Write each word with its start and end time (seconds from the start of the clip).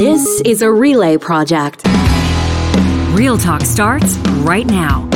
This 0.00 0.40
is 0.46 0.62
a 0.62 0.72
relay 0.72 1.18
project. 1.18 1.82
Real 3.10 3.36
Talk 3.36 3.60
starts 3.60 4.16
right 4.46 4.64
now. 4.64 5.06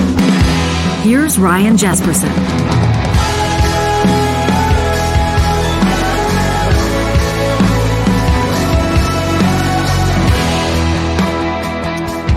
Here's 1.00 1.38
Ryan 1.38 1.78
Jesperson. 1.78 2.28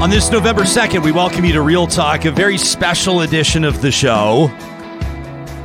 On 0.02 0.10
this 0.10 0.32
November 0.32 0.62
2nd, 0.62 1.04
we 1.04 1.12
welcome 1.12 1.44
you 1.44 1.52
to 1.52 1.62
Real 1.62 1.86
Talk, 1.86 2.24
a 2.24 2.32
very 2.32 2.58
special 2.58 3.20
edition 3.20 3.66
of 3.66 3.82
the 3.82 3.92
show. 3.92 4.50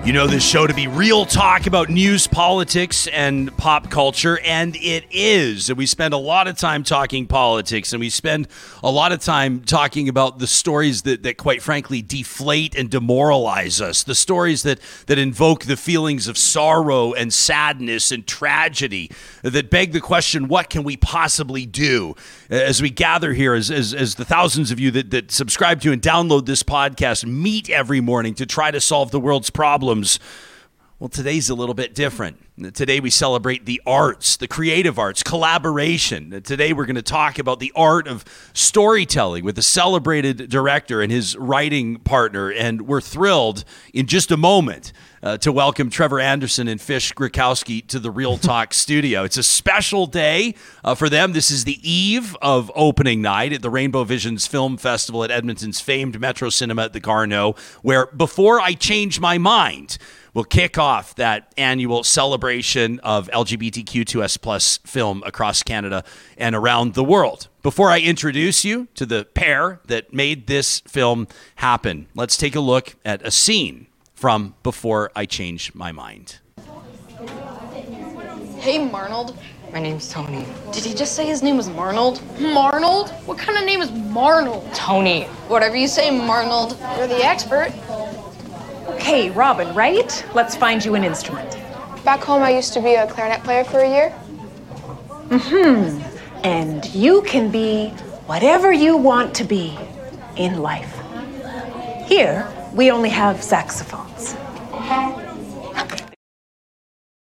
You 0.04 0.12
know 0.12 0.26
this 0.26 0.44
show 0.44 0.66
to 0.66 0.74
be 0.74 0.88
real 0.88 1.24
talk 1.24 1.68
about 1.68 1.88
news, 1.88 2.26
politics, 2.26 3.06
and 3.06 3.56
pop 3.56 3.88
culture, 3.88 4.40
and 4.40 4.74
it 4.74 5.04
is. 5.12 5.68
And 5.68 5.78
we 5.78 5.86
spend 5.86 6.12
a 6.12 6.16
lot 6.16 6.48
of 6.48 6.56
time 6.58 6.82
talking 6.82 7.28
politics, 7.28 7.92
and 7.92 8.00
we 8.00 8.10
spend 8.10 8.48
a 8.82 8.90
lot 8.90 9.12
of 9.12 9.20
time 9.20 9.60
talking 9.60 10.08
about 10.08 10.40
the 10.40 10.48
stories 10.48 11.02
that, 11.02 11.22
that 11.22 11.36
quite 11.36 11.62
frankly, 11.62 12.02
deflate 12.02 12.74
and 12.74 12.90
demoralize 12.90 13.80
us. 13.80 14.02
The 14.02 14.16
stories 14.16 14.64
that, 14.64 14.80
that 15.06 15.20
invoke 15.20 15.66
the 15.66 15.76
feelings 15.76 16.26
of 16.26 16.36
sorrow 16.36 17.12
and 17.12 17.32
sadness 17.32 18.10
and 18.10 18.26
tragedy, 18.26 19.08
that 19.42 19.70
beg 19.70 19.92
the 19.92 20.00
question, 20.00 20.48
what 20.48 20.68
can 20.68 20.82
we 20.82 20.96
possibly 20.96 21.64
do? 21.64 22.16
As 22.50 22.82
we 22.82 22.90
gather 22.90 23.34
here, 23.34 23.54
as, 23.54 23.70
as, 23.70 23.94
as 23.94 24.16
the 24.16 24.24
thousands 24.24 24.72
of 24.72 24.80
you 24.80 24.90
that, 24.90 25.12
that 25.12 25.30
subscribe 25.30 25.80
to 25.82 25.92
and 25.92 26.02
download 26.02 26.46
this 26.46 26.64
podcast 26.64 27.24
meet 27.24 27.70
every 27.70 28.00
morning 28.00 28.34
to 28.34 28.44
try 28.44 28.72
to 28.72 28.80
solve 28.80 29.12
the 29.12 29.20
world's 29.20 29.48
problems 29.50 29.91
problems. 29.92 30.18
Well, 31.02 31.08
today's 31.08 31.50
a 31.50 31.56
little 31.56 31.74
bit 31.74 31.96
different. 31.96 32.38
Today 32.74 33.00
we 33.00 33.10
celebrate 33.10 33.66
the 33.66 33.82
arts, 33.84 34.36
the 34.36 34.46
creative 34.46 35.00
arts, 35.00 35.24
collaboration. 35.24 36.40
Today 36.42 36.72
we're 36.72 36.86
going 36.86 36.94
to 36.94 37.02
talk 37.02 37.40
about 37.40 37.58
the 37.58 37.72
art 37.74 38.06
of 38.06 38.24
storytelling 38.52 39.44
with 39.44 39.58
a 39.58 39.62
celebrated 39.62 40.48
director 40.48 41.02
and 41.02 41.10
his 41.10 41.36
writing 41.36 41.96
partner. 41.96 42.52
And 42.52 42.82
we're 42.82 43.00
thrilled 43.00 43.64
in 43.92 44.06
just 44.06 44.30
a 44.30 44.36
moment 44.36 44.92
uh, 45.24 45.38
to 45.38 45.50
welcome 45.50 45.90
Trevor 45.90 46.20
Anderson 46.20 46.68
and 46.68 46.80
Fish 46.80 47.12
Griwkowsky 47.14 47.84
to 47.88 47.98
the 47.98 48.12
Real 48.12 48.36
Talk 48.38 48.72
studio. 48.72 49.24
It's 49.24 49.36
a 49.36 49.42
special 49.42 50.06
day 50.06 50.54
uh, 50.84 50.94
for 50.94 51.08
them. 51.08 51.32
This 51.32 51.50
is 51.50 51.64
the 51.64 51.80
eve 51.82 52.36
of 52.40 52.70
opening 52.76 53.20
night 53.22 53.52
at 53.52 53.62
the 53.62 53.70
Rainbow 53.70 54.04
Visions 54.04 54.46
Film 54.46 54.76
Festival 54.76 55.24
at 55.24 55.32
Edmonton's 55.32 55.80
famed 55.80 56.20
Metro 56.20 56.48
Cinema 56.48 56.82
at 56.84 56.92
the 56.92 57.00
Garneau, 57.00 57.56
where 57.82 58.06
before 58.06 58.60
I 58.60 58.74
change 58.74 59.18
my 59.18 59.36
mind, 59.36 59.98
will 60.34 60.44
kick 60.44 60.78
off 60.78 61.14
that 61.16 61.52
annual 61.56 62.02
celebration 62.04 62.98
of 63.00 63.28
LGBTQ2S 63.28 64.40
plus 64.40 64.78
film 64.78 65.22
across 65.26 65.62
Canada 65.62 66.04
and 66.36 66.54
around 66.54 66.94
the 66.94 67.04
world. 67.04 67.48
Before 67.62 67.90
I 67.90 68.00
introduce 68.00 68.64
you 68.64 68.88
to 68.94 69.06
the 69.06 69.24
pair 69.24 69.80
that 69.86 70.12
made 70.12 70.46
this 70.46 70.80
film 70.80 71.28
happen, 71.56 72.06
let's 72.14 72.36
take 72.36 72.56
a 72.56 72.60
look 72.60 72.96
at 73.04 73.24
a 73.26 73.30
scene 73.30 73.86
from 74.14 74.54
Before 74.62 75.10
I 75.14 75.26
Change 75.26 75.74
My 75.74 75.92
Mind. 75.92 76.38
Hey, 78.58 78.78
Marnold. 78.78 79.36
My 79.72 79.80
name's 79.80 80.10
Tony. 80.10 80.44
Did 80.70 80.84
he 80.84 80.94
just 80.94 81.16
say 81.16 81.26
his 81.26 81.42
name 81.42 81.56
was 81.56 81.68
Marnold? 81.68 82.20
Marnold? 82.38 83.10
What 83.26 83.38
kind 83.38 83.58
of 83.58 83.64
name 83.64 83.80
is 83.80 83.90
Marnold? 83.90 84.72
Tony. 84.74 85.24
Whatever 85.48 85.76
you 85.76 85.88
say, 85.88 86.10
Marnold. 86.10 86.78
You're 86.98 87.06
the 87.06 87.24
expert. 87.24 87.72
Okay, 88.88 89.30
Robin, 89.30 89.74
right? 89.74 90.24
Let's 90.34 90.56
find 90.56 90.84
you 90.84 90.94
an 90.94 91.04
instrument. 91.04 91.56
Back 92.04 92.20
home, 92.20 92.42
I 92.42 92.50
used 92.50 92.72
to 92.74 92.80
be 92.80 92.94
a 92.94 93.06
clarinet 93.06 93.44
player 93.44 93.64
for 93.64 93.80
a 93.80 93.88
year. 93.88 94.14
Mm 95.28 95.40
hmm. 95.40 96.44
And 96.44 96.84
you 96.94 97.22
can 97.22 97.50
be 97.50 97.90
whatever 98.26 98.72
you 98.72 98.96
want 98.96 99.34
to 99.36 99.44
be 99.44 99.78
in 100.36 100.60
life. 100.60 101.00
Here, 102.06 102.48
we 102.72 102.90
only 102.90 103.10
have 103.10 103.42
saxophones. 103.42 104.34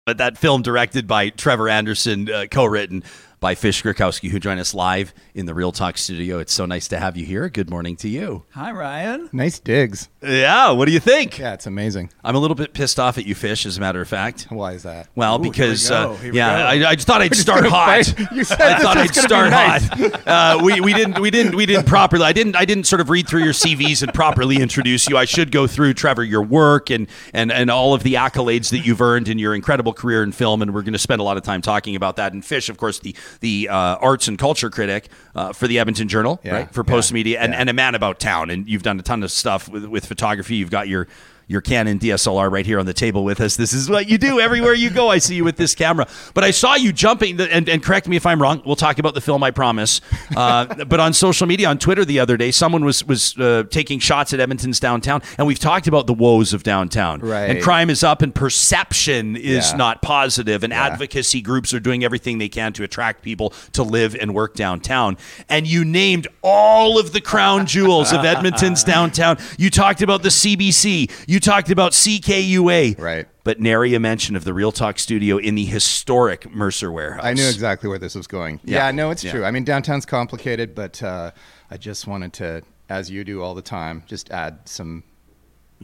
But 0.07 0.19
that 0.19 0.37
film 0.37 0.63
directed 0.63 1.07
by 1.07 1.31
Trevor 1.31 1.69
Anderson, 1.69 2.31
uh, 2.31 2.47
co-written 2.51 3.05
by 3.45 3.55
Fish 3.55 3.83
Griwkowsky, 3.83 4.31
who 4.31 4.41
joined 4.41 4.59
us 4.59 4.73
live 4.73 5.13
in 5.35 5.45
the 5.45 5.53
Real 5.53 5.71
Talk 5.71 5.99
studio. 5.99 6.39
It's 6.39 6.55
so 6.55 6.65
nice 6.65 6.89
to 6.89 6.99
have 6.99 7.15
you 7.15 7.27
here. 7.27 7.51
Good 7.51 7.69
morning 7.69 7.95
to 7.97 8.09
you. 8.09 8.45
Hi, 8.53 8.73
Ryan. 8.73 9.29
Nice 9.35 9.59
digs. 9.59 10.09
Yeah, 10.23 10.71
what 10.71 10.87
do 10.87 10.93
you 10.93 10.99
think? 10.99 11.39
Yeah, 11.39 11.53
it's 11.53 11.67
amazing. 11.67 12.11
I'm 12.25 12.37
a 12.37 12.39
little 12.39 12.55
bit 12.55 12.73
pissed 12.73 12.99
off 12.99 13.19
at 13.19 13.27
you, 13.27 13.35
Fish, 13.35 13.67
as 13.67 13.77
a 13.77 13.81
matter 13.81 14.01
of 14.01 14.09
fact. 14.09 14.47
Why 14.49 14.73
is 14.73 14.85
that? 14.85 15.09
Well, 15.15 15.39
Ooh, 15.39 15.43
because 15.43 15.91
we 15.91 15.95
uh, 15.95 16.17
we 16.23 16.33
yeah, 16.33 16.79
go. 16.79 16.87
I, 16.87 16.91
I 16.93 16.97
thought 16.97 17.21
I'd 17.21 17.37
start 17.37 17.67
hot. 17.67 18.07
fight. 18.07 18.33
You 18.33 18.45
said 18.45 18.63
I 18.63 18.75
this 18.77 18.83
thought 18.83 18.97
I'd 18.97 19.15
start 19.15 19.51
nice. 19.51 19.89
hot. 19.89 20.23
Uh, 20.35 20.61
we, 20.65 20.81
we 20.81 20.95
didn't 20.95 21.21
we 21.21 21.31
didn't 21.31 21.55
we 21.55 21.67
didn't 21.67 21.87
properly. 21.87 22.25
I 22.25 22.33
didn't 22.33 22.57
I 22.57 22.65
didn't 22.65 22.85
sort 22.85 23.01
of 23.03 23.11
read 23.11 23.29
through 23.29 23.45
your 23.45 23.53
CVs 23.53 24.03
and 24.03 24.13
properly 24.15 24.57
introduce 24.57 25.07
you. 25.07 25.19
I 25.19 25.27
should 25.27 25.53
go 25.53 25.67
through 25.67 25.95
Trevor 25.95 26.25
your 26.25 26.43
work 26.43 26.89
and 26.89 27.09
and 27.35 27.53
and 27.53 27.71
all 27.71 27.93
of 27.93 28.03
the 28.05 28.15
accolades 28.15 28.71
that 28.71 28.87
you've 28.87 29.03
earned 29.03 29.29
in 29.29 29.39
your 29.39 29.55
incredible 29.55 29.93
career 29.93 30.23
in 30.23 30.33
film. 30.33 30.63
And 30.63 30.73
we're 30.73 30.83
going 30.83 30.95
to 30.95 30.99
spend 30.99 31.21
a 31.21 31.25
lot 31.25 31.37
of 31.37 31.43
time 31.43 31.61
talking 31.61 31.95
about 31.95 32.17
that. 32.17 32.33
And 32.33 32.43
Fish, 32.43 32.71
of 32.71 32.79
course, 32.79 33.01
the 33.01 33.15
the 33.41 33.69
uh, 33.69 33.75
arts 33.97 34.29
and 34.29 34.39
culture 34.39 34.71
critic 34.71 35.09
uh, 35.35 35.53
for 35.53 35.67
the 35.67 35.79
Edmonton 35.79 36.09
Journal, 36.09 36.41
Yeah, 36.43 36.55
right? 36.55 36.71
For 36.73 36.85
Post 36.85 37.13
Media, 37.13 37.41
and, 37.41 37.53
yeah. 37.53 37.61
and 37.61 37.71
a 37.71 37.73
man 37.73 37.95
about 37.95 38.21
town. 38.21 38.51
And 38.51 38.69
you've 38.69 38.83
done 38.83 38.99
a 38.99 39.03
ton 39.03 39.23
of 39.23 39.31
stuff 39.31 39.69
with, 39.69 39.85
with 39.85 40.07
photography. 40.07 40.57
You've 40.57 40.71
got 40.71 40.89
your 40.89 41.09
your 41.47 41.61
Canon 41.61 41.99
DSLR 41.99 42.51
right 42.51 42.65
here 42.67 42.79
on 42.79 42.87
the 42.87 42.95
table 42.95 43.25
with 43.25 43.41
us. 43.41 43.57
This 43.57 43.73
is 43.73 43.89
what 43.91 44.09
you 44.09 44.19
do 44.19 44.41
everywhere 44.41 44.75
you 44.75 44.91
go. 44.91 45.09
I 45.11 45.19
see 45.19 45.35
you 45.37 45.45
with 45.45 45.57
this 45.57 45.75
camera. 45.75 46.07
But 46.33 46.45
I 46.45 46.51
saw 46.51 46.75
you 46.75 46.93
jumping, 46.93 47.41
and, 47.41 47.69
and 47.69 47.83
correct 47.83 48.09
me 48.09 48.17
if 48.17 48.27
I'm 48.27 48.41
wrong. 48.41 48.63
We'll 48.65 48.77
talk 48.77 48.99
about 48.99 49.15
the 49.15 49.21
film, 49.21 49.43
I 49.43 49.51
promise. 49.51 50.01
Uh, 50.37 50.85
but 50.87 51.01
on 51.01 51.13
social 51.13 51.47
media, 51.47 51.69
on 51.69 51.79
Twitter 51.79 52.05
the 52.05 52.19
other 52.19 52.37
day, 52.37 52.51
someone 52.51 52.85
was 52.85 53.05
was 53.05 53.37
uh, 53.39 53.65
taking 53.71 53.99
shots 53.99 54.33
at 54.33 54.41
Edmonton's 54.41 54.81
downtown, 54.81 55.23
and 55.39 55.47
we've 55.47 55.59
talked 55.59 55.87
about 55.87 56.07
the 56.07 56.15
woes 56.15 56.53
of 56.53 56.63
downtown. 56.63 57.21
Right. 57.21 57.51
And 57.51 57.63
crime 57.63 57.91
is 57.91 58.03
up, 58.03 58.23
and 58.23 58.35
perception 58.35 59.37
is 59.37 59.71
Yeah. 59.71 59.77
not 59.77 60.03
positive, 60.03 60.65
and 60.65 60.73
Yeah. 60.73 60.87
advocacy 60.87 61.41
groups 61.43 61.73
are 61.75 61.81
doing 61.81 62.03
everything 62.05 62.39
they 62.39 62.49
can 62.49 62.73
to 62.75 62.83
attract 62.85 63.23
people 63.23 63.53
to 63.73 63.83
live 63.83 64.17
and 64.19 64.35
work 64.35 64.55
downtown. 64.55 65.17
And 65.49 65.67
you 65.67 65.85
named 65.85 66.27
all 66.43 66.99
of 66.99 67.13
the 67.13 67.21
crown 67.21 67.67
jewels 67.67 68.13
of 68.13 68.25
Edmonton's 68.25 68.83
downtown. 68.95 69.39
You 69.59 69.71
talked 69.71 70.03
about 70.03 70.23
the 70.23 70.31
CBC. 70.31 71.11
You 71.27 71.34
talked 71.41 71.71
about 71.71 71.93
CKUA. 71.93 72.99
Right. 73.01 73.27
But 73.45 73.61
nary 73.61 73.95
a 73.95 74.01
mention 74.01 74.37
of 74.37 74.45
the 74.45 74.55
Real 74.55 74.73
Talk 74.73 74.99
studio 74.99 75.37
in 75.37 75.55
the 75.55 75.65
historic 75.65 76.51
Mercer 76.51 76.91
Warehouse. 76.91 77.25
I 77.25 77.35
knew 77.35 77.47
exactly 77.49 77.89
where 77.89 77.99
this 77.99 78.15
was 78.15 78.27
going. 78.27 78.61
Yeah. 78.65 78.87
Yeah, 78.87 78.91
no, 78.93 79.11
it's 79.11 79.23
Yeah. 79.23 79.33
true. 79.33 79.45
I 79.45 79.51
mean, 79.51 79.65
downtown's 79.65 80.07
complicated, 80.07 80.75
but 80.75 81.03
uh, 81.03 81.31
I 81.71 81.77
just 81.77 82.07
wanted 82.07 82.33
to, 82.35 82.63
as 82.89 83.11
you 83.11 83.23
do 83.25 83.43
all 83.43 83.55
the 83.55 83.63
time, 83.63 84.03
just 84.07 84.31
add 84.31 84.61
some, 84.67 85.03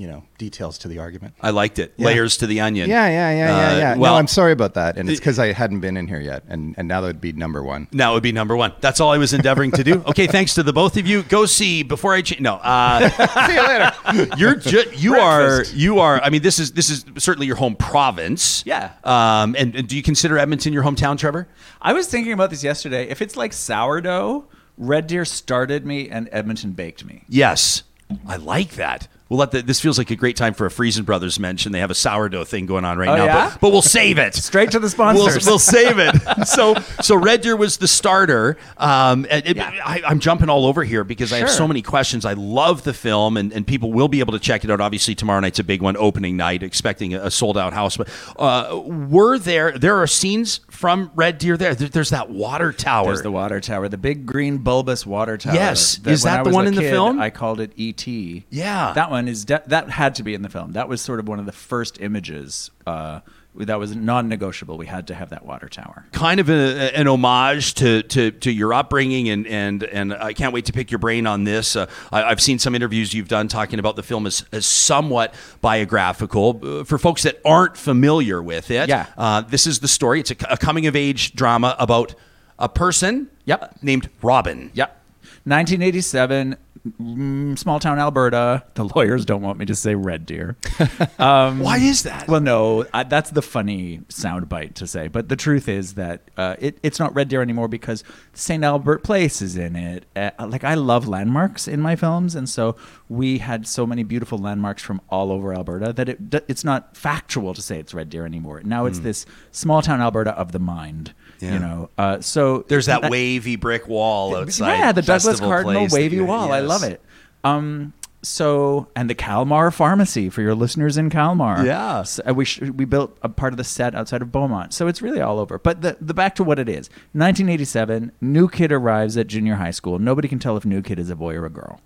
you 0.01 0.07
know, 0.07 0.23
details 0.39 0.79
to 0.79 0.89
the 0.89 0.99
argument. 0.99 1.35
I 1.43 1.51
liked 1.51 1.79
it. 1.79 1.93
Yeah. 1.99 2.07
Layers 2.07 2.39
to 2.39 2.47
the 2.47 2.61
onion. 2.63 2.89
Yeah, 2.89 3.07
yeah, 3.09 3.31
yeah, 3.31 3.37
yeah, 3.37 3.53
Uh, 3.75 3.77
yeah. 3.77 3.97
well- 3.97 4.15
no, 4.15 4.19
I'm 4.19 4.27
sorry 4.29 4.53
about 4.53 4.73
that, 4.75 4.97
and 4.97 5.11
it's 5.11 5.21
because 5.21 5.39
I 5.39 5.53
hadn't 5.53 5.81
been 5.81 5.99
in 5.99 6.07
here 6.09 6.21
yet, 6.21 6.43
and, 6.49 6.75
and 6.79 6.89
now 6.89 7.03
that 7.03 7.07
would 7.09 7.21
be 7.21 7.33
number 7.33 7.63
one. 7.63 7.87
Now 7.93 8.13
it 8.13 8.15
would 8.15 8.23
be 8.23 8.33
number 8.33 8.57
one. 8.57 8.73
That's 8.81 8.99
all 8.99 9.13
I 9.13 9.19
was 9.19 9.35
endeavoring 9.35 9.73
to 9.73 9.85
do. 9.85 10.03
Okay, 10.11 10.27
thanks 10.27 10.55
to 10.55 10.63
the 10.63 10.73
both 10.73 10.97
of 10.97 11.07
you. 11.07 11.23
Go 11.25 11.45
see 11.47 11.83
before 11.83 12.15
I 12.15 12.23
change. 12.23 12.41
No, 12.41 12.55
uh, 12.55 13.09
See 13.47 13.55
you 13.55 13.63
later. 13.63 14.35
you're 14.39 14.57
ju- 14.57 14.91
you 14.97 15.17
are 15.17 15.65
you 15.75 16.01
are. 16.01 16.21
I 16.23 16.31
mean, 16.31 16.41
this 16.43 16.59
is 16.59 16.73
this 16.73 16.89
is 16.91 17.05
certainly 17.19 17.47
your 17.47 17.57
home 17.57 17.77
province. 17.77 18.65
Yeah. 18.67 18.93
Um, 19.05 19.55
and, 19.59 19.77
and 19.77 19.87
do 19.87 19.97
you 19.97 20.03
consider 20.03 20.39
Edmonton 20.39 20.73
your 20.73 20.83
hometown, 20.83 21.19
Trevor? 21.19 21.47
I 21.83 21.93
was 21.93 22.09
thinking 22.09 22.33
about 22.33 22.49
this 22.51 22.65
yesterday. 22.65 23.09
If 23.09 23.21
it's 23.23 23.37
like 23.37 23.53
sourdough, 23.53 24.47
Red 24.79 25.07
Deer 25.07 25.25
started 25.27 25.85
me 25.85 26.09
and 26.09 26.29
Edmonton 26.33 26.73
baked 26.73 27.05
me. 27.05 27.23
Yes, 27.29 27.83
I 28.27 28.37
like 28.37 28.71
that. 28.73 29.07
We'll 29.31 29.39
let 29.39 29.53
the, 29.53 29.63
this 29.63 29.81
feels 29.81 29.97
like 29.97 30.11
a 30.11 30.17
great 30.17 30.37
time 30.37 30.53
for 30.55 30.67
a 30.67 30.71
Freson 30.71 31.05
Brothers 31.05 31.39
mention. 31.39 31.71
They 31.73 31.79
have 31.79 31.91
a 31.91 31.95
sourdough 31.95 32.45
thing 32.45 32.67
going 32.67 32.85
on 32.85 32.99
right 32.99 33.09
Oh, 33.09 33.17
now, 33.17 33.25
yeah? 33.25 33.51
but, 33.53 33.61
but 33.61 33.71
we'll 33.71 33.81
save 33.81 34.19
it. 34.19 34.35
Straight 34.51 34.73
to 34.73 34.79
the 34.81 34.83
We'll, 34.83 34.91
sponsors. 34.91 35.47
we'll 35.47 35.59
save 35.61 35.99
it. 35.99 36.15
So, 36.47 36.75
so 37.01 37.15
Red 37.17 37.43
Deer 37.43 37.55
was 37.57 37.77
the 37.77 37.87
starter. 37.87 38.57
Um, 38.77 39.25
it- 39.31 39.57
Yeah. 39.57 39.71
I, 39.85 40.03
I'm 40.05 40.19
jumping 40.19 40.49
all 40.49 40.67
over 40.67 40.83
here 40.83 41.05
because 41.05 41.33
I 41.33 41.39
have 41.39 41.51
so 41.51 41.69
many 41.69 41.81
questions. 41.81 42.25
I 42.25 42.33
love 42.33 42.83
the 42.83 42.93
film, 42.93 43.37
and, 43.37 43.53
and 43.53 43.65
people 43.67 43.93
will 43.93 44.09
be 44.09 44.19
able 44.21 44.33
to 44.33 44.41
check 44.41 44.65
it 44.65 44.71
out. 44.71 44.81
Obviously, 44.81 45.15
tomorrow 45.15 45.39
night's 45.41 45.61
a 45.61 45.65
big 45.65 45.81
one, 45.81 45.97
opening 45.97 46.37
night, 46.37 46.63
expecting 46.65 47.15
a, 47.15 47.31
sold 47.31 47.57
out 47.57 47.73
house. 47.73 47.97
But 47.97 48.09
uh, 48.37 48.81
were 48.85 49.39
there 49.39 49.79
there 49.79 49.97
are 50.03 50.07
scenes 50.09 50.59
from 50.71 51.13
Red 51.15 51.39
Deer 51.39 51.57
there? 51.57 51.75
There- 51.77 51.89
There's 51.89 52.11
that 52.11 52.31
water 52.31 52.73
tower. 52.73 53.07
There's 53.07 53.23
the 53.23 53.31
water 53.31 53.61
tower, 53.61 53.89
the 53.89 53.97
big 53.99 54.27
green 54.27 54.59
bulbous 54.59 55.07
water 55.07 55.37
tower. 55.39 55.55
Yes. 55.55 56.01
Is 56.05 56.25
that 56.25 56.43
the 56.45 56.51
one 56.51 56.67
in 56.67 56.75
the 56.75 56.83
film? 56.83 57.21
I 57.21 57.31
called 57.31 57.61
it 57.61 57.73
ET. 57.79 58.05
Yeah. 58.51 58.93
that 58.95 59.11
one 59.11 59.20
is 59.29 59.45
de- 59.45 59.63
that 59.67 59.91
had 59.91 60.15
to 60.17 60.23
be 60.23 60.35
in 60.35 60.43
the 60.43 60.49
film. 60.49 60.73
That 60.73 60.89
was 60.89 61.01
sort 61.01 61.21
of 61.21 61.29
one 61.29 61.39
of 61.39 61.47
the 61.47 61.53
first 61.53 62.01
images. 62.01 62.71
Uh, 62.87 63.21
that 63.57 63.81
was 63.81 63.97
non-negotiable. 63.97 64.79
We 64.79 64.87
had 64.87 65.09
to 65.09 65.15
have 65.15 65.31
that 65.31 65.45
water 65.45 65.69
tower. 65.69 66.07
kind 66.13 66.39
of 66.39 66.49
a, 66.49 66.97
an 66.97 67.09
homage 67.09 67.75
to, 67.75 68.05
to, 68.05 68.31
to 68.31 68.51
your 68.51 68.73
upbringing, 68.73 69.29
and, 69.29 69.45
and, 69.49 69.83
and 69.83 70.15
I 70.15 70.33
can't 70.35 70.53
wait 70.55 70.67
to 70.67 70.73
pick 70.73 70.93
your 70.93 71.01
brain 71.01 71.27
on 71.27 71.43
this. 71.43 71.75
Uh, 71.75 71.87
I, 72.13 72.23
I've 72.23 72.41
seen 72.41 72.61
some 72.61 72.77
interviews 72.77 73.13
you've 73.13 73.27
done 73.27 73.49
talking 73.49 73.81
about 73.81 73.97
the 73.97 74.05
film 74.05 74.25
as, 74.29 74.45
as 74.53 74.67
somewhat 74.67 75.35
biographical. 75.61 76.61
Uh, 76.63 76.85
For 76.85 76.97
folks 76.99 77.25
that 77.25 77.41
aren't 77.45 77.77
familiar 77.77 78.41
with 78.41 78.71
it, 78.71 78.89
Yeah. 78.89 79.07
uh, 79.19 79.41
this 79.41 79.67
is 79.67 79.81
the 79.81 79.89
story. 79.89 80.21
It's 80.21 80.31
a, 80.31 80.37
a 80.51 80.57
coming 80.57 80.87
of 80.87 80.95
age 80.95 81.35
drama 81.35 81.75
about 81.79 82.15
a 82.59 82.69
person 82.69 83.29
Yep. 83.47 83.79
named 83.83 84.11
Robin. 84.23 84.71
Yep. 84.75 85.00
1987, 85.45 86.57
mm, 87.01 87.59
small 87.59 87.81
town 87.81 87.99
Alberta. 87.99 88.63
The 88.75 88.85
lawyers 88.85 89.25
don't 89.25 89.43
want 89.43 89.59
me 89.59 89.67
to 89.67 89.75
say 89.75 89.95
Red 89.95 90.27
Deer. 90.27 90.57
Why 91.17 91.79
is 91.81 92.03
that? 92.03 92.29
Well, 92.29 92.41
no, 92.41 92.87
I, 92.93 93.05
that's 93.05 93.31
the 93.31 93.43
funny 93.43 94.01
soundbite 94.09 94.75
to 94.75 94.87
say. 94.87 95.09
But 95.09 95.29
the 95.29 95.37
truth 95.37 95.69
is 95.69 95.95
that 95.95 96.23
uh, 96.37 96.57
it, 96.59 96.79
it's 96.83 96.99
not 96.99 97.15
Red 97.15 97.29
Deer 97.29 97.41
anymore 97.41 97.69
because 97.69 98.05
St. 98.35 98.63
Albert 98.63 99.03
Place 99.03 99.41
is 99.41 99.57
in 99.57 99.77
it. 99.77 100.05
Uh, 100.15 100.31
like, 100.47 100.65
I 100.65 100.75
love 100.75 101.09
landmarks 101.09 101.67
in 101.67 101.81
my 101.81 101.97
films. 101.97 102.35
And 102.35 102.49
so 102.49 102.77
we 103.09 103.39
had 103.39 103.67
so 103.67 103.87
many 103.87 104.03
beautiful 104.03 104.39
landmarks 104.39 104.83
from 104.83 105.01
all 105.09 105.33
over 105.33 105.55
Alberta 105.55 105.93
that 105.95 106.09
it, 106.09 106.19
it's 106.49 106.65
not 106.65 106.97
factual 106.97 107.55
to 107.55 107.63
say 107.63 107.79
it's 107.79 107.95
Red 107.95 108.11
Deer 108.11 108.27
anymore. 108.27 108.61
Now 108.63 108.85
it's 108.87 108.99
this 109.01 109.27
small 109.53 109.81
town 109.81 110.01
Alberta 110.01 110.33
of 110.33 110.53
the 110.53 110.59
mind. 110.59 111.15
Yeah. 111.41 111.55
You 111.55 111.59
know, 111.59 111.91
uh, 111.99 112.21
so 112.21 112.65
There's 112.69 112.87
that 112.87 113.11
wavy 113.11 113.57
brick 113.57 113.89
wall 113.89 114.37
outside. 114.37 114.77
yeah, 114.79 114.93
the 114.93 115.03
Douglas 115.03 115.41
Cardinal 115.41 115.89
wavy 115.91 116.17
you- 116.17 116.27
wall. 116.27 116.53
I 116.53 116.61
love 116.61 116.83
it. 116.85 117.01
Um, 117.45 117.93
so 118.23 118.89
and 118.95 119.09
the 119.09 119.15
Calmar 119.15 119.71
Pharmacy 119.71 120.29
for 120.29 120.43
your 120.43 120.55
listeners 120.55 120.99
in 120.99 121.09
Calmar. 121.09 121.65
Yeah. 121.65 122.03
So, 122.03 122.23
uh, 122.29 122.35
we 122.35 122.45
sh- 122.45 122.61
we 122.61 122.85
built 122.85 123.17
a 123.23 123.31
part 123.31 123.55
of 123.55 123.57
the 123.57 123.65
set 123.65 123.95
outside 123.95 124.21
of 124.21 124.31
Beaumont, 124.31 124.75
so 124.75 124.87
it's 124.89 125.01
really 125.01 125.23
all 125.23 125.39
over. 125.39 125.59
But 125.59 125.81
the 125.81 125.97
the 126.03 126.13
back 126.13 126.35
to 126.35 126.45
what 126.45 126.59
it 126.59 126.69
is. 126.69 126.91
1987, 127.15 128.13
new 128.21 128.49
kid 128.49 128.71
arrives 128.73 129.17
at 129.17 129.27
junior 129.27 129.55
high 129.57 129.71
school. 129.71 129.99
Nobody 129.99 130.29
can 130.29 130.39
tell 130.39 130.59
if 130.59 130.67
new 130.67 130.83
kid 130.83 130.99
is 130.99 131.09
a 131.09 131.17
boy 131.17 131.35
or 131.35 131.47
a 131.47 131.51
girl. 131.51 131.81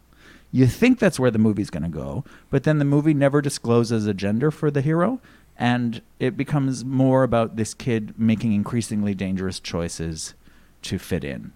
You 0.51 0.67
think 0.67 0.99
that's 0.99 1.19
where 1.21 1.31
the 1.31 1.39
movie's 1.39 1.71
going 1.71 1.83
to 1.85 1.89
go, 1.89 2.25
but 2.51 2.65
then 2.65 2.79
the 2.79 2.85
movie 2.85 3.15
never 3.15 3.41
discloses 3.41 4.07
a 4.07 4.15
gender 4.15 4.51
for 4.51 4.71
the 4.71 4.81
hero, 4.81 5.21
and 5.57 6.03
it 6.19 6.37
becomes 6.37 6.85
more 6.85 7.23
about 7.23 7.57
this 7.57 7.75
kid 7.75 8.15
making 8.19 8.53
increasingly 8.53 9.15
dangerous 9.15 9.61
choices 9.61 10.35
to 10.83 10.99
fit 10.99 11.25
in. 11.25 11.53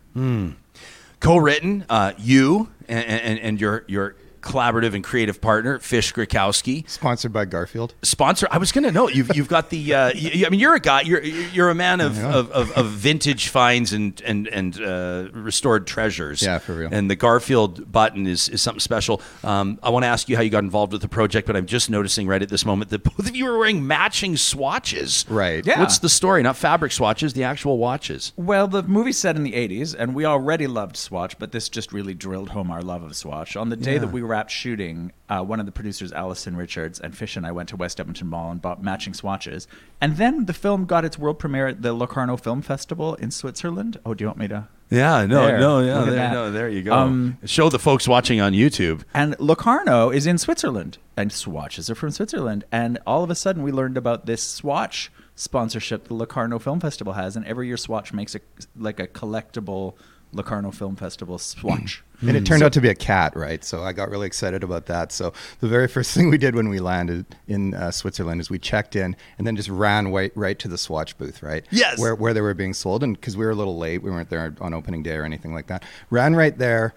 co-written 1.21 1.85
uh, 1.89 2.13
you 2.19 2.71
and, 2.89 3.05
and, 3.05 3.39
and 3.41 3.61
your 3.61 3.85
your 3.89 4.17
collaborative 4.41 4.95
and 4.95 5.05
creative 5.05 5.41
partner 5.41 5.79
Fish 5.79 6.13
Griwkowsky. 6.13 6.89
Sponsored 6.89 7.33
by 7.33 7.45
Garfield. 7.45 7.95
Sponsor. 8.03 8.49
I 8.51 8.59
was 8.59 8.73
going 8.73 8.85
to 8.85 8.93
know 8.93 9.09
you've 9.09 9.35
you've 9.35 9.49
got 9.49 9.71
the. 9.71 9.95
Uh, 9.95 10.13
you, 10.15 10.47
I 10.47 10.51
mean, 10.51 10.61
you're 10.61 10.75
a 10.75 10.81
guy. 10.81 11.03
You're 11.03 11.23
you're 11.23 11.71
a 11.71 11.75
man 11.75 12.01
of, 12.01 12.23
of, 12.25 12.51
of, 12.53 12.73
of 12.73 12.87
vintage 12.87 13.49
finds 13.49 13.93
and 13.93 14.21
and 14.23 14.49
and 14.49 14.81
uh, 14.81 15.29
restored 15.33 15.87
treasures. 15.87 16.43
Yeah, 16.43 16.59
for 16.59 16.75
real. 16.75 16.89
And 16.93 17.11
the 17.11 17.17
Garfield 17.17 17.91
button 17.91 18.27
is 18.27 18.49
is 18.49 18.63
something 18.63 18.81
special. 18.81 19.21
Um, 19.45 19.79
I 19.83 19.91
want 19.91 20.05
to 20.05 20.09
ask 20.09 20.29
you 20.29 20.37
how 20.37 20.43
you 20.43 20.51
got 20.51 20.65
involved 20.65 20.93
with 20.93 21.03
the 21.03 21.09
project, 21.09 21.47
but 21.47 21.57
I'm 21.57 21.67
just 21.67 21.91
noticing 21.91 22.27
right 22.27 22.43
at 22.43 22.49
this 22.49 22.65
moment 22.65 22.91
that 22.91 23.03
both 23.05 23.29
of 23.29 23.37
you 23.37 23.47
are 23.47 23.59
wearing 23.59 23.87
matching 23.87 24.37
swatches. 24.37 25.25
Right. 25.29 25.65
Yeah. 25.65 25.81
What's 25.81 25.99
the 25.99 26.09
story? 26.09 26.43
Not 26.43 26.57
fabric 26.57 26.93
swatches, 26.93 27.33
the 27.33 27.45
actual 27.45 27.79
watches. 27.79 28.33
Well, 28.37 28.69
the 28.69 28.83
movie's 28.83 29.19
set 29.19 29.37
in 29.37 29.43
the 29.43 29.53
80s, 29.53 29.95
and 29.99 30.15
we 30.15 30.25
already 30.25 30.67
loved 30.67 30.97
Swatch, 30.97 31.39
but 31.39 31.53
this 31.53 31.69
just 31.69 31.93
really 31.93 32.15
drilled 32.15 32.51
home 32.51 32.71
our 32.71 32.83
love 32.83 33.03
of 33.03 33.17
Swatch. 33.17 33.57
On 33.57 33.69
the 33.69 33.77
day 33.77 33.99
that 33.99 34.13
we 34.13 34.23
wrapped 34.29 34.51
shooting, 34.51 35.13
uh, 35.29 35.43
one 35.43 35.59
of 35.59 35.67
the 35.67 35.73
producers, 35.73 36.13
Allison 36.13 36.57
Richards, 36.57 37.01
and 37.01 37.17
Fish 37.17 37.37
and 37.37 37.47
I 37.47 37.53
went 37.53 37.69
to 37.71 37.77
West 37.77 37.99
Edmonton 37.99 38.29
Mall 38.29 38.51
and 38.51 38.63
bought 38.63 38.83
matching 38.83 39.15
swatches. 39.15 39.67
And 40.01 40.17
then 40.17 40.47
the 40.47 40.53
film 40.53 40.85
got 40.85 41.05
its 41.05 41.19
world 41.19 41.39
premiere 41.39 41.67
at 41.69 41.83
the 41.83 41.93
Locarno 41.93 42.37
Film 42.37 42.63
Festival 42.63 43.15
in 43.17 43.31
Switzerland. 43.31 43.99
Oh, 44.07 44.15
do 44.15 44.23
you 44.23 44.29
want 44.29 44.39
me 44.39 44.49
to? 44.49 44.69
Yeah, 44.91 45.27
no, 45.27 45.47
There. 45.47 45.59
no, 45.59 45.81
yeah, 45.81 46.01
there, 46.11 46.31
no, 46.31 46.51
there 46.51 46.69
you 46.69 46.83
go. 46.83 46.93
Um, 46.95 47.37
Show 47.45 47.69
the 47.69 47.79
folks 47.79 48.09
watching 48.09 48.41
on 48.41 48.53
YouTube. 48.53 49.03
And 49.13 49.35
Locarno 49.39 50.09
is 50.11 50.27
in 50.27 50.39
Switzerland, 50.39 50.97
and 51.17 51.31
swatches 51.31 51.91
are 51.91 51.95
from 51.95 52.11
Switzerland. 52.11 52.65
And 52.73 52.99
all 53.07 53.23
of 53.23 53.31
a 53.31 53.35
sudden, 53.35 53.63
we 53.63 53.71
learned 53.73 53.99
about 53.99 54.25
this 54.27 54.43
swatch 54.43 55.11
sponsorship 55.35 56.09
the 56.09 56.15
Locarno 56.15 56.59
Film 56.59 56.81
Festival 56.81 57.13
has, 57.13 57.37
and 57.37 57.47
every 57.47 57.69
year 57.69 57.77
Swatch 57.77 58.13
makes 58.13 58.35
a 58.35 58.41
like 58.77 58.99
a 58.99 59.07
collectible 59.07 59.95
Locarno 60.33 60.71
Film 60.71 60.97
Festival 60.97 61.39
swatch. 61.39 62.03
And 62.21 62.37
it 62.37 62.45
turned 62.45 62.65
out 62.65 62.73
to 62.73 62.81
be 62.81 62.89
a 62.89 62.97
cat, 62.97 63.37
right? 63.37 63.63
So 63.63 63.85
I 63.85 63.93
got 63.93 64.11
really 64.11 64.27
excited 64.27 64.65
about 64.65 64.87
that. 64.87 65.13
So 65.13 65.33
the 65.61 65.69
very 65.69 65.87
first 65.97 66.13
thing 66.13 66.31
we 66.31 66.37
did 66.37 66.57
when 66.57 66.69
we 66.69 66.81
landed 66.81 67.25
in 67.47 67.75
uh, 67.75 67.93
Switzerland 67.93 68.41
is 68.41 68.51
we 68.51 68.59
checked 68.59 68.97
in 68.97 69.15
and 69.39 69.47
then 69.47 69.55
just 69.55 69.69
ran 69.69 70.13
right, 70.13 70.33
right 70.35 70.59
to 70.59 70.67
the 70.67 70.77
Swatch 70.77 71.17
booth, 71.17 71.45
right? 71.45 71.65
Yes. 71.71 71.97
Where, 71.97 72.17
where 72.17 72.35
they 72.35 72.41
were 72.41 72.55
being 72.55 72.75
sold. 72.75 73.05
And 73.05 73.15
because 73.15 73.37
we 73.37 73.45
were 73.45 73.53
a 73.53 73.55
little 73.55 73.79
late, 73.79 74.03
we 74.03 74.11
weren't 74.11 74.31
there 74.31 74.53
on 74.61 74.75
opening 74.75 75.05
day 75.05 75.15
or 75.15 75.25
anything 75.25 75.55
like 75.55 75.69
that. 75.69 75.85
Ran 76.11 76.35
right 76.35 76.59
there, 76.59 76.93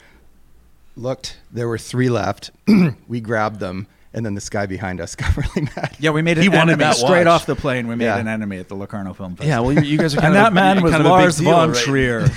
looked, 0.96 1.38
there 1.52 1.68
were 1.68 1.78
three 1.78 2.10
left. 2.10 2.50
we 3.08 3.22
grabbed 3.22 3.60
them. 3.60 3.86
And 4.14 4.26
then 4.26 4.34
this 4.36 4.50
guy 4.50 4.66
behind 4.66 5.00
us 5.00 5.16
got 5.22 5.36
really 5.38 5.70
mad. 5.76 5.96
Yeah, 6.00 6.10
we 6.12 6.22
made 6.22 6.38
an 6.38 6.44
He 6.44 6.52
enemy 6.58 6.76
that 6.84 6.98
straight 6.98 7.28
watch. 7.28 7.42
off 7.42 7.46
the 7.46 7.56
plane. 7.56 7.88
We 7.88 7.96
made 7.96 8.06
Yeah. 8.06 8.18
an 8.18 8.28
enemy 8.28 8.58
at 8.60 8.68
the 8.68 8.76
Locarno 8.76 9.14
Film 9.14 9.38
Festival. 9.38 9.48
Yeah, 9.48 9.60
well, 9.62 9.72
you, 9.72 9.82
you 9.90 9.98
guys 9.98 10.14
are 10.14 10.18
and 10.18 10.34
kind 10.34 10.36
of 10.36 10.46
And 10.48 10.48
that 10.48 10.54
man 10.54 10.84
was 10.84 10.92
kind 10.92 11.06
of 11.06 11.06
a 11.06 11.10
big 11.10 11.22
Lars 11.22 11.38
deal, 11.38 11.52
von 11.52 11.72
right? 11.72 11.78
Trier. 11.82 12.30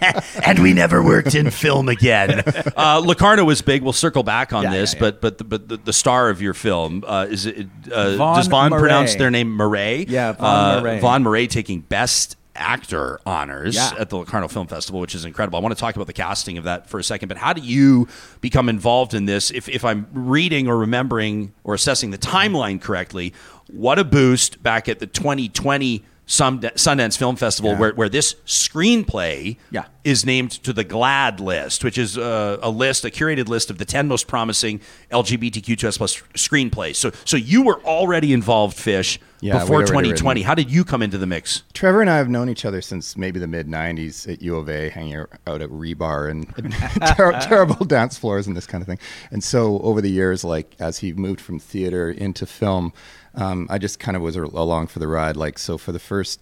and 0.46 0.58
we 0.60 0.72
never 0.72 1.02
worked 1.02 1.34
in 1.34 1.50
film 1.50 1.88
again. 1.88 2.42
Uh, 2.76 3.00
Locarno 3.04 3.44
was 3.44 3.60
big. 3.62 3.82
We'll 3.82 3.92
circle 3.92 4.22
back 4.22 4.52
on 4.52 4.62
Yeah, 4.64 4.72
this, 4.72 4.92
yeah, 4.94 4.98
yeah. 4.98 5.10
but 5.10 5.20
but 5.20 5.38
the, 5.38 5.44
but 5.44 5.68
the, 5.68 5.76
the 5.78 5.92
star 5.92 6.28
of 6.30 6.40
your 6.40 6.54
film 6.54 7.02
uh, 7.06 7.26
is 7.28 7.46
it? 7.46 7.66
Uh, 7.90 8.16
Vaughn 8.16 8.36
does 8.36 8.46
Vaughn 8.46 8.70
Murray. 8.70 8.80
pronounce 8.80 9.14
their 9.16 9.30
name 9.30 9.50
Murray? 9.50 10.04
Yeah, 10.08 10.32
Vaughn 10.32 10.78
uh, 10.78 10.80
Murray. 10.80 11.00
Vaughn 11.00 11.22
Murray 11.24 11.46
taking 11.48 11.80
best 11.80 12.36
actor 12.56 13.20
honors 13.26 13.74
Yeah. 13.74 13.92
at 13.98 14.10
the 14.10 14.16
Locarno 14.16 14.48
Film 14.48 14.66
Festival, 14.66 15.00
which 15.00 15.14
is 15.14 15.24
incredible. 15.24 15.58
I 15.58 15.62
want 15.62 15.74
to 15.74 15.80
talk 15.80 15.96
about 15.96 16.06
the 16.06 16.12
casting 16.12 16.56
of 16.58 16.64
that 16.64 16.88
for 16.88 16.98
a 17.00 17.04
second, 17.04 17.28
but 17.28 17.36
how 17.38 17.52
do 17.52 17.60
you 17.60 18.08
become 18.40 18.68
involved 18.68 19.14
in 19.14 19.26
this? 19.26 19.50
If 19.50 19.68
if 19.68 19.84
I'm 19.84 20.06
reading 20.12 20.68
or 20.68 20.76
remembering 20.78 21.52
or 21.64 21.74
assessing 21.74 22.10
the 22.10 22.18
timeline 22.18 22.80
correctly, 22.80 23.32
what 23.68 23.98
a 23.98 24.04
boost 24.04 24.62
back 24.62 24.88
at 24.88 24.98
the 25.00 25.06
2020 25.06 25.98
Sun- 25.98 26.06
Sundance 26.26 27.18
Film 27.18 27.36
Festival, 27.36 27.72
Yeah. 27.72 27.78
where 27.78 27.94
where 27.94 28.08
this 28.08 28.34
screenplay 28.46 29.56
Yeah. 29.70 29.84
is 30.04 30.24
named 30.24 30.50
to 30.64 30.72
the 30.72 30.84
GLAAD 30.84 31.40
list, 31.40 31.84
which 31.84 31.98
is 31.98 32.16
uh, 32.18 32.58
a 32.62 32.70
list, 32.70 33.04
a 33.04 33.10
curated 33.10 33.48
list 33.48 33.70
of 33.70 33.78
the 33.78 33.84
10 33.84 34.08
most 34.08 34.26
promising 34.26 34.80
LGBTQ2S 35.10 35.96
plus 35.98 36.22
screenplays. 36.34 36.96
So, 36.96 37.12
so 37.24 37.36
you 37.36 37.62
were 37.62 37.80
already 37.84 38.32
involved, 38.32 38.76
Fish, 38.76 39.18
Yeah, 39.40 39.54
before 39.60 39.80
2020. 39.82 40.10
written. 40.40 40.46
How 40.46 40.54
did 40.54 40.70
you 40.70 40.84
come 40.84 41.02
into 41.02 41.18
the 41.18 41.26
mix? 41.26 41.62
Trevor 41.74 42.00
and 42.00 42.08
I 42.10 42.16
have 42.16 42.28
known 42.30 42.48
each 42.48 42.64
other 42.64 42.80
since 42.80 43.16
maybe 43.16 43.38
the 43.38 43.46
mid 43.46 43.68
'90s 43.68 44.26
at 44.32 44.40
U 44.42 44.56
of 44.56 44.68
A, 44.68 44.88
hanging 44.88 45.16
out 45.16 45.60
at 45.62 45.68
Rebar 45.70 46.30
and 46.30 46.48
ter- 47.16 47.38
terrible 47.40 47.84
dance 47.84 48.16
floors 48.16 48.46
and 48.46 48.56
this 48.56 48.66
kind 48.66 48.80
of 48.82 48.88
thing. 48.88 48.98
And 49.30 49.44
so 49.44 49.78
over 49.80 50.00
the 50.00 50.10
years, 50.10 50.42
like 50.44 50.74
as 50.80 50.98
he 50.98 51.12
moved 51.12 51.40
from 51.40 51.58
theater 51.58 52.10
into 52.10 52.46
film, 52.46 52.92
um, 53.36 53.66
I 53.70 53.78
just 53.78 53.98
kind 53.98 54.16
of 54.16 54.22
was 54.22 54.36
along 54.36 54.88
for 54.88 54.98
the 54.98 55.08
ride. 55.08 55.36
Like 55.36 55.58
so, 55.58 55.78
for 55.78 55.92
the 55.92 55.98
first, 55.98 56.40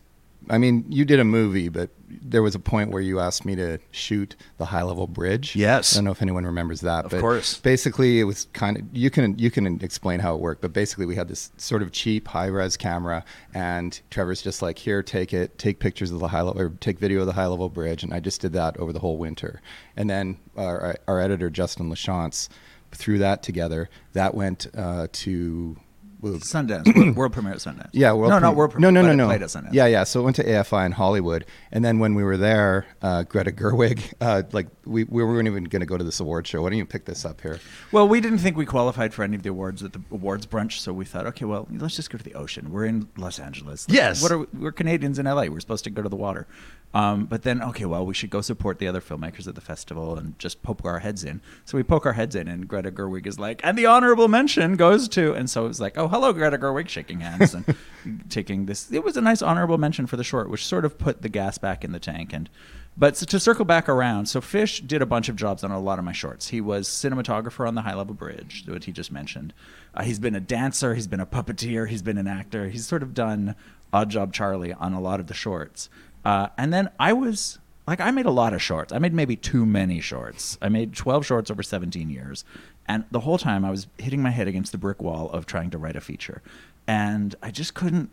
I 0.51 0.59
mean, 0.59 0.85
you 0.89 1.05
did 1.05 1.21
a 1.21 1.25
movie, 1.25 1.69
but 1.69 1.91
there 2.09 2.43
was 2.43 2.55
a 2.55 2.59
point 2.59 2.91
where 2.91 3.01
you 3.01 3.21
asked 3.21 3.45
me 3.45 3.55
to 3.57 3.79
shoot 3.91 4.37
the 4.59 4.67
high 4.67 4.83
level 4.83 5.07
bridge. 5.07 5.57
Yes. 5.57 5.95
I 5.95 5.99
don't 5.99 6.05
know 6.05 6.11
if 6.11 6.21
anyone 6.21 6.45
remembers 6.45 6.81
that. 6.81 7.05
Of 7.05 7.13
but 7.13 7.21
course. 7.21 7.59
Basically, 7.59 8.21
it 8.21 8.25
was 8.25 8.49
kind 8.53 8.77
of 8.77 8.85
you 8.93 9.09
can 9.09 9.39
you 9.39 9.51
can 9.51 9.83
explain 9.83 10.21
how 10.21 10.35
it 10.35 10.41
worked, 10.41 10.61
but 10.61 10.73
basically 10.73 11.07
we 11.07 11.15
had 11.15 11.29
this 11.29 11.53
sort 11.57 11.81
of 11.81 11.93
cheap 11.93 12.29
high 12.29 12.47
res 12.47 12.77
camera, 12.77 13.25
and 13.55 14.01
Trevor's 14.11 14.43
just 14.43 14.63
like, 14.63 14.79
here, 14.79 15.03
take 15.03 15.33
it, 15.33 15.57
take 15.59 15.79
pictures 15.79 16.11
of 16.11 16.19
the 16.19 16.29
high 16.29 16.43
level, 16.43 16.61
or 16.61 16.71
take 16.81 16.99
video 16.99 17.21
of 17.21 17.27
the 17.27 17.33
high 17.33 17.47
level 17.47 17.69
bridge, 17.69 18.03
and 18.03 18.13
I 18.13 18.21
just 18.21 18.41
did 18.41 18.53
that 18.53 18.77
over 18.79 18.93
the 18.93 19.01
whole 19.01 19.17
winter. 19.17 19.63
And 19.97 20.11
then 20.11 20.39
our, 20.57 20.97
our 21.07 21.21
editor 21.21 21.51
Justin 21.51 21.89
Lachance 21.89 22.49
threw 22.91 23.19
that 23.19 23.43
together. 23.43 23.89
That 24.13 24.35
went 24.35 24.67
uh, 24.77 25.07
to. 25.13 25.77
Well, 26.23 26.35
Sundance, 26.35 26.87
world, 26.97 27.17
world 27.17 27.33
premiere 27.35 27.53
at 27.53 27.59
Sundance. 27.59 27.91
yeah, 27.93 28.13
world 28.13 28.31
no, 28.31 28.37
prem- 28.37 28.43
not 28.43 28.57
world 28.57 28.71
No, 28.71 28.75
premiere. 28.89 28.93
no, 28.93 29.03
but 29.03 29.15
no, 29.17 29.25
no. 29.25 29.27
Played 29.29 29.43
at 29.43 29.49
Sundance. 29.49 29.73
Yeah, 29.75 29.87
yeah. 29.87 30.05
So 30.05 30.21
it 30.21 30.23
went 30.23 30.37
to 30.37 30.45
AFI 30.45 30.87
in 30.87 30.93
Hollywood, 30.93 31.45
and 31.73 31.85
then 31.85 31.99
when 31.99 32.15
we 32.15 32.23
were 32.25 32.37
there, 32.37 32.87
uh, 33.03 33.25
Greta 33.25 33.51
Gerwig, 33.51 34.15
uh, 34.21 34.45
like 34.53 34.69
we, 34.87 35.05
we 35.05 35.23
weren't 35.25 35.49
even 35.49 35.65
going 35.65 35.81
to 35.81 35.87
go 35.87 35.99
to 35.99 36.05
this 36.05 36.21
award 36.21 36.47
show. 36.47 36.63
Why 36.63 36.71
don't 36.71 36.79
you 36.79 36.87
pick 36.87 37.05
this 37.05 37.25
up 37.25 37.41
here? 37.41 37.59
Well, 37.91 38.09
we 38.09 38.21
didn't 38.21 38.39
think 38.39 38.57
we 38.57 38.65
qualified 38.65 39.13
for 39.13 39.23
any 39.25 39.37
of 39.37 39.43
the 39.43 39.51
awards 39.51 39.83
at 39.83 39.93
the 39.93 40.01
awards 40.11 40.47
brunch, 40.47 40.79
so 40.79 40.93
we 40.93 41.05
thought, 41.05 41.27
okay, 41.27 41.45
well, 41.45 41.67
let's 41.73 41.97
just 41.97 42.11
go 42.11 42.17
to 42.19 42.25
the 42.25 42.35
ocean. 42.35 42.71
We're 42.71 42.87
in 42.87 43.09
Los 43.17 43.39
Angeles. 43.39 43.87
Yes. 43.89 44.23
What 44.23 44.33
are 44.33 44.39
we, 44.39 44.47
we're 44.55 44.73
Canadians 44.73 45.19
in 45.19 45.27
LA. 45.27 45.47
We're 45.47 45.61
supposed 45.61 45.85
to 45.85 45.91
go 45.91 46.03
to 46.03 46.09
the 46.09 46.17
water. 46.17 46.47
Um, 46.95 47.25
but 47.25 47.43
then, 47.43 47.63
okay, 47.63 47.87
well, 47.87 48.05
we 48.05 48.13
should 48.13 48.29
go 48.31 48.43
support 48.43 48.79
the 48.79 48.87
other 48.87 49.01
filmmakers 49.01 49.49
at 49.49 49.55
the 49.55 49.61
festival 49.63 50.17
and 50.17 50.39
just 50.39 50.63
poke 50.63 50.85
our 50.85 50.99
heads 50.99 51.25
in. 51.25 51.41
So 51.65 51.79
we 51.79 51.83
poke 51.83 52.05
our 52.05 52.13
heads 52.13 52.35
in, 52.35 52.49
and 52.49 52.69
Greta 52.69 52.91
Gerwig 52.91 53.27
is 53.27 53.39
like, 53.39 53.61
and 53.65 53.79
the 53.79 53.87
honorable 53.87 54.29
mention 54.29 54.77
goes 54.77 55.09
to, 55.11 55.33
and 55.33 55.49
so 55.49 55.65
it 55.65 55.69
was 55.69 55.81
like, 55.81 55.97
oh, 55.97 56.09
hello, 56.09 56.33
Greta 56.33 56.59
Gerwig, 56.59 56.89
shaking 56.89 57.21
hands 57.21 57.55
and 57.55 57.77
taking 58.29 58.67
this. 58.67 58.93
It 58.93 59.05
was 59.05 59.17
a 59.17 59.23
nice 59.23 59.41
honorable 59.41 59.79
mention 59.79 60.07
for 60.07 60.17
the 60.17 60.25
short, 60.25 60.51
which 60.51 60.67
sort 60.67 60.85
of 60.85 60.99
put 60.99 61.23
the 61.23 61.31
gas 61.31 61.57
back 61.57 61.83
in 61.83 61.93
the 61.93 62.01
tank. 62.01 62.33
And 62.33 62.51
but 62.97 63.17
so 63.17 63.25
to 63.25 63.41
circle 63.41 63.65
back 63.65 63.89
around, 63.89 64.27
so 64.27 64.43
Fish 64.43 64.81
did 64.81 65.01
a 65.01 65.07
bunch 65.07 65.31
of 65.31 65.37
jobs 65.37 65.65
on 65.65 65.71
a 65.71 65.81
lot 65.81 65.99
of 65.99 66.05
my 66.05 66.13
shorts. 66.13 66.49
He 66.49 66.61
was 66.61 66.89
cinematographer 66.89 67.67
on 67.67 67.75
the 67.75 67.83
High 67.83 67.95
Level 67.95 68.15
Bridge, 68.15 68.65
what 68.69 68.85
he 68.85 68.93
just 68.93 69.11
mentioned. 69.11 69.55
Uh, 69.95 70.03
he's 70.03 70.19
been 70.19 70.35
a 70.35 70.41
dancer, 70.41 70.95
he's 70.95 71.07
been 71.07 71.21
a 71.21 71.27
puppeteer, 71.27 71.89
he's 71.89 72.03
been 72.03 72.19
an 72.19 72.27
actor. 72.27 72.69
He's 72.69 72.87
sort 72.87 73.03
of 73.03 73.15
done 73.15 73.55
Odd 73.95 74.11
Job 74.11 74.35
Charlie 74.35 74.75
on 74.75 74.93
a 74.93 75.01
lot 75.01 75.21
of 75.21 75.27
the 75.27 75.35
shorts. 75.35 75.89
Uh, 76.25 76.49
and 76.57 76.73
then 76.73 76.91
I 76.99 77.13
was 77.13 77.59
like, 77.87 78.01
I 78.01 78.11
made 78.11 78.27
a 78.27 78.31
lot 78.31 78.55
of 78.55 78.63
shorts. 78.63 78.93
I 78.93 78.99
made 78.99 79.13
maybe 79.13 79.37
too 79.37 79.67
many 79.67 80.01
shorts. 80.01 80.57
I 80.63 80.69
made 80.69 80.95
12 80.95 81.27
shorts 81.27 81.51
over 81.51 81.63
17 81.63 82.11
years. 82.11 82.45
And 82.87 83.05
the 83.11 83.21
whole 83.21 83.39
time 83.39 83.65
I 83.65 83.71
was 83.71 83.87
hitting 83.99 84.23
my 84.23 84.31
head 84.31 84.49
against 84.49 84.73
the 84.73 84.79
brick 84.79 85.03
wall 85.03 85.31
of 85.31 85.47
trying 85.47 85.71
to 85.71 85.79
write 85.79 85.97
a 85.97 86.01
feature. 86.01 86.43
And 86.87 87.35
I 87.43 87.51
just 87.51 87.75
couldn't 87.75 88.11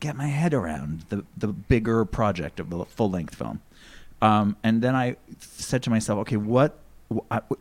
get 0.00 0.16
my 0.16 0.26
head 0.26 0.52
around 0.52 1.04
the 1.10 1.24
the 1.36 1.46
bigger 1.46 2.04
project 2.04 2.58
of 2.58 2.72
a 2.72 2.84
full 2.84 3.10
length 3.10 3.36
film. 3.36 3.62
Um, 4.20 4.56
and 4.62 4.82
then 4.82 4.94
I 4.94 5.16
said 5.38 5.82
to 5.84 5.90
myself, 5.90 6.18
okay, 6.20 6.36
what 6.36 6.78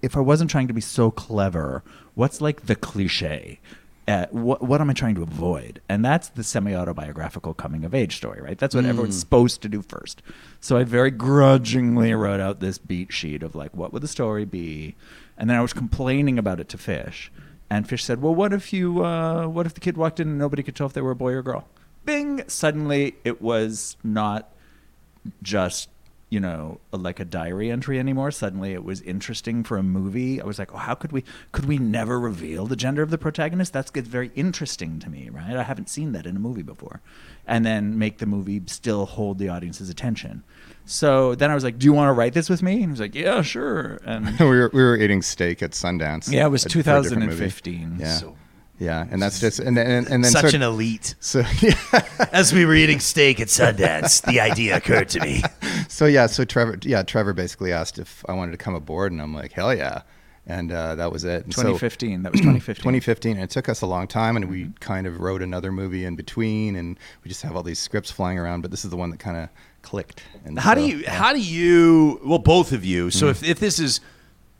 if 0.02 0.18
I 0.18 0.20
wasn't 0.20 0.50
trying 0.50 0.68
to 0.68 0.74
be 0.74 0.82
so 0.82 1.12
clever? 1.12 1.84
What's 2.16 2.42
like 2.42 2.66
the 2.66 2.76
cliche? 2.76 3.60
Uh, 4.12 4.28
what 4.32 4.62
what 4.62 4.82
am 4.82 4.90
I 4.90 4.94
trying 4.94 5.16
to 5.16 5.24
avoid? 5.24 5.82
And 5.88 6.04
that's 6.04 6.28
the 6.28 6.44
semi-autobiographical 6.44 7.54
coming 7.54 7.86
of 7.86 7.96
age 7.96 8.18
story, 8.18 8.42
right? 8.42 8.58
That's 8.58 8.76
what 8.76 8.84
everyone's 8.84 9.18
supposed 9.18 9.62
to 9.62 9.70
do 9.70 9.82
first. 9.82 10.22
So 10.60 10.76
I 10.76 10.84
very 10.84 11.12
grudgingly 11.12 12.14
wrote 12.14 12.42
out 12.42 12.60
this 12.60 12.78
beat 12.78 13.14
sheet 13.14 13.42
of 13.42 13.56
like, 13.56 13.74
what 13.74 13.94
would 13.94 14.04
the 14.04 14.10
story 14.10 14.44
be? 14.44 14.96
And 15.38 15.50
then 15.50 15.56
I 15.56 15.62
was 15.62 15.72
complaining 15.72 16.38
about 16.38 16.60
it 16.60 16.68
to 16.70 16.78
Fish, 16.78 17.32
and 17.70 17.88
Fish 17.88 18.04
said, 18.04 18.22
"Well, 18.22 18.36
what 18.36 18.52
if 18.52 18.74
you, 18.74 19.02
uh, 19.06 19.48
what 19.48 19.66
if 19.66 19.76
the 19.76 19.80
kid 19.80 19.96
walked 19.96 20.20
in 20.20 20.28
and 20.28 20.38
nobody 20.38 20.62
could 20.62 20.76
tell 20.76 20.88
if 20.88 20.94
they 20.94 21.02
were 21.02 21.12
a 21.12 21.16
boy 21.16 21.32
or 21.32 21.42
girl?" 21.42 21.70
Bing! 22.04 22.44
Suddenly, 22.48 23.16
it 23.24 23.42
was 23.42 23.96
not 24.04 24.52
just 25.42 25.88
you 26.32 26.40
know 26.40 26.80
like 26.92 27.20
a 27.20 27.26
diary 27.26 27.70
entry 27.70 28.00
anymore. 28.00 28.32
Suddenly 28.32 28.72
it 28.74 28.84
was 28.84 29.02
interesting 29.02 29.64
for 29.64 29.78
a 29.78 29.84
movie. 29.84 30.42
I 30.42 30.46
was 30.46 30.58
like 30.58 30.74
oh 30.74 30.78
how 30.78 30.96
could 30.96 31.12
we 31.12 31.24
could 31.52 31.66
we 31.66 31.78
never 31.78 32.20
reveal 32.20 32.66
the 32.66 32.78
gender 32.78 33.04
of 33.04 33.12
the 33.12 33.18
protagonist? 33.18 33.74
That's 33.74 33.92
gets 33.92 34.08
very 34.08 34.32
interesting 34.34 34.98
to 35.00 35.10
me 35.10 35.30
right? 35.30 35.56
I 35.58 35.64
haven't 35.64 35.90
seen 35.90 36.14
that 36.14 36.26
in 36.26 36.36
a 36.38 36.40
movie 36.40 36.64
before. 36.64 37.02
And 37.46 37.66
then 37.66 38.00
make 38.00 38.20
the 38.20 38.26
movie 38.26 38.62
still 38.68 39.06
hold 39.06 39.38
the 39.40 39.50
audience's 39.50 39.90
attention. 39.90 40.44
So 40.86 41.36
then 41.36 41.52
i 41.52 41.54
was 41.54 41.64
like 41.66 41.78
do 41.78 41.86
you 41.86 41.94
want 41.94 42.08
to 42.08 42.14
write 42.14 42.34
this 42.34 42.50
with 42.50 42.64
me? 42.64 42.74
And 42.76 42.82
he 42.84 42.88
was 42.88 43.00
like 43.02 43.14
yeah 43.14 43.42
sure. 43.42 44.00
And 44.06 44.40
we 44.40 44.46
were 44.46 44.72
we 44.74 44.82
were 44.82 44.96
eating 44.96 45.22
steak 45.22 45.62
at 45.62 45.72
Sundance. 45.72 46.32
yeah 46.32 46.46
it 46.46 46.50
was 46.50 46.66
uh, 46.66 46.70
for 46.70 46.80
a 46.80 46.82
different 46.84 47.24
movie. 47.24 47.36
2015 47.50 47.98
Yeah, 48.00 48.08
So- 48.16 48.38
yeah, 48.82 49.06
and 49.12 49.22
that's 49.22 49.40
just 49.40 49.60
and 49.60 49.78
and, 49.78 50.08
and 50.08 50.24
then 50.24 50.32
Such 50.32 50.42
sort- 50.42 50.54
an 50.56 50.64
elite. 50.64 51.14
So 51.20 51.44
yeah, 51.62 51.74
As 52.34 52.52
we 52.52 52.66
were 52.66 52.74
eating 52.76 53.00
steak 53.00 53.40
at 53.40 53.48
Sundance, 53.48 54.22
the 54.26 54.40
idea 54.40 54.76
occurred 54.76 55.08
to 55.10 55.20
me. 55.20 55.44
so 55.88 56.06
yeah, 56.08 56.26
so 56.26 56.44
Trevor, 56.44 56.78
yeah, 56.82 57.04
Trevor 57.04 57.34
basically 57.34 57.72
asked 57.72 58.00
if 58.00 58.26
I 58.28 58.34
wanted 58.34 58.52
to 58.54 58.58
come 58.58 58.74
aboard, 58.74 59.12
and 59.12 59.22
I'm 59.22 59.34
like, 59.36 59.52
hell 59.52 59.76
yeah, 59.76 60.02
and 60.48 60.72
uh, 60.72 60.96
that 60.96 61.12
was 61.12 61.24
it. 61.26 61.44
And 61.46 61.54
so- 61.54 61.62
2015 61.62 62.24
that 62.24 62.32
was 62.32 62.42
2015 62.42 62.76
2015 62.82 63.32
and 63.38 63.44
it 63.44 63.50
took 63.52 63.70
us 63.70 63.82
a 63.82 63.86
long 63.86 64.08
time 64.08 64.36
and 64.36 64.50
we 64.50 64.72
kind 64.80 65.06
of 65.06 65.20
wrote 65.20 65.44
another 65.44 65.72
movie 65.72 66.04
in 66.06 66.16
between 66.16 66.76
and 66.76 66.98
we 67.24 67.30
just 67.30 67.44
have 67.44 67.56
all 67.56 67.62
these 67.64 67.78
scripts 67.80 68.10
flying 68.10 68.40
around 68.40 68.62
but 68.62 68.72
this 68.72 68.84
is 68.84 68.90
the 68.90 68.98
one 68.98 69.12
that 69.12 69.20
kind 69.20 69.38
of 69.38 69.50
clicked 69.84 70.24
and 70.44 70.58
How 70.60 70.74
do 70.74 70.82
you? 70.82 70.98
yeah. 70.98 71.14
How 71.14 71.32
do 71.34 71.40
you? 71.40 72.20
Well, 72.26 72.40
both 72.40 72.72
of 72.72 72.84
you. 72.84 73.12
So 73.12 73.28
if, 73.28 73.44
if 73.44 73.60
this 73.60 73.78
is, 73.80 74.02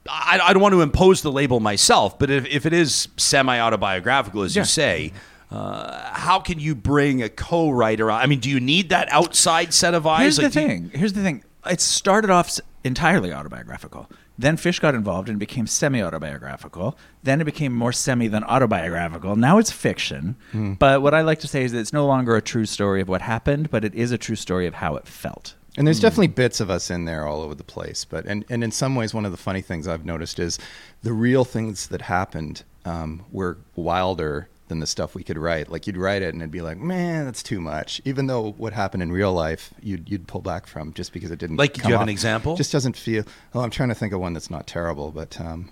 I, 0.10 0.40
I 0.42 0.54
don't 0.54 0.62
want 0.62 0.74
to 0.74 0.82
impose 0.82 1.22
the 1.22 1.32
label 1.32 1.60
myself, 1.60 2.18
but 2.18 2.30
if, 2.30 2.46
if 2.48 2.66
it 2.66 2.74
is 2.74 3.08
semi 3.18 3.60
autobiographical, 3.60 4.42
as 4.44 4.56
Yeah. 4.56 4.62
you 4.64 4.66
say, 4.66 5.14
uh, 5.52 6.10
how 6.14 6.40
can 6.40 6.60
you 6.60 6.74
bring 6.76 7.22
a 7.22 7.30
co-writer? 7.30 8.10
on? 8.10 8.22
I 8.22 8.26
mean, 8.26 8.40
do 8.40 8.50
you 8.50 8.60
need 8.60 8.90
that 8.90 9.12
outside 9.12 9.74
set 9.74 9.94
of 9.94 10.08
eyes? 10.08 10.22
Here's 10.22 10.36
the 10.38 10.44
Like, 10.44 10.52
do 10.54 10.62
you- 10.62 10.68
thing. 10.68 10.92
Here's 10.94 11.14
the 11.14 11.22
thing. 11.22 11.44
It 11.70 11.82
started 11.82 12.30
off 12.32 12.60
entirely 12.84 13.32
autobiographical. 13.32 14.10
Then 14.40 14.58
Fish 14.58 14.80
got 14.80 14.96
involved 14.96 15.30
and 15.30 15.38
became 15.38 15.68
semi-autobiographical. 15.68 16.98
Then 17.22 17.42
it 17.42 17.44
became 17.44 17.74
more 17.74 17.92
semi 17.92 18.28
than 18.28 18.44
autobiographical. 18.44 19.36
Now 19.36 19.60
it's 19.60 19.72
fiction. 19.72 20.36
Hmm. 20.52 20.74
But 20.74 21.04
what 21.04 21.14
I 21.14 21.22
like 21.22 21.40
to 21.42 21.48
say 21.48 21.64
is 21.64 21.74
that 21.74 21.80
it's 21.80 21.94
no 21.94 22.08
longer 22.08 22.36
a 22.36 22.42
true 22.42 22.66
story 22.66 23.02
of 23.02 23.08
what 23.10 23.22
happened, 23.22 23.70
but 23.70 23.86
it 23.86 23.94
is 23.94 24.12
a 24.12 24.18
true 24.18 24.36
story 24.36 24.66
of 24.66 24.76
how 24.76 24.96
it 24.96 25.08
felt. 25.08 25.54
And 25.78 25.88
there's 25.88 26.00
definitely 26.00 26.28
bits 26.28 26.60
of 26.60 26.70
us 26.70 26.90
in 26.92 27.06
there 27.06 27.26
all 27.28 27.42
over 27.42 27.56
the 27.56 27.64
place 27.64 28.06
but 28.06 28.26
and, 28.26 28.44
and 28.50 28.64
in 28.64 28.72
some 28.72 28.96
ways 28.96 29.14
one 29.14 29.26
of 29.26 29.32
the 29.32 29.38
funny 29.38 29.62
things 29.62 29.88
i've 29.88 30.06
noticed 30.06 30.40
is 30.40 30.60
the 31.04 31.14
real 31.14 31.46
things 31.46 31.88
that 31.88 32.02
happened 32.04 32.64
um, 32.86 33.24
were 33.32 33.58
wilder 33.76 34.48
than 34.68 34.80
the 34.80 34.88
stuff 34.88 35.16
we 35.16 35.24
could 35.24 35.38
write 35.38 35.70
like 35.70 35.86
you'd 35.86 35.98
write 35.98 36.22
it 36.22 36.34
and 36.34 36.42
it'd 36.42 36.52
be 36.52 36.62
like 36.62 36.78
man 36.78 37.26
that's 37.26 37.44
too 37.44 37.60
much 37.62 38.02
even 38.06 38.28
though 38.28 38.52
what 38.54 38.74
happened 38.74 39.04
in 39.04 39.12
real 39.12 39.34
life 39.34 39.74
you'd, 39.82 40.10
you'd 40.10 40.28
pull 40.28 40.42
back 40.42 40.66
from 40.66 40.94
just 40.94 41.12
because 41.14 41.30
it 41.30 41.40
didn't 41.40 41.58
Like, 41.58 41.74
do 41.74 41.88
you 41.88 41.94
have 41.94 42.02
an 42.02 42.10
example? 42.10 42.56
just 42.56 42.72
doesn't 42.72 42.96
feel 42.98 43.24
oh 43.54 43.60
i'm 43.62 43.70
trying 43.70 43.90
to 43.90 43.96
think 43.96 44.14
of 44.14 44.20
one 44.20 44.34
that's 44.34 44.50
not 44.50 44.68
terrible 44.68 45.12
but 45.12 45.40
um, 45.42 45.72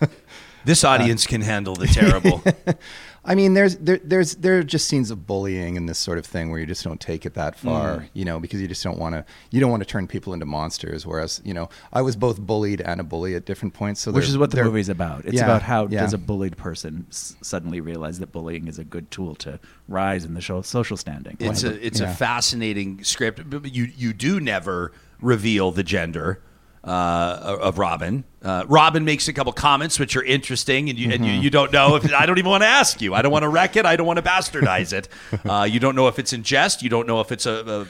This 0.64 0.84
audience 0.84 1.26
can 1.26 1.40
handle 1.40 1.74
the 1.74 1.88
terrible. 1.88 2.42
I 3.24 3.36
mean, 3.36 3.54
there's 3.54 3.76
there, 3.76 4.00
there's 4.02 4.34
there 4.34 4.58
are 4.58 4.62
just 4.64 4.88
scenes 4.88 5.12
of 5.12 5.28
bullying 5.28 5.76
and 5.76 5.88
this 5.88 5.98
sort 5.98 6.18
of 6.18 6.26
thing 6.26 6.50
where 6.50 6.58
you 6.58 6.66
just 6.66 6.82
don't 6.82 7.00
take 7.00 7.24
it 7.24 7.34
that 7.34 7.56
far, 7.56 7.98
Mm. 7.98 8.08
you 8.14 8.24
know, 8.24 8.40
because 8.40 8.60
you 8.60 8.66
just 8.66 8.82
don't 8.82 8.98
want 8.98 9.14
to 9.14 9.24
you 9.52 9.60
don't 9.60 9.70
want 9.70 9.80
to 9.80 9.88
turn 9.88 10.08
people 10.08 10.32
into 10.32 10.44
monsters. 10.44 11.06
Whereas, 11.06 11.40
you 11.44 11.54
know, 11.54 11.68
I 11.92 12.02
was 12.02 12.16
both 12.16 12.40
bullied 12.40 12.80
and 12.80 13.00
a 13.00 13.04
bully 13.04 13.36
at 13.36 13.44
different 13.44 13.74
points. 13.74 14.00
So 14.00 14.10
Which 14.10 14.28
is 14.28 14.36
what 14.36 14.50
the 14.50 14.56
they're- 14.56 14.64
movie's 14.64 14.88
about. 14.88 15.24
It's 15.24 15.34
Yeah, 15.36 15.44
about 15.44 15.62
how 15.62 15.86
yeah. 15.86 16.00
does 16.00 16.12
a 16.14 16.18
bullied 16.18 16.56
person 16.56 17.06
s- 17.10 17.36
suddenly 17.42 17.80
realize 17.80 18.18
that 18.18 18.32
bullying 18.32 18.66
is 18.66 18.80
a 18.80 18.84
good 18.84 19.08
tool 19.12 19.36
to 19.36 19.60
rise 19.86 20.24
in 20.24 20.34
the 20.34 20.40
show, 20.40 20.60
social 20.62 20.96
standing. 20.96 21.36
It's 21.38 21.62
Right. 21.62 21.74
a 21.74 21.86
it's 21.86 22.00
Yeah. 22.00 22.10
a 22.10 22.14
fascinating 22.14 23.04
script. 23.04 23.40
But 23.48 23.62
but 23.62 23.72
you 23.74 23.84
you 23.96 24.12
do 24.12 24.40
never 24.40 24.90
reveal 25.20 25.70
the 25.70 25.84
gender 25.84 26.40
uh, 26.84 27.58
of 27.60 27.78
Robin. 27.78 28.24
Uh, 28.42 28.64
Robin 28.66 29.04
makes 29.04 29.28
a 29.28 29.32
couple 29.32 29.52
comments 29.52 29.98
which 30.00 30.16
are 30.16 30.22
interesting, 30.22 30.90
and 30.90 30.98
you 30.98 31.12
and 31.12 31.24
you, 31.24 31.32
you 31.32 31.50
don't 31.50 31.72
know 31.72 31.94
if 31.94 32.12
I 32.12 32.26
don't 32.26 32.38
even 32.38 32.50
want 32.50 32.62
to 32.62 32.68
ask 32.68 33.00
you. 33.00 33.14
I 33.14 33.22
don't 33.22 33.30
want 33.30 33.44
to 33.44 33.48
wreck 33.48 33.76
it. 33.76 33.86
I 33.86 33.94
don't 33.94 34.06
want 34.06 34.18
to 34.18 34.24
bastardize 34.24 34.92
it. 34.92 35.08
Uh, 35.44 35.64
you 35.64 35.80
don't 35.80 35.96
know 35.96 36.08
if 36.08 36.18
it's 36.18 36.32
in 36.32 36.42
jest. 36.42 36.82
You 36.82 36.88
don't 36.88 37.06
know 37.06 37.20
if 37.20 37.32
it's 37.32 37.46
a, 37.46 37.86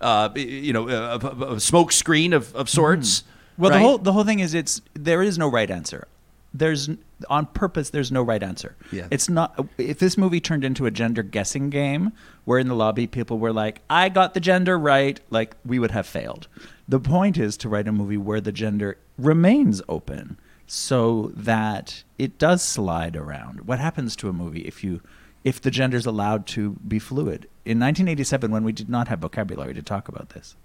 a, 0.00 0.06
a 0.06 0.38
you 0.38 0.72
know 0.72 0.88
a, 0.88 1.54
a, 1.54 1.60
smoke 1.60 1.92
screen 1.92 2.32
of, 2.32 2.54
of 2.54 2.68
sorts. 2.68 3.24
Well, 3.58 3.70
right? 3.70 3.78
the 3.78 3.82
whole 3.82 3.98
the 3.98 4.12
whole 4.12 4.24
thing 4.24 4.40
is 4.40 4.54
it's 4.54 4.80
there 4.94 5.22
is 5.22 5.38
no 5.38 5.48
right 5.48 5.70
answer. 5.70 6.06
There's 6.52 6.90
on 7.28 7.46
purpose. 7.46 7.90
There's 7.90 8.12
no 8.12 8.22
right 8.22 8.42
answer. 8.42 8.76
Yeah. 8.92 9.06
It's 9.10 9.28
not. 9.28 9.66
If 9.78 9.98
this 9.98 10.18
movie 10.18 10.40
turned 10.40 10.64
into 10.64 10.86
a 10.86 10.90
gender 10.90 11.22
guessing 11.22 11.70
game, 11.70 12.12
where 12.44 12.58
in 12.58 12.68
the 12.68 12.74
lobby 12.74 13.06
people 13.06 13.38
were 13.38 13.52
like, 13.52 13.80
"I 13.88 14.08
got 14.08 14.34
the 14.34 14.40
gender 14.40 14.78
right," 14.78 15.20
like 15.30 15.56
we 15.64 15.78
would 15.78 15.92
have 15.92 16.06
failed. 16.06 16.48
The 16.90 17.00
point 17.00 17.38
is 17.38 17.56
to 17.58 17.68
write 17.68 17.86
a 17.88 17.92
movie 17.92 18.16
where 18.16 18.40
the 18.40 18.52
gender 18.52 18.98
remains 19.16 19.80
open, 19.88 20.38
so 20.66 21.30
that 21.34 22.02
it 22.18 22.36
does 22.38 22.62
slide 22.62 23.16
around. 23.16 23.60
What 23.62 23.78
happens 23.78 24.14
to 24.16 24.28
a 24.28 24.32
movie 24.32 24.60
if 24.62 24.82
you 24.84 25.00
if 25.44 25.60
the 25.60 25.70
gender's 25.70 26.04
allowed 26.04 26.46
to 26.48 26.70
be 26.86 26.98
fluid? 26.98 27.48
In 27.64 27.78
1987, 27.78 28.50
when 28.50 28.64
we 28.64 28.72
did 28.72 28.88
not 28.88 29.08
have 29.08 29.20
vocabulary 29.20 29.72
to 29.74 29.82
talk 29.82 30.08
about 30.08 30.30
this. 30.30 30.56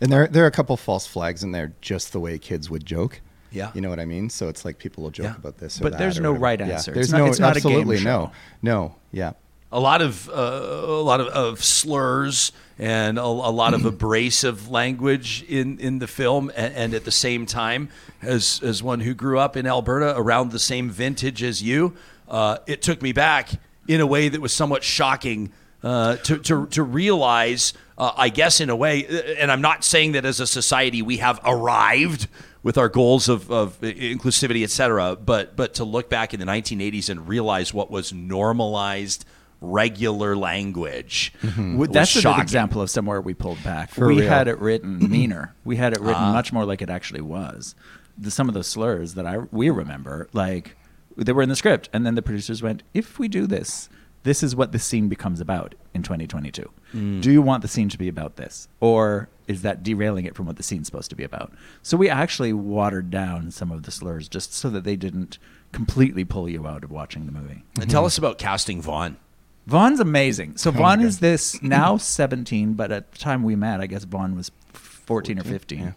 And 0.00 0.12
there 0.12 0.26
there 0.26 0.44
are 0.44 0.48
a 0.48 0.50
couple 0.52 0.76
false 0.76 1.06
flags 1.06 1.42
in 1.42 1.52
there, 1.52 1.72
just 1.80 2.12
the 2.12 2.20
way 2.20 2.38
kids 2.38 2.68
would 2.70 2.84
joke. 2.84 3.20
Yeah. 3.52 3.70
you 3.74 3.80
know 3.80 3.88
what 3.88 4.00
I 4.00 4.04
mean. 4.04 4.28
So 4.28 4.48
it's 4.48 4.64
like 4.66 4.78
people 4.78 5.04
will 5.04 5.10
joke 5.10 5.24
Yeah. 5.24 5.36
about 5.36 5.56
this, 5.56 5.80
or 5.80 5.84
But 5.84 5.96
there's 5.96 6.20
no 6.20 6.32
whatever. 6.32 6.42
right 6.44 6.60
Yeah. 6.60 6.66
answer. 6.74 6.92
There's 6.92 7.06
It's 7.06 7.12
not- 7.12 7.18
no 7.18 7.26
it's 7.26 7.38
not 7.38 7.56
a 7.56 7.60
game 7.60 7.78
absolutely 7.78 8.04
no, 8.04 8.30
no, 8.60 8.96
yeah. 9.12 9.32
A 9.72 9.80
lot 9.80 10.02
of 10.02 10.28
uh, 10.28 10.32
a 10.32 11.02
lot 11.02 11.20
of, 11.20 11.28
of 11.28 11.64
slurs 11.64 12.52
and 12.78 13.18
a, 13.18 13.22
a 13.22 13.24
lot 13.24 13.74
of 13.74 13.84
abrasive 13.86 14.70
language 14.70 15.44
in, 15.48 15.78
in 15.78 15.98
the 15.98 16.06
film, 16.06 16.50
and, 16.56 16.74
and 16.74 16.94
at 16.94 17.04
the 17.04 17.10
same 17.10 17.46
time, 17.46 17.88
as 18.22 18.60
as 18.62 18.82
one 18.82 19.00
who 19.00 19.14
grew 19.14 19.38
up 19.38 19.56
in 19.56 19.66
Alberta 19.66 20.14
around 20.16 20.50
the 20.50 20.58
same 20.58 20.90
vintage 20.90 21.42
as 21.42 21.62
you, 21.62 21.94
uh, 22.28 22.58
it 22.66 22.82
took 22.82 23.02
me 23.02 23.12
back 23.12 23.50
in 23.88 24.00
a 24.00 24.06
way 24.06 24.28
that 24.28 24.40
was 24.40 24.52
somewhat 24.52 24.84
shocking 24.84 25.52
uh, 25.82 26.16
to, 26.16 26.38
to 26.38 26.66
to 26.66 26.82
realize. 26.82 27.72
Uh, 27.98 28.12
I 28.14 28.28
guess 28.28 28.60
in 28.60 28.68
a 28.68 28.76
way, 28.76 29.06
and 29.38 29.50
I'm 29.50 29.62
not 29.62 29.82
saying 29.82 30.12
that 30.12 30.26
as 30.26 30.38
a 30.38 30.46
society 30.46 31.00
we 31.00 31.16
have 31.16 31.40
arrived 31.42 32.28
with 32.62 32.76
our 32.76 32.90
goals 32.90 33.30
of, 33.30 33.50
of 33.50 33.80
inclusivity, 33.80 34.64
et 34.64 34.70
cetera, 34.70 35.16
but 35.16 35.56
but 35.56 35.72
to 35.74 35.84
look 35.84 36.10
back 36.10 36.34
in 36.34 36.40
the 36.40 36.44
1980s 36.44 37.08
and 37.08 37.26
realize 37.26 37.72
what 37.72 37.90
was 37.90 38.12
normalized 38.12 39.24
regular 39.60 40.36
language. 40.36 41.32
Well, 41.56 41.76
was 41.76 41.88
That's 41.90 42.16
a 42.16 42.22
good 42.22 42.38
example 42.40 42.82
of 42.82 42.90
somewhere 42.90 43.20
we 43.20 43.34
pulled 43.34 43.62
back. 43.64 43.90
For 43.90 44.08
we 44.08 44.20
real. 44.20 44.28
had 44.28 44.48
it 44.48 44.58
written 44.58 44.98
meaner. 45.10 45.54
We 45.64 45.76
had 45.76 45.92
it 45.92 46.00
written 46.00 46.22
Ah. 46.22 46.32
much 46.32 46.52
more 46.52 46.64
like 46.64 46.82
it 46.82 46.90
actually 46.90 47.20
was. 47.22 47.74
The, 48.18 48.30
some 48.30 48.48
of 48.48 48.54
the 48.54 48.64
slurs 48.64 49.14
that 49.14 49.26
I 49.26 49.38
we 49.50 49.70
remember, 49.70 50.28
like 50.32 50.76
they 51.16 51.32
were 51.32 51.42
in 51.42 51.48
the 51.48 51.56
script, 51.56 51.88
and 51.92 52.04
then 52.06 52.14
the 52.14 52.22
producers 52.22 52.62
went, 52.62 52.82
"If 52.94 53.18
we 53.18 53.28
do 53.28 53.46
this, 53.46 53.88
this 54.22 54.42
is 54.42 54.56
what 54.56 54.72
the 54.72 54.78
scene 54.78 55.08
becomes 55.08 55.40
about 55.40 55.74
in 55.94 56.02
2022. 56.02 56.70
Mm. 56.94 57.20
Do 57.22 57.30
you 57.30 57.40
want 57.42 57.62
the 57.62 57.68
scene 57.68 57.88
to 57.90 57.98
be 57.98 58.08
about 58.08 58.36
this, 58.36 58.68
or 58.80 59.28
is 59.46 59.62
that 59.62 59.82
derailing 59.82 60.24
it 60.24 60.34
from 60.34 60.46
what 60.46 60.56
the 60.56 60.62
scene's 60.62 60.86
supposed 60.86 61.10
to 61.10 61.16
be 61.16 61.24
about?" 61.24 61.52
So 61.82 61.96
we 61.96 62.08
actually 62.08 62.52
watered 62.54 63.10
down 63.10 63.50
some 63.50 63.70
of 63.70 63.82
the 63.84 63.90
slurs 63.90 64.28
just 64.28 64.52
so 64.54 64.70
that 64.70 64.84
they 64.84 64.96
didn't 64.96 65.38
completely 65.72 66.24
pull 66.24 66.48
you 66.48 66.66
out 66.66 66.84
of 66.84 66.90
watching 66.90 67.26
the 67.26 67.32
movie. 67.32 67.64
And 67.80 67.90
tell 67.90 68.06
us 68.06 68.16
about 68.16 68.38
casting 68.38 68.80
Vaughn. 68.80 69.16
Vaughn's 69.66 70.00
amazing. 70.00 70.56
So 70.56 70.70
my 70.70 70.78
Vaughn 70.78 71.00
is 71.02 71.18
this 71.18 71.60
now 71.62 71.96
17, 71.96 72.74
but 72.74 72.92
at 72.92 73.12
the 73.12 73.18
time 73.18 73.42
we 73.42 73.56
met, 73.56 73.80
I 73.80 73.86
guess 73.86 74.04
Vaughn 74.04 74.36
was 74.36 74.50
14, 74.72 75.38
or 75.40 75.44
15. 75.44 75.94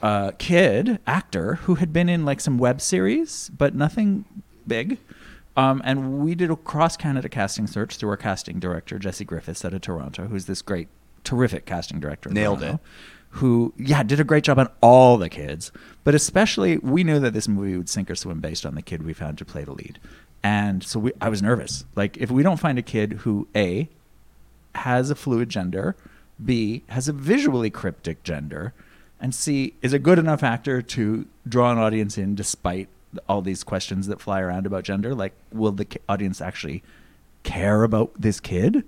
Uh, 0.00 0.30
kid, 0.38 1.00
actor, 1.06 1.54
who 1.54 1.76
had 1.76 1.92
been 1.92 2.08
in 2.08 2.24
like 2.24 2.40
some 2.40 2.58
web 2.58 2.80
series, 2.80 3.50
but 3.50 3.74
nothing 3.74 4.24
big. 4.66 4.98
Um, 5.56 5.82
and 5.84 6.20
we 6.20 6.36
did 6.36 6.50
a 6.52 6.56
cross 6.56 6.96
Canada 6.96 7.28
casting 7.28 7.66
search 7.66 7.96
through 7.96 8.10
our 8.10 8.16
casting 8.16 8.60
director, 8.60 8.98
Jesse 8.98 9.24
Griffiths 9.24 9.64
out 9.64 9.74
of 9.74 9.80
Toronto, 9.80 10.28
who's 10.28 10.44
this 10.44 10.62
great, 10.62 10.86
terrific 11.24 11.66
casting 11.66 11.98
director. 11.98 12.30
Nailed 12.30 12.60
Toronto, 12.60 12.76
it. 12.76 12.80
Who, 13.30 13.74
yeah, 13.76 14.04
did 14.04 14.20
a 14.20 14.24
great 14.24 14.44
job 14.44 14.60
on 14.60 14.68
all 14.80 15.18
the 15.18 15.28
kids. 15.28 15.72
But 16.04 16.14
especially, 16.14 16.78
we 16.78 17.02
knew 17.02 17.18
that 17.18 17.32
this 17.32 17.48
movie 17.48 17.76
would 17.76 17.88
sink 17.88 18.08
or 18.08 18.14
swim 18.14 18.38
based 18.40 18.64
on 18.64 18.76
the 18.76 18.82
kid 18.82 19.02
we 19.02 19.12
found 19.12 19.36
to 19.38 19.44
play 19.44 19.64
the 19.64 19.72
lead. 19.72 19.98
And 20.42 20.84
so 20.84 21.00
we, 21.00 21.12
I 21.20 21.28
was 21.28 21.42
nervous. 21.42 21.84
Like, 21.96 22.16
if 22.16 22.30
we 22.30 22.42
don't 22.42 22.60
find 22.60 22.78
a 22.78 22.82
kid 22.82 23.12
who, 23.24 23.48
A, 23.56 23.88
has 24.74 25.10
a 25.10 25.14
fluid 25.14 25.48
gender, 25.48 25.96
B 26.42 26.84
has 26.88 27.08
a 27.08 27.12
visually 27.12 27.70
cryptic 27.70 28.22
gender, 28.22 28.72
and 29.20 29.34
C 29.34 29.74
is 29.82 29.92
a 29.92 29.98
good 29.98 30.18
enough 30.18 30.42
actor 30.42 30.80
to 30.80 31.26
draw 31.48 31.72
an 31.72 31.78
audience 31.78 32.16
in 32.16 32.34
despite 32.34 32.88
all 33.28 33.42
these 33.42 33.64
questions 33.64 34.06
that 34.06 34.20
fly 34.20 34.40
around 34.40 34.66
about 34.66 34.84
gender. 34.84 35.14
Like, 35.14 35.32
will 35.52 35.72
the 35.72 35.86
audience 36.08 36.40
actually 36.40 36.82
care 37.42 37.82
about 37.82 38.12
this 38.20 38.38
kid? 38.38 38.84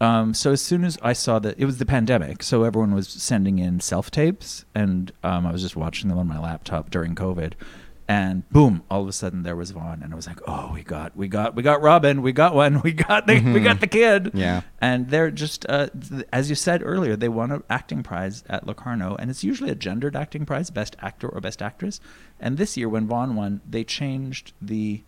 Um, 0.00 0.34
so 0.34 0.50
as 0.52 0.60
soon 0.60 0.84
as 0.84 0.98
I 1.02 1.12
saw 1.12 1.38
that 1.38 1.58
it 1.58 1.64
was 1.64 1.78
the 1.78 1.86
pandemic, 1.86 2.42
so 2.42 2.64
everyone 2.64 2.94
was 2.94 3.08
sending 3.08 3.58
in 3.60 3.78
self 3.80 4.10
tapes, 4.10 4.64
and 4.74 5.12
um, 5.22 5.46
I 5.46 5.52
was 5.52 5.62
just 5.62 5.76
watching 5.76 6.08
them 6.08 6.18
on 6.18 6.26
my 6.26 6.38
laptop 6.40 6.90
during 6.90 7.14
COVID, 7.14 7.52
and 8.06 8.48
boom, 8.50 8.82
all 8.90 9.02
of 9.02 9.08
a 9.08 9.12
sudden 9.12 9.42
there 9.44 9.56
was 9.56 9.70
Vaughn, 9.70 10.02
and 10.02 10.12
I 10.12 10.16
was 10.16 10.26
like, 10.26 10.40
oh, 10.46 10.70
we 10.74 10.82
got, 10.82 11.16
we 11.16 11.26
got, 11.28 11.54
we 11.54 11.62
got 11.62 11.80
Robin, 11.80 12.20
we 12.22 12.32
got 12.32 12.54
one, 12.54 12.80
we 12.84 12.92
got 12.92 13.26
the, 13.26 13.40
we 13.40 13.60
got 13.60 13.80
the 13.80 13.86
kid, 13.86 14.30
Yeah. 14.34 14.60
and 14.80 15.08
they're 15.08 15.30
just, 15.30 15.64
uh, 15.68 15.88
th- 15.88 16.26
as 16.32 16.50
you 16.50 16.54
said 16.56 16.82
earlier, 16.84 17.16
they 17.16 17.28
won 17.30 17.50
an 17.50 17.62
acting 17.70 18.02
prize 18.02 18.44
at 18.48 18.66
Locarno, 18.66 19.16
and 19.18 19.30
it's 19.30 19.42
usually 19.42 19.70
a 19.70 19.74
gendered 19.74 20.14
acting 20.16 20.44
prize, 20.44 20.68
best 20.70 20.96
actor 21.00 21.28
or 21.28 21.40
best 21.40 21.62
actress, 21.62 21.98
and 22.38 22.58
this 22.58 22.76
year 22.76 22.88
when 22.88 23.06
Vaughn 23.06 23.36
won, 23.36 23.60
they 23.68 23.84
changed 23.84 24.52
the 24.60 25.02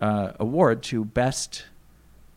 uh, 0.00 0.32
award 0.40 0.82
to 0.84 1.04
best 1.04 1.66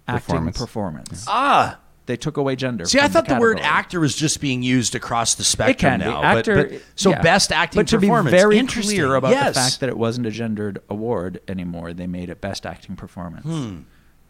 acting 0.07 0.25
Performance. 0.27 0.57
performance. 0.57 1.25
Ah. 1.29 1.79
They 2.11 2.17
took 2.17 2.35
away 2.35 2.57
gender. 2.57 2.83
See, 2.83 2.99
I 2.99 3.07
thought 3.07 3.29
the, 3.29 3.39
word 3.39 3.57
actor 3.61 4.01
was 4.01 4.17
just 4.17 4.41
being 4.41 4.61
used 4.63 4.95
across 4.95 5.35
the 5.35 5.43
It 5.43 5.45
spectrum 5.45 5.91
can 5.91 5.99
be. 6.01 6.05
now. 6.07 6.21
Actor, 6.21 6.55
but, 6.55 6.69
but, 6.71 6.81
so 6.97 7.11
yeah. 7.11 7.21
best 7.21 7.53
acting 7.53 7.79
but 7.79 7.87
to 7.87 7.99
performance. 8.01 8.33
be 8.33 8.37
very 8.37 8.57
Interesting. 8.57 8.97
clear 8.97 9.15
about 9.15 9.31
yes. 9.31 9.55
the 9.55 9.61
fact 9.61 9.79
that 9.79 9.87
it 9.87 9.97
wasn't 9.97 10.27
a 10.27 10.29
gendered 10.31 10.79
award 10.89 11.39
anymore, 11.47 11.93
they 11.93 12.07
made 12.07 12.29
it 12.29 12.41
best 12.41 12.65
acting 12.65 12.97
performance. 12.97 13.45
Hmm. 13.45 13.83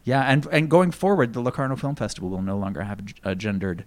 Yeah, 0.04 0.22
and 0.22 0.46
and 0.52 0.70
going 0.70 0.92
forward, 0.92 1.34
the 1.34 1.42
Locarno 1.42 1.76
Film 1.76 1.96
Festival 1.96 2.30
will 2.30 2.44
no 2.44 2.56
longer 2.56 2.84
have 2.84 3.04
g- 3.04 3.16
uh, 3.24 3.34
gendered 3.34 3.84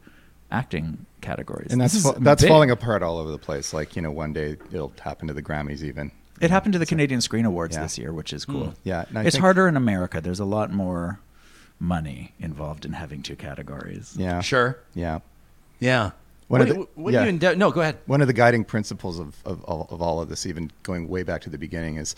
acting 0.51 1.07
categories. 1.21 1.71
And 1.71 1.81
that's 1.81 2.03
fa- 2.03 2.17
that's 2.19 2.43
big. 2.43 2.49
falling 2.49 2.73
apart 2.73 3.05
all 3.05 3.19
over 3.19 3.31
the 3.31 3.39
place. 3.39 3.73
Like 3.73 3.95
you 3.95 4.03
know, 4.03 4.11
one 4.11 4.33
day 4.33 4.57
it'll 4.73 4.93
happen 5.01 5.29
to 5.29 5.35
the 5.35 5.43
Grammys 5.43 5.85
even. 5.85 6.11
It 6.41 6.51
happened 6.51 6.73
to 6.73 6.81
the 6.81 6.87
Canadian 6.87 7.21
Screen 7.21 7.45
Awards 7.45 7.77
Yeah. 7.77 7.83
this 7.85 7.97
year, 7.97 8.13
which 8.13 8.33
is 8.33 8.45
cool. 8.45 8.75
Yeah, 8.83 9.05
it's 9.15 9.37
think- 9.37 9.41
harder 9.41 9.69
in 9.69 9.77
America. 9.77 10.21
There's 10.21 10.41
a 10.41 10.45
lot 10.45 10.73
more 10.73 11.21
money 11.85 12.33
involved 12.41 12.85
in 12.85 12.93
having 12.93 13.23
two 13.23 13.37
categories. 13.37 14.15
Yeah. 14.19 14.41
Sure. 14.41 14.79
Yeah. 14.95 15.21
Yeah. 15.81 16.11
One 16.49 16.61
what 16.61 16.69
of 16.71 16.77
the- 16.77 16.89
what 16.95 17.13
yeah. 17.13 17.21
do 17.21 17.25
you 17.27 17.29
endeavor? 17.31 17.57
No, 17.57 17.71
go 17.71 17.81
ahead. 17.81 17.99
One 18.07 18.21
of 18.21 18.27
the 18.27 18.33
guiding 18.33 18.65
principles 18.65 19.19
of, 19.19 19.37
of, 19.45 19.63
all, 19.65 19.87
of 19.91 20.01
all 20.03 20.21
of 20.21 20.29
this, 20.29 20.47
even 20.47 20.71
going 20.83 21.09
way 21.09 21.23
back 21.23 21.43
to 21.43 21.51
the 21.51 21.59
beginning, 21.59 21.97
is 21.97 22.15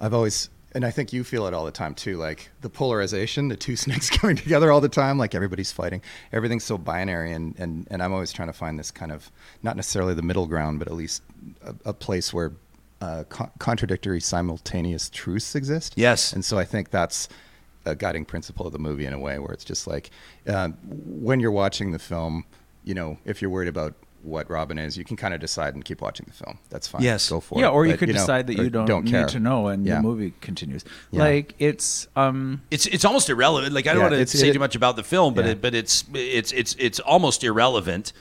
I've 0.00 0.14
always, 0.14 0.50
and 0.72 0.84
I 0.84 0.90
think 0.90 1.12
you 1.12 1.22
feel 1.24 1.46
it 1.46 1.54
all 1.54 1.64
the 1.64 1.70
time 1.72 1.94
too, 1.94 2.16
like 2.16 2.50
the 2.60 2.70
polarization, 2.70 3.48
the 3.48 3.56
two 3.56 3.76
snakes 3.84 4.10
coming 4.10 4.36
together 4.36 4.70
all 4.72 4.80
the 4.80 4.88
time, 4.88 5.18
like 5.18 5.34
everybody's 5.34 5.72
fighting. 5.72 6.02
Everything's 6.32 6.64
so 6.64 6.76
binary, 6.78 7.32
and, 7.32 7.54
and, 7.58 7.86
and 7.90 8.02
I'm 8.02 8.12
always 8.12 8.32
trying 8.32 8.48
to 8.48 8.52
find 8.54 8.78
this 8.78 8.90
kind 8.90 9.12
of, 9.12 9.30
not 9.62 9.76
necessarily 9.76 10.14
the 10.14 10.22
middle 10.22 10.46
ground, 10.46 10.78
but 10.78 10.88
at 10.88 10.94
least 10.94 11.22
a, 11.64 11.74
a 11.86 11.92
place 11.92 12.32
where 12.32 12.52
uh, 13.00 13.24
co- 13.28 13.50
contradictory, 13.58 14.20
simultaneous 14.20 15.08
truths 15.10 15.54
exist. 15.56 15.94
Yes. 15.96 16.32
And 16.32 16.44
so 16.44 16.58
I 16.58 16.64
think 16.64 16.90
that's 16.90 17.28
a 17.84 17.94
guiding 17.94 18.24
principle 18.24 18.66
of 18.66 18.72
the 18.72 18.78
movie 18.78 19.06
in 19.06 19.12
a 19.12 19.18
way 19.18 19.38
where 19.38 19.52
it's 19.52 19.64
just 19.64 19.86
like 19.86 20.10
uh, 20.46 20.68
when 20.88 21.40
you're 21.40 21.50
watching 21.50 21.92
the 21.92 21.98
film, 21.98 22.44
you 22.84 22.94
know, 22.94 23.18
if 23.24 23.40
you're 23.42 23.50
worried 23.50 23.68
about 23.68 23.94
what 24.22 24.48
Robin 24.48 24.78
is, 24.78 24.96
you 24.96 25.04
can 25.04 25.16
kind 25.16 25.34
of 25.34 25.40
decide 25.40 25.74
and 25.74 25.84
keep 25.84 26.00
watching 26.00 26.26
the 26.28 26.32
film. 26.32 26.58
That's 26.70 26.86
fine. 26.86 27.02
Yes. 27.02 27.28
Go 27.28 27.40
for 27.40 27.58
yeah, 27.58 27.66
it. 27.66 27.70
or 27.70 27.84
you 27.86 27.94
But, 27.94 27.98
could 27.98 28.08
know, 28.10 28.14
decide 28.14 28.46
that 28.46 28.56
you 28.56 28.70
don't, 28.70 29.04
care. 29.04 29.22
need 29.22 29.28
to 29.30 29.40
know, 29.40 29.66
and 29.66 29.84
yeah. 29.84 29.96
the 29.96 30.02
movie 30.02 30.32
continues. 30.40 30.84
Yeah. 31.10 31.22
Like 31.24 31.54
it's 31.58 32.06
um, 32.14 32.62
It's 32.70 32.86
it's 32.86 33.04
almost 33.04 33.28
irrelevant. 33.30 33.72
Like 33.72 33.88
I 33.88 33.94
don't 33.94 34.04
Yeah, 34.12 34.16
want 34.18 34.28
to 34.28 34.38
say 34.38 34.50
it- 34.50 34.52
too 34.52 34.60
much 34.60 34.76
about 34.76 34.94
the 34.94 35.02
film, 35.02 35.34
but 35.34 35.44
Yeah. 35.44 35.52
it, 35.52 35.60
but 35.62 35.74
it's 35.74 36.04
it's 36.14 36.52
it's 36.52 36.76
it's 36.78 37.00
almost 37.00 37.42
irrelevant 37.42 38.12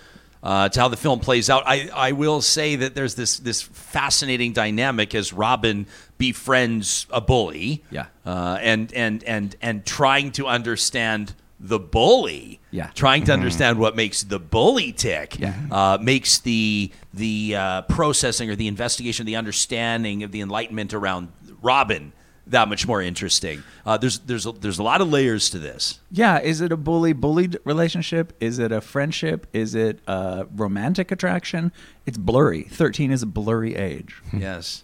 uh, 0.43 0.69
to 0.69 0.79
how 0.79 0.87
the 0.87 0.97
film 0.97 1.19
plays 1.19 1.49
out. 1.49 1.63
I 1.65 1.89
I 1.93 2.11
will 2.13 2.41
say 2.41 2.75
that 2.77 2.95
there's 2.95 3.15
this 3.15 3.37
this 3.39 3.61
fascinating 3.61 4.53
dynamic 4.53 5.13
as 5.15 5.33
Robin 5.33 5.85
befriends 6.17 7.05
a 7.09 7.21
bully. 7.21 7.83
Yeah. 7.91 8.07
Uh, 8.25 8.57
and 8.61 8.93
and 8.93 9.23
and 9.23 9.55
and 9.61 9.85
trying 9.85 10.31
to 10.33 10.47
understand 10.47 11.33
the 11.59 11.79
bully. 11.79 12.59
Yeah. 12.71 12.89
Trying 12.95 13.25
to 13.25 13.33
understand 13.33 13.77
what 13.77 13.95
makes 13.95 14.23
the 14.23 14.39
bully 14.39 14.91
tick. 14.91 15.39
Yeah. 15.39 15.55
Uh, 15.69 15.97
makes 16.01 16.39
the 16.39 16.91
the 17.13 17.55
uh, 17.55 17.81
processing 17.83 18.49
or 18.49 18.55
the 18.55 18.67
investigation, 18.67 19.25
the 19.25 19.35
understanding 19.35 20.23
of 20.23 20.31
the 20.31 20.41
enlightenment 20.41 20.93
around 20.93 21.31
Robin 21.61 22.13
that 22.51 22.69
much 22.69 22.87
more 22.87 23.01
interesting. 23.01 23.63
Uh, 23.85 23.97
there's 23.97 24.19
there's 24.19 24.45
a, 24.45 24.51
there's 24.51 24.79
a 24.79 24.83
lot 24.83 25.01
of 25.01 25.09
layers 25.09 25.49
to 25.49 25.59
this. 25.59 25.99
yeah. 26.11 26.39
Is 26.39 26.61
it 26.61 26.71
a 26.71 26.77
bully 26.77 27.13
bullied 27.13 27.57
relationship? 27.65 28.33
Is 28.39 28.59
it 28.59 28.71
a 28.71 28.79
friendship? 28.81 29.47
Is 29.53 29.73
it 29.75 29.99
a 30.07 30.45
romantic 30.55 31.11
attraction? 31.11 31.71
It's 32.05 32.17
blurry. 32.17 32.63
Thirteen 32.63 33.11
is 33.11 33.23
a 33.23 33.27
blurry 33.27 33.75
age. 33.75 34.15
yes, 34.33 34.83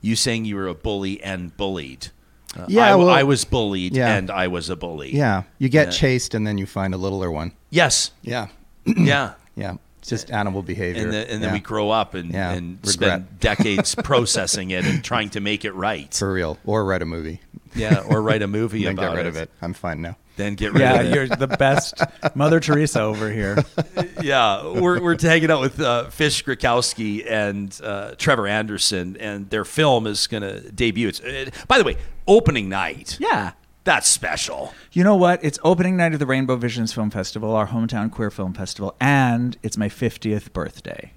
you 0.00 0.16
saying 0.16 0.44
you 0.44 0.56
were 0.56 0.68
a 0.68 0.74
bully 0.74 1.22
and 1.22 1.54
bullied. 1.56 2.08
Uh, 2.56 2.64
Yeah, 2.68 2.84
I, 2.86 2.90
w- 2.90 3.06
well- 3.08 3.14
I 3.14 3.24
was 3.24 3.44
bullied 3.44 3.94
Yeah. 3.94 4.16
and 4.16 4.30
I 4.30 4.46
was 4.48 4.70
a 4.70 4.76
bully. 4.76 5.14
Yeah. 5.14 5.42
You 5.58 5.68
get 5.68 5.88
Yeah. 5.88 5.92
chased 5.92 6.34
and 6.34 6.46
then 6.46 6.56
you 6.56 6.64
find 6.66 6.94
a 6.94 6.96
littler 6.96 7.30
one. 7.30 7.52
Yes. 7.70 8.12
Yeah. 8.22 8.46
Yeah. 8.86 9.34
Yeah. 9.56 9.74
It's 10.00 10.08
just 10.10 10.30
animal 10.30 10.62
behavior. 10.62 11.02
And, 11.02 11.12
the, 11.12 11.18
and 11.30 11.42
then 11.42 11.50
Yeah. 11.50 11.52
we 11.54 11.60
grow 11.60 11.90
up 11.90 12.14
and, 12.14 12.32
Yeah. 12.32 12.52
and 12.52 12.78
spend 12.88 13.26
decades 13.40 13.94
processing 13.94 14.70
it 14.70 14.84
and 14.84 15.02
trying 15.04 15.30
to 15.30 15.40
make 15.40 15.64
it 15.64 15.72
right. 15.72 16.12
For 16.14 16.32
real. 16.32 16.58
Or 16.64 16.84
write 16.84 17.02
a 17.02 17.06
movie. 17.06 17.40
Yeah, 17.74 18.00
or 18.08 18.22
write 18.22 18.42
a 18.42 18.46
movie 18.58 18.84
then 18.84 18.94
about 18.94 19.10
get 19.10 19.16
rid 19.16 19.26
of 19.26 19.36
it. 19.36 19.50
I'm 19.60 19.74
fine 19.74 20.00
now. 20.02 20.16
Then 20.36 20.54
get 20.54 20.72
rid 20.72 20.80
Yeah, 20.82 20.94
of 20.94 21.00
it. 21.00 21.08
Yeah, 21.08 21.14
you're 21.14 21.26
the 21.28 21.48
best 21.48 21.94
Mother 22.36 22.60
Teresa 22.60 23.00
over 23.02 23.28
here. 23.30 23.58
yeah, 24.22 24.64
we're, 24.68 25.02
we're 25.02 25.18
hanging 25.20 25.50
out 25.50 25.60
with 25.60 25.80
uh, 25.80 26.04
Fish 26.10 26.44
Griwkowsky 26.44 27.28
and 27.28 27.78
uh, 27.82 28.14
Trevor 28.16 28.46
Anderson, 28.46 29.16
and 29.18 29.50
their 29.50 29.64
film 29.64 30.06
is 30.06 30.28
going 30.28 30.44
to 30.44 30.70
debut. 30.70 31.08
It's, 31.08 31.20
uh, 31.20 31.50
by 31.66 31.78
the 31.78 31.84
way, 31.84 31.96
opening 32.28 32.68
night. 32.68 33.16
Yeah. 33.20 33.52
That's 33.88 34.06
special. 34.06 34.74
You 34.92 35.02
know 35.02 35.16
what? 35.16 35.42
It's 35.42 35.58
opening 35.64 35.96
night 35.96 36.12
of 36.12 36.18
the 36.18 36.26
Rainbow 36.26 36.56
Visions 36.56 36.92
Film 36.92 37.08
Festival, 37.08 37.52
our 37.52 37.68
hometown 37.68 38.12
queer 38.12 38.30
film 38.30 38.52
festival, 38.52 38.94
and 39.00 39.56
it's 39.62 39.78
my 39.78 39.88
50th 39.88 40.52
birthday. 40.52 41.14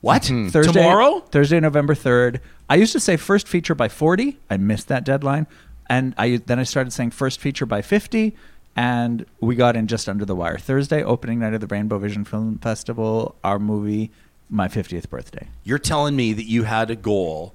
What? 0.00 0.26
Hmm. 0.26 0.48
Thursday, 0.48 0.72
Tomorrow? 0.72 1.20
Thursday, 1.30 1.60
November 1.60 1.94
3rd. 1.94 2.40
I 2.70 2.76
used 2.76 2.94
to 2.94 3.00
say 3.00 3.18
first 3.18 3.46
feature 3.46 3.74
by 3.74 3.90
40. 3.90 4.38
I 4.48 4.56
missed 4.56 4.88
that 4.88 5.04
deadline. 5.04 5.46
And 5.90 6.14
I 6.16 6.38
then 6.38 6.58
I 6.58 6.62
started 6.62 6.94
saying 6.94 7.10
first 7.10 7.40
feature 7.40 7.66
by 7.66 7.82
50. 7.82 8.34
And 8.74 9.26
we 9.40 9.54
got 9.54 9.76
in 9.76 9.86
just 9.86 10.08
under 10.08 10.24
the 10.24 10.34
wire. 10.34 10.56
Thursday, 10.56 11.04
opening 11.04 11.40
night 11.40 11.52
of 11.52 11.60
the 11.60 11.66
Rainbow 11.66 11.98
Vision 11.98 12.24
Film 12.24 12.58
Festival, 12.60 13.36
our 13.44 13.58
movie, 13.58 14.10
my 14.48 14.68
50th 14.68 15.10
birthday. 15.10 15.46
You're 15.62 15.78
telling 15.78 16.16
me 16.16 16.32
that 16.32 16.46
you 16.46 16.62
had 16.62 16.90
a 16.90 16.96
goal 16.96 17.54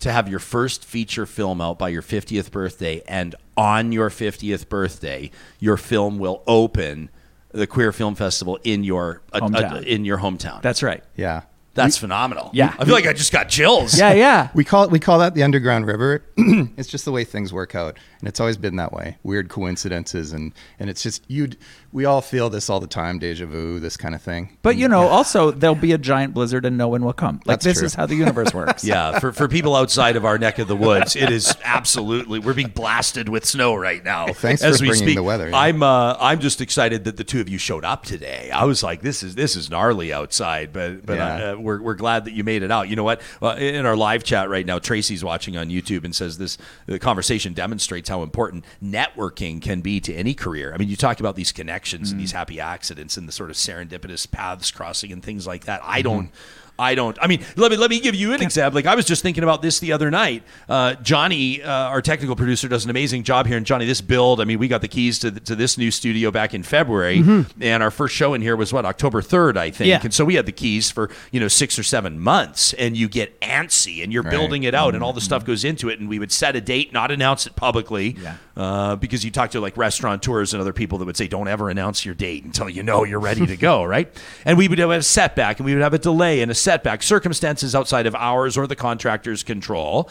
to 0.00 0.12
have 0.12 0.28
your 0.28 0.38
first 0.38 0.84
feature 0.84 1.26
film 1.26 1.60
out 1.60 1.78
by 1.78 1.88
your 1.88 2.02
50th 2.02 2.50
birthday, 2.50 3.02
and 3.08 3.34
on 3.56 3.92
your 3.92 4.10
50th 4.10 4.68
birthday, 4.68 5.30
your 5.58 5.76
film 5.76 6.18
will 6.18 6.42
open 6.46 7.10
the 7.50 7.66
Queer 7.66 7.92
Film 7.92 8.14
Festival 8.14 8.58
in 8.62 8.84
your 8.84 9.22
uh, 9.32 9.38
uh, 9.38 9.48
Hometown. 9.48 9.84
in 9.84 10.04
your 10.04 10.18
hometown. 10.18 10.62
That's 10.62 10.82
right. 10.82 11.02
Yeah. 11.16 11.42
That's 11.74 11.96
phenomenal. 11.96 12.50
Yeah. 12.52 12.74
I 12.76 12.84
feel 12.84 12.94
like 12.94 13.06
I 13.06 13.12
just 13.12 13.32
got 13.32 13.48
chills. 13.48 13.96
Yeah, 13.96 14.12
yeah. 14.12 14.48
We 14.54 14.64
call 14.64 14.82
it 14.84 14.90
we 14.90 14.98
call 14.98 15.20
that 15.20 15.34
the 15.34 15.44
underground 15.44 15.86
river. 15.86 16.24
it's 16.36 16.88
just 16.88 17.04
the 17.04 17.12
way 17.12 17.22
things 17.24 17.52
work 17.52 17.76
out, 17.76 17.96
and 18.18 18.28
it's 18.28 18.40
always 18.40 18.56
been 18.56 18.76
that 18.76 18.92
way. 18.92 19.16
Weird 19.22 19.48
coincidences, 19.48 20.32
and 20.32 20.52
and 20.80 20.90
it's 20.90 21.02
just 21.04 21.22
you. 21.30 21.50
We 21.90 22.04
all 22.04 22.20
feel 22.20 22.50
this 22.50 22.68
all 22.68 22.80
the 22.80 22.86
time, 22.86 23.18
deja 23.18 23.46
vu, 23.46 23.80
this 23.80 23.96
kind 23.96 24.14
of 24.14 24.20
thing. 24.20 24.58
But 24.62 24.76
you 24.76 24.88
know, 24.88 25.08
also 25.08 25.50
there'll 25.50 25.74
be 25.74 25.92
a 25.92 25.98
giant 25.98 26.34
blizzard 26.34 26.66
and 26.66 26.76
no 26.76 26.88
one 26.88 27.02
will 27.02 27.14
come. 27.14 27.36
Like 27.46 27.60
That's 27.60 27.64
this 27.64 27.78
true. 27.78 27.86
is 27.86 27.94
how 27.94 28.04
the 28.04 28.14
universe 28.14 28.52
works. 28.52 28.84
Yeah, 28.88 29.18
for, 29.18 29.32
for 29.32 29.48
people 29.48 29.74
outside 29.74 30.16
of 30.16 30.24
our 30.24 30.36
neck 30.38 30.58
of 30.58 30.68
the 30.68 30.76
woods, 30.76 31.16
it 31.16 31.30
is 31.30 31.54
absolutely 31.64 32.38
we're 32.40 32.52
being 32.54 32.68
blasted 32.68 33.28
with 33.30 33.44
snow 33.46 33.74
right 33.74 34.04
now. 34.04 34.26
thanks 34.34 34.62
as 34.62 34.78
for 34.78 34.82
we 34.82 34.88
bringing 34.88 35.06
speak. 35.06 35.16
the 35.16 35.22
weather, 35.22 35.48
yeah. 35.48 35.58
I'm 35.58 35.82
uh, 35.82 36.16
I'm 36.20 36.40
just 36.40 36.60
excited 36.60 37.04
that 37.04 37.16
the 37.16 37.24
two 37.24 37.40
of 37.40 37.48
you 37.48 37.56
showed 37.56 37.84
up 37.86 38.04
today. 38.04 38.50
I 38.50 38.64
was 38.64 38.82
like, 38.82 39.00
this 39.00 39.22
is 39.22 39.34
this 39.34 39.56
is 39.56 39.70
gnarly 39.70 40.12
outside, 40.12 40.72
but 40.74 41.06
but 41.06 41.16
Yeah. 41.16 41.52
uh, 41.52 41.56
we're 41.56 41.80
we're 41.80 41.94
glad 41.94 42.26
that 42.26 42.32
you 42.32 42.44
made 42.44 42.62
it 42.62 42.70
out. 42.70 42.88
You 42.90 42.96
know 42.96 43.04
what? 43.04 43.22
Uh, 43.42 43.56
in 43.58 43.86
our 43.86 43.96
live 43.96 44.24
chat 44.24 44.50
right 44.50 44.66
now, 44.66 44.78
Tracy's 44.78 45.24
watching 45.24 45.56
on 45.56 45.68
YouTube 45.70 46.04
and 46.04 46.14
says 46.14 46.36
this 46.38 46.58
the 46.86 46.98
conversation 46.98 47.54
demonstrates 47.54 48.08
how 48.10 48.22
important 48.22 48.64
networking 48.82 49.62
can 49.62 49.80
be 49.80 50.00
to 50.00 50.14
any 50.14 50.34
career. 50.34 50.72
I 50.74 50.76
mean, 50.76 50.88
you 50.88 50.96
talk 50.96 51.18
about 51.20 51.34
these 51.36 51.50
connections 51.52 51.78
and 51.92 52.04
these 52.18 52.32
mm. 52.32 52.36
happy 52.36 52.60
accidents 52.60 53.16
and 53.16 53.28
the 53.28 53.32
sort 53.32 53.50
of 53.50 53.56
serendipitous 53.56 54.30
paths 54.30 54.70
crossing 54.70 55.12
and 55.12 55.22
things 55.22 55.46
like 55.46 55.64
that. 55.64 55.80
I 55.84 56.00
mm-hmm. 56.00 56.08
don't. 56.08 56.30
I 56.78 56.94
don't. 56.94 57.18
I 57.20 57.26
mean, 57.26 57.44
let 57.56 57.70
me 57.70 57.76
let 57.76 57.90
me 57.90 57.98
give 58.00 58.14
you 58.14 58.32
an 58.34 58.42
example. 58.42 58.76
Like 58.76 58.86
I 58.86 58.94
was 58.94 59.04
just 59.04 59.22
thinking 59.22 59.42
about 59.42 59.62
this 59.62 59.80
the 59.80 59.92
other 59.92 60.10
night. 60.10 60.42
Uh, 60.68 60.94
Johnny, 60.94 61.62
uh, 61.62 61.70
our 61.70 62.00
technical 62.00 62.36
producer, 62.36 62.68
does 62.68 62.84
an 62.84 62.90
amazing 62.90 63.24
job 63.24 63.46
here. 63.46 63.56
And 63.56 63.66
Johnny, 63.66 63.84
this 63.86 64.00
build. 64.00 64.40
I 64.40 64.44
mean, 64.44 64.58
we 64.58 64.68
got 64.68 64.80
the 64.80 64.88
keys 64.88 65.18
to 65.20 65.30
to 65.32 65.56
this 65.56 65.76
new 65.76 65.90
studio 65.90 66.30
back 66.30 66.54
in 66.54 66.62
February, 66.62 67.18
and 67.60 67.82
our 67.82 67.90
first 67.90 68.14
show 68.14 68.34
in 68.34 68.42
here 68.42 68.54
was 68.56 68.72
what 68.72 68.84
October 68.84 69.22
third, 69.22 69.56
I 69.56 69.70
think. 69.70 69.88
Yeah. 69.88 70.00
And 70.02 70.14
so 70.14 70.24
we 70.24 70.34
had 70.34 70.46
the 70.46 70.52
keys 70.52 70.90
for 70.90 71.10
you 71.32 71.40
know 71.40 71.48
six 71.48 71.78
or 71.78 71.82
seven 71.82 72.18
months, 72.20 72.72
and 72.74 72.96
you 72.96 73.08
get 73.08 73.40
antsy, 73.40 74.02
and 74.02 74.12
you're 74.12 74.22
building 74.22 74.62
it 74.62 74.74
out, 74.74 74.94
and 74.94 75.02
all 75.02 75.12
the 75.12 75.20
stuff 75.20 75.44
goes 75.44 75.64
into 75.64 75.88
it. 75.88 75.98
And 75.98 76.08
we 76.08 76.18
would 76.18 76.30
set 76.32 76.54
a 76.54 76.60
date, 76.60 76.92
not 76.92 77.10
announce 77.10 77.46
it 77.46 77.56
publicly, 77.56 78.16
Yeah. 78.22 78.34
uh, 78.56 78.96
because 78.96 79.24
you 79.24 79.30
talk 79.30 79.50
to 79.50 79.60
like 79.60 79.76
restaurateurs 79.76 80.52
and 80.54 80.60
other 80.60 80.72
people 80.72 80.98
that 80.98 81.04
would 81.06 81.16
say, 81.16 81.26
"Don't 81.26 81.48
ever 81.48 81.70
announce 81.70 82.04
your 82.04 82.14
date 82.14 82.44
until 82.44 82.68
you 82.68 82.82
know 82.82 83.04
you're 83.04 83.18
ready 83.20 83.46
to 83.46 83.56
go," 83.56 83.82
right? 83.94 84.08
And 84.44 84.56
we 84.56 84.68
would 84.68 84.78
have 84.78 84.90
a 84.90 85.02
setback, 85.02 85.58
and 85.58 85.66
we 85.66 85.74
would 85.74 85.82
have 85.82 85.94
a 85.94 85.98
delay 85.98 86.40
and 86.40 86.50
a 86.50 86.54
setback, 86.68 87.02
circumstances 87.02 87.74
outside 87.74 88.06
of 88.06 88.14
ours 88.14 88.58
or 88.58 88.66
the 88.66 88.76
contractor's 88.76 89.42
control. 89.42 90.10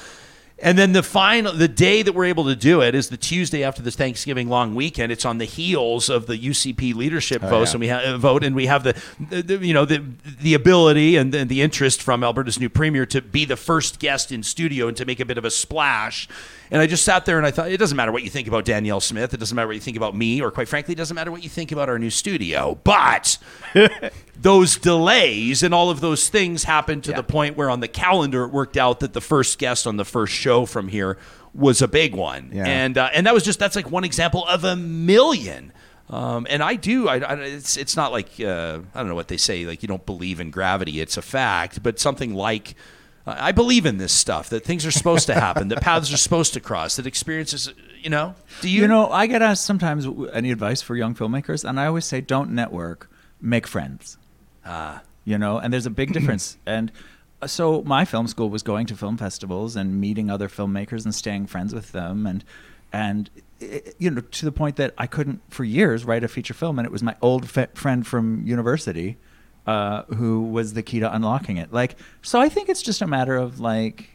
And 0.60 0.76
then 0.76 0.94
the 0.94 1.04
final, 1.04 1.54
the 1.54 1.68
day 1.68 2.02
that 2.02 2.14
we're 2.14 2.26
able 2.26 2.46
to 2.46 2.56
do 2.56 2.82
it 2.82 2.96
is 2.96 3.10
the 3.10 3.18
Tuesday 3.18 3.64
after 3.64 3.84
this 3.84 3.96
Thanksgiving 3.96 4.50
long 4.50 4.74
weekend. 4.74 5.12
It's 5.12 5.26
on 5.26 5.38
the 5.38 5.46
heels 5.46 6.10
of 6.10 6.26
the 6.26 6.36
UCP 6.36 6.96
leadership 6.96 7.44
vote, 7.44 7.68
yeah. 7.68 7.72
and 7.72 7.80
we 7.80 7.88
have 7.90 8.04
uh, 8.04 8.18
vote, 8.18 8.44
and 8.44 8.56
we 8.56 8.66
have 8.66 8.84
the, 8.84 9.00
the, 9.30 9.58
you 9.58 9.74
know 9.74 9.86
the 9.86 10.04
the 10.42 10.56
ability 10.56 11.16
and 11.16 11.32
the, 11.32 11.46
the 11.46 11.62
interest 11.62 12.02
from 12.02 12.24
Alberta's 12.24 12.60
new 12.60 12.70
premier 12.70 13.06
to 13.06 13.22
be 13.22 13.46
the 13.46 13.56
first 13.56 14.00
guest 14.00 14.32
in 14.32 14.42
studio 14.42 14.88
and 14.88 14.98
to 14.98 15.06
make 15.06 15.20
a 15.20 15.26
bit 15.26 15.38
of 15.38 15.46
a 15.46 15.52
splash. 15.52 16.28
And 16.70 16.82
I 16.82 16.88
just 16.88 17.06
sat 17.06 17.26
there 17.26 17.38
and 17.38 17.48
I 17.48 17.52
thought, 17.52 17.72
it 17.72 17.78
doesn't 17.78 17.96
matter 17.96 18.12
what 18.12 18.24
you 18.24 18.30
think 18.30 18.48
about 18.48 18.66
Danielle 18.66 19.00
Smith, 19.00 19.34
it 19.34 19.38
doesn't 19.38 19.56
matter 19.56 19.68
what 19.68 19.76
you 19.76 19.82
think 19.82 19.96
about 19.96 20.16
me, 20.16 20.42
or 20.42 20.52
quite 20.52 20.68
frankly, 20.68 20.94
it 20.94 20.98
doesn't 20.98 21.16
matter 21.16 21.32
what 21.32 21.44
you 21.44 21.50
think 21.50 21.72
about 21.72 21.88
our 21.88 22.00
new 22.00 22.10
studio, 22.10 22.78
but 22.84 23.38
those 24.42 24.78
delays 24.78 25.64
and 25.64 25.74
all 25.74 25.90
of 25.90 26.02
those 26.02 26.30
things 26.30 26.66
happened 26.66 27.04
to 27.06 27.14
the 27.14 27.24
point 27.24 27.56
where 27.56 27.70
on 27.70 27.80
the 27.80 27.88
calendar 27.88 28.44
it 28.44 28.50
worked 28.50 28.76
out 28.76 29.00
that 29.00 29.14
the 29.14 29.22
first 29.22 29.60
guest 29.60 29.88
on 29.88 29.98
the 29.98 30.06
first 30.06 30.34
show 30.34 30.47
from 30.66 30.88
here 30.88 31.18
was 31.54 31.82
a 31.82 31.88
big 31.88 32.14
one, 32.16 32.52
Yeah. 32.54 32.66
and 32.66 32.98
uh, 32.98 33.10
and 33.14 33.26
that 33.26 33.34
was 33.34 33.44
just 33.44 33.60
that's 33.60 33.76
like 33.76 33.90
one 33.92 34.04
example 34.04 34.46
of 34.46 34.64
a 34.64 34.76
million. 34.76 35.72
Um, 36.10 36.48
and 36.50 36.64
I 36.64 36.76
do. 36.76 37.10
I, 37.10 37.18
I, 37.18 37.34
it's 37.36 37.76
it's 37.78 37.96
not 37.98 38.12
like 38.12 38.30
uh, 38.40 38.80
I 38.96 39.00
don't 39.00 39.10
know 39.10 39.16
what 39.16 39.28
they 39.28 39.38
say. 39.38 39.66
Like 39.66 39.82
you 39.82 39.88
don't 39.88 40.06
believe 40.06 40.40
in 40.40 40.52
gravity. 40.52 41.02
It's 41.02 41.18
a 41.18 41.22
fact. 41.22 41.84
But 41.84 42.00
something 42.00 42.34
like 42.34 42.76
I 43.26 43.52
believe 43.52 43.86
in 43.86 43.98
this 43.98 44.14
stuff. 44.14 44.50
That 44.50 44.64
things 44.64 44.86
are 44.86 44.92
supposed 44.92 45.26
to 45.28 45.34
happen. 45.34 45.68
that 45.68 45.82
paths 45.82 46.14
are 46.14 46.18
supposed 46.18 46.54
to 46.54 46.60
cross. 46.62 46.96
That 46.96 47.06
experiences. 47.08 47.74
You 48.02 48.10
know. 48.10 48.36
Do 48.62 48.70
you? 48.70 48.82
You 48.84 48.88
know, 48.88 49.10
I 49.10 49.28
get 49.28 49.42
asked 49.42 49.66
sometimes 49.66 50.08
any 50.32 50.52
advice 50.52 50.82
for 50.82 50.96
young 50.96 51.14
filmmakers, 51.14 51.68
and 51.68 51.78
I 51.80 51.88
always 51.88 52.06
say, 52.06 52.22
don't 52.22 52.52
network, 52.52 53.10
make 53.42 53.68
friends. 53.68 54.18
Ah. 54.66 55.02
You 55.26 55.38
know, 55.38 55.58
and 55.58 55.74
there's 55.74 55.86
a 55.86 55.90
big 55.90 56.14
difference. 56.14 56.58
and 56.66 56.90
uh, 56.90 56.94
so 57.46 57.82
my 57.84 58.04
film 58.06 58.28
school 58.28 58.50
was 58.50 58.64
going 58.64 58.88
to 58.88 58.96
film 58.96 59.18
festivals 59.18 59.76
and 59.76 60.00
meeting 60.02 60.30
other 60.30 60.48
filmmakers 60.50 61.06
and 61.06 61.14
staying 61.14 61.48
friends 61.48 61.74
with 61.74 61.92
them, 61.92 62.26
and 62.26 62.44
and 62.92 63.30
i- 63.62 63.82
you 64.00 64.10
know, 64.10 64.22
to 64.22 64.46
the 64.46 64.52
point 64.52 64.76
that 64.78 64.94
I 64.98 65.08
couldn't 65.08 65.42
for 65.50 65.64
years 65.64 66.06
write 66.06 66.24
a 66.24 66.28
feature 66.28 66.54
film, 66.54 66.80
and 66.80 66.86
it 66.86 66.92
was 66.92 67.04
my 67.04 67.16
old 67.22 67.50
fe- 67.50 67.68
friend 67.76 68.06
from 68.08 68.46
university 68.48 69.18
uh, 69.68 70.04
who 70.16 70.42
was 70.44 70.74
the 70.74 70.82
key 70.82 71.00
to 71.02 71.14
unlocking 71.14 71.58
it. 71.58 71.74
Like, 71.74 71.98
so 72.22 72.40
I 72.40 72.48
think 72.50 72.70
it's 72.70 72.82
just 72.82 73.02
a 73.02 73.08
matter 73.08 73.36
of 73.36 73.60
like 73.60 74.10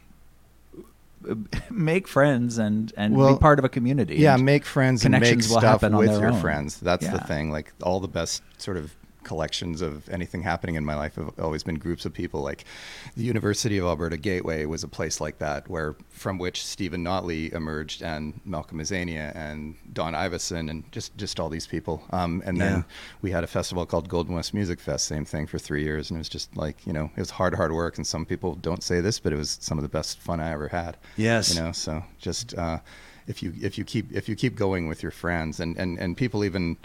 make 1.69 2.07
friends 2.07 2.57
and 2.57 2.91
and 2.97 3.15
Well, 3.15 3.35
be 3.35 3.39
part 3.39 3.59
of 3.59 3.63
a 3.65 3.69
community. 3.69 4.15
Yeah, 4.15 4.35
make 4.35 4.65
friends 4.65 5.05
and 5.05 5.11
make 5.13 5.21
connections 5.23 5.49
will 5.49 5.59
stuff 5.59 5.81
happen 5.81 5.95
with 5.97 6.11
your 6.11 6.31
own. 6.31 6.41
friends. 6.41 6.79
That's 6.79 7.07
the 7.07 7.19
thing. 7.19 7.51
Like 7.51 7.71
all 7.81 7.99
the 7.99 8.07
best 8.09 8.43
sort 8.57 8.75
of 8.77 8.93
collections 9.23 9.81
of 9.81 10.07
anything 10.09 10.41
happening 10.43 10.75
in 10.75 10.85
my 10.85 10.95
life 10.95 11.15
have 11.15 11.37
always 11.39 11.63
been 11.63 11.75
groups 11.75 12.05
of 12.05 12.13
people. 12.13 12.41
Like 12.41 12.65
the 13.17 13.23
University 13.23 13.77
of 13.77 13.85
Alberta 13.85 14.17
Gateway 14.17 14.65
was 14.65 14.83
a 14.83 14.87
place 14.87 15.19
like 15.21 15.39
that, 15.39 15.67
where 15.69 15.95
from 16.09 16.37
which 16.37 16.65
Stephen 16.65 17.03
Notley 17.03 17.51
emerged, 17.53 18.01
and 18.01 18.39
Malcolm 18.45 18.79
Azania 18.79 19.35
and 19.35 19.75
Don 19.93 20.13
Iveson, 20.13 20.69
and 20.69 20.89
just 20.91 21.15
just 21.17 21.39
all 21.39 21.49
these 21.49 21.67
people. 21.67 22.03
Um, 22.11 22.41
and 22.45 22.59
then 22.59 22.77
Yeah. 22.79 22.83
we 23.21 23.31
had 23.31 23.43
a 23.43 23.47
festival 23.47 23.85
called 23.85 24.09
Golden 24.09 24.35
West 24.35 24.53
Music 24.53 24.79
Fest, 24.79 25.05
same 25.05 25.25
thing 25.25 25.47
for 25.47 25.57
three 25.57 25.83
years, 25.83 26.09
and 26.09 26.17
it 26.17 26.21
was 26.21 26.29
just 26.29 26.55
like 26.55 26.85
you 26.85 26.93
know 26.93 27.09
it 27.15 27.19
was 27.19 27.31
hard, 27.31 27.55
hard 27.55 27.71
work. 27.71 27.97
And 27.97 28.05
some 28.05 28.25
people 28.25 28.55
don't 28.55 28.83
say 28.83 29.01
this, 29.01 29.19
but 29.19 29.33
it 29.33 29.37
was 29.37 29.57
some 29.61 29.77
of 29.77 29.81
the 29.83 29.89
best 29.89 30.19
fun 30.19 30.39
I 30.39 30.51
ever 30.51 30.67
had. 30.67 30.97
Yes. 31.17 31.53
you 31.55 31.61
know. 31.61 31.71
So 31.71 32.03
just 32.19 32.53
uh, 32.57 32.79
if 33.27 33.41
you 33.41 33.53
if 33.61 33.77
you 33.77 33.83
keep 33.85 34.11
if 34.11 34.27
you 34.27 34.35
keep 34.35 34.55
going 34.55 34.87
with 34.87 35.01
your 35.01 35.11
friends, 35.11 35.59
and 35.59 35.77
and 35.77 35.97
and 35.99 36.17
people 36.17 36.43
even 36.43 36.77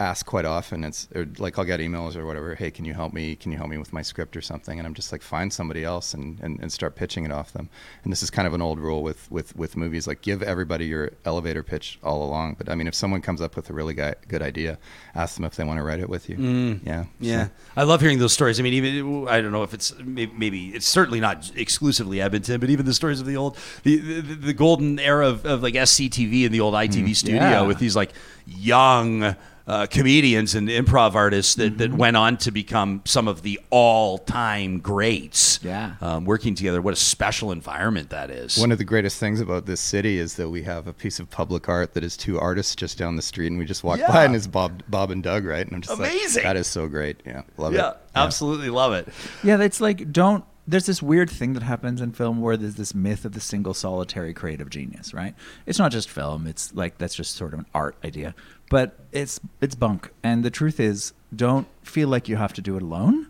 ask 0.00 0.24
quite 0.24 0.46
often. 0.46 0.82
It's 0.82 1.08
or 1.14 1.26
like 1.38 1.58
i'll 1.58 1.64
get 1.64 1.78
emails 1.78 2.16
or 2.16 2.24
whatever 2.24 2.54
hey 2.54 2.70
can 2.70 2.84
you 2.86 2.94
help 2.94 3.12
me? 3.12 3.36
Can 3.36 3.52
you 3.52 3.58
help 3.58 3.68
me 3.68 3.76
with 3.76 3.92
my 3.92 4.00
script 4.02 4.34
or 4.36 4.40
something? 4.40 4.78
And 4.78 4.86
i'm 4.86 4.94
just 4.94 5.12
like 5.12 5.22
find 5.22 5.52
somebody 5.52 5.84
else 5.84 6.14
and, 6.14 6.40
and, 6.40 6.58
and 6.60 6.72
start 6.72 6.96
pitching 6.96 7.24
it 7.24 7.30
off 7.30 7.52
them. 7.52 7.68
And 8.02 8.10
this 8.12 8.22
is 8.22 8.30
kind 8.30 8.48
of 8.48 8.54
an 8.54 8.62
old 8.62 8.80
rule 8.80 9.02
with 9.02 9.30
with 9.30 9.54
with 9.54 9.76
movies 9.76 10.06
like 10.06 10.22
give 10.22 10.42
everybody 10.42 10.86
your 10.86 11.12
elevator 11.24 11.62
pitch 11.62 11.98
all 12.02 12.24
along. 12.24 12.54
But 12.58 12.70
i 12.70 12.74
mean 12.74 12.86
if 12.86 12.94
someone 12.94 13.20
comes 13.20 13.40
up 13.40 13.54
with 13.56 13.68
a 13.68 13.74
really 13.74 13.94
guy, 13.94 14.14
good 14.26 14.42
idea 14.42 14.78
ask 15.14 15.36
them 15.36 15.44
if 15.44 15.54
they 15.56 15.64
want 15.64 15.78
to 15.78 15.82
write 15.84 16.00
it 16.00 16.08
with 16.08 16.28
you. 16.30 16.36
Mm. 16.36 16.80
Yeah 16.86 17.04
Yeah, 17.20 17.44
So- 17.46 17.50
I 17.76 17.82
love 17.82 18.00
hearing 18.00 18.18
those 18.18 18.32
stories. 18.32 18.58
I 18.58 18.62
mean, 18.62 18.72
even 18.74 19.28
I 19.28 19.40
don't 19.42 19.52
know 19.52 19.62
if 19.62 19.74
it's 19.74 19.92
maybe, 20.02 20.68
it's 20.68 20.86
certainly 20.86 21.20
not 21.20 21.50
exclusively 21.54 22.20
Edmonton, 22.22 22.58
but 22.58 22.70
even 22.70 22.86
the 22.86 22.94
stories 22.94 23.20
of 23.20 23.26
the 23.26 23.36
old 23.36 23.58
the 23.82 23.96
the, 23.98 24.34
the 24.34 24.54
golden 24.54 24.98
era 24.98 25.28
of, 25.28 25.44
of 25.44 25.62
like 25.62 25.74
SCTV 25.74 26.46
and 26.46 26.54
the 26.54 26.60
old 26.60 26.74
ITV 26.74 27.10
mm. 27.10 27.16
studio 27.16 27.40
Yeah. 27.42 27.60
with 27.62 27.78
these 27.78 27.94
like 27.94 28.12
young. 28.46 29.36
Uh, 29.66 29.86
comedians 29.86 30.54
and 30.54 30.68
improv 30.68 31.14
artists 31.14 31.54
that, 31.54 31.78
that 31.78 31.92
went 31.92 32.16
on 32.16 32.36
to 32.36 32.50
become 32.50 33.02
some 33.04 33.28
of 33.28 33.42
the 33.42 33.60
all-time 33.70 34.78
greats. 34.80 35.60
Yeah. 35.62 35.94
um, 36.00 36.24
working 36.24 36.54
together. 36.54 36.80
What 36.82 36.92
a 36.94 36.96
special 36.96 37.52
environment 37.52 38.10
that 38.10 38.30
is. 38.30 38.58
One 38.58 38.72
of 38.72 38.78
the 38.78 38.84
greatest 38.84 39.18
things 39.20 39.40
about 39.40 39.66
this 39.66 39.80
city 39.80 40.18
is 40.18 40.34
that 40.36 40.48
we 40.48 40.62
have 40.62 40.86
a 40.86 40.92
piece 40.92 41.20
of 41.20 41.30
public 41.30 41.68
art 41.68 41.94
that 41.94 42.02
is 42.02 42.16
two 42.16 42.38
artists 42.40 42.74
just 42.74 42.98
down 42.98 43.16
the 43.16 43.22
street, 43.22 43.48
and 43.48 43.58
we 43.58 43.64
just 43.64 43.84
walk 43.84 43.98
Yeah. 44.00 44.08
by, 44.08 44.24
and 44.24 44.34
it's 44.34 44.46
Bob, 44.46 44.82
Bob 44.88 45.10
and 45.10 45.22
Doug, 45.22 45.44
right? 45.44 45.64
And 45.66 45.74
I'm 45.76 45.82
just 45.82 45.96
Amazing. 45.98 46.42
like, 46.42 46.52
that 46.54 46.56
is 46.56 46.66
so 46.66 46.88
great. 46.88 47.20
Yeah, 47.24 47.42
love 47.56 47.74
yeah, 47.74 47.90
it. 47.90 47.96
absolutely 48.16 48.70
love 48.70 48.92
it. 48.92 49.08
Yeah, 49.44 49.60
it's 49.60 49.80
like 49.80 50.10
don't. 50.12 50.44
There's 50.70 50.86
this 50.86 51.02
weird 51.02 51.28
thing 51.28 51.54
that 51.54 51.64
happens 51.64 52.00
in 52.00 52.12
film 52.12 52.40
where 52.40 52.56
there's 52.56 52.76
this 52.76 52.94
myth 52.94 53.24
of 53.24 53.32
the 53.32 53.40
single 53.40 53.74
solitary 53.74 54.32
creative 54.32 54.70
genius, 54.70 55.12
right? 55.12 55.34
It's 55.66 55.80
not 55.80 55.90
just 55.90 56.08
film. 56.08 56.46
It's 56.46 56.72
like 56.72 56.98
that's 56.98 57.16
just 57.16 57.34
sort 57.34 57.54
of 57.54 57.58
an 57.58 57.66
art 57.74 57.96
idea, 58.04 58.36
but 58.70 58.96
it's 59.10 59.40
it's 59.60 59.74
bunk. 59.74 60.10
And 60.22 60.44
the 60.44 60.50
truth 60.50 60.78
is, 60.78 61.12
don't 61.34 61.66
feel 61.82 62.08
like 62.08 62.28
you 62.28 62.36
have 62.36 62.52
to 62.52 62.62
do 62.62 62.76
it 62.76 62.82
alone. 62.82 63.26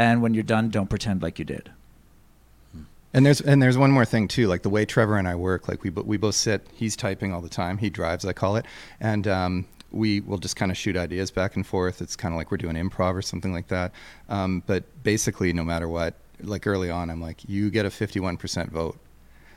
And 0.00 0.20
when 0.20 0.34
you're 0.34 0.42
done, 0.42 0.68
don't 0.68 0.90
pretend 0.90 1.22
like 1.22 1.38
you 1.38 1.44
did. 1.44 1.70
And 3.14 3.24
there's 3.24 3.40
and 3.40 3.62
there's 3.62 3.78
one 3.78 3.92
more 3.92 4.04
thing 4.04 4.26
too, 4.26 4.48
like 4.48 4.62
the 4.62 4.68
way 4.68 4.84
Trevor 4.84 5.16
and 5.16 5.28
I 5.28 5.36
work, 5.36 5.68
like 5.68 5.84
we 5.84 5.90
we 5.90 6.16
both 6.16 6.34
sit. 6.34 6.66
He's 6.74 6.96
typing 6.96 7.32
all 7.32 7.40
the 7.40 7.48
time. 7.48 7.78
He 7.78 7.88
drives, 7.88 8.24
I 8.24 8.32
call 8.32 8.56
it, 8.56 8.66
and 8.98 9.28
um, 9.28 9.66
we 9.92 10.20
will 10.20 10.38
just 10.38 10.56
kind 10.56 10.72
of 10.72 10.76
shoot 10.76 10.96
ideas 10.96 11.30
back 11.30 11.54
and 11.54 11.66
forth. 11.66 12.02
It's 12.02 12.16
kind 12.16 12.34
of 12.34 12.38
like 12.38 12.50
we're 12.50 12.56
doing 12.56 12.76
improv 12.76 13.14
or 13.14 13.22
something 13.22 13.52
like 13.52 13.68
that. 13.68 13.92
Um, 14.28 14.64
but 14.66 14.84
basically, 15.04 15.52
no 15.52 15.62
matter 15.62 15.88
what, 15.88 16.14
like 16.44 16.66
early 16.66 16.90
on, 16.90 17.10
I'm 17.10 17.20
like, 17.20 17.48
you 17.48 17.70
get 17.70 17.86
a 17.86 17.90
51% 17.90 18.70
vote. 18.70 18.98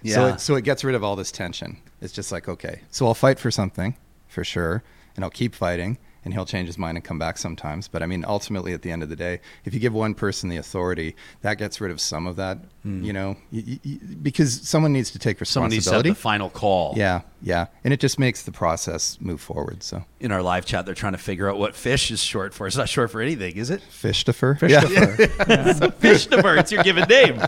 So 0.06 0.28
Yeah. 0.28 0.34
it, 0.34 0.40
so 0.42 0.56
it 0.56 0.64
gets 0.64 0.84
rid 0.84 0.96
of 0.96 1.04
all 1.04 1.16
this 1.16 1.32
tension. 1.32 1.78
It's 2.02 2.14
just 2.14 2.32
like, 2.32 2.48
okay, 2.50 2.82
so 2.92 3.08
I'll 3.08 3.14
fight 3.14 3.40
for 3.40 3.52
something 3.52 3.96
for 4.28 4.44
sure, 4.44 4.84
and 5.16 5.24
I'll 5.24 5.32
keep 5.32 5.56
fighting, 5.56 5.98
and 6.26 6.34
he'll 6.34 6.46
change 6.46 6.68
his 6.68 6.78
mind 6.78 6.98
and 6.98 7.04
come 7.06 7.20
back 7.20 7.38
sometimes. 7.38 7.88
But 7.88 8.04
I 8.04 8.06
mean, 8.06 8.26
ultimately, 8.28 8.74
at 8.74 8.82
the 8.82 8.92
end 8.92 9.04
of 9.04 9.10
the 9.10 9.16
day, 9.16 9.40
if 9.64 9.74
you 9.74 9.80
give 9.80 9.94
one 9.94 10.14
person 10.14 10.50
the 10.50 10.58
authority, 10.58 11.16
that 11.42 11.58
gets 11.58 11.80
rid 11.80 11.92
of 11.92 12.02
some 12.02 12.28
of 12.28 12.36
that, 12.36 12.58
you 12.86 13.14
know, 13.14 13.38
y- 13.52 13.64
y- 13.68 13.80
y- 13.86 13.98
because 14.22 14.68
someone 14.68 14.92
needs 14.94 15.12
to 15.12 15.20
take 15.20 15.38
Hmm. 15.40 15.46
Someone 15.46 15.70
needs 15.72 15.86
to 15.86 15.92
have 15.92 16.00
responsibility. 16.06 16.10
the 16.10 16.16
final 16.16 16.50
call. 16.50 16.94
yeah, 16.98 17.22
yeah, 17.42 17.68
and 17.84 17.94
it 17.94 18.00
just 18.00 18.20
makes 18.20 18.44
the 18.44 18.52
process 18.52 19.18
move 19.22 19.40
forward. 19.42 19.84
So 19.84 20.04
In 20.20 20.32
our 20.32 20.42
live 20.42 20.66
chat, 20.66 20.86
they're 20.86 20.94
trying 20.96 21.14
to 21.14 21.18
figure 21.18 21.50
out 21.50 21.58
what 21.58 21.76
fish 21.76 22.12
is 22.12 22.22
short 22.22 22.54
for. 22.54 22.68
It's 22.68 22.76
not 22.78 22.90
short 22.90 23.12
for 23.12 23.22
anything, 23.22 23.56
is 23.58 23.70
it? 23.70 23.82
fish 23.82 24.24
defer. 24.26 24.56
Fish 24.56 24.72
yeah. 24.72 24.82
defer. 24.82 25.92
Fish 26.00 26.26
defer. 26.28 26.58
It's 26.58 26.72
your 26.72 26.84
given 26.84 27.06
name. 27.10 27.42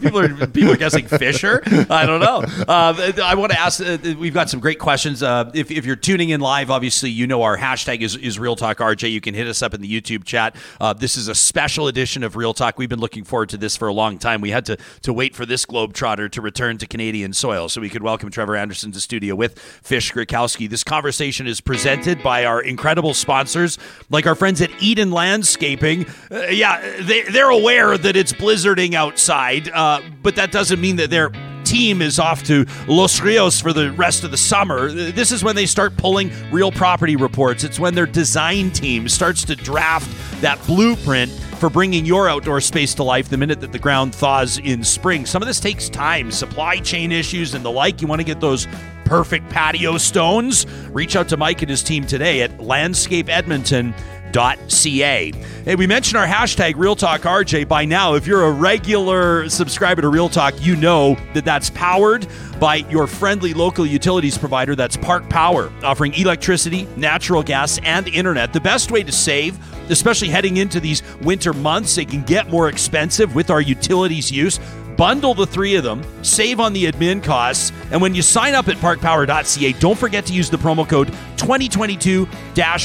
people 0.00 0.18
are 0.18 0.46
people 0.46 0.72
are 0.72 0.76
guessing 0.76 1.06
Fisher. 1.06 1.62
I 1.90 2.06
don't 2.06 2.20
know. 2.20 2.44
Uh, 2.66 3.12
I 3.22 3.34
want 3.34 3.52
to 3.52 3.60
ask. 3.60 3.80
Uh, 3.80 3.98
we've 4.18 4.34
got 4.34 4.50
some 4.50 4.60
great 4.60 4.78
questions. 4.78 5.22
Uh, 5.22 5.50
if, 5.54 5.70
if 5.70 5.84
you're 5.86 5.96
tuning 5.96 6.30
in 6.30 6.40
live, 6.40 6.70
obviously 6.70 7.10
you 7.10 7.26
know 7.26 7.42
our 7.42 7.56
hashtag 7.56 8.00
is, 8.00 8.16
is 8.16 8.38
Real 8.38 8.56
Talk 8.56 8.78
RJ. 8.78 9.10
You 9.12 9.20
can 9.20 9.34
hit 9.34 9.46
us 9.46 9.62
up 9.62 9.74
in 9.74 9.80
the 9.80 10.00
YouTube 10.00 10.24
chat. 10.24 10.56
Uh, 10.80 10.92
this 10.92 11.16
is 11.16 11.28
a 11.28 11.34
special 11.34 11.86
edition 11.88 12.22
of 12.22 12.36
Real 12.36 12.54
Talk. 12.54 12.78
We've 12.78 12.88
been 12.88 13.00
looking 13.00 13.24
forward 13.24 13.50
to 13.50 13.56
this 13.56 13.76
for 13.76 13.88
a 13.88 13.92
long 13.92 14.18
time. 14.18 14.31
We 14.40 14.50
had 14.50 14.66
to 14.66 14.76
to 15.02 15.12
wait 15.12 15.34
for 15.34 15.46
this 15.46 15.66
globetrotter 15.66 16.30
to 16.32 16.40
return 16.40 16.78
to 16.78 16.86
Canadian 16.86 17.32
soil 17.32 17.68
so 17.68 17.80
we 17.80 17.90
could 17.90 18.02
welcome 18.02 18.30
Trevor 18.30 18.56
Anderson 18.56 18.92
to 18.92 19.00
studio 19.00 19.34
with 19.34 19.58
Fish 19.58 20.12
Griwkowsky. 20.12 20.68
This 20.68 20.84
conversation 20.84 21.46
is 21.46 21.60
presented 21.60 22.22
by 22.22 22.44
our 22.44 22.60
incredible 22.60 23.14
sponsors, 23.14 23.78
like 24.10 24.26
our 24.26 24.34
friends 24.34 24.60
at 24.60 24.70
Eden 24.80 25.10
Landscaping. 25.10 26.06
Uh, 26.30 26.46
yeah, 26.46 26.80
they, 27.02 27.22
they're 27.22 27.50
aware 27.50 27.98
that 27.98 28.16
it's 28.16 28.32
blizzarding 28.32 28.94
outside, 28.94 29.68
uh, 29.68 30.00
but 30.22 30.36
that 30.36 30.52
doesn't 30.52 30.80
mean 30.80 30.96
that 30.96 31.10
they're 31.10 31.30
team 31.72 32.02
is 32.02 32.18
off 32.18 32.42
to 32.42 32.66
Los 32.86 33.22
Rios 33.22 33.58
for 33.58 33.72
the 33.72 33.92
rest 33.92 34.24
of 34.24 34.30
the 34.30 34.36
summer, 34.36 34.92
this 34.92 35.32
is 35.32 35.42
when 35.42 35.56
they 35.56 35.64
start 35.64 35.96
pulling 35.96 36.30
real 36.50 36.70
property 36.70 37.16
reports. 37.16 37.64
It's 37.64 37.80
when 37.80 37.94
their 37.94 38.04
design 38.04 38.70
team 38.72 39.08
starts 39.08 39.42
to 39.46 39.56
draft 39.56 40.06
that 40.42 40.62
blueprint 40.66 41.32
for 41.32 41.70
bringing 41.70 42.04
your 42.04 42.28
outdoor 42.28 42.60
space 42.60 42.92
to 42.96 43.02
life 43.02 43.30
the 43.30 43.38
minute 43.38 43.62
that 43.62 43.72
the 43.72 43.78
ground 43.78 44.14
thaws 44.14 44.58
in 44.58 44.84
spring. 44.84 45.24
Some 45.24 45.40
of 45.40 45.48
this 45.48 45.60
takes 45.60 45.88
time, 45.88 46.30
supply 46.30 46.76
chain 46.76 47.10
issues 47.10 47.54
and 47.54 47.64
the 47.64 47.70
like. 47.70 48.02
You 48.02 48.06
want 48.06 48.20
to 48.20 48.24
get 48.24 48.38
those 48.38 48.68
perfect 49.06 49.48
patio 49.48 49.96
stones? 49.96 50.66
Reach 50.90 51.16
out 51.16 51.28
to 51.30 51.38
Mike 51.38 51.62
and 51.62 51.70
his 51.70 51.82
team 51.82 52.06
today 52.06 52.42
at 52.42 52.60
Landscape 52.60 53.30
Edmonton 53.30 53.94
ca. 54.32 55.32
Hey, 55.64 55.76
we 55.76 55.86
mentioned 55.86 56.18
our 56.18 56.26
hashtag 56.26 56.74
Real 56.76 56.96
Talk 56.96 57.22
RJ. 57.22 57.68
By 57.68 57.84
now, 57.84 58.14
if 58.14 58.26
you're 58.26 58.44
a 58.44 58.50
regular 58.52 59.48
subscriber 59.48 60.02
to 60.02 60.08
Real 60.08 60.28
Talk, 60.28 60.54
you 60.60 60.76
know 60.76 61.16
that 61.34 61.44
that's 61.44 61.70
powered 61.70 62.26
by 62.58 62.76
your 62.76 63.06
friendly 63.06 63.54
local 63.54 63.84
utilities 63.86 64.38
provider. 64.38 64.74
That's 64.74 64.96
Park 64.96 65.28
Power, 65.28 65.72
offering 65.82 66.14
electricity, 66.14 66.86
natural 66.96 67.42
gas, 67.42 67.78
and 67.82 68.08
internet. 68.08 68.52
The 68.52 68.60
best 68.60 68.90
way 68.90 69.02
to 69.02 69.12
save, 69.12 69.58
especially 69.90 70.28
heading 70.28 70.56
into 70.56 70.80
these 70.80 71.02
winter 71.22 71.52
months, 71.52 71.98
it 71.98 72.08
can 72.08 72.22
get 72.22 72.48
more 72.48 72.68
expensive 72.68 73.34
with 73.34 73.50
our 73.50 73.60
utilities 73.60 74.30
use. 74.30 74.58
Bundle 75.02 75.34
the 75.34 75.48
three 75.48 75.74
of 75.74 75.82
them, 75.82 76.00
save 76.22 76.60
on 76.60 76.72
the 76.72 76.84
admin 76.84 77.24
costs, 77.24 77.72
and 77.90 78.00
when 78.00 78.14
you 78.14 78.22
sign 78.22 78.54
up 78.54 78.68
at 78.68 78.76
parkpower.ca, 78.76 79.72
don't 79.80 79.98
forget 79.98 80.24
to 80.26 80.32
use 80.32 80.48
the 80.48 80.56
promo 80.56 80.88
code 80.88 81.08
2022 81.38 82.28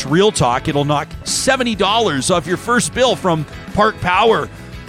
Real 0.08 0.32
Talk. 0.32 0.67
It'll 0.67 0.84
knock 0.84 1.08
$70 1.25 2.36
off 2.36 2.47
your 2.47 2.58
first 2.58 2.95
bill 2.95 3.15
from 3.15 3.45
Park 3.75 4.01
Power. 4.01 4.47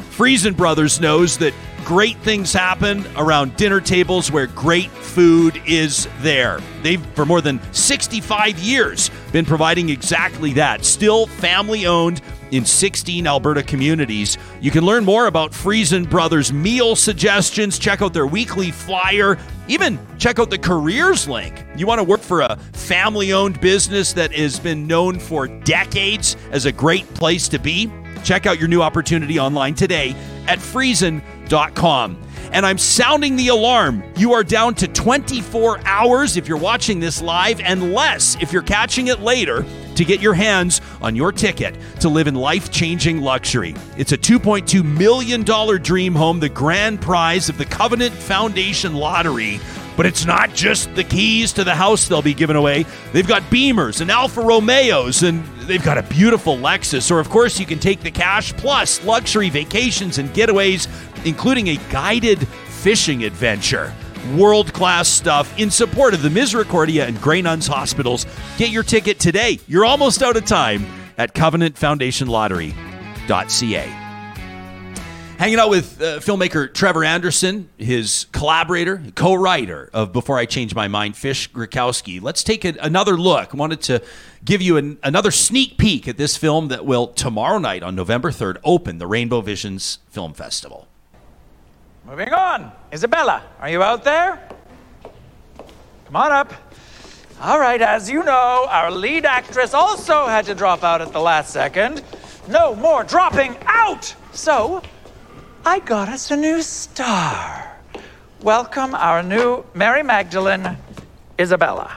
Freson 0.08 0.54
Brothers 0.54 1.02
knows 1.02 1.36
that 1.36 1.52
great 1.84 2.16
things 2.20 2.50
happen 2.50 3.04
around 3.18 3.54
dinner 3.56 3.82
tables 3.82 4.32
where 4.32 4.46
great 4.46 4.90
food 4.90 5.60
is 5.66 6.08
there. 6.20 6.60
They've, 6.82 7.04
for 7.08 7.26
more 7.26 7.42
than 7.42 7.60
65 7.74 8.58
years, 8.58 9.10
been 9.32 9.44
providing 9.44 9.90
exactly 9.90 10.54
that. 10.54 10.82
Still 10.82 11.26
family 11.26 11.86
owned 11.86 12.22
in 12.50 12.64
16 12.64 13.26
Alberta 13.26 13.62
communities. 13.62 14.38
You 14.60 14.70
can 14.70 14.84
learn 14.84 15.04
more 15.04 15.26
about 15.26 15.54
Freson 15.54 16.04
Brothers 16.04 16.52
meal 16.52 16.96
suggestions, 16.96 17.78
check 17.78 18.02
out 18.02 18.12
their 18.12 18.26
weekly 18.26 18.70
flyer, 18.70 19.38
even 19.68 19.98
check 20.18 20.38
out 20.38 20.50
the 20.50 20.58
careers 20.58 21.28
link. 21.28 21.64
You 21.76 21.86
want 21.86 21.98
to 21.98 22.04
work 22.04 22.20
for 22.20 22.40
a 22.40 22.56
family 22.72 23.32
owned 23.32 23.60
business 23.60 24.12
that 24.14 24.32
has 24.32 24.58
been 24.58 24.86
known 24.86 25.18
for 25.18 25.46
decades 25.46 26.36
as 26.50 26.66
a 26.66 26.72
great 26.72 27.12
place 27.14 27.48
to 27.48 27.58
be? 27.58 27.90
Check 28.24 28.46
out 28.46 28.58
your 28.58 28.68
new 28.68 28.82
opportunity 28.82 29.38
online 29.38 29.74
today 29.74 30.14
at 30.46 30.58
friesen.com. 30.58 32.22
And 32.52 32.64
I'm 32.64 32.78
sounding 32.78 33.36
the 33.36 33.48
alarm. 33.48 34.02
You 34.16 34.32
are 34.32 34.42
down 34.42 34.74
to 34.76 34.88
24 34.88 35.80
hours 35.84 36.36
if 36.36 36.48
you're 36.48 36.56
watching 36.56 36.98
this 36.98 37.20
live, 37.20 37.60
and 37.60 37.92
less 37.92 38.36
if 38.40 38.52
you're 38.52 38.62
catching 38.62 39.08
it 39.08 39.20
later 39.20 39.64
to 39.98 40.04
get 40.04 40.20
your 40.20 40.34
hands 40.34 40.80
on 41.02 41.16
your 41.16 41.32
ticket 41.32 41.76
to 42.00 42.08
live 42.08 42.28
in 42.28 42.34
life 42.36 42.70
changing 42.70 43.20
luxury. 43.20 43.74
It's 43.96 44.12
a 44.12 44.18
$2.2 44.18 44.84
million 44.84 45.42
dream 45.82 46.14
home, 46.14 46.38
the 46.38 46.48
grand 46.48 47.00
prize 47.00 47.48
of 47.48 47.58
the 47.58 47.64
Covenant 47.64 48.14
Foundation 48.14 48.94
Lottery. 48.94 49.60
But 49.96 50.06
it's 50.06 50.24
not 50.24 50.54
just 50.54 50.94
the 50.94 51.02
keys 51.02 51.52
to 51.54 51.64
the 51.64 51.74
house 51.74 52.06
they'll 52.06 52.22
be 52.22 52.32
giving 52.32 52.54
away. 52.54 52.86
They've 53.12 53.26
got 53.26 53.42
Beamers 53.50 54.00
and 54.00 54.08
Alfa 54.12 54.40
Romeos, 54.40 55.24
and 55.24 55.44
they've 55.62 55.82
got 55.82 55.98
a 55.98 56.04
beautiful 56.04 56.56
Lexus. 56.56 57.10
Or, 57.10 57.18
of 57.18 57.28
course, 57.28 57.58
you 57.58 57.66
can 57.66 57.80
take 57.80 58.00
the 58.00 58.12
cash 58.12 58.52
plus 58.52 59.04
luxury 59.04 59.50
vacations 59.50 60.18
and 60.18 60.28
getaways, 60.30 60.86
including 61.26 61.70
a 61.70 61.76
guided 61.90 62.46
fishing 62.46 63.24
adventure 63.24 63.92
world 64.36 64.72
class 64.72 65.08
stuff 65.08 65.58
in 65.58 65.70
support 65.70 66.14
of 66.14 66.22
the 66.22 66.30
Misericordia 66.30 67.06
and 67.06 67.20
Grey 67.20 67.42
Nuns 67.42 67.66
hospitals. 67.66 68.26
Get 68.56 68.70
your 68.70 68.82
ticket 68.82 69.18
today. 69.18 69.58
You're 69.66 69.84
almost 69.84 70.22
out 70.22 70.36
of 70.36 70.44
time 70.44 70.86
at 71.16 71.34
covenantfoundationlottery.ca. 71.34 74.04
Hanging 75.38 75.60
out 75.60 75.70
with 75.70 76.02
uh, 76.02 76.18
filmmaker 76.18 76.74
Trevor 76.74 77.04
Anderson, 77.04 77.68
his 77.78 78.26
collaborator, 78.32 79.00
co 79.14 79.34
writer 79.34 79.88
of 79.92 80.12
Before 80.12 80.36
I 80.36 80.46
Change 80.46 80.74
My 80.74 80.88
Mind, 80.88 81.16
Fish 81.16 81.48
Griwkowsky. 81.52 82.20
Let's 82.20 82.42
take 82.42 82.64
a, 82.64 82.74
another 82.80 83.16
look. 83.16 83.54
Wanted 83.54 83.80
to 83.82 84.02
give 84.44 84.60
you 84.60 84.76
an, 84.78 84.98
another 85.04 85.30
sneak 85.30 85.78
peek 85.78 86.08
at 86.08 86.16
this 86.16 86.36
film 86.36 86.66
that 86.68 86.84
will 86.84 87.06
tomorrow 87.06 87.58
night 87.58 87.84
on 87.84 87.94
November 87.94 88.32
3rd 88.32 88.56
open 88.64 88.98
the 88.98 89.06
Rainbow 89.06 89.40
Visions 89.40 90.00
Film 90.08 90.34
Festival. 90.34 90.88
Moving 92.08 92.32
on. 92.32 92.72
Isabella, 92.90 93.42
are 93.60 93.68
you 93.68 93.82
out 93.82 94.02
there? 94.02 94.40
Come 96.06 96.16
on 96.16 96.32
up. 96.32 96.54
All 97.38 97.60
right, 97.60 97.82
as 97.82 98.08
you 98.08 98.24
know, 98.24 98.66
our 98.66 98.90
lead 98.90 99.26
actress 99.26 99.74
also 99.74 100.26
had 100.26 100.46
to 100.46 100.54
drop 100.54 100.82
out 100.82 101.02
at 101.02 101.12
the 101.12 101.20
last 101.20 101.52
second. 101.52 102.02
No 102.48 102.74
more 102.74 103.04
dropping 103.04 103.58
out! 103.66 104.14
So, 104.32 104.80
I 105.66 105.80
got 105.80 106.08
us 106.08 106.30
a 106.30 106.36
new 106.36 106.62
star. 106.62 107.76
Welcome 108.40 108.94
our 108.94 109.22
new 109.22 109.66
Mary 109.74 110.02
Magdalene, 110.02 110.78
Isabella. 111.38 111.94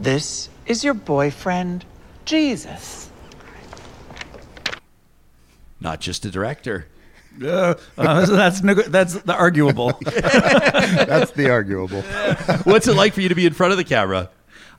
This 0.00 0.48
is 0.64 0.82
your 0.82 0.94
boyfriend, 0.94 1.84
Jesus. 2.24 3.05
Not 5.80 6.00
just 6.00 6.24
a 6.24 6.30
director. 6.30 6.86
Uh, 7.42 7.74
uh, 7.98 8.26
that's 8.26 8.62
neg- 8.62 8.86
that's 8.86 9.14
the 9.14 9.34
arguable. 9.34 9.92
That's 10.04 11.32
the 11.32 11.50
arguable. 11.50 12.00
What's 12.64 12.88
it 12.88 12.94
like 12.94 13.12
for 13.12 13.20
you 13.20 13.28
to 13.28 13.34
be 13.34 13.44
in 13.44 13.52
front 13.52 13.72
of 13.72 13.76
the 13.76 13.84
camera? 13.84 14.30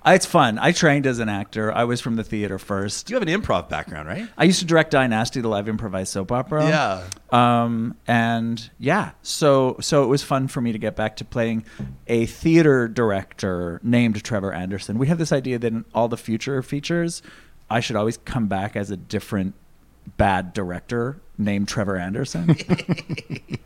Uh, 0.06 0.12
it's 0.12 0.26
fun. 0.26 0.58
I 0.58 0.72
trained 0.72 1.06
as 1.06 1.20
an 1.20 1.28
actor. 1.30 1.72
I 1.72 1.84
was 1.84 2.02
from 2.02 2.16
the 2.16 2.24
theater 2.24 2.58
first. 2.58 3.10
You 3.10 3.16
have 3.16 3.28
an 3.28 3.30
improv 3.30 3.68
background, 3.68 4.08
right? 4.08 4.28
I 4.38 4.46
used 4.46 4.60
to 4.60 4.66
direct 4.66 4.92
Die-Nasty, 4.92 5.42
the 5.42 5.50
live 5.50 5.68
improvised 5.68 6.14
soap 6.14 6.32
opera. 6.32 6.68
Yeah. 6.68 7.04
Um, 7.32 7.96
and 8.08 8.70
yeah, 8.80 9.12
so 9.22 9.78
so 9.82 10.04
it 10.04 10.08
was 10.08 10.24
fun 10.24 10.48
for 10.48 10.62
me 10.62 10.72
to 10.72 10.80
get 10.80 10.96
back 10.96 11.18
to 11.18 11.26
playing 11.26 11.66
a 12.08 12.26
theater 12.26 12.88
director 12.88 13.80
named 13.84 14.24
Trevor 14.24 14.54
Anderson. 14.54 14.98
We 14.98 15.08
have 15.08 15.18
this 15.18 15.32
idea 15.32 15.60
that 15.60 15.74
in 15.74 15.84
all 15.94 16.08
the 16.08 16.18
future 16.18 16.62
features, 16.64 17.22
I 17.70 17.82
should 17.82 17.98
always 17.98 18.18
come 18.18 18.48
back 18.48 18.76
as 18.76 18.90
a 18.92 18.98
different 18.98 19.56
bad 20.16 20.54
director 20.54 21.22
named 21.38 21.68
Trevor 21.68 21.98
Anderson. 21.98 22.56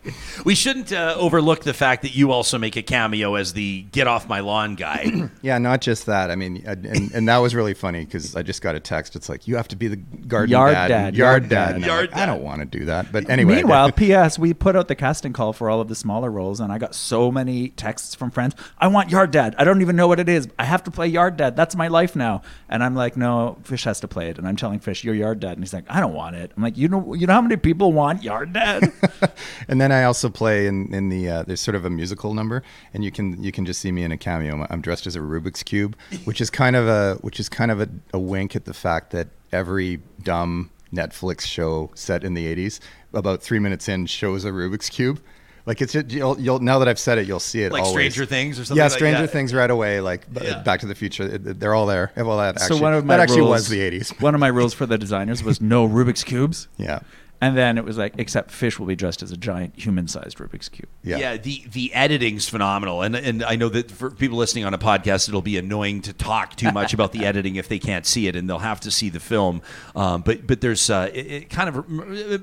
We 0.46 0.56
shouldn't 0.56 0.92
uh, 0.92 1.16
overlook 1.18 1.64
the 1.64 1.74
fact 1.74 2.02
that 2.02 2.16
you 2.16 2.32
also 2.32 2.58
make 2.58 2.76
a 2.76 2.82
cameo 2.82 3.36
as 3.36 3.54
the 3.54 3.84
get 3.92 4.08
off 4.08 4.28
my 4.28 4.40
lawn 4.40 4.76
guy. 4.76 5.30
Yeah, 5.44 5.58
not 5.58 5.82
just 5.82 6.06
that. 6.06 6.30
I 6.30 6.36
mean, 6.36 6.62
and, 6.66 6.86
and, 6.86 7.12
and 7.14 7.28
that 7.28 7.38
was 7.38 7.56
really 7.56 7.74
funny 7.74 8.06
because 8.06 8.36
I 8.36 8.44
just 8.44 8.62
got 8.62 8.76
a 8.76 8.80
text. 8.80 9.16
It's 9.16 9.28
like 9.28 9.48
you 9.48 9.56
have 9.56 9.68
to 9.70 9.76
be 9.76 9.88
the 9.88 9.96
garden 9.96 10.52
Yard 10.52 10.74
dad, 10.74 10.88
dad, 10.88 11.16
yard 11.16 11.16
yard 11.16 11.50
dad. 11.50 11.66
dad. 11.68 11.76
I'm 11.76 11.84
Yard 11.84 12.12
like, 12.12 12.18
I 12.18 12.26
don't 12.28 12.44
want 12.44 12.60
to 12.60 12.66
do 12.66 12.86
that. 12.86 13.12
But 13.12 13.28
anyway, 13.30 13.56
Meanwhile, 13.56 13.94
P.S. 13.94 14.38
We 14.38 14.54
put 14.54 14.76
out 14.76 14.88
the 14.88 14.96
casting 14.96 15.34
call 15.34 15.54
for 15.54 15.70
all 15.70 15.82
of 15.82 15.88
the 15.88 15.96
smaller 15.96 16.30
roles, 16.30 16.60
and 16.60 16.72
I 16.72 16.78
got 16.78 16.94
so 16.94 17.32
many 17.32 17.70
texts 17.70 18.14
from 18.14 18.30
friends. 18.30 18.56
I 18.78 18.88
want 18.88 19.10
Yard 19.10 19.32
Dad. 19.32 19.56
I 19.58 19.64
don't 19.64 19.82
even 19.82 19.96
know 19.96 20.08
what 20.08 20.20
it 20.20 20.30
is. 20.30 20.48
I 20.60 20.66
have 20.66 20.84
to 20.84 20.92
play 20.92 21.08
Yard 21.08 21.38
Dad. 21.38 21.56
That's 21.56 21.76
my 21.76 21.88
life 21.88 22.16
now. 22.16 22.44
And 22.70 22.84
I'm 22.84 22.94
like, 22.96 23.18
no, 23.18 23.58
Fish 23.64 23.86
has 23.86 24.00
to 24.02 24.08
play 24.08 24.30
it. 24.30 24.38
And 24.38 24.48
I'm 24.48 24.58
telling 24.58 24.80
Fish, 24.80 25.04
you're 25.04 25.16
Yard 25.16 25.40
Dad, 25.40 25.54
and 25.54 25.62
he's 25.64 25.74
like, 25.74 25.86
I 25.90 26.00
don't 26.00 26.14
want 26.14 26.36
it. 26.36 26.52
I'm 26.56 26.62
like, 26.62 26.78
you 26.78 26.88
know, 26.88 27.14
you 27.16 27.26
know 27.26 27.34
how 27.34 27.42
many 27.42 27.56
people 27.62 27.94
want 27.94 28.24
Yard 28.24 28.54
Dad? 28.54 28.92
and 29.68 29.80
then 29.80 29.92
I 29.92 30.04
also 30.04 30.30
play 30.30 30.68
in, 30.68 30.94
in 30.94 31.10
the 31.10 31.30
uh, 31.30 31.44
there's 31.44 31.62
sort 31.62 31.76
of 31.76 31.86
a 31.86 31.90
musical 31.90 32.34
number, 32.34 32.64
and 32.94 33.04
you 33.04 33.12
can 33.12 33.42
you 33.44 33.52
can 33.52 33.66
just 33.66 33.82
see 33.82 33.92
me 33.92 34.04
in 34.04 34.12
a 34.12 34.18
cameo. 34.18 34.66
I'm 34.70 34.82
dressed 34.82 35.08
as 35.08 35.16
a 35.16 35.20
Rubik's 35.20 35.64
cube, 35.64 35.96
which 36.26 36.42
is 36.42 36.50
kind 36.50 36.76
of 36.76 36.88
a 36.88 37.16
which 37.22 37.40
is 37.40 37.50
kind 37.50 37.72
of 37.72 37.82
a, 37.82 37.90
a 38.14 38.20
wink 38.20 38.56
at 38.56 38.66
the 38.66 38.74
fact 38.74 39.12
that 39.12 39.28
every 39.52 40.00
dumb 40.24 40.70
Netflix 40.94 41.42
show 41.42 41.90
set 41.96 42.24
in 42.24 42.34
the 42.34 42.54
80s, 42.54 42.80
about 43.14 43.42
three 43.42 43.60
minutes 43.60 43.88
in, 43.88 44.06
shows 44.06 44.46
a 44.46 44.50
Rubik's 44.52 44.90
cube. 44.90 45.22
Like 45.66 45.82
it's 45.82 45.94
just, 45.94 46.12
you'll, 46.12 46.40
you'll 46.40 46.60
now 46.60 46.80
that 46.80 46.88
I've 46.88 46.98
said 47.00 47.18
it, 47.20 47.28
you'll 47.28 47.40
see 47.40 47.62
it 47.64 47.72
Like 47.72 47.84
always. 47.84 47.94
Stranger 48.14 48.26
Things 48.26 48.60
or 48.60 48.66
something 48.66 48.78
Yeah, 48.78 48.86
like 48.86 48.94
Stranger 48.94 49.22
that. 49.22 49.28
Things 49.32 49.54
right 49.54 49.70
away. 49.70 50.02
Like 50.02 50.26
Yeah. 50.42 50.64
Back 50.64 50.80
to 50.80 50.88
the 50.88 50.96
Future, 50.96 51.38
they're 51.38 51.76
all 51.76 51.86
there. 51.86 52.12
Well, 52.18 52.38
that 52.38 52.62
actually, 52.62 52.78
so 52.78 52.84
one 52.84 52.94
of 52.94 53.06
my 53.06 53.18
that 53.18 53.24
actually 53.24 53.42
rules, 53.42 53.52
was 53.52 53.70
the 53.70 53.80
80s. 53.80 54.20
One 54.22 54.34
of 54.34 54.40
my 54.40 54.48
rules 54.48 54.74
for 54.74 54.86
the 54.86 54.98
designers 54.98 55.44
was 55.44 55.62
no 55.62 55.88
Rubik's 55.88 56.24
cubes. 56.24 56.68
Yeah. 56.78 57.02
And 57.42 57.58
then 57.58 57.80
it 57.80 57.84
was 57.84 57.98
like, 57.98 58.14
except 58.20 58.52
Fish 58.52 58.78
will 58.78 58.86
be 58.86 58.96
dressed 58.96 59.24
as 59.24 59.32
a 59.32 59.38
giant 59.38 59.74
human-sized 59.76 60.38
Rubik's 60.38 60.70
cube. 60.70 60.88
Yeah. 61.04 61.18
Yeah. 61.18 61.38
The 61.38 61.64
the 61.72 61.92
editing's 61.94 62.48
phenomenal, 62.48 63.02
and 63.02 63.16
and 63.16 63.44
I 63.44 63.56
know 63.56 63.68
that 63.70 63.90
for 63.90 64.12
people 64.12 64.38
listening 64.38 64.64
on 64.66 64.76
a 64.76 64.78
podcast, 64.78 65.28
it'll 65.28 65.42
be 65.42 65.58
annoying 65.58 66.02
to 66.04 66.14
talk 66.14 66.56
too 66.56 66.72
much 66.74 66.94
about 66.94 67.12
the 67.14 67.26
editing 67.26 67.56
if 67.56 67.68
they 67.68 67.80
can't 67.80 68.06
see 68.06 68.28
it, 68.28 68.36
and 68.36 68.48
they'll 68.48 68.60
have 68.60 68.80
to 68.82 68.92
see 68.92 69.10
the 69.10 69.20
film. 69.20 69.64
Um, 69.96 70.22
but 70.22 70.46
but 70.46 70.62
there's 70.62 70.90
uh, 70.92 71.10
it, 71.12 71.26
it 71.32 71.50
kind 71.50 71.68
of 71.76 71.90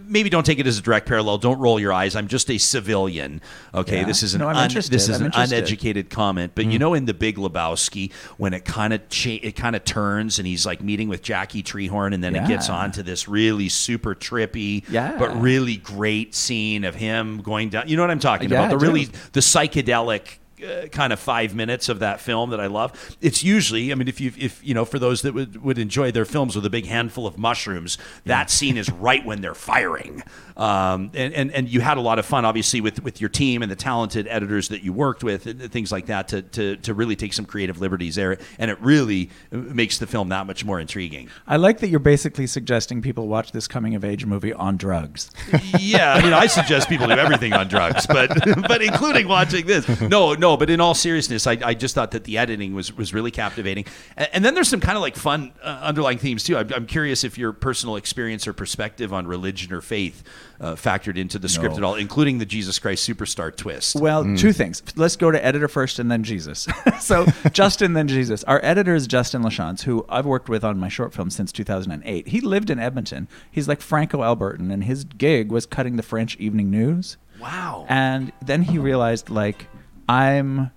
maybe 0.08 0.28
don't 0.30 0.44
take 0.44 0.58
it 0.58 0.66
as 0.66 0.78
a 0.78 0.82
direct 0.82 1.06
parallel. 1.06 1.38
Don't 1.38 1.60
roll 1.60 1.78
your 1.78 1.92
eyes. 1.92 2.16
I'm 2.16 2.26
just 2.26 2.50
a 2.50 2.58
civilian. 2.58 3.40
Okay, 3.74 3.98
Yeah. 4.00 4.04
this 4.04 4.24
is 4.24 4.34
an 4.34 4.40
No, 4.40 4.48
un- 4.48 4.68
this 4.68 4.90
is 4.90 5.08
I'm 5.10 5.20
an 5.20 5.26
interested. 5.26 5.54
Mm. 5.54 5.58
uneducated 5.58 6.10
comment. 6.10 6.52
But 6.56 6.66
you 6.72 6.78
know, 6.80 6.94
in 6.94 7.04
the 7.04 7.14
Big 7.14 7.36
Lebowski, 7.36 8.12
when 8.36 8.52
it 8.52 8.64
kind 8.64 8.92
of 8.92 9.08
cha- 9.10 9.38
it 9.42 9.54
kind 9.54 9.76
of 9.76 9.84
turns, 9.84 10.38
and 10.40 10.46
he's 10.48 10.66
like 10.66 10.82
meeting 10.82 11.08
with 11.08 11.22
Jackie 11.22 11.62
Treehorn, 11.62 12.14
and 12.14 12.24
then 12.24 12.34
it 12.34 12.48
gets 12.48 12.68
Yeah. 12.68 12.74
on 12.76 12.90
to 12.92 13.04
this 13.04 13.28
really 13.28 13.68
super 13.68 14.16
trippy 14.16 14.87
Yeah. 14.90 15.16
but 15.18 15.40
really 15.40 15.76
great 15.76 16.34
scene 16.34 16.84
of 16.84 16.94
him 16.94 17.42
going 17.42 17.68
down. 17.70 17.88
You 17.88 17.96
know 17.96 18.02
what 18.02 18.10
I'm 18.10 18.18
talking 18.20 18.50
Yeah, 18.50 18.66
about? 18.66 18.70
The 18.78 18.86
really 18.86 19.04
the 19.32 19.40
psychedelic. 19.40 20.38
Uh, 20.62 20.88
kind 20.88 21.12
of 21.12 21.20
five 21.20 21.54
minutes 21.54 21.88
of 21.88 22.00
that 22.00 22.20
film 22.20 22.50
that 22.50 22.60
I 22.60 22.66
love. 22.66 23.16
It's 23.20 23.44
usually, 23.44 23.92
I 23.92 23.94
mean, 23.94 24.08
if 24.08 24.20
you 24.20 24.32
if 24.36 24.64
you 24.64 24.74
know, 24.74 24.84
for 24.84 24.98
those 24.98 25.22
that 25.22 25.34
would, 25.34 25.62
would 25.62 25.78
enjoy 25.78 26.10
their 26.10 26.24
films 26.24 26.56
with 26.56 26.66
a 26.66 26.70
big 26.70 26.86
handful 26.86 27.26
of 27.26 27.38
mushrooms, 27.38 27.98
that 28.24 28.50
scene 28.50 28.76
is 28.76 28.90
right 28.90 29.24
when 29.24 29.40
they're 29.40 29.54
firing. 29.54 30.22
Um, 30.56 31.12
and, 31.14 31.32
and 31.34 31.52
and 31.52 31.68
you 31.68 31.80
had 31.80 31.98
a 31.98 32.00
lot 32.00 32.18
of 32.18 32.26
fun, 32.26 32.44
obviously, 32.44 32.80
with 32.80 33.02
with 33.04 33.20
your 33.20 33.30
team 33.30 33.62
and 33.62 33.70
the 33.70 33.76
talented 33.76 34.26
editors 34.26 34.68
that 34.70 34.82
you 34.82 34.92
worked 34.92 35.22
with, 35.22 35.46
and 35.46 35.70
things 35.70 35.92
like 35.92 36.06
that, 36.06 36.28
to 36.28 36.42
to 36.42 36.76
to 36.78 36.94
really 36.94 37.14
take 37.14 37.32
some 37.32 37.44
creative 37.44 37.80
liberties 37.80 38.16
there, 38.16 38.38
and 38.58 38.70
it 38.70 38.80
really 38.80 39.30
makes 39.52 39.98
the 39.98 40.06
film 40.06 40.30
that 40.30 40.46
much 40.46 40.64
more 40.64 40.80
intriguing. 40.80 41.28
I 41.46 41.56
like 41.56 41.78
that 41.78 41.88
you're 41.88 42.00
basically 42.00 42.48
suggesting 42.48 43.02
people 43.02 43.28
watch 43.28 43.52
this 43.52 43.68
coming 43.68 43.94
of 43.94 44.04
age 44.04 44.26
movie 44.26 44.52
on 44.52 44.76
drugs. 44.76 45.30
yeah, 45.78 46.14
I 46.14 46.22
mean, 46.22 46.32
I 46.32 46.46
suggest 46.46 46.88
people 46.88 47.06
do 47.06 47.12
everything 47.12 47.52
on 47.52 47.68
drugs, 47.68 48.06
but 48.08 48.30
but 48.68 48.82
including 48.82 49.28
watching 49.28 49.64
this. 49.66 49.86
No, 50.00 50.34
no, 50.34 50.47
but 50.56 50.70
in 50.70 50.80
all 50.80 50.94
seriousness, 50.94 51.46
I, 51.46 51.58
I 51.64 51.74
just 51.74 51.94
thought 51.94 52.12
that 52.12 52.24
the 52.24 52.38
editing 52.38 52.74
was 52.74 52.96
was 52.96 53.12
really 53.12 53.30
captivating, 53.30 53.84
and, 54.16 54.28
and 54.32 54.44
then 54.44 54.54
there's 54.54 54.68
some 54.68 54.80
kind 54.80 54.96
of 54.96 55.02
like 55.02 55.16
fun 55.16 55.52
uh, 55.62 55.80
underlying 55.82 56.18
themes 56.18 56.44
too. 56.44 56.56
I'm, 56.56 56.72
I'm 56.72 56.86
curious 56.86 57.24
if 57.24 57.36
your 57.38 57.52
personal 57.52 57.96
experience 57.96 58.46
or 58.46 58.52
perspective 58.52 59.12
on 59.12 59.26
religion 59.26 59.72
or 59.72 59.80
faith 59.80 60.22
uh, 60.60 60.74
factored 60.74 61.16
into 61.16 61.38
the 61.38 61.48
script 61.48 61.74
No. 61.74 61.78
at 61.78 61.84
all, 61.84 61.94
including 61.94 62.38
the 62.38 62.46
Jesus 62.46 62.78
Christ 62.78 63.08
superstar 63.08 63.54
twist. 63.54 63.96
Well, 63.96 64.24
two 64.36 64.52
things. 64.52 64.82
Let's 64.96 65.16
go 65.16 65.30
to 65.30 65.44
editor 65.44 65.68
first 65.68 65.98
and 65.98 66.10
then 66.10 66.24
Jesus. 66.24 66.66
so, 67.00 67.26
Justin, 67.52 67.92
then 67.92 68.08
Jesus. 68.08 68.42
Our 68.44 68.60
editor 68.64 68.94
is 68.94 69.06
Justin 69.06 69.42
Lachance, 69.42 69.82
who 69.82 70.04
I've 70.08 70.26
worked 70.26 70.48
with 70.48 70.64
on 70.64 70.78
my 70.78 70.88
short 70.88 71.12
film 71.14 71.30
since 71.30 71.52
2008. 71.52 72.28
He 72.28 72.40
lived 72.40 72.70
in 72.70 72.78
Edmonton. 72.78 73.28
He's 73.50 73.68
like 73.68 73.80
Franco 73.80 74.20
Albertan, 74.22 74.72
and 74.72 74.84
his 74.84 75.04
gig 75.04 75.50
was 75.52 75.66
cutting 75.66 75.96
the 75.96 76.02
French 76.02 76.36
evening 76.38 76.70
news. 76.70 77.16
wow. 77.40 77.86
And 77.88 78.32
then 78.44 78.62
he 78.62 78.78
realized, 78.78 79.30
like, 79.30 79.66
I'm. 80.08 80.70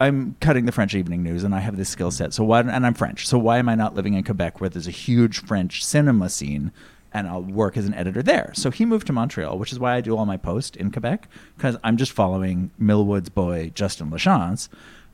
I'm 0.00 0.34
cutting 0.40 0.66
the 0.66 0.72
French 0.72 0.92
evening 0.94 1.22
news, 1.22 1.44
and 1.44 1.54
I 1.54 1.60
have 1.60 1.76
this 1.76 1.88
skill 1.88 2.10
set. 2.10 2.34
So 2.34 2.42
why? 2.42 2.60
And 2.60 2.84
I'm 2.84 2.94
French. 2.94 3.28
So 3.28 3.38
why 3.38 3.58
am 3.58 3.68
I 3.68 3.76
not 3.76 3.94
living 3.94 4.14
in 4.14 4.24
Quebec, 4.24 4.60
where 4.60 4.68
there's 4.68 4.88
a 4.88 4.90
huge 4.90 5.38
French 5.38 5.84
cinema 5.84 6.28
scene, 6.28 6.72
and 7.12 7.28
I'll 7.28 7.42
work 7.42 7.76
as 7.76 7.86
an 7.86 7.94
editor 7.94 8.20
there? 8.20 8.50
So 8.54 8.72
he 8.72 8.84
moved 8.84 9.06
to 9.06 9.12
Montreal, 9.12 9.56
which 9.56 9.70
is 9.70 9.78
why 9.78 9.94
I 9.94 10.00
do 10.00 10.16
all 10.16 10.26
my 10.26 10.36
posts 10.36 10.76
in 10.76 10.90
Quebec, 10.90 11.28
because 11.56 11.76
I'm 11.84 11.96
just 11.96 12.10
following 12.10 12.72
Millwood's 12.76 13.28
boy 13.28 13.70
Justin 13.72 14.10
Lachance, 14.10 14.68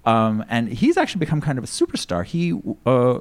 um, 0.06 0.44
and 0.48 0.70
he's 0.70 0.96
actually 0.96 1.20
become 1.20 1.42
kind 1.42 1.58
of 1.58 1.64
a 1.64 1.68
superstar. 1.68 2.24
He 2.24 2.58
uh, 2.86 3.18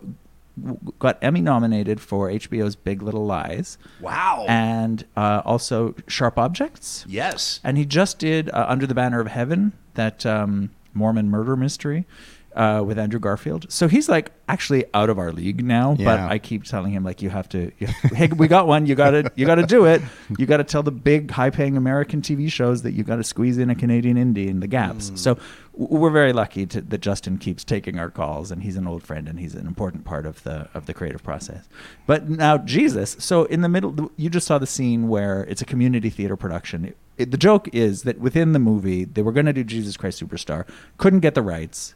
got 1.00 1.18
Emmy 1.22 1.42
nominated 1.42 2.00
for 2.02 2.30
HBO's 2.30 2.76
Big 2.76 3.02
Little 3.02 3.26
Lies, 3.26 3.78
Wow. 4.02 4.46
and 4.48 5.06
uh, 5.16 5.42
also 5.46 5.96
Sharp 6.08 6.38
Objects. 6.38 7.06
yes. 7.08 7.60
And 7.64 7.78
he 7.78 7.86
just 7.86 8.20
did 8.20 8.50
uh, 8.52 8.66
Under 8.68 8.86
the 8.88 8.96
Banner 8.96 9.20
of 9.20 9.28
Heaven, 9.28 9.74
that 9.96 10.26
um, 10.26 10.72
Mormon 10.94 11.30
murder 11.30 11.56
mystery 11.56 12.06
uh, 12.56 12.84
with 12.86 12.98
Andrew 13.00 13.20
Garfield. 13.20 13.72
So 13.72 13.88
he's 13.88 14.10
like 14.10 14.32
actually 14.48 14.84
out 14.94 15.10
of 15.10 15.18
our 15.20 15.32
league 15.32 15.64
now. 15.64 15.96
But 16.06 16.20
I 16.32 16.40
keep 16.40 16.64
telling 16.64 16.92
him 16.92 17.04
like, 17.04 17.22
you 17.22 17.30
have 17.30 17.48
to. 17.50 17.72
You 17.80 17.88
hey, 18.14 18.28
we 18.28 18.48
got 18.48 18.68
one. 18.68 18.86
You 18.86 18.96
got 18.96 19.12
to. 19.12 19.32
You 19.36 19.46
got 19.46 19.56
to 19.56 19.66
do 19.66 19.86
it. 19.86 20.02
You 20.38 20.46
got 20.46 20.58
to 20.58 20.64
tell 20.64 20.84
the 20.84 20.92
big, 20.92 21.32
high-paying 21.32 21.78
American 21.78 22.22
TV 22.22 22.52
shows 22.52 22.82
that 22.82 22.92
you 22.94 23.04
got 23.04 23.18
to 23.18 23.24
squeeze 23.24 23.58
in 23.58 23.70
a 23.70 23.76
Canadian 23.76 24.18
indie 24.18 24.48
in 24.48 24.60
the 24.60 24.68
gaps. 24.68 25.12
So 25.16 25.38
we're 25.74 26.10
very 26.10 26.34
lucky 26.34 26.66
to, 26.66 26.82
that 26.82 26.98
Justin 27.02 27.38
keeps 27.38 27.64
taking 27.64 28.00
our 28.00 28.10
calls, 28.10 28.52
and 28.52 28.64
he's 28.64 28.76
an 28.76 28.86
old 28.88 29.04
friend, 29.04 29.30
and 29.30 29.40
he's 29.40 29.56
an 29.56 29.66
important 29.68 30.04
part 30.04 30.26
of 30.26 30.44
the 30.44 30.68
of 30.74 30.86
the 30.88 30.94
creative 30.94 31.24
process. 31.24 31.70
But 32.08 32.28
now 32.30 32.58
Jesus. 32.58 33.16
So 33.20 33.44
in 33.46 33.62
the 33.62 33.70
middle, 33.70 34.12
you 34.18 34.30
just 34.30 34.48
saw 34.48 34.58
the 34.58 34.68
scene 34.68 35.08
where 35.08 35.44
it's 35.44 35.62
a 35.62 35.66
community 35.66 36.10
theater 36.10 36.36
production. 36.36 36.86
It- 36.86 36.98
it- 37.18 37.32
the 37.32 37.38
joke 37.38 37.68
is 37.74 38.04
that 38.04 38.18
within 38.20 38.54
the 38.54 38.60
movie, 38.60 39.04
they 39.04 39.22
were 39.22 39.34
going 39.34 39.46
to 39.46 39.52
do 39.54 39.64
Jesus 39.64 39.98
Christ 39.98 40.22
Superstar, 40.26 40.66
couldn't 40.98 41.20
get 41.20 41.36
the 41.36 41.42
rights, 41.42 41.94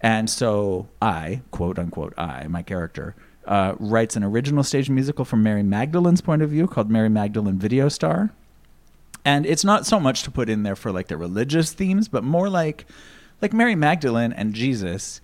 and 0.00 0.28
so 0.28 0.88
I, 1.00 1.42
quote 1.50 1.78
unquote, 1.78 2.14
I, 2.18 2.46
my 2.48 2.62
character, 2.62 3.14
uh, 3.46 3.74
writes 3.78 4.16
an 4.16 4.24
original 4.24 4.64
stage 4.64 4.90
musical 4.90 5.24
from 5.24 5.42
Mary 5.42 5.62
Magdalene's 5.62 6.20
point 6.20 6.42
of 6.42 6.50
view 6.50 6.66
called 6.66 6.90
Mary 6.90 7.08
Magdalene 7.08 7.58
Video 7.58 7.88
Star. 7.88 8.32
And 9.24 9.46
it's 9.46 9.64
not 9.64 9.86
so 9.86 9.98
much 9.98 10.22
to 10.22 10.30
put 10.30 10.48
in 10.48 10.62
there 10.62 10.76
for 10.76 10.92
like 10.92 11.08
the 11.08 11.16
religious 11.16 11.72
themes, 11.72 12.08
but 12.08 12.24
more 12.24 12.48
like 12.48 12.86
like 13.42 13.52
Mary 13.52 13.74
Magdalene 13.74 14.32
and 14.32 14.54
Jesus. 14.54 15.20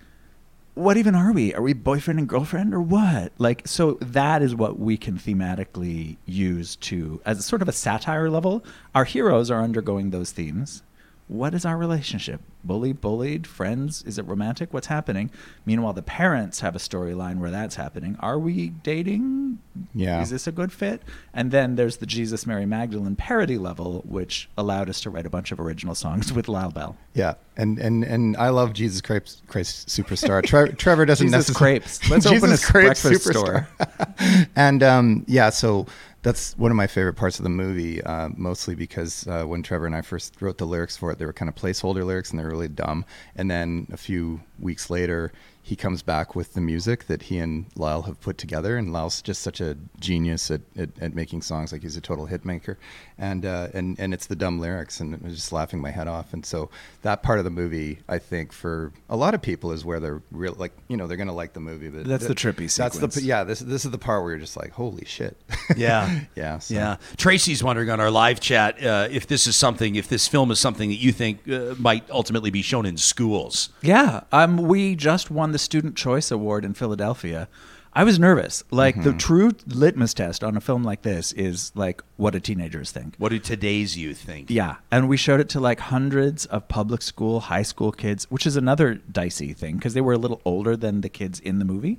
What 0.74 0.96
even 0.96 1.14
are 1.14 1.32
we? 1.32 1.54
Are 1.54 1.62
we 1.62 1.72
boyfriend 1.74 2.18
and 2.18 2.28
girlfriend 2.28 2.74
or 2.74 2.80
what? 2.80 3.32
Like 3.38 3.66
so 3.66 3.98
that 4.00 4.42
is 4.42 4.54
what 4.54 4.78
we 4.78 4.96
can 4.96 5.18
thematically 5.18 6.16
use 6.26 6.76
to 6.76 7.20
as 7.24 7.44
sort 7.44 7.62
of 7.62 7.68
a 7.68 7.72
satire 7.72 8.30
level. 8.30 8.64
Our 8.94 9.04
heroes 9.04 9.50
are 9.50 9.62
undergoing 9.62 10.10
those 10.10 10.32
themes. 10.32 10.82
What 11.28 11.54
is 11.54 11.64
our 11.64 11.76
relationship? 11.76 12.42
Bully, 12.64 12.92
bullied, 12.92 13.46
friends? 13.46 14.02
Is 14.02 14.18
it 14.18 14.26
romantic? 14.26 14.72
What's 14.72 14.88
happening? 14.88 15.30
Meanwhile, 15.64 15.94
the 15.94 16.02
parents 16.02 16.60
have 16.60 16.76
a 16.76 16.78
storyline 16.78 17.38
where 17.38 17.50
that's 17.50 17.76
happening. 17.76 18.16
Are 18.20 18.38
we 18.38 18.68
dating? 18.68 19.58
Yeah. 19.94 20.20
Is 20.20 20.30
this 20.30 20.46
a 20.46 20.52
good 20.52 20.72
fit? 20.72 21.02
And 21.32 21.50
then 21.50 21.76
there's 21.76 21.96
the 21.96 22.06
Jesus 22.06 22.46
Mary 22.46 22.66
Magdalene 22.66 23.16
parody 23.16 23.56
level, 23.56 24.02
which 24.06 24.48
allowed 24.58 24.88
us 24.88 25.00
to 25.02 25.10
write 25.10 25.26
a 25.26 25.30
bunch 25.30 25.52
of 25.52 25.60
original 25.60 25.94
songs 25.94 26.32
with 26.32 26.48
Lyle 26.48 26.70
Bell. 26.70 26.96
Yeah, 27.14 27.34
and 27.56 27.78
and 27.78 28.04
and 28.04 28.36
I 28.36 28.50
love 28.50 28.72
Jesus 28.72 29.00
Christ, 29.00 29.42
Christ 29.46 29.88
Superstar. 29.88 30.42
Tre- 30.44 30.72
Trevor 30.78 31.06
doesn't 31.06 31.26
Jesus 31.26 31.48
necessarily 31.48 31.80
Crepes. 31.80 32.10
Let's 32.10 32.26
open 32.26 32.52
a 32.52 32.72
breakfast 32.72 33.28
store. 33.28 33.68
and 34.56 34.82
um, 34.82 35.24
yeah, 35.26 35.50
so 35.50 35.86
that's 36.22 36.56
one 36.56 36.70
of 36.70 36.76
my 36.76 36.86
favorite 36.86 37.14
parts 37.14 37.38
of 37.38 37.42
the 37.42 37.50
movie, 37.50 38.02
uh, 38.02 38.28
mostly 38.36 38.74
because 38.74 39.26
uh, 39.26 39.44
when 39.44 39.62
Trevor 39.62 39.86
and 39.86 39.94
I 39.94 40.02
first 40.02 40.40
wrote 40.40 40.58
the 40.58 40.64
lyrics 40.66 40.96
for 40.96 41.10
it, 41.10 41.18
they 41.18 41.26
were 41.26 41.32
kind 41.32 41.48
of 41.48 41.56
placeholder 41.56 42.06
lyrics 42.06 42.30
and 42.30 42.38
they're 42.38 42.48
really 42.48 42.68
dumb. 42.68 43.04
And 43.34 43.50
then 43.50 43.88
a 43.92 43.96
few 43.96 44.40
weeks 44.58 44.88
later, 44.88 45.32
he 45.64 45.76
comes 45.76 46.02
back 46.02 46.34
with 46.34 46.54
the 46.54 46.60
music 46.60 47.06
that 47.06 47.22
he 47.22 47.38
and 47.38 47.66
Lyle 47.76 48.02
have 48.02 48.20
put 48.20 48.36
together. 48.36 48.76
And 48.76 48.92
Lyle's 48.92 49.22
just 49.22 49.42
such 49.42 49.60
a 49.60 49.76
genius 50.00 50.50
at, 50.50 50.60
at, 50.76 50.90
at 51.00 51.14
making 51.14 51.42
songs. 51.42 51.70
Like 51.70 51.82
he's 51.82 51.96
a 51.96 52.00
total 52.00 52.26
hit 52.26 52.44
maker. 52.44 52.78
And, 53.16 53.46
uh, 53.46 53.68
and, 53.72 53.96
and 54.00 54.12
it's 54.12 54.26
the 54.26 54.34
dumb 54.34 54.58
lyrics 54.58 54.98
and 54.98 55.14
I'm 55.14 55.30
just 55.30 55.52
laughing 55.52 55.80
my 55.80 55.90
head 55.90 56.08
off. 56.08 56.32
And 56.32 56.44
so 56.44 56.68
that 57.02 57.22
part 57.22 57.38
of 57.38 57.44
the 57.44 57.50
movie, 57.50 58.00
I 58.08 58.18
think 58.18 58.52
for 58.52 58.92
a 59.08 59.16
lot 59.16 59.34
of 59.34 59.42
people 59.42 59.70
is 59.70 59.84
where 59.84 60.00
they're 60.00 60.20
real, 60.32 60.56
like, 60.58 60.72
you 60.88 60.96
know, 60.96 61.06
they're 61.06 61.16
going 61.16 61.28
to 61.28 61.32
like 61.32 61.52
the 61.52 61.60
movie. 61.60 61.88
But 61.90 62.06
That's 62.06 62.26
the 62.26 62.34
trippy 62.34 62.68
That's 62.76 62.98
the, 62.98 63.22
yeah, 63.22 63.44
this, 63.44 63.60
this 63.60 63.84
is 63.84 63.92
the 63.92 63.98
part 63.98 64.22
where 64.24 64.32
you're 64.32 64.40
just 64.40 64.56
like, 64.56 64.72
holy 64.72 65.04
shit. 65.04 65.36
Yeah. 65.76 66.20
yeah. 66.34 66.58
so- 66.58 66.74
Yeah. 66.74 66.96
Tracy's 67.16 67.62
wondering 67.62 67.88
on 67.88 68.00
our 68.00 68.10
live 68.10 68.40
chat 68.40 68.84
uh, 68.84 69.06
if 69.10 69.26
this 69.28 69.46
is 69.46 69.54
something, 69.56 69.94
if 69.94 70.08
this 70.08 70.26
film 70.26 70.50
is 70.50 70.58
something 70.58 70.90
that 70.90 70.96
you 70.96 71.12
think 71.12 71.48
uh, 71.48 71.74
might 71.78 72.10
ultimately 72.10 72.50
be 72.50 72.62
shown 72.62 72.84
in 72.84 72.96
schools. 72.96 73.70
Yeah, 73.80 74.24
um, 74.32 74.56
we 74.56 74.96
just 74.96 75.30
won 75.30 75.51
the 75.52 75.58
Student 75.58 75.96
Choice 75.96 76.30
Award 76.30 76.64
in 76.64 76.74
Philadelphia. 76.74 77.48
I 77.94 78.04
was 78.04 78.18
nervous. 78.18 78.64
Like 78.70 78.94
Mm-hmm. 78.94 79.04
the 79.04 79.12
true 79.18 79.50
litmus 79.66 80.14
test 80.14 80.42
on 80.42 80.56
a 80.56 80.60
film 80.62 80.82
like 80.82 81.02
this 81.02 81.32
is 81.32 81.72
like 81.74 82.02
what 82.16 82.32
do 82.32 82.40
teenagers 82.40 82.90
think? 82.90 83.14
What 83.18 83.28
do 83.28 83.38
today's 83.38 83.98
youth 83.98 84.18
think? 84.18 84.50
Yeah, 84.50 84.76
and 84.90 85.08
we 85.10 85.18
showed 85.18 85.40
it 85.40 85.50
to 85.50 85.60
like 85.60 85.78
hundreds 85.78 86.46
of 86.46 86.68
public 86.68 87.02
school, 87.02 87.40
high 87.40 87.62
school 87.62 87.92
kids, 87.92 88.24
which 88.30 88.46
is 88.46 88.56
another 88.56 88.94
dicey 88.94 89.52
thing 89.52 89.76
because 89.76 89.92
they 89.92 90.00
were 90.00 90.14
a 90.14 90.18
little 90.18 90.40
older 90.46 90.74
than 90.74 91.02
the 91.02 91.10
kids 91.10 91.38
in 91.38 91.58
the 91.58 91.66
movie. 91.66 91.98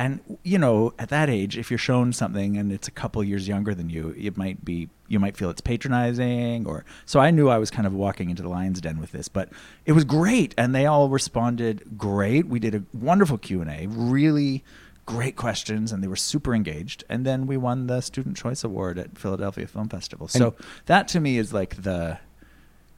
And 0.00 0.38
you 0.44 0.56
know, 0.56 0.94
at 0.98 1.10
that 1.10 1.28
age, 1.28 1.58
if 1.58 1.70
you're 1.70 1.76
shown 1.76 2.14
something 2.14 2.56
and 2.56 2.72
it's 2.72 2.88
a 2.88 2.90
couple 2.90 3.22
years 3.22 3.46
younger 3.46 3.74
than 3.74 3.90
you, 3.90 4.14
it 4.16 4.34
might 4.34 4.64
be 4.64 4.88
you 5.08 5.20
might 5.20 5.36
feel 5.36 5.50
it's 5.50 5.60
patronizing 5.60 6.66
or 6.66 6.86
so 7.04 7.20
I 7.20 7.30
knew 7.30 7.50
I 7.50 7.58
was 7.58 7.70
kind 7.70 7.86
of 7.86 7.92
walking 7.92 8.30
into 8.30 8.42
the 8.42 8.48
lion's 8.48 8.80
den 8.80 8.98
with 8.98 9.12
this, 9.12 9.28
but 9.28 9.50
it 9.84 9.92
was 9.92 10.04
great 10.04 10.54
and 10.56 10.74
they 10.74 10.86
all 10.86 11.10
responded 11.10 11.98
great. 11.98 12.46
We 12.46 12.58
did 12.58 12.74
a 12.74 12.82
wonderful 12.94 13.36
Q&A, 13.36 13.88
really 13.88 14.64
great 15.04 15.36
questions 15.36 15.92
and 15.92 16.02
they 16.02 16.08
were 16.08 16.16
super 16.16 16.54
engaged 16.54 17.04
and 17.10 17.26
then 17.26 17.46
we 17.46 17.58
won 17.58 17.86
the 17.86 18.00
student 18.00 18.38
choice 18.38 18.64
award 18.64 18.98
at 18.98 19.18
Philadelphia 19.18 19.66
Film 19.66 19.90
Festival. 19.90 20.28
So 20.28 20.54
that 20.86 21.08
to 21.08 21.20
me 21.20 21.36
is 21.36 21.52
like 21.52 21.82
the 21.82 22.18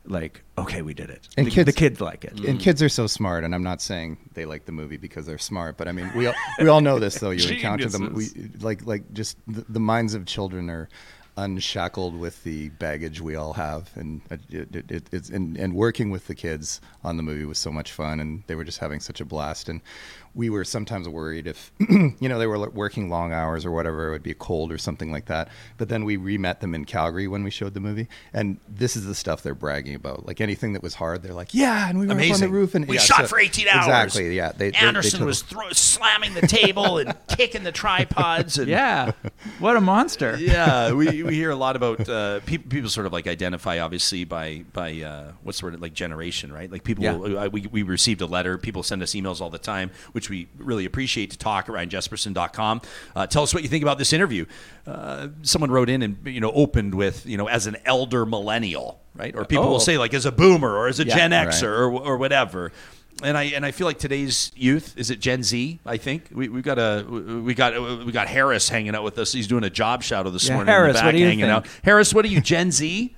like 0.05 0.43
okay, 0.59 0.83
we 0.83 0.95
did 0.95 1.11
it. 1.11 1.29
And 1.37 1.47
the, 1.47 1.51
kids- 1.51 1.67
the 1.67 1.73
kids 1.73 2.01
like 2.01 2.25
it. 2.25 2.39
And 2.41 2.61
kids 2.61 2.83
are 2.83 2.89
so 2.89 3.07
smart, 3.07 3.45
and 3.45 3.55
I'm 3.55 3.63
not 3.63 3.81
saying 3.81 4.19
they 4.35 4.45
like 4.45 4.65
the 4.65 4.73
movie 4.73 4.97
because 4.97 5.27
they're 5.27 5.39
smart, 5.39 5.77
but 5.77 5.89
I 5.89 5.93
mean, 5.93 6.11
we 6.15 6.27
all, 6.27 6.35
we 6.59 6.69
all 6.69 6.81
know 6.81 6.99
this 6.99 7.17
though. 7.17 7.31
You 7.31 7.49
encounter 7.55 7.89
them, 7.89 8.13
we, 8.15 8.27
like 8.61 8.85
like 8.87 9.13
just 9.13 9.39
the, 9.47 9.65
the 9.69 9.81
minds 9.81 10.15
of 10.15 10.27
children 10.27 10.71
are 10.71 10.89
unshackled 11.37 12.15
with 12.19 12.43
the 12.45 12.69
baggage 12.71 13.21
we 13.21 13.37
all 13.37 13.55
have, 13.55 13.91
and 13.95 14.21
it, 14.31 14.75
it, 14.75 14.91
it, 14.91 15.09
it's 15.13 15.31
and, 15.31 15.57
and 15.57 15.75
working 15.75 16.11
with 16.11 16.27
the 16.27 16.35
kids 16.35 16.81
on 17.05 17.17
the 17.17 17.23
movie 17.23 17.45
was 17.45 17.59
so 17.59 17.71
much 17.71 17.93
fun, 17.93 18.21
and 18.21 18.43
they 18.47 18.55
were 18.55 18.65
just 18.65 18.79
having 18.79 19.01
such 19.01 19.21
a 19.21 19.25
blast, 19.25 19.69
and 19.69 19.81
we 20.35 20.49
were 20.49 20.65
sometimes 20.65 21.09
worried 21.09 21.47
if 21.47 21.71
you 21.91 22.29
know 22.29 22.39
they 22.39 22.47
were 22.47 22.69
working 22.71 23.11
long 23.11 23.33
hours 23.33 23.65
or 23.67 23.71
whatever, 23.71 24.09
it 24.09 24.13
would 24.13 24.23
be 24.23 24.35
cold 24.35 24.73
or 24.73 24.79
something 24.79 25.13
like 25.13 25.27
that. 25.27 25.49
But 25.77 25.89
then 25.89 26.05
we 26.05 26.17
re-met 26.17 26.61
them 26.61 26.75
in 26.75 26.85
Calgary 26.87 27.29
when 27.29 27.45
we 27.45 27.51
showed 27.51 27.75
the 27.75 27.81
movie, 27.81 28.09
and 28.33 28.59
this 28.69 28.97
is 28.97 29.05
the 29.05 29.15
stuff 29.15 29.43
they're 29.43 29.55
bragging 29.55 29.95
about. 29.95 30.27
Like 30.27 30.41
anything 30.41 30.73
that 30.73 30.83
was 30.83 30.95
hard, 30.95 31.23
they're 31.23 31.35
like, 31.35 31.53
"Yeah," 31.53 31.89
and 31.89 31.99
we 31.99 32.07
were 32.07 32.13
up 32.15 32.31
on 32.31 32.41
the 32.41 32.49
roof, 32.49 32.75
and 32.75 32.87
we 32.89 32.97
yeah, 32.97 33.03
shot 33.03 33.21
so- 33.23 33.27
for 33.27 33.39
18 33.39 33.69
hours. 33.69 33.85
Exactly. 33.87 34.35
Yeah. 34.37 34.53
They, 34.53 34.71
they- 34.71 34.71
they 34.73 34.87
Anderson 34.87 35.25
was 35.27 35.43
throw, 35.43 35.69
slamming 35.73 36.35
the 36.35 36.47
table 36.47 36.99
and 36.99 37.15
kicking 37.29 37.63
the 37.63 37.73
tripods. 37.73 38.59
And 38.59 38.69
Yeah. 38.69 39.13
What 39.59 39.77
a 39.77 39.81
monster. 39.81 40.37
yeah, 40.41 40.93
we, 40.93 41.23
we 41.23 41.35
hear 41.35 41.51
a 41.51 41.57
lot 41.57 41.77
about 41.77 42.09
uh, 42.09 42.41
people. 42.41 42.71
People 42.71 42.89
sort 42.91 43.07
of 43.07 43.13
like 43.13 43.27
identify, 43.27 43.81
obviously, 43.81 44.25
by 44.25 44.65
by 44.73 45.01
uh, 45.03 45.33
what's 45.43 45.61
the 45.61 45.67
word 45.67 45.81
like 45.81 45.93
generation, 45.95 46.53
right? 46.53 46.71
Like 46.71 46.85
people. 46.85 47.05
Yeah. 47.05 47.17
Uh, 47.17 47.49
we, 47.51 47.67
we 47.71 47.83
received 47.83 48.21
a 48.23 48.27
letter. 48.27 48.57
People 48.59 48.83
send 48.83 49.03
us 49.03 49.13
emails 49.13 49.41
all 49.41 49.51
the 49.51 49.59
time, 49.59 49.91
which 50.13 50.22
we 50.31 50.49
really 50.59 50.85
appreciate. 50.85 51.31
To 51.33 51.39
talk 51.39 51.69
at 51.69 51.75
ryanjesperson.com. 51.75 52.81
Uh, 53.15 53.27
tell 53.27 53.43
us 53.43 53.53
what 53.55 53.63
you 53.63 53.69
think 53.69 53.83
about 53.83 53.99
this 53.99 54.13
interview. 54.13 54.45
Uh, 54.87 55.29
someone 55.43 55.71
wrote 55.71 55.89
in 55.89 56.03
and 56.03 56.19
you 56.27 56.41
know 56.41 56.51
opened 56.53 56.95
with 56.95 57.25
you 57.27 57.37
know 57.37 57.49
as 57.49 57.67
an 57.67 57.77
elder 57.85 58.27
millennial, 58.27 59.01
right? 59.15 59.35
Or 59.37 59.45
people 59.45 59.65
Oh. 59.67 59.71
will 59.71 59.81
say 59.81 59.99
like 59.99 60.15
as 60.15 60.27
a 60.27 60.33
boomer 60.33 60.71
or 60.77 60.89
as 60.89 61.01
a 61.01 61.07
Yeah, 61.07 61.17
Gen 61.17 61.31
right. 61.33 61.49
Xer 61.49 61.65
or 61.69 61.93
or 61.93 62.17
whatever. 62.17 62.73
And 63.23 63.37
I 63.37 63.45
and 63.45 63.65
I 63.65 63.71
feel 63.71 63.87
like 63.87 63.99
today's 63.99 64.51
youth 64.57 64.95
is 64.97 65.11
it 65.11 65.21
Gen 65.21 65.43
Z? 65.43 65.79
I 65.87 65.97
think 65.99 66.29
we 66.33 66.49
we 66.49 66.63
got 66.63 66.79
a 66.79 67.05
we 67.09 67.55
got 67.55 68.05
we 68.05 68.11
got 68.11 68.27
Harris 68.27 68.69
hanging 68.69 68.95
out 68.97 69.05
with 69.05 69.19
us. 69.19 69.33
He's 69.33 69.47
doing 69.47 69.65
a 69.65 69.71
job 69.71 70.03
shadow 70.03 70.31
this 70.31 70.49
Yeah, 70.49 70.55
morning. 70.55 70.73
Harris, 70.73 70.89
in 70.89 70.93
the 70.95 70.99
what 71.01 71.05
back 71.09 71.15
do 71.15 71.19
you 71.21 71.27
hanging 71.27 71.45
think? 71.45 71.53
out. 71.53 71.67
Harris, 71.85 72.13
what 72.15 72.25
are 72.25 72.29
you? 72.29 72.41
Gen 72.41 72.73
Z? 72.73 73.15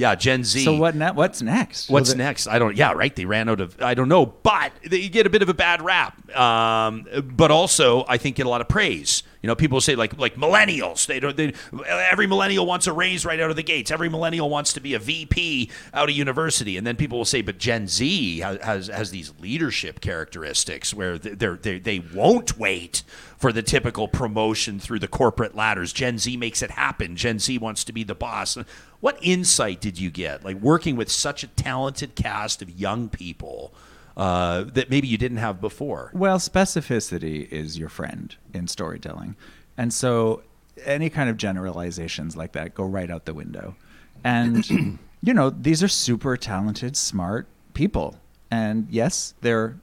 Yeah, 0.00 0.14
Gen 0.14 0.44
Z. 0.44 0.64
So 0.64 0.76
what? 0.76 0.94
Ne- 0.94 1.12
what's 1.12 1.42
next? 1.42 1.90
What's 1.90 2.14
next? 2.14 2.46
I 2.46 2.58
don't. 2.58 2.74
Yeah, 2.74 2.92
right. 2.92 3.14
They 3.14 3.26
ran 3.26 3.50
out 3.50 3.60
of. 3.60 3.76
I 3.82 3.92
don't 3.92 4.08
know, 4.08 4.24
but 4.24 4.72
they 4.82 5.10
get 5.10 5.26
a 5.26 5.30
bit 5.30 5.42
of 5.42 5.50
a 5.50 5.54
bad 5.54 5.82
rap. 5.82 6.34
Um, 6.34 7.06
but 7.22 7.50
also, 7.50 8.06
I 8.08 8.16
think 8.16 8.36
get 8.36 8.46
a 8.46 8.48
lot 8.48 8.62
of 8.62 8.68
praise. 8.68 9.22
You 9.42 9.46
know, 9.46 9.54
people 9.54 9.80
say 9.80 9.94
like 9.94 10.18
like 10.18 10.34
millennials. 10.34 11.06
They 11.06 11.18
don't. 11.18 11.34
They, 11.36 11.54
every 11.88 12.26
millennial 12.26 12.66
wants 12.66 12.86
a 12.86 12.92
raise 12.92 13.24
right 13.24 13.40
out 13.40 13.48
of 13.48 13.56
the 13.56 13.62
gates. 13.62 13.90
Every 13.90 14.10
millennial 14.10 14.50
wants 14.50 14.74
to 14.74 14.80
be 14.80 14.92
a 14.92 14.98
VP 14.98 15.70
out 15.94 16.10
of 16.10 16.14
university, 16.14 16.76
and 16.76 16.86
then 16.86 16.96
people 16.96 17.16
will 17.16 17.24
say, 17.24 17.40
but 17.40 17.56
Gen 17.56 17.88
Z 17.88 18.40
has 18.40 18.58
has, 18.60 18.86
has 18.88 19.10
these 19.10 19.32
leadership 19.40 20.00
characteristics 20.00 20.92
where 20.92 21.16
they're, 21.18 21.56
they 21.56 21.78
they 21.78 22.00
won't 22.14 22.58
wait 22.58 23.02
for 23.38 23.50
the 23.50 23.62
typical 23.62 24.08
promotion 24.08 24.78
through 24.78 24.98
the 24.98 25.08
corporate 25.08 25.54
ladders. 25.54 25.94
Gen 25.94 26.18
Z 26.18 26.36
makes 26.36 26.60
it 26.60 26.72
happen. 26.72 27.16
Gen 27.16 27.38
Z 27.38 27.56
wants 27.56 27.82
to 27.84 27.92
be 27.92 28.04
the 28.04 28.14
boss. 28.14 28.58
What 29.00 29.18
insight 29.22 29.80
did 29.80 29.98
you 29.98 30.10
get, 30.10 30.44
like 30.44 30.56
working 30.56 30.96
with 30.96 31.10
such 31.10 31.42
a 31.42 31.46
talented 31.46 32.14
cast 32.14 32.60
of 32.60 32.78
young 32.78 33.08
people 33.08 33.72
uh, 34.16 34.64
that 34.64 34.90
maybe 34.90 35.08
you 35.08 35.18
didn't 35.18 35.38
have 35.38 35.60
before? 35.60 36.10
Well, 36.14 36.38
specificity 36.38 37.48
is 37.50 37.78
your 37.78 37.88
friend 37.88 38.34
in 38.52 38.68
storytelling. 38.68 39.36
And 39.76 39.92
so 39.92 40.42
any 40.84 41.10
kind 41.10 41.28
of 41.30 41.36
generalizations 41.36 42.36
like 42.36 42.52
that 42.52 42.74
go 42.74 42.84
right 42.84 43.10
out 43.10 43.24
the 43.24 43.34
window. 43.34 43.76
And, 44.24 44.98
you 45.22 45.34
know, 45.34 45.50
these 45.50 45.82
are 45.82 45.88
super 45.88 46.36
talented, 46.36 46.96
smart 46.96 47.46
people. 47.74 48.16
And 48.50 48.86
yes, 48.90 49.34
they're, 49.40 49.76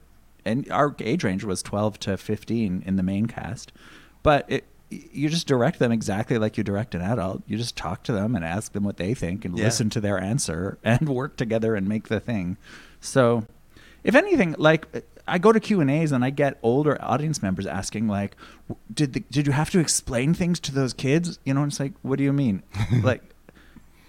and 0.46 0.70
our 0.72 0.96
age 1.00 1.24
range 1.24 1.44
was 1.44 1.62
12 1.64 2.00
to 2.02 2.18
15 2.18 2.84
in 2.86 2.96
the 2.96 3.04
main 3.04 3.26
cast. 3.28 3.72
But 4.24 4.46
it, 4.48 4.66
you 4.90 5.28
just 5.30 5.48
direct 5.48 5.80
them 5.80 5.92
exactly 5.92 6.38
like 6.38 6.58
you 6.58 6.64
direct 6.64 6.96
an 6.96 7.02
adult. 7.02 7.44
You 7.48 7.58
just 7.58 7.76
talk 7.76 8.04
to 8.04 8.12
them 8.14 8.36
and 8.36 8.46
ask 8.46 8.72
them 8.72 8.84
what 8.84 8.98
they 8.98 9.14
think 9.14 9.44
and 9.46 9.58
Yeah. 9.58 9.66
listen 9.66 9.90
to 9.92 10.02
their 10.02 10.20
answer 10.20 10.78
and 10.84 11.10
work 11.10 11.36
together 11.38 11.76
and 11.76 11.88
make 11.88 12.08
the 12.08 12.20
thing. 12.20 12.58
So, 13.02 13.46
if 14.08 14.16
anything, 14.16 14.56
like 14.58 14.88
I 15.28 15.38
go 15.38 15.52
to 15.52 15.60
Q 15.60 15.82
and 15.82 15.92
A's 15.92 16.14
and 16.14 16.24
I 16.24 16.30
get 16.30 16.58
older 16.64 16.98
audience 17.02 17.44
members 17.44 17.68
asking, 17.68 18.08
like, 18.08 18.36
"Did 18.92 19.14
the, 19.14 19.20
did 19.30 19.46
you 19.46 19.54
have 19.54 19.70
to 19.72 19.80
explain 19.80 20.34
things 20.34 20.62
to 20.62 20.74
those 20.74 20.94
kids?" 20.94 21.38
You 21.44 21.54
know, 21.54 21.62
and 21.62 21.72
it's 21.72 21.80
like, 21.80 21.92
"What 22.02 22.18
do 22.18 22.24
you 22.24 22.32
mean?" 22.32 22.64
like 23.04 23.22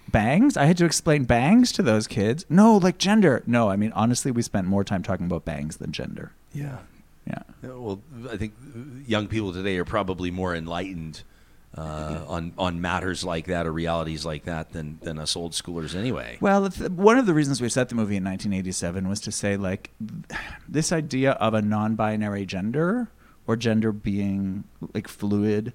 bangs? 0.07 0.55
I 0.55 0.65
had 0.65 0.77
to 0.77 0.85
explain 0.85 1.25
bangs 1.25 1.73
to 1.73 1.83
those 1.83 2.07
kids. 2.07 2.45
No, 2.49 2.77
like 2.77 2.97
gender. 2.97 3.43
No, 3.45 3.69
I 3.69 3.75
mean 3.75 3.91
honestly, 3.93 4.31
we 4.31 4.41
spent 4.41 4.67
more 4.67 4.85
time 4.85 5.03
talking 5.03 5.25
about 5.25 5.43
bangs 5.43 5.77
than 5.77 5.91
gender. 5.91 6.31
Yeah. 6.53 6.77
Yeah. 7.27 7.43
Well, 7.61 8.01
I 8.31 8.37
think 8.37 8.53
young 9.05 9.27
people 9.27 9.51
today 9.51 9.77
are 9.77 9.85
probably 9.85 10.31
more 10.31 10.55
enlightened 10.55 11.23
uh, 11.79 12.25
on 12.27 12.51
on 12.57 12.81
matters 12.81 13.23
like 13.23 13.45
that 13.45 13.65
or 13.65 13.71
realities 13.71 14.25
like 14.25 14.43
that 14.43 14.73
than 14.73 14.99
than 15.01 15.17
us 15.17 15.35
old 15.35 15.53
schoolers 15.53 15.95
anyway. 15.95 16.37
Well, 16.41 16.67
one 16.69 17.17
of 17.17 17.25
the 17.25 17.33
reasons 17.33 17.61
we 17.61 17.69
set 17.69 17.87
the 17.89 17.95
movie 17.95 18.17
in 18.17 18.23
1987 18.23 19.07
was 19.07 19.21
to 19.21 19.31
say, 19.31 19.55
like, 19.55 19.91
this 20.67 20.91
idea 20.91 21.31
of 21.33 21.53
a 21.53 21.61
non 21.61 21.95
binary 21.95 22.45
gender 22.45 23.09
or 23.47 23.55
gender 23.55 23.91
being 23.93 24.65
like 24.93 25.07
fluid, 25.07 25.71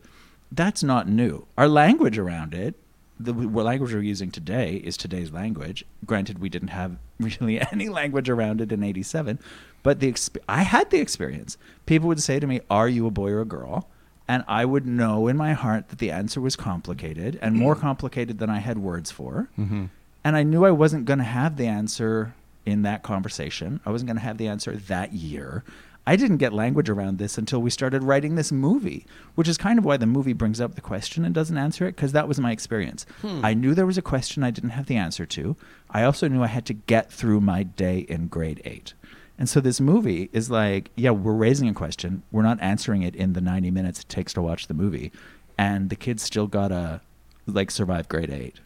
that's 0.53 0.83
not 0.83 1.09
new. 1.09 1.47
Our 1.57 1.69
language 1.69 2.19
around 2.19 2.53
it, 2.53 2.75
the 3.19 3.33
language 3.33 3.95
we're 3.95 4.03
using 4.03 4.31
today 4.31 4.75
is 4.77 4.97
today's 4.97 5.33
language. 5.33 5.85
Granted, 6.05 6.39
we 6.39 6.51
didn't 6.51 6.69
have 6.69 6.99
really 7.19 7.61
any 7.73 7.89
language 7.89 8.29
around 8.29 8.61
it 8.61 8.73
in 8.73 8.83
87, 8.83 9.39
but 9.83 10.01
the 10.01 10.13
exp- 10.13 10.37
I 10.49 10.63
had 10.65 10.91
the 10.91 10.99
experience. 10.99 11.57
People 11.87 12.09
would 12.09 12.23
say 12.23 12.39
to 12.39 12.47
me, 12.47 12.61
Are 12.69 12.89
you 12.89 13.07
a 13.07 13.11
boy 13.11 13.31
or 13.31 13.41
a 13.41 13.47
girl? 13.47 13.89
And 14.27 14.45
I 14.49 14.65
would 14.65 14.87
know 14.87 15.29
in 15.29 15.37
my 15.37 15.53
heart 15.53 15.89
that 15.89 15.99
the 15.99 16.11
answer 16.11 16.41
was 16.41 16.57
complicated 16.57 17.39
and 17.43 17.55
mm-hmm. 17.55 17.63
more 17.63 17.77
complicated 17.77 18.39
than 18.39 18.49
I 18.49 18.59
had 18.59 18.79
words 18.79 19.11
for. 19.11 19.49
Mm-hmm. 19.59 19.87
And 20.25 20.37
I 20.37 20.43
knew 20.43 20.65
I 20.65 20.71
wasn't 20.71 21.05
going 21.05 21.19
to 21.19 21.25
have 21.25 21.57
the 21.57 21.67
answer 21.67 22.35
in 22.65 22.83
that 22.83 23.03
conversation. 23.03 23.81
I 23.85 23.91
wasn't 23.91 24.09
going 24.09 24.17
to 24.17 24.23
have 24.23 24.39
the 24.39 24.49
answer 24.49 24.75
that 24.75 25.13
year. 25.13 25.63
I 26.07 26.17
didn't 26.17 26.37
get 26.37 26.53
language 26.53 26.91
around 26.91 27.19
this 27.19 27.39
until 27.39 27.63
we 27.63 27.71
started 27.71 28.03
writing 28.03 28.35
this 28.35 28.53
movie, 28.53 29.07
which 29.37 29.49
is 29.49 29.57
kind 29.57 29.79
of 29.79 29.87
why 29.87 29.97
the 29.97 30.07
movie 30.07 30.35
brings 30.35 30.61
up 30.61 30.75
the 30.75 30.83
question 30.83 31.25
and 31.25 31.35
doesn't 31.35 31.57
answer 31.57 31.87
it, 31.87 31.97
because 31.97 32.13
that 32.13 32.29
was 32.29 32.39
my 32.39 32.53
experience. 32.53 33.07
Hmm. 33.23 33.43
I 33.43 33.55
knew 33.55 33.75
there 33.75 33.87
was 33.87 33.97
a 33.97 34.03
question 34.03 34.43
I 34.43 34.51
didn't 34.51 34.71
have 34.71 34.87
the 34.87 34.97
answer 34.97 35.25
to. 35.25 35.57
I 35.91 36.05
also 36.05 36.29
knew 36.29 36.43
I 36.43 36.49
had 36.49 36.67
to 36.67 36.75
get 36.75 37.11
through 37.11 37.41
my 37.41 37.63
day 37.63 38.01
in 38.01 38.29
grade 38.29 38.61
eight. 38.67 38.93
And 39.39 39.49
so 39.49 39.61
this 39.61 39.81
movie 39.81 40.31
is 40.33 40.51
like, 40.51 40.91
yeah, 40.95 41.11
we're 41.11 41.33
raising 41.33 41.69
a 41.69 41.75
question. 41.75 42.23
We're 42.31 42.43
not 42.43 42.61
answering 42.61 43.03
it 43.03 43.17
in 43.17 43.33
the 43.33 43.41
90 43.41 43.71
minutes 43.71 44.01
it 44.01 44.09
takes 44.09 44.33
to 44.35 44.43
watch 44.43 44.69
the 44.69 44.75
movie. 44.75 45.11
And 45.59 45.91
the 45.91 45.97
kids 45.97 46.23
still 46.23 46.47
gotta 46.47 47.01
like 47.47 47.71
survive 47.71 48.09
grade 48.09 48.31
eight. 48.31 48.61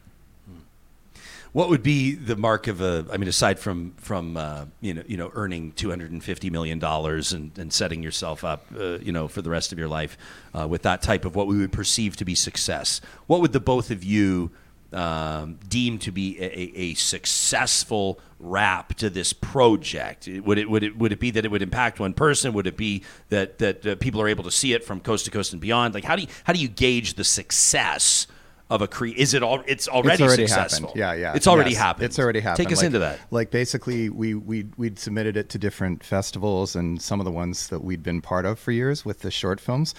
What 1.52 1.70
would 1.70 1.82
be 1.82 2.14
the 2.14 2.36
mark 2.36 2.66
of 2.66 2.82
a? 2.82 3.06
I 3.10 3.16
mean, 3.16 3.28
aside 3.28 3.58
from 3.58 3.94
from 3.96 4.36
uh, 4.36 4.66
you 4.82 4.92
know 4.92 5.02
you 5.06 5.16
know 5.16 5.30
earning 5.34 5.72
two 5.72 5.88
hundred 5.88 6.12
and 6.12 6.22
fifty 6.22 6.50
million 6.50 6.78
dollars 6.78 7.32
and, 7.32 7.56
and 7.58 7.72
setting 7.72 8.02
yourself 8.02 8.44
up 8.44 8.66
uh, 8.78 8.98
you 8.98 9.12
know 9.12 9.28
for 9.28 9.40
the 9.40 9.48
rest 9.48 9.72
of 9.72 9.78
your 9.78 9.88
life 9.88 10.18
uh, 10.54 10.68
with 10.68 10.82
that 10.82 11.00
type 11.00 11.24
of 11.24 11.34
what 11.34 11.46
we 11.46 11.56
would 11.56 11.72
perceive 11.72 12.16
to 12.16 12.24
be 12.24 12.34
success, 12.34 13.00
what 13.26 13.40
would 13.40 13.52
the 13.52 13.60
both 13.60 13.90
of 13.90 14.04
you 14.04 14.50
um, 14.93 15.59
deem 15.68 15.99
to 16.01 16.11
be 16.12 16.39
a, 16.41 16.45
a, 16.45 16.72
a 16.91 16.95
successful 16.95 18.20
wrap 18.39 18.95
to 18.95 19.11
this 19.11 19.32
project? 19.32 20.28
Would 20.28 20.59
it 20.59 20.70
would 20.70 20.82
it 20.82 20.97
would 20.99 21.12
it 21.12 21.20
be 21.20 21.30
that 21.32 21.45
it 21.45 21.51
would 21.51 21.62
impact 21.62 22.01
one 22.01 22.14
person? 22.14 22.53
Would 22.53 22.66
it 22.66 22.76
be 22.76 23.03
that 23.28 23.59
that 23.59 23.86
uh, 23.86 23.97
people 23.97 24.20
are 24.20 24.28
able 24.28 24.45
to 24.45 24.51
see 24.51 24.72
it 24.72 24.84
from 24.84 25.01
coast 25.01 25.24
to 25.26 25.30
coast 25.30 25.53
and 25.53 25.61
beyond? 25.61 25.95
Like 25.95 26.05
how 26.05 26.16
do 26.16 26.22
you 26.22 26.28
how 26.45 26.53
do 26.53 26.61
you 26.61 26.68
gauge 26.68 27.14
the 27.14 27.24
success? 27.24 28.26
Of 28.70 28.82
a 28.82 28.86
cre- 28.86 29.07
is 29.07 29.32
it 29.32 29.43
all? 29.43 29.62
It's 29.66 29.89
already, 29.89 30.12
it's 30.12 30.20
already 30.22 30.47
successful. 30.47 30.89
happened. 30.89 30.99
Yeah, 31.01 31.14
yeah. 31.14 31.34
It's 31.34 31.47
already 31.47 31.70
Yes, 31.70 31.78
happened. 31.78 32.05
It's 32.05 32.18
already 32.18 32.41
happened. 32.41 32.66
Take 32.66 32.70
us 32.74 32.80
Like- 32.80 32.86
into 32.89 32.99
that. 32.99 33.18
Like 33.30 33.51
basically, 33.51 34.11
we 34.11 34.34
we 34.34 34.66
we'd 34.76 34.99
submitted 34.99 35.39
it 35.39 35.49
to 35.49 35.59
different 35.59 36.05
festivals 36.05 36.76
and 36.76 37.01
some 37.01 37.18
of 37.18 37.24
the 37.24 37.30
ones 37.30 37.68
that 37.68 37.82
we'd 37.82 38.03
been 38.03 38.20
part 38.20 38.45
of 38.45 38.59
for 38.59 38.70
years 38.70 39.07
with 39.07 39.20
the 39.20 39.30
short 39.30 39.59
films. 39.59 39.95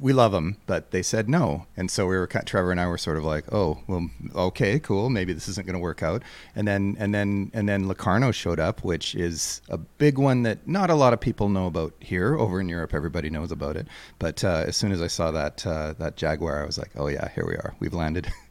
We 0.00 0.12
love 0.12 0.30
them, 0.32 0.56
but 0.66 0.92
they 0.92 1.02
said 1.02 1.28
no, 1.28 1.66
and 1.76 1.90
so 1.90 2.06
we 2.06 2.16
were 2.16 2.26
Trevor 2.26 2.70
and 2.70 2.80
I 2.80 2.86
were 2.86 2.98
sort 2.98 3.16
of 3.16 3.24
like, 3.24 3.52
oh, 3.52 3.78
well, 3.88 4.08
okay, 4.34 4.78
cool, 4.78 5.10
maybe 5.10 5.32
this 5.32 5.48
isn't 5.48 5.66
going 5.66 5.74
to 5.74 5.80
work 5.80 6.02
out. 6.02 6.22
And 6.54 6.68
then 6.68 6.96
and 7.00 7.12
then 7.12 7.50
and 7.52 7.68
then 7.68 7.88
Locarno 7.88 8.30
showed 8.30 8.60
up, 8.60 8.84
which 8.84 9.14
is 9.14 9.60
a 9.68 9.76
big 9.76 10.16
one 10.18 10.44
that 10.44 10.66
not 10.68 10.88
a 10.90 10.94
lot 10.94 11.12
of 11.12 11.20
people 11.20 11.48
know 11.48 11.66
about 11.66 11.94
here. 12.00 12.36
Over 12.36 12.60
in 12.60 12.68
Europe, 12.68 12.94
everybody 12.94 13.28
knows 13.28 13.50
about 13.50 13.76
it. 13.76 13.88
But 14.18 14.44
uh, 14.44 14.64
as 14.68 14.76
soon 14.76 14.92
as 14.92 15.02
I 15.02 15.08
saw 15.08 15.30
that 15.32 15.66
uh, 15.66 15.94
that 15.98 16.16
Jaguar, 16.16 16.62
I 16.62 16.66
was 16.66 16.78
like, 16.78 16.90
oh 16.96 17.08
yeah, 17.08 17.28
here 17.34 17.44
we 17.46 17.54
are, 17.54 17.74
we've 17.80 17.94
landed. 17.94 18.28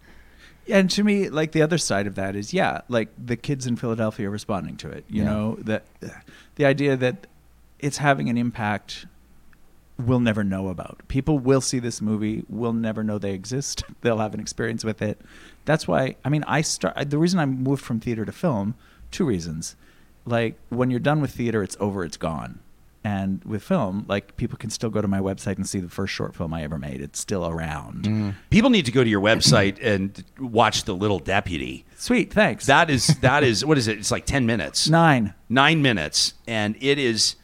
And 0.70 0.90
to 0.92 1.04
me, 1.06 1.30
like 1.30 1.54
the 1.54 1.62
other 1.62 1.78
side 1.78 2.08
of 2.08 2.16
that 2.16 2.36
is, 2.36 2.54
yeah, 2.54 2.82
like 2.90 3.08
the 3.18 3.38
kids 3.38 3.66
in 3.68 3.78
Philadelphia 3.78 4.28
are 4.28 4.32
responding 4.32 4.76
to 4.78 4.90
it. 4.90 5.06
You 5.08 5.24
Yeah. 5.24 5.30
know 5.30 5.56
that 5.62 5.86
the 6.56 6.66
idea 6.66 6.98
that 6.98 7.26
it's 7.80 8.00
having 8.00 8.28
an 8.30 8.38
impact 8.38 9.06
we'll 10.00 10.20
never 10.20 10.44
know 10.44 10.70
about. 10.70 11.02
People 11.08 11.40
will 11.40 11.62
see 11.62 11.80
this 11.80 12.02
movie, 12.02 12.44
will 12.50 12.74
never 12.74 13.04
know 13.04 13.18
they 13.18 13.34
exist. 13.34 13.84
They'll 14.02 14.20
have 14.20 14.34
an 14.34 14.40
experience 14.40 14.84
with 14.84 15.02
it. 15.02 15.20
That's 15.66 15.88
why 15.88 16.16
I 16.24 16.30
mean 16.30 16.44
I 16.48 16.62
start 16.62 17.10
the 17.10 17.18
reason 17.18 17.40
I 17.40 17.46
moved 17.46 17.84
from 17.84 18.00
theater 18.00 18.26
to 18.26 18.32
film, 18.32 18.76
two 19.12 19.26
reasons. 19.26 19.76
Like 20.26 20.58
when 20.70 20.92
you're 20.92 21.00
done 21.00 21.22
with 21.22 21.32
theater, 21.32 21.64
it's 21.64 21.78
over, 21.80 22.04
it's 22.04 22.18
gone. 22.18 22.60
And 23.04 23.42
with 23.46 23.64
film, 23.64 24.06
like 24.10 24.36
people 24.36 24.58
can 24.58 24.70
still 24.70 24.90
go 24.90 25.02
to 25.02 25.08
my 25.08 25.20
website 25.20 25.56
and 25.56 25.68
see 25.68 25.80
the 25.80 25.88
first 25.88 26.14
short 26.14 26.36
film 26.36 26.54
I 26.54 26.64
ever 26.64 26.78
made. 26.78 27.00
It's 27.00 27.20
still 27.20 27.48
around. 27.48 28.04
Mm-hmm. 28.04 28.30
People 28.50 28.70
need 28.70 28.86
to 28.86 28.92
go 28.92 29.02
to 29.02 29.10
your 29.10 29.22
website 29.22 29.78
and 29.82 30.22
watch 30.38 30.84
The 30.84 30.94
Little 30.94 31.20
Deputy. 31.20 31.86
Sweet, 31.96 32.34
thanks. 32.34 32.66
That 32.66 32.90
is 32.90 33.08
that 33.22 33.46
is 33.46 33.64
what 33.64 33.78
is 33.78 33.88
it? 33.88 33.98
It's 33.98 34.12
like 34.12 34.26
ten 34.26 34.46
minutes. 34.46 34.90
Nine. 34.90 35.34
Nine 35.48 35.82
minutes, 35.82 36.34
and 36.48 36.76
it 36.82 37.00
is 37.00 37.38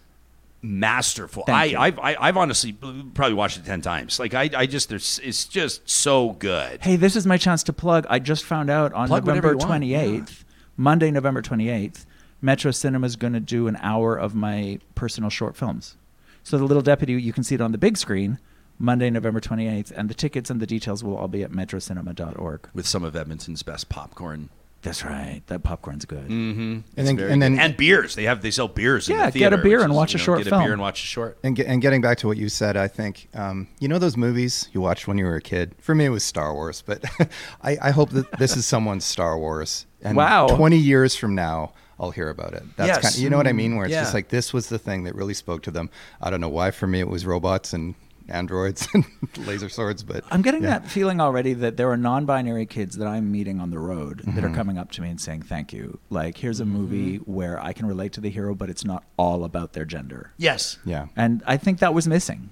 masterful. 0.64 1.44
Thank 1.46 1.58
I, 1.58 1.66
you. 1.66 1.78
I've 1.78 2.00
I, 2.00 2.16
I've 2.20 2.38
honestly 2.38 2.74
probably 2.74 3.34
watched 3.34 3.58
it 3.58 3.66
ten 3.66 3.82
times. 3.82 4.18
Like 4.18 4.34
I, 4.34 4.50
I 4.56 4.66
just 4.66 4.90
there's 4.90 5.20
it's 5.24 5.46
just 5.46 5.88
so 5.88 6.32
good. 6.32 6.82
Hey, 6.82 6.96
this 6.96 7.16
is 7.16 7.28
my 7.28 7.38
chance 7.38 7.62
to 7.64 7.74
plug. 7.74 8.08
I 8.10 8.20
just 8.20 8.46
found 8.46 8.70
out 8.70 8.94
on 8.94 9.08
Plug 9.08 9.26
November 9.28 9.52
you 9.52 9.58
want, 9.58 9.84
28th, 9.84 10.44
Monday, 10.78 11.12
November 11.12 11.42
28th, 11.42 12.06
Metro 12.42 12.72
Cinema 12.72 13.06
is 13.06 13.16
going 13.16 13.34
to 13.34 13.40
do 13.40 13.68
an 13.68 13.78
hour 13.82 14.16
of 14.16 14.34
my 14.34 14.80
personal 14.96 15.30
short 15.30 15.56
films. 15.56 15.98
So 16.44 16.58
The 16.58 16.66
Little 16.66 16.84
Deputy, 16.84 17.14
you 17.14 17.32
can 17.32 17.44
see 17.44 17.56
it 17.56 17.62
on 17.62 17.72
the 17.72 17.78
big 17.78 17.98
screen, 17.98 18.40
Monday, 18.78 19.10
November 19.10 19.40
28th. 19.40 19.94
And 19.96 20.10
the 20.10 20.14
tickets 20.14 20.50
and 20.50 20.60
the 20.60 20.68
details 20.68 21.04
will 21.04 21.16
all 21.16 21.30
be 21.30 21.44
at 21.44 21.52
metrocinema.org. 21.52 22.70
with 22.74 22.86
some 22.86 23.04
of 23.04 23.16
Edmonton's 23.16 23.64
best 23.64 23.88
popcorn. 23.88 24.50
That's 24.84 25.04
right. 25.04 25.42
That 25.48 25.64
popcorn's 25.64 26.06
good. 26.06 26.28
Mm-hmm. 26.28 26.80
And 26.98 27.08
then- 27.08 27.20
and 27.20 27.42
then- 27.42 27.58
and 27.60 27.76
beers. 27.78 28.16
They 28.16 28.24
have 28.26 28.42
they 28.42 28.52
sell 28.52 28.68
beers. 28.68 29.10
in 29.10 29.16
Yeah, 29.16 29.30
the 29.30 29.40
get 29.40 29.54
a 29.54 29.58
beer 29.58 29.82
and 29.82 29.92
is, 29.92 29.98
watch 29.98 30.14
you 30.14 30.18
a 30.18 30.20
know, 30.20 30.24
short 30.26 30.38
get 30.44 30.48
a 30.54 30.60
beer 30.60 30.74
and 30.74 30.82
watch 30.82 31.02
a 31.02 31.06
short. 31.06 31.38
And, 31.44 31.56
get, 31.56 31.68
and 31.68 31.82
getting 31.82 32.02
back 32.02 32.18
to 32.20 32.28
what 32.28 32.38
you 32.38 32.50
said, 32.50 32.76
I 32.78 32.88
think 32.90 33.30
um, 33.34 33.68
you 33.80 33.88
know 33.88 33.98
those 33.98 34.18
movies 34.18 34.70
you 34.74 34.82
watched 34.82 35.08
when 35.08 35.18
you 35.18 35.26
were 35.26 35.36
a 35.38 35.42
kid. 35.42 35.74
For 35.80 35.96
me, 35.96 36.06
it 36.06 36.10
was 36.10 36.24
Star 36.24 36.54
Wars, 36.54 36.84
but 36.86 37.04
I, 37.64 37.78
I 37.82 37.92
hope 37.92 38.10
that 38.12 38.30
this 38.38 38.56
is 38.58 38.66
someone's 38.66 39.06
Star 39.06 39.38
Wars. 39.40 39.86
And 40.04 40.18
Wow. 40.18 40.48
twenty 40.48 40.78
years 40.78 41.16
from 41.16 41.34
now, 41.34 41.72
I'll 41.98 42.12
hear 42.12 42.30
about 42.30 42.54
it. 42.54 42.64
That's 42.76 42.88
Yes. 42.88 43.02
kind 43.02 43.16
of, 43.16 43.22
you 43.22 43.30
know 43.30 43.38
what 43.38 43.48
I 43.48 43.54
mean. 43.54 43.78
Where 43.78 43.86
it's 43.86 43.94
Yeah. 43.94 44.02
just 44.02 44.14
like 44.14 44.28
this 44.28 44.52
was 44.52 44.68
the 44.68 44.78
thing 44.80 45.06
that 45.06 45.16
really 45.16 45.34
spoke 45.34 45.64
to 45.64 45.72
them. 45.72 45.90
I 46.22 46.30
don't 46.30 46.42
know 46.42 46.50
why. 46.50 46.72
For 46.72 46.88
me, 46.88 47.00
it 47.00 47.08
was 47.08 47.26
robots 47.26 47.72
and 47.72 47.96
androids 48.30 48.88
and 48.94 49.06
laser 49.46 49.70
swords. 49.70 50.04
But 50.04 50.24
I'm 50.32 50.42
getting 50.42 50.64
yeah. 50.64 50.80
that 50.80 50.90
feeling 50.90 51.20
already 51.22 51.54
that 51.54 51.78
there 51.78 51.90
are 51.92 51.98
non-binary 51.98 52.66
kids 52.66 52.98
that 52.98 53.08
I'm 53.08 53.32
meeting 53.32 53.60
on 53.60 53.70
the 53.72 53.80
road 53.80 54.20
that 54.20 54.26
Mm-hmm. 54.34 54.46
are 54.46 54.56
coming 54.56 54.78
up 54.78 54.92
to 54.94 55.02
me 55.02 55.10
and 55.10 55.20
saying 55.22 55.44
thank 55.44 55.72
you. 55.74 56.00
Like, 56.10 56.38
here's 56.38 56.60
a 56.60 56.66
movie 56.66 57.18
where 57.18 57.62
I 57.62 57.74
can 57.74 57.86
relate 57.86 58.14
to 58.14 58.22
the 58.22 58.30
hero, 58.30 58.56
but 58.56 58.70
it's 58.70 58.84
not 58.86 59.04
all 59.18 59.44
about 59.44 59.74
their 59.74 59.86
gender. 59.86 60.32
Yes. 60.38 60.78
Yeah. 60.86 61.08
And 61.16 61.44
I 61.46 61.58
think 61.58 61.80
that 61.80 61.94
was 61.94 62.08
missing. 62.08 62.50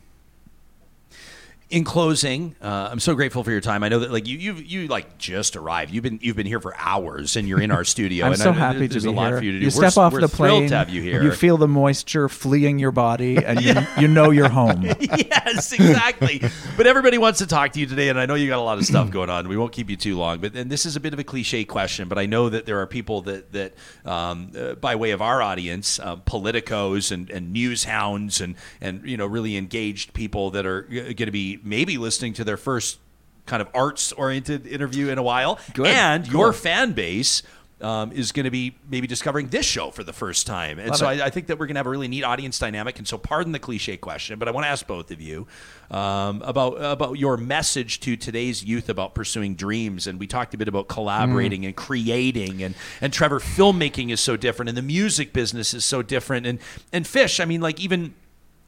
In 1.72 1.86
closing, 1.86 2.54
uh, 2.62 2.90
I'm 2.92 3.00
so 3.00 3.16
grateful 3.16 3.46
for 3.46 3.52
your 3.52 3.62
time. 3.62 3.82
I 3.82 3.88
know 3.88 4.00
that 4.00 4.12
like 4.12 4.28
you 4.28 4.38
you 4.38 4.56
you 4.56 4.88
like 4.90 5.18
just 5.18 5.56
arrived. 5.56 5.94
You've 5.94 6.04
been 6.04 6.20
you've 6.22 6.36
been 6.36 6.46
here 6.46 6.60
for 6.60 6.76
hours, 6.78 7.38
and 7.38 7.48
you're 7.48 7.62
in 7.62 7.72
our 7.72 7.86
studio. 7.86 8.26
I'm 8.26 8.34
and 8.34 8.42
so 8.42 8.50
I, 8.50 8.56
happy 8.56 8.88
there's 8.88 9.04
to 9.04 9.10
be 9.10 9.14
a 9.14 9.18
lot 9.18 9.30
here. 9.30 9.38
for 9.38 9.44
you 9.46 9.52
to 9.54 9.60
do. 9.60 9.66
You 9.68 9.72
We're 9.74 9.90
step 9.90 9.98
off 9.98 10.12
we're 10.12 10.20
the 10.20 10.28
plane, 10.28 10.68
to 10.68 10.76
have 10.76 10.90
you 10.90 11.02
here. 11.02 11.24
you 11.24 11.32
feel 11.32 11.56
the 11.56 11.70
moisture 11.70 12.28
fleeing 12.28 12.78
your 12.78 12.92
body, 12.92 13.38
and 13.38 13.62
you, 13.62 13.74
you 13.98 14.10
know 14.10 14.32
you're 14.32 14.50
home. 14.50 14.82
yes, 15.00 15.72
exactly. 15.72 16.42
but 16.76 16.88
everybody 16.88 17.18
wants 17.18 17.40
to 17.40 17.48
talk 17.48 17.72
to 17.72 17.80
you 17.80 17.86
today, 17.86 18.10
and 18.10 18.20
I 18.20 18.26
know 18.26 18.36
you 18.36 18.50
got 18.50 18.60
a 18.60 18.62
lot 18.62 18.78
of 18.78 18.86
stuff 18.86 19.10
going 19.10 19.30
on. 19.30 19.48
We 19.48 19.56
won't 19.56 19.72
keep 19.72 19.90
you 19.90 19.96
too 19.96 20.18
long, 20.18 20.40
but 20.40 20.54
and 20.58 20.70
this 20.70 20.86
is 20.86 20.98
a 20.98 21.00
bit 21.00 21.14
of 21.14 21.20
a 21.20 21.24
cliche 21.24 21.64
question, 21.64 22.10
but 22.10 22.18
I 22.18 22.26
know 22.26 22.50
that 22.50 22.66
there 22.66 22.82
are 22.82 22.88
people 22.88 23.22
that 23.22 23.54
that 23.54 23.76
um, 24.04 24.52
uh, 24.60 24.74
by 24.74 24.98
way 24.98 25.12
of 25.12 25.22
our 25.22 25.42
audience, 25.42 26.00
uh, 26.00 26.18
politicos 26.18 27.14
and, 27.14 27.30
and 27.30 27.54
news 27.54 27.86
hounds 27.86 28.42
and 28.42 28.56
and 28.82 29.08
you 29.08 29.16
know 29.16 29.26
really 29.26 29.56
engaged 29.56 30.14
people 30.14 30.52
that 30.52 30.66
are 30.66 30.82
going 30.82 31.16
to 31.16 31.32
be 31.32 31.61
maybe 31.64 31.98
listening 31.98 32.34
to 32.34 32.44
their 32.44 32.58
first 32.58 33.00
kind 33.46 33.62
of 33.62 33.68
arts 33.74 34.12
oriented 34.14 34.68
interview 34.68 35.10
in 35.10 35.18
a 35.18 35.24
while, 35.24 35.60
Good. 35.74 35.88
and 35.88 36.24
Cool. 36.30 36.40
your 36.40 36.54
fan 36.54 36.94
base. 36.94 37.44
Um, 37.82 38.12
is 38.12 38.32
going 38.32 38.44
to 38.44 38.52
be 38.52 38.76
maybe 38.92 39.08
discovering 39.08 39.48
this 39.48 39.66
show 39.66 39.90
for 39.90 40.04
the 40.04 40.14
first 40.14 40.46
time. 40.46 40.78
And 40.78 40.90
Love 40.90 41.00
so. 41.00 41.08
I, 41.08 41.26
I 41.26 41.30
think 41.32 41.48
that 41.48 41.58
we're 41.58 41.66
going 41.66 41.74
to 41.74 41.80
have 41.80 41.88
a 41.88 41.90
really 41.90 42.08
neat 42.08 42.24
audience 42.24 42.60
dynamic. 42.60 43.00
And 43.00 43.08
so, 43.08 43.18
pardon 43.18 43.54
the 43.54 43.58
cliche 43.58 43.98
question, 43.98 44.38
but 44.38 44.48
I 44.48 44.52
want 44.52 44.66
to 44.66 44.70
ask 44.70 44.86
both 44.86 45.10
of 45.10 45.20
you 45.20 45.48
um, 45.90 46.44
about 46.44 46.74
about 46.74 47.18
your 47.18 47.38
message 47.38 48.00
to 48.02 48.16
today's 48.16 48.64
youth 48.64 48.88
about 48.88 49.16
pursuing 49.16 49.56
dreams. 49.56 50.06
And 50.06 50.20
we 50.20 50.28
talked 50.28 50.54
a 50.54 50.60
bit 50.60 50.68
about 50.68 50.90
collaborating 50.90 51.66
and 51.66 51.76
creating. 51.76 52.62
And 52.62 52.76
and 53.02 53.12
Trevor, 53.12 53.40
filmmaking 53.40 54.12
is 54.12 54.20
so 54.20 54.38
different, 54.38 54.70
and 54.70 54.78
the 54.78 54.84
music 54.84 55.34
business 55.34 55.74
is 55.74 55.84
so 55.84 56.04
different. 56.04 56.46
And 56.46 56.60
and 56.94 57.08
Fish, 57.08 57.40
I 57.40 57.46
mean, 57.46 57.62
like 57.62 57.80
even 57.80 58.14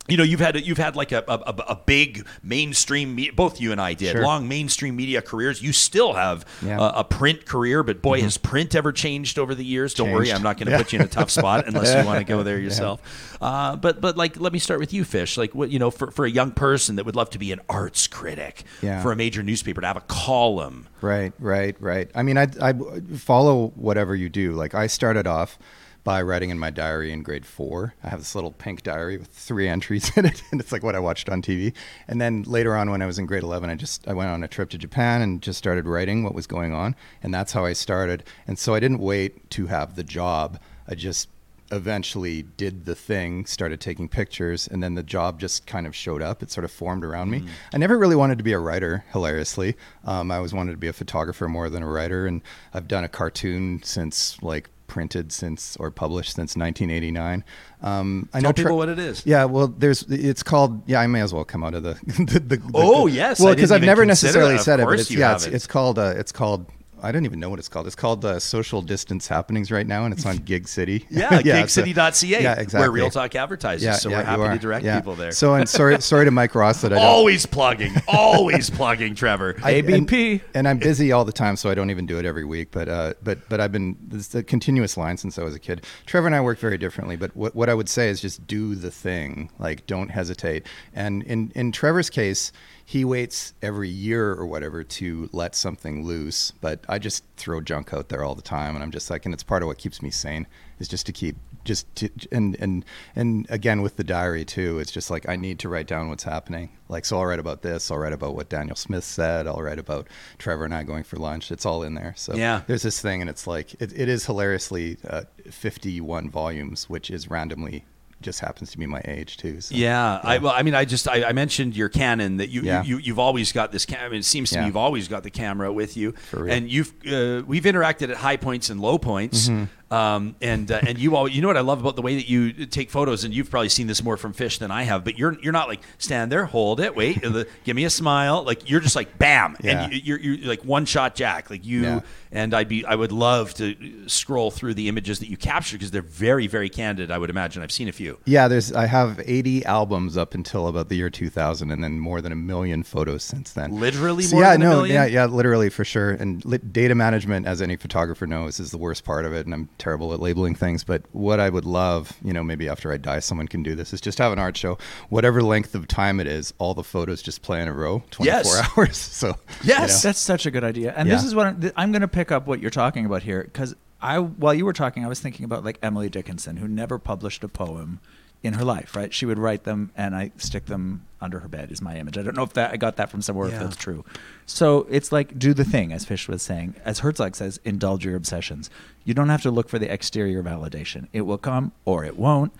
you 0.09 0.17
know 0.17 0.23
you've 0.23 0.39
had 0.41 0.59
you've 0.65 0.77
had 0.77 0.95
like 0.97 1.11
a, 1.13 1.23
a, 1.27 1.53
a 1.69 1.75
big 1.85 2.27
mainstream 2.43 3.15
me- 3.15 3.29
both 3.29 3.61
you 3.61 3.71
and 3.71 3.79
I 3.79 3.93
did 3.93 4.11
Sure. 4.11 4.21
long 4.23 4.47
mainstream 4.49 4.95
media 4.97 5.21
careers 5.21 5.61
you 5.61 5.71
still 5.71 6.13
have 6.13 6.45
Yeah. 6.61 6.77
a, 6.77 6.99
a 6.99 7.03
print 7.05 7.45
career 7.45 7.83
but 7.83 8.01
boy 8.01 8.21
has 8.21 8.37
print 8.37 8.75
ever 8.75 8.91
changed 8.91 9.39
over 9.39 9.55
the 9.55 9.63
years 9.63 9.93
don't 9.93 10.11
worry 10.11 10.31
I'm 10.33 10.43
not 10.43 10.57
going 10.57 10.65
to 10.65 10.71
Yeah. 10.71 10.77
put 10.79 10.91
you 10.93 10.99
in 10.99 11.05
a 11.05 11.07
tough 11.09 11.29
spot 11.29 11.67
unless 11.67 11.95
you 11.95 12.05
want 12.05 12.19
to 12.19 12.25
go 12.25 12.43
there 12.43 12.59
yourself 12.59 13.37
uh, 13.41 13.75
but 13.77 14.01
but 14.01 14.17
like 14.17 14.37
let 14.39 14.51
me 14.51 14.59
start 14.59 14.79
with 14.81 14.91
you 14.93 15.05
Fish 15.05 15.37
like 15.37 15.55
what 15.55 15.69
you 15.71 15.79
know 15.79 15.89
for, 15.89 16.11
for 16.11 16.25
a 16.25 16.29
young 16.29 16.51
person 16.51 16.97
that 16.97 17.05
would 17.05 17.15
love 17.15 17.29
to 17.29 17.39
be 17.39 17.51
an 17.53 17.61
arts 17.69 18.05
critic 18.07 18.63
Yeah. 18.81 19.01
for 19.01 19.11
a 19.13 19.15
major 19.15 19.41
newspaper 19.41 19.79
to 19.81 19.87
have 19.87 19.97
a 19.97 20.01
column 20.01 20.87
Right, 21.01 21.33
right, 21.37 21.75
right. 21.81 22.09
I 22.15 22.23
mean, 22.23 22.37
I, 22.37 22.47
I 22.61 22.73
follow 23.17 23.73
whatever 23.75 24.15
you 24.15 24.29
do. 24.29 24.53
Like, 24.53 24.73
I 24.73 24.87
started 24.87 25.27
off 25.27 25.59
by 26.03 26.21
writing 26.21 26.49
in 26.49 26.59
my 26.59 26.69
diary 26.69 27.11
in 27.11 27.23
grade 27.23 27.45
four. 27.45 27.93
I 28.03 28.09
have 28.09 28.19
this 28.19 28.35
little 28.35 28.51
pink 28.51 28.83
diary 28.83 29.17
with 29.17 29.29
three 29.29 29.67
entries 29.67 30.15
in 30.17 30.25
it, 30.25 30.43
and 30.51 30.59
it's 30.59 30.71
like 30.71 30.83
what 30.83 30.95
I 30.95 30.99
watched 30.99 31.29
on 31.29 31.41
TV. 31.41 31.73
And 32.07 32.19
then 32.19 32.43
later 32.43 32.75
on, 32.75 32.89
when 32.89 33.01
I 33.01 33.05
was 33.05 33.19
in 33.19 33.25
grade 33.25 33.43
11, 33.43 33.69
I 33.69 33.75
just 33.75 34.07
I 34.07 34.13
went 34.13 34.29
on 34.29 34.43
a 34.43 34.47
trip 34.47 34.69
to 34.71 34.77
Japan 34.77 35.21
and 35.21 35.41
just 35.41 35.57
started 35.57 35.87
writing 35.87 36.23
what 36.23 36.35
was 36.35 36.47
going 36.47 36.73
on, 36.73 36.95
and 37.21 37.33
that's 37.33 37.53
how 37.53 37.65
I 37.65 37.73
started. 37.73 38.23
And 38.47 38.59
so 38.59 38.73
I 38.73 38.79
didn't 38.79 38.99
wait 38.99 39.49
to 39.51 39.67
have 39.67 39.95
the 39.95 40.03
job. 40.03 40.59
I 40.87 40.95
just 40.95 41.29
eventually 41.71 42.43
did 42.43 42.85
the 42.85 42.93
thing, 42.93 43.45
started 43.45 43.79
taking 43.81 44.07
pictures, 44.07 44.67
and 44.67 44.83
then 44.83 44.93
the 44.93 45.01
job 45.01 45.39
just 45.39 45.65
kind 45.65 45.87
of 45.87 45.95
showed 45.95 46.21
up. 46.21 46.43
It 46.43 46.51
sort 46.51 46.65
of 46.65 46.71
formed 46.71 47.03
around 47.03 47.31
me. 47.31 47.45
I 47.73 47.77
never 47.77 47.97
really 47.97 48.15
wanted 48.15 48.37
to 48.37 48.43
be 48.43 48.51
a 48.51 48.59
writer, 48.59 49.03
hilariously. 49.11 49.75
Um, 50.05 50.29
I 50.29 50.35
always 50.35 50.53
wanted 50.53 50.71
to 50.71 50.77
be 50.77 50.87
a 50.87 50.93
photographer 50.93 51.47
more 51.47 51.69
than 51.69 51.81
a 51.81 51.87
writer, 51.87 52.27
and 52.27 52.41
I've 52.73 52.87
done 52.87 53.03
a 53.03 53.09
cartoon 53.09 53.81
since 53.83 54.41
like 54.43 54.69
printed 54.93 55.31
since 55.31 55.75
or 55.77 55.89
published 55.89 56.35
since 56.35 56.55
1989. 56.55 57.43
Um, 57.81 58.29
I 58.31 58.39
Tell 58.39 58.49
know 58.49 58.53
people 58.53 58.77
what 58.77 58.89
it 58.89 58.99
is. 58.99 59.25
Yeah, 59.25 59.45
well, 59.45 59.67
there's 59.67 60.03
it's 60.03 60.43
called. 60.43 60.87
Yeah, 60.87 61.01
I 61.01 61.07
may 61.07 61.21
as 61.21 61.33
well 61.33 61.43
come 61.43 61.63
out 61.63 61.73
of 61.73 61.81
the. 61.81 61.93
the, 62.05 62.39
the, 62.39 62.57
the 62.57 62.71
Oh, 62.75 63.07
yes, 63.07 63.39
Well, 63.39 63.55
because 63.55 63.71
I've 63.71 63.81
never 63.81 64.05
necessarily 64.05 64.53
that. 64.53 64.59
Of 64.59 64.65
said 64.65 64.79
it, 64.79 64.85
but 64.85 64.99
it's 64.99 65.09
yeah, 65.09 65.33
it's, 65.33 65.47
it's 65.47 65.65
called. 65.65 65.97
Uh, 65.97 66.13
it's 66.15 66.31
called. 66.31 66.69
I 67.03 67.11
don't 67.11 67.25
even 67.25 67.39
know 67.39 67.49
what 67.49 67.59
it's 67.59 67.67
called. 67.69 67.85
It's 67.85 67.95
called 67.95 68.23
uh, 68.23 68.39
Social 68.39 68.81
Distance 68.81 69.27
Happenings 69.27 69.71
right 69.71 69.85
now, 69.85 70.05
and 70.05 70.13
it's 70.13 70.25
on 70.25 70.37
Gig 70.45 70.67
City. 70.67 71.05
yeah, 71.09 71.33
a- 71.39 71.43
gigcity.ca 71.43 72.27
yeah, 72.41 72.53
exactly. 72.53 72.79
where 72.79 72.91
Real 72.91 73.09
Talk 73.09 73.35
advertises 73.35 74.01
so 74.01 74.09
we're 74.09 74.19
you 74.19 74.23
happy 74.25 74.55
to 74.55 74.59
direct 74.59 74.85
Yeah. 74.85 74.99
people 74.99 75.15
there 75.15 75.31
So, 75.31 75.53
and 75.55 75.67
sorry, 75.67 76.01
sorry 76.01 76.25
to 76.25 76.31
Mike 76.31 76.55
Ross 76.55 76.81
that 76.81 76.93
I 76.93 76.95
don't. 76.95 77.05
always 77.05 77.45
plugging 77.45 77.93
always 78.07 78.69
plugging 78.69 79.15
Trevor 79.15 79.55
I- 79.63 79.71
ABP. 79.73 80.31
and, 80.31 80.41
and 80.55 80.67
I'm 80.67 80.77
busy 80.79 81.11
all 81.11 81.25
the 81.25 81.31
time, 81.33 81.55
so 81.57 81.69
I 81.69 81.73
don't 81.75 81.89
even 81.91 82.05
do 82.05 82.17
it 82.19 82.25
every 82.25 82.45
week. 82.45 82.69
But 82.71 82.87
uh, 82.89 83.13
but 83.21 83.47
but 83.49 83.59
I've 83.59 83.71
been 83.71 83.97
this 84.01 84.33
a 84.33 84.41
continuous 84.43 84.95
line 84.97 85.17
since 85.17 85.37
I 85.37 85.43
was 85.43 85.53
a 85.55 85.59
kid. 85.59 85.85
Trevor 86.05 86.27
and 86.27 86.35
I 86.35 86.41
work 86.41 86.57
very 86.59 86.77
differently, 86.77 87.15
but 87.17 87.35
what 87.35 87.53
what 87.55 87.69
I 87.69 87.73
would 87.73 87.89
say 87.89 88.09
is 88.09 88.21
just 88.21 88.47
do 88.47 88.75
the 88.75 88.91
thing, 88.91 89.49
like 89.59 89.85
don't 89.87 90.09
hesitate. 90.09 90.65
And 90.93 91.23
in 91.23 91.51
in 91.55 91.71
Trevor's 91.71 92.09
case, 92.09 92.51
he 92.86 93.05
waits 93.05 93.53
every 93.61 93.89
year 93.89 94.34
or 94.34 94.45
whatever 94.45 94.84
to 94.84 95.29
let 95.31 95.55
something 95.55 96.05
loose. 96.05 96.51
But 96.61 96.84
I 96.89 96.99
just 96.99 97.23
throw 97.38 97.61
junk 97.61 97.93
out 97.93 98.09
there 98.09 98.23
all 98.23 98.36
the 98.36 98.41
time, 98.41 98.75
and 98.75 98.84
I'm 98.84 98.91
just 98.91 99.09
like, 99.09 99.25
and 99.25 99.34
it's 99.34 99.43
part 99.43 99.63
of 99.63 99.67
what 99.67 99.77
keeps 99.77 100.01
me 100.01 100.09
sane 100.09 100.47
is 100.79 100.88
just 100.88 101.05
to 101.05 101.11
keep 101.11 101.36
just 101.63 101.93
to, 101.95 102.09
and 102.31 102.57
and 102.59 102.84
and 103.15 103.47
again 103.49 103.81
with 103.81 103.95
the 103.95 104.03
diary 104.03 104.43
too 104.43 104.79
it's 104.79 104.91
just 104.91 105.09
like 105.09 105.29
i 105.29 105.38
need 105.38 105.59
to 105.59 105.69
write 105.69 105.88
down 105.88 106.09
what's 106.09 106.23
happening 106.25 106.67
like 106.89 107.05
so 107.05 107.17
i'll 107.17 107.25
write 107.25 107.39
about 107.39 107.61
this 107.61 107.89
i'll 107.89 107.97
write 107.97 108.11
about 108.11 108.36
what 108.36 108.49
daniel 108.49 108.75
smith 108.75 109.05
said 109.05 109.47
i'll 109.47 109.61
write 109.61 109.79
about 109.79 110.05
trevor 110.38 110.65
and 110.65 110.73
i 110.75 110.84
going 110.84 111.05
for 111.05 111.15
lunch 111.15 111.51
it's 111.53 111.65
all 111.65 111.81
in 111.84 111.93
there 111.93 112.13
so 112.17 112.36
Yeah. 112.36 112.63
there's 112.67 112.81
this 112.81 112.99
thing 112.99 113.21
and 113.21 113.29
it's 113.29 113.47
like 113.47 113.75
it, 113.81 113.97
it 113.97 114.09
is 114.09 114.25
hilariously 114.25 114.97
uh, 115.09 115.21
51 115.49 116.29
volumes 116.29 116.89
which 116.89 117.09
is 117.09 117.29
randomly 117.29 117.86
just 118.24 118.39
happens 118.39 118.71
to 118.71 118.78
be 118.78 118.86
my 118.86 119.01
age 119.05 119.38
too 119.38 119.61
so, 119.61 119.76
Yeah, 119.76 120.19
I 120.24 120.38
well, 120.39 120.53
I 120.55 120.63
mean, 120.63 120.74
I 120.76 120.86
just 120.86 121.07
I, 121.07 121.24
I 121.26 121.34
mentioned 121.34 121.76
your 121.76 121.89
Canon 121.89 122.38
that 122.38 122.49
you, 122.49 122.61
Yeah. 122.61 122.84
you 122.84 122.97
you've 122.97 123.19
always 123.19 123.51
got 123.51 123.71
this 123.71 123.86
camera. 123.86 124.17
It 124.17 124.26
seems 124.26 124.49
to 124.51 124.59
me 124.59 124.65
you've 124.67 124.78
always 124.78 125.07
got 125.07 125.24
the 125.24 125.30
camera 125.30 125.71
with 125.71 125.95
you, 125.97 126.13
and 126.34 126.71
you've 126.71 126.93
uh, 127.05 127.43
we've 127.45 127.63
interacted 127.63 128.09
at 128.09 128.17
high 128.17 128.38
points 128.38 128.69
and 128.69 128.80
low 128.80 128.97
points. 128.97 129.49
Mm-hmm. 129.49 129.65
Um, 129.93 130.35
and 130.41 130.71
uh, 130.71 130.79
and 130.87 130.97
you 130.97 131.15
all 131.15 131.27
you 131.27 131.41
know 131.41 131.47
what 131.49 131.57
I 131.57 131.61
love 131.61 131.79
about 131.79 131.95
the 131.95 132.01
way 132.01 132.15
that 132.15 132.27
you 132.27 132.65
take 132.65 132.89
photos, 132.89 133.23
and 133.25 133.33
you've 133.33 133.49
probably 133.51 133.69
seen 133.69 133.85
this 133.87 134.01
more 134.03 134.17
from 134.17 134.33
Fish 134.33 134.57
than 134.57 134.71
I 134.71 134.83
have. 134.83 135.03
But 135.03 135.19
you're 135.19 135.37
you're 135.41 135.53
not 135.53 135.67
like 135.67 135.81
stand 135.99 136.31
there, 136.31 136.45
hold 136.45 136.79
it, 136.79 136.95
wait, 136.95 137.23
uh, 137.23 137.43
give 137.63 137.75
me 137.75 137.83
a 137.85 137.89
smile. 137.89 138.43
Like 138.43 138.69
you're 138.69 138.79
just 138.79 138.95
like 138.95 139.19
bam, 139.19 139.55
Yeah. 139.61 139.83
and 139.83 139.93
you, 139.93 139.99
you're, 140.17 140.19
you're 140.19 140.47
like 140.49 140.63
one 140.65 140.85
shot 140.85 141.13
Jack. 141.15 141.49
Like 141.51 141.63
you 141.65 141.81
Yeah. 141.83 141.99
and 142.31 142.53
I'd 142.55 142.67
be 142.69 142.83
I 142.85 142.95
would 142.95 143.11
love 143.11 143.53
to 143.55 143.75
scroll 144.09 144.49
through 144.49 144.73
the 144.73 144.87
images 144.87 145.19
that 145.19 145.29
you 145.29 145.37
capture 145.37 145.75
because 145.77 145.91
they're 145.91 146.01
very 146.01 146.47
very 146.47 146.69
candid. 146.69 147.11
I 147.11 147.17
would 147.19 147.29
imagine 147.29 147.61
I've 147.61 147.71
seen 147.71 147.87
a 147.87 147.91
few. 147.91 148.17
yeah 148.25 148.47
there's 148.47 148.71
i 148.73 148.85
have 148.87 149.21
80 149.23 149.65
albums 149.65 150.17
up 150.17 150.33
until 150.33 150.67
about 150.67 150.89
the 150.89 150.95
year 150.95 151.09
2000 151.09 151.69
and 151.71 151.83
then 151.83 151.99
more 151.99 152.21
than 152.21 152.31
a 152.31 152.35
million 152.35 152.81
photos 152.83 153.23
since 153.23 153.51
then 153.53 153.79
Literally 153.79 154.23
So, 154.23 154.39
yeah 154.39 154.53
than 154.53 154.61
a 154.61 154.65
no 154.65 154.75
million? 154.77 154.95
yeah 154.95 155.05
yeah 155.05 155.25
literally 155.25 155.69
for 155.69 155.85
sure 155.85 156.11
and 156.11 156.43
li- 156.45 156.57
data 156.57 156.95
management 156.95 157.45
as 157.45 157.61
any 157.61 157.75
photographer 157.75 158.25
knows 158.25 158.59
is 158.59 158.71
the 158.71 158.77
worst 158.77 159.03
part 159.03 159.25
of 159.25 159.33
it 159.33 159.45
and 159.45 159.53
i'm 159.53 159.69
terrible 159.84 160.13
at 160.13 160.19
labeling 160.21 160.55
things 160.55 160.81
but 160.84 161.01
what 161.11 161.39
i 161.41 161.49
would 161.49 161.65
love 161.65 162.13
you 162.23 162.31
know 162.31 162.41
maybe 162.41 162.69
after 162.69 162.91
i 162.93 162.95
die 162.97 163.19
someone 163.19 163.47
can 163.49 163.61
do 163.61 163.75
this 163.75 163.91
is 163.91 163.99
just 163.99 164.17
have 164.17 164.31
an 164.31 164.39
art 164.39 164.55
show 164.55 164.77
whatever 165.09 165.41
length 165.41 165.75
of 165.75 165.88
time 165.89 166.21
it 166.21 166.27
is 166.27 166.53
all 166.57 166.73
the 166.73 166.84
photos 166.84 167.21
just 167.21 167.41
play 167.41 167.61
in 167.61 167.67
a 167.67 167.73
row 167.73 168.01
24 168.11 168.25
Yes. 168.25 168.69
hours 168.77 168.95
so 168.97 169.36
Yes. 169.63 170.01
That's 170.01 170.19
such 170.19 170.45
a 170.45 170.51
good 170.51 170.63
idea. 170.63 170.93
And 170.95 171.09
this 171.09 171.23
is 171.23 171.36
what 171.36 171.47
I'm, 171.47 171.71
I'm 171.75 171.91
going 171.91 172.01
to 172.01 172.07
pick 172.07 172.31
up 172.31 172.47
what 172.47 172.59
you're 172.61 172.71
talking 172.71 173.05
about 173.05 173.23
here 173.23 173.43
because 173.43 173.75
I, 174.01 174.19
while 174.19 174.53
you 174.53 174.65
were 174.65 174.73
talking, 174.73 175.05
I 175.05 175.07
was 175.07 175.19
thinking 175.19 175.45
about 175.45 175.63
like 175.63 175.79
Emily 175.81 176.09
Dickinson, 176.09 176.57
who 176.57 176.67
never 176.67 176.97
published 176.99 177.43
a 177.43 177.47
poem 177.47 177.99
in 178.43 178.53
her 178.53 178.63
life. 178.65 178.95
Right? 178.95 179.13
She 179.13 179.25
would 179.25 179.39
write 179.39 179.63
them, 179.63 179.91
and 179.95 180.15
I 180.15 180.31
stick 180.37 180.65
them 180.67 181.05
under 181.21 181.39
her 181.39 181.47
bed. 181.47 181.71
Is 181.71 181.81
my 181.81 181.95
image. 181.97 182.17
I 182.17 182.21
don't 182.21 182.35
know 182.35 182.43
if 182.43 182.53
that 182.53 182.71
I 182.73 182.77
got 182.77 182.97
that 182.97 183.09
from 183.09 183.21
somewhere. 183.21 183.47
Yeah. 183.49 183.55
If 183.55 183.61
that's 183.61 183.75
true. 183.77 184.03
So 184.45 184.85
it's 184.89 185.11
like 185.11 185.39
do 185.39 185.53
the 185.53 185.63
thing, 185.63 185.91
as 185.93 186.05
Fish 186.05 186.27
was 186.27 186.41
saying. 186.43 186.75
As 186.85 186.99
Herzog 186.99 187.35
says, 187.35 187.59
indulge 187.63 188.03
your 188.05 188.15
obsessions. 188.15 188.69
You 189.05 189.13
don't 189.13 189.29
have 189.29 189.41
to 189.43 189.51
look 189.51 189.69
for 189.69 189.79
the 189.79 189.91
exterior 189.91 190.43
validation. 190.43 191.07
It 191.13 191.21
will 191.21 191.37
come 191.37 191.71
or 191.85 192.03
it 192.05 192.17
won't. 192.17 192.51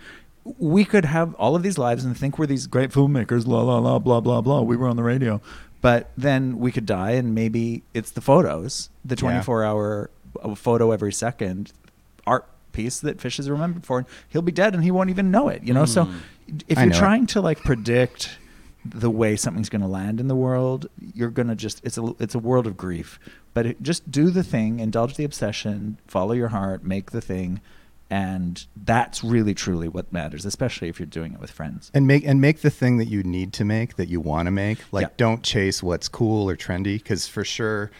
we 0.58 0.84
could 0.84 1.04
have 1.06 1.34
all 1.36 1.56
of 1.56 1.62
these 1.62 1.78
lives 1.78 2.04
and 2.04 2.16
think 2.16 2.38
we're 2.38 2.46
these 2.46 2.66
great 2.66 2.90
filmmakers, 2.90 3.46
la 3.46 3.62
la 3.62 3.78
la, 3.78 3.98
blah 3.98 4.20
blah 4.20 4.40
blah. 4.42 4.60
We 4.62 4.76
were 4.76 4.88
on 4.88 4.96
the 4.96 5.02
radio, 5.02 5.40
but 5.80 6.10
then 6.18 6.58
we 6.58 6.70
could 6.72 6.84
die, 6.86 7.12
and 7.12 7.34
maybe 7.34 7.82
it's 7.94 8.10
the 8.10 8.20
photos, 8.20 8.90
the 9.04 9.14
Yeah. 9.14 9.20
24 9.42 9.64
hour 9.64 10.10
uh, 10.42 10.54
photo 10.54 10.90
every 10.90 11.12
second 11.12 11.72
art 12.26 12.46
piece 12.74 13.00
that 13.00 13.20
Fish 13.20 13.38
is 13.38 13.48
remembered 13.48 13.86
for. 13.86 13.98
And 13.98 14.06
he'll 14.28 14.42
be 14.42 14.52
dead, 14.52 14.74
and 14.74 14.84
he 14.84 14.90
won't 14.90 15.08
even 15.08 15.30
know 15.30 15.48
it. 15.48 15.62
You 15.62 15.72
know, 15.72 15.86
so 15.86 16.04
hmm. 16.04 16.18
if 16.68 16.76
I 16.76 16.82
you're 16.82 16.90
know 16.90 16.96
it. 16.96 17.00
trying 17.00 17.26
to 17.28 17.40
like 17.40 17.60
predict 17.60 18.38
the 18.84 19.10
way 19.10 19.34
something's 19.34 19.70
going 19.70 19.80
to 19.80 19.88
land 19.88 20.20
in 20.20 20.28
the 20.28 20.36
world, 20.36 20.88
you're 21.14 21.30
going 21.30 21.48
to 21.48 21.54
just 21.54 21.82
it's 21.84 21.96
a 21.96 22.14
it's 22.18 22.34
a 22.34 22.38
world 22.38 22.66
of 22.66 22.76
grief. 22.76 23.18
But 23.54 23.66
it, 23.66 23.82
just 23.82 24.10
do 24.10 24.30
the 24.30 24.42
thing, 24.42 24.80
indulge 24.80 25.16
the 25.16 25.24
obsession, 25.24 25.98
follow 26.06 26.32
your 26.32 26.48
heart, 26.48 26.84
make 26.84 27.12
the 27.12 27.20
thing, 27.20 27.60
and 28.10 28.66
that's 28.76 29.24
really 29.24 29.54
truly 29.54 29.88
what 29.88 30.12
matters, 30.12 30.44
especially 30.44 30.88
if 30.88 30.98
you're 30.98 31.06
doing 31.06 31.32
it 31.32 31.40
with 31.40 31.50
friends. 31.50 31.90
and 31.94 32.06
make 32.06 32.26
and 32.26 32.40
make 32.40 32.60
the 32.60 32.70
thing 32.70 32.98
that 32.98 33.06
you 33.06 33.22
need 33.22 33.52
to 33.54 33.64
make 33.64 33.96
that 33.96 34.08
you 34.08 34.20
want 34.20 34.46
to 34.46 34.50
make 34.50 34.78
like 34.92 35.06
Yeah. 35.06 35.14
don't 35.16 35.42
chase 35.42 35.82
what's 35.82 36.08
cool 36.08 36.50
or 36.50 36.56
trendy 36.56 36.98
because 36.98 37.26
for 37.26 37.44
sure 37.44 37.90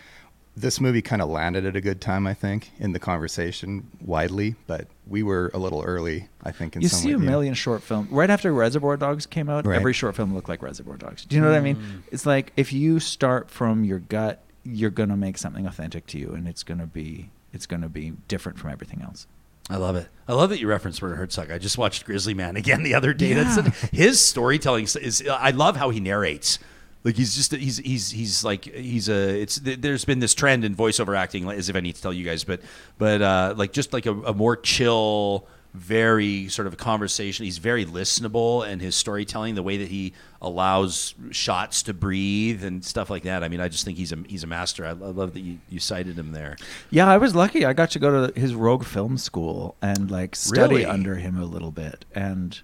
this 0.57 0.81
movie 0.81 1.03
kind 1.03 1.21
of 1.21 1.29
landed 1.29 1.67
at 1.67 1.75
a 1.77 1.81
good 1.81 2.01
time 2.01 2.27
i 2.27 2.35
think 2.35 2.71
in 2.79 2.93
the 2.93 2.99
conversation 2.99 3.89
widely 4.01 4.55
but 4.67 4.87
we 5.07 5.23
were 5.23 5.51
a 5.55 5.59
little 5.59 5.83
early 5.83 6.29
i 6.45 6.51
think 6.53 6.77
in 6.77 6.83
You 6.83 6.89
some 6.89 7.01
see 7.01 7.09
way, 7.09 7.15
a 7.15 7.19
million 7.19 7.55
short 7.55 7.83
films 7.83 8.11
right 8.11 8.31
after 8.31 8.53
Reservoir 8.53 8.97
Dogs 8.97 9.27
came 9.27 9.49
out. 9.49 9.67
Right. 9.67 9.77
Every 9.77 9.93
short 9.93 10.15
film 10.17 10.35
looked 10.35 10.49
like 10.49 10.63
Reservoir 10.63 10.97
Dogs. 10.97 11.25
Do 11.25 11.37
you 11.37 11.43
know 11.43 11.49
what 11.49 11.57
I 11.57 11.61
mean? 11.61 11.77
Mm. 11.77 12.03
It's 12.13 12.27
like 12.27 12.53
if 12.57 12.73
you 12.73 13.01
start 13.01 13.51
from 13.51 13.85
your 13.85 13.99
gut, 13.99 14.43
you're 14.65 14.91
gonna 14.91 15.17
make 15.17 15.39
something 15.39 15.67
authentic 15.67 16.07
to 16.09 16.19
you, 16.19 16.33
and 16.33 16.47
it's 16.49 16.63
gonna 16.63 16.87
be 16.87 17.31
it's 17.53 17.67
gonna 17.67 17.89
be 17.89 18.13
different 18.29 18.59
from 18.59 18.71
everything 18.71 19.03
else. 19.03 19.27
I 19.71 19.77
love 19.77 19.97
it. 19.97 20.09
I 20.29 20.35
love 20.35 20.51
that 20.51 20.61
you 20.61 20.69
referenced 20.69 21.01
Werner 21.01 21.17
Herzog. 21.17 21.51
I 21.51 21.59
just 21.59 21.79
watched 21.79 22.05
Grizzly 22.05 22.35
Man 22.35 22.57
again 22.57 22.83
the 22.83 22.95
other 22.95 23.15
day. 23.15 23.31
Yeah. 23.35 23.45
That's 23.45 23.81
his 23.91 24.21
storytelling 24.21 24.85
is. 24.85 25.23
I 25.31 25.51
love 25.51 25.77
how 25.77 25.91
he 25.91 26.01
narrates. 26.01 26.59
Like 27.05 27.17
he's 27.17 27.35
just 27.37 27.55
he's 27.55 27.77
he's 27.77 28.11
he's 28.11 28.43
like 28.45 28.65
he's 28.65 29.09
a 29.11 29.43
it's 29.43 29.57
there's 29.63 30.05
been 30.07 30.21
this 30.21 30.35
trend 30.35 30.65
in 30.65 30.75
voiceover 30.75 31.17
acting 31.17 31.47
as 31.51 31.69
if 31.69 31.77
I 31.77 31.81
need 31.81 31.97
to 31.97 32.03
tell 32.03 32.15
you 32.15 32.25
guys 32.25 32.45
but 32.45 32.61
but 32.97 33.21
uh, 33.21 33.55
like 33.57 33.73
just 33.73 33.93
like 33.93 34.07
a, 34.07 34.13
a 34.23 34.33
more 34.33 34.57
chill 34.57 35.47
very 35.75 36.49
sort 36.49 36.67
of 36.69 36.73
a 36.73 36.77
conversation 36.77 37.45
he's 37.45 37.59
very 37.59 37.85
listenable 37.85 38.67
and 38.67 38.81
his 38.81 38.95
storytelling 38.95 39.55
the 39.57 39.63
way 39.63 39.77
that 39.77 39.89
he 39.89 40.13
allows 40.41 41.15
shots 41.33 41.83
to 41.83 41.93
breathe 41.93 42.63
and 42.65 42.85
stuff 42.85 43.11
like 43.11 43.25
that 43.25 43.43
I 43.45 43.49
mean 43.49 43.61
I 43.61 43.69
just 43.69 43.85
think 43.85 43.99
he's 43.99 44.13
a 44.13 44.19
he's 44.29 44.45
a 44.45 44.47
master 44.47 44.87
I, 44.87 44.91
I 44.91 44.93
love 44.93 45.35
that 45.35 45.41
you, 45.41 45.59
you 45.69 45.81
cited 45.81 46.17
him 46.19 46.33
there 46.33 46.57
Yeah, 46.91 47.07
I 47.09 47.19
was 47.19 47.35
lucky. 47.35 47.65
I 47.67 47.73
got 47.73 47.91
to 47.91 47.99
go 47.99 48.29
to 48.29 48.41
his 48.41 48.55
Rogue 48.55 48.85
Film 48.85 49.19
School 49.19 49.77
and 49.83 50.11
like 50.11 50.37
study 50.37 50.61
Really? 50.77 50.87
under 50.87 51.17
him 51.17 51.37
a 51.39 51.45
little 51.45 51.73
bit, 51.73 52.05
and 52.15 52.59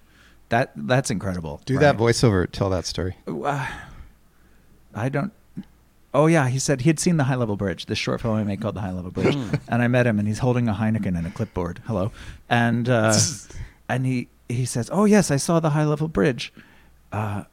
that 0.49 0.71
that's 0.75 1.11
incredible. 1.11 1.61
do 1.65 1.75
right? 1.75 1.81
that 1.81 1.97
voiceover 1.97 2.49
tell 2.49 2.69
that 2.69 2.85
story 2.85 3.17
Uh, 3.27 3.67
I 4.93 5.09
don't. 5.09 5.31
Oh 6.13 6.27
yeah, 6.27 6.49
he 6.49 6.59
said 6.59 6.81
he 6.81 6.89
had 6.89 6.99
seen 6.99 7.17
the 7.17 7.25
High 7.25 7.35
Level 7.35 7.55
Bridge, 7.55 7.85
this 7.85 7.97
short 7.97 8.19
film 8.21 8.35
I 8.35 8.43
made 8.43 8.61
called 8.61 8.75
the 8.75 8.81
High 8.81 8.91
Level 8.91 9.11
Bridge, 9.11 9.35
and 9.69 9.81
I 9.81 9.87
met 9.87 10.05
him, 10.05 10.19
and 10.19 10.27
he's 10.27 10.39
holding 10.39 10.67
a 10.67 10.73
Heineken 10.73 11.17
and 11.17 11.25
a 11.25 11.29
clipboard. 11.29 11.81
Hello, 11.85 12.11
and 12.49 12.89
uh, 12.89 13.13
and 13.89 14.05
he 14.05 14.27
he 14.49 14.65
says, 14.65 14.89
"Oh 14.91 15.05
yes, 15.05 15.31
I 15.31 15.37
saw 15.37 15.59
the 15.59 15.69
High 15.69 15.85
Level 15.85 16.07
Bridge. 16.09 16.51
Uh, 17.11 17.43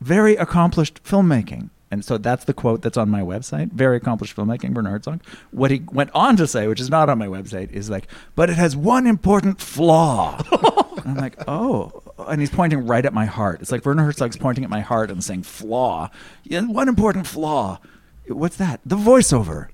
very 0.00 0.34
accomplished 0.36 1.02
filmmaking." 1.04 1.70
And 1.90 2.04
so 2.04 2.18
that's 2.18 2.44
the 2.44 2.54
quote 2.54 2.82
that's 2.82 2.96
on 2.96 3.08
my 3.08 3.20
website. 3.20 3.70
Very 3.70 3.98
accomplished 3.98 4.34
filmmaking, 4.34 4.74
Bernard 4.74 5.04
Herzog. 5.06 5.22
What 5.52 5.70
he 5.70 5.82
went 5.92 6.10
on 6.12 6.36
to 6.38 6.48
say, 6.48 6.66
which 6.66 6.80
is 6.80 6.90
not 6.90 7.08
on 7.08 7.18
my 7.18 7.28
website, 7.28 7.70
is 7.70 7.88
like, 7.88 8.08
but 8.34 8.50
it 8.50 8.56
has 8.56 8.74
one 8.76 9.06
important 9.06 9.60
flaw. 9.60 10.42
I'm 11.04 11.14
like, 11.14 11.36
oh. 11.46 12.02
And 12.18 12.40
he's 12.40 12.50
pointing 12.50 12.86
right 12.86 13.04
at 13.04 13.12
my 13.12 13.24
heart. 13.24 13.60
It's 13.60 13.72
like 13.72 13.84
Werner 13.84 14.04
Herzog's 14.04 14.36
pointing 14.36 14.64
at 14.64 14.70
my 14.70 14.80
heart 14.80 15.10
and 15.10 15.22
saying, 15.22 15.42
flaw. 15.42 16.10
Yeah, 16.44 16.62
one 16.62 16.88
important 16.88 17.26
flaw. 17.26 17.80
What's 18.28 18.56
that? 18.56 18.80
The 18.84 18.96
voiceover. 18.96 19.68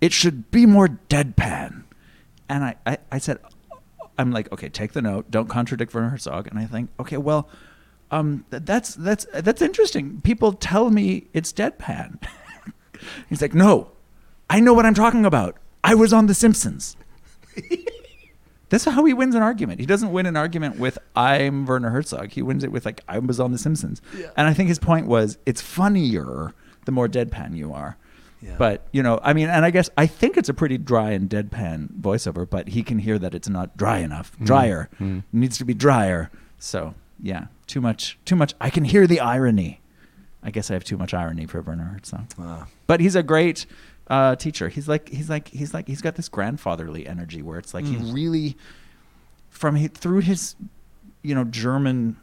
It 0.00 0.12
should 0.12 0.50
be 0.50 0.66
more 0.66 0.88
deadpan. 1.08 1.84
And 2.48 2.64
I, 2.64 2.76
I, 2.84 2.98
I 3.12 3.18
said, 3.18 3.38
I'm 4.18 4.32
like, 4.32 4.52
okay, 4.52 4.68
take 4.68 4.92
the 4.92 5.02
note. 5.02 5.30
Don't 5.30 5.48
contradict 5.48 5.94
Werner 5.94 6.10
Herzog. 6.10 6.46
And 6.48 6.58
I 6.58 6.66
think, 6.66 6.90
okay, 7.00 7.16
well, 7.16 7.48
um, 8.10 8.44
th- 8.50 8.62
that's 8.64 8.94
that's 8.94 9.26
that's 9.32 9.62
interesting. 9.62 10.20
People 10.20 10.52
tell 10.52 10.90
me 10.90 11.26
it's 11.32 11.52
deadpan. 11.52 12.22
He's 13.28 13.42
like, 13.42 13.54
no, 13.54 13.92
I 14.48 14.60
know 14.60 14.74
what 14.74 14.86
I'm 14.86 14.94
talking 14.94 15.24
about. 15.24 15.56
I 15.82 15.94
was 15.94 16.12
on 16.12 16.26
The 16.26 16.34
Simpsons. 16.34 16.96
That's 18.74 18.96
how 18.96 19.04
he 19.04 19.14
wins 19.14 19.36
an 19.36 19.42
argument. 19.42 19.78
He 19.78 19.86
doesn't 19.86 20.10
win 20.10 20.26
an 20.26 20.36
argument 20.36 20.80
with 20.80 20.98
"I'm 21.14 21.64
Werner 21.64 21.90
Herzog." 21.90 22.32
He 22.32 22.42
wins 22.42 22.64
it 22.64 22.72
with 22.72 22.84
like 22.84 23.02
"I 23.06 23.20
was 23.20 23.38
on 23.38 23.52
The 23.52 23.58
Simpsons." 23.58 24.02
And 24.36 24.48
I 24.48 24.52
think 24.52 24.68
his 24.68 24.80
point 24.80 25.06
was, 25.06 25.38
it's 25.46 25.60
funnier 25.60 26.52
the 26.84 26.90
more 26.90 27.06
deadpan 27.06 27.56
you 27.56 27.72
are. 27.72 27.96
But 28.58 28.86
you 28.92 29.00
know, 29.00 29.20
I 29.22 29.32
mean, 29.32 29.48
and 29.48 29.64
I 29.64 29.70
guess 29.70 29.90
I 29.96 30.08
think 30.08 30.36
it's 30.36 30.48
a 30.48 30.54
pretty 30.54 30.76
dry 30.76 31.12
and 31.12 31.30
deadpan 31.30 32.00
voiceover, 32.00 32.50
but 32.50 32.68
he 32.68 32.82
can 32.82 32.98
hear 32.98 33.16
that 33.18 33.32
it's 33.32 33.48
not 33.48 33.76
dry 33.76 33.98
enough. 33.98 34.32
Mm-hmm. 34.32 34.44
Drier 34.44 34.88
mm-hmm. 34.94 35.18
It 35.18 35.24
needs 35.32 35.56
to 35.58 35.64
be 35.64 35.72
drier. 35.72 36.32
So 36.58 36.94
yeah, 37.22 37.46
too 37.68 37.80
much, 37.80 38.18
too 38.24 38.34
much. 38.34 38.54
I 38.60 38.70
can 38.70 38.84
hear 38.84 39.06
the 39.06 39.20
irony. 39.20 39.80
I 40.42 40.50
guess 40.50 40.68
I 40.68 40.74
have 40.74 40.84
too 40.84 40.98
much 40.98 41.14
irony 41.14 41.46
for 41.46 41.62
Werner 41.62 41.84
Herzog. 41.84 42.26
Ah. 42.40 42.66
But 42.88 42.98
he's 43.00 43.14
a 43.14 43.22
great 43.22 43.66
uh, 44.08 44.36
teacher. 44.36 44.68
He's 44.68 44.88
like 44.88 45.08
he's 45.08 45.30
like 45.30 45.48
he's 45.48 45.74
like 45.74 45.88
he's 45.88 46.02
got 46.02 46.14
this 46.16 46.28
grandfatherly 46.28 47.06
energy 47.06 47.42
where 47.42 47.58
it's 47.58 47.74
like 47.74 47.84
he 47.84 47.96
really 47.96 48.56
from 49.48 49.76
he, 49.76 49.88
through 49.88 50.20
his 50.20 50.56
you 51.22 51.34
know 51.34 51.44
German 51.44 52.16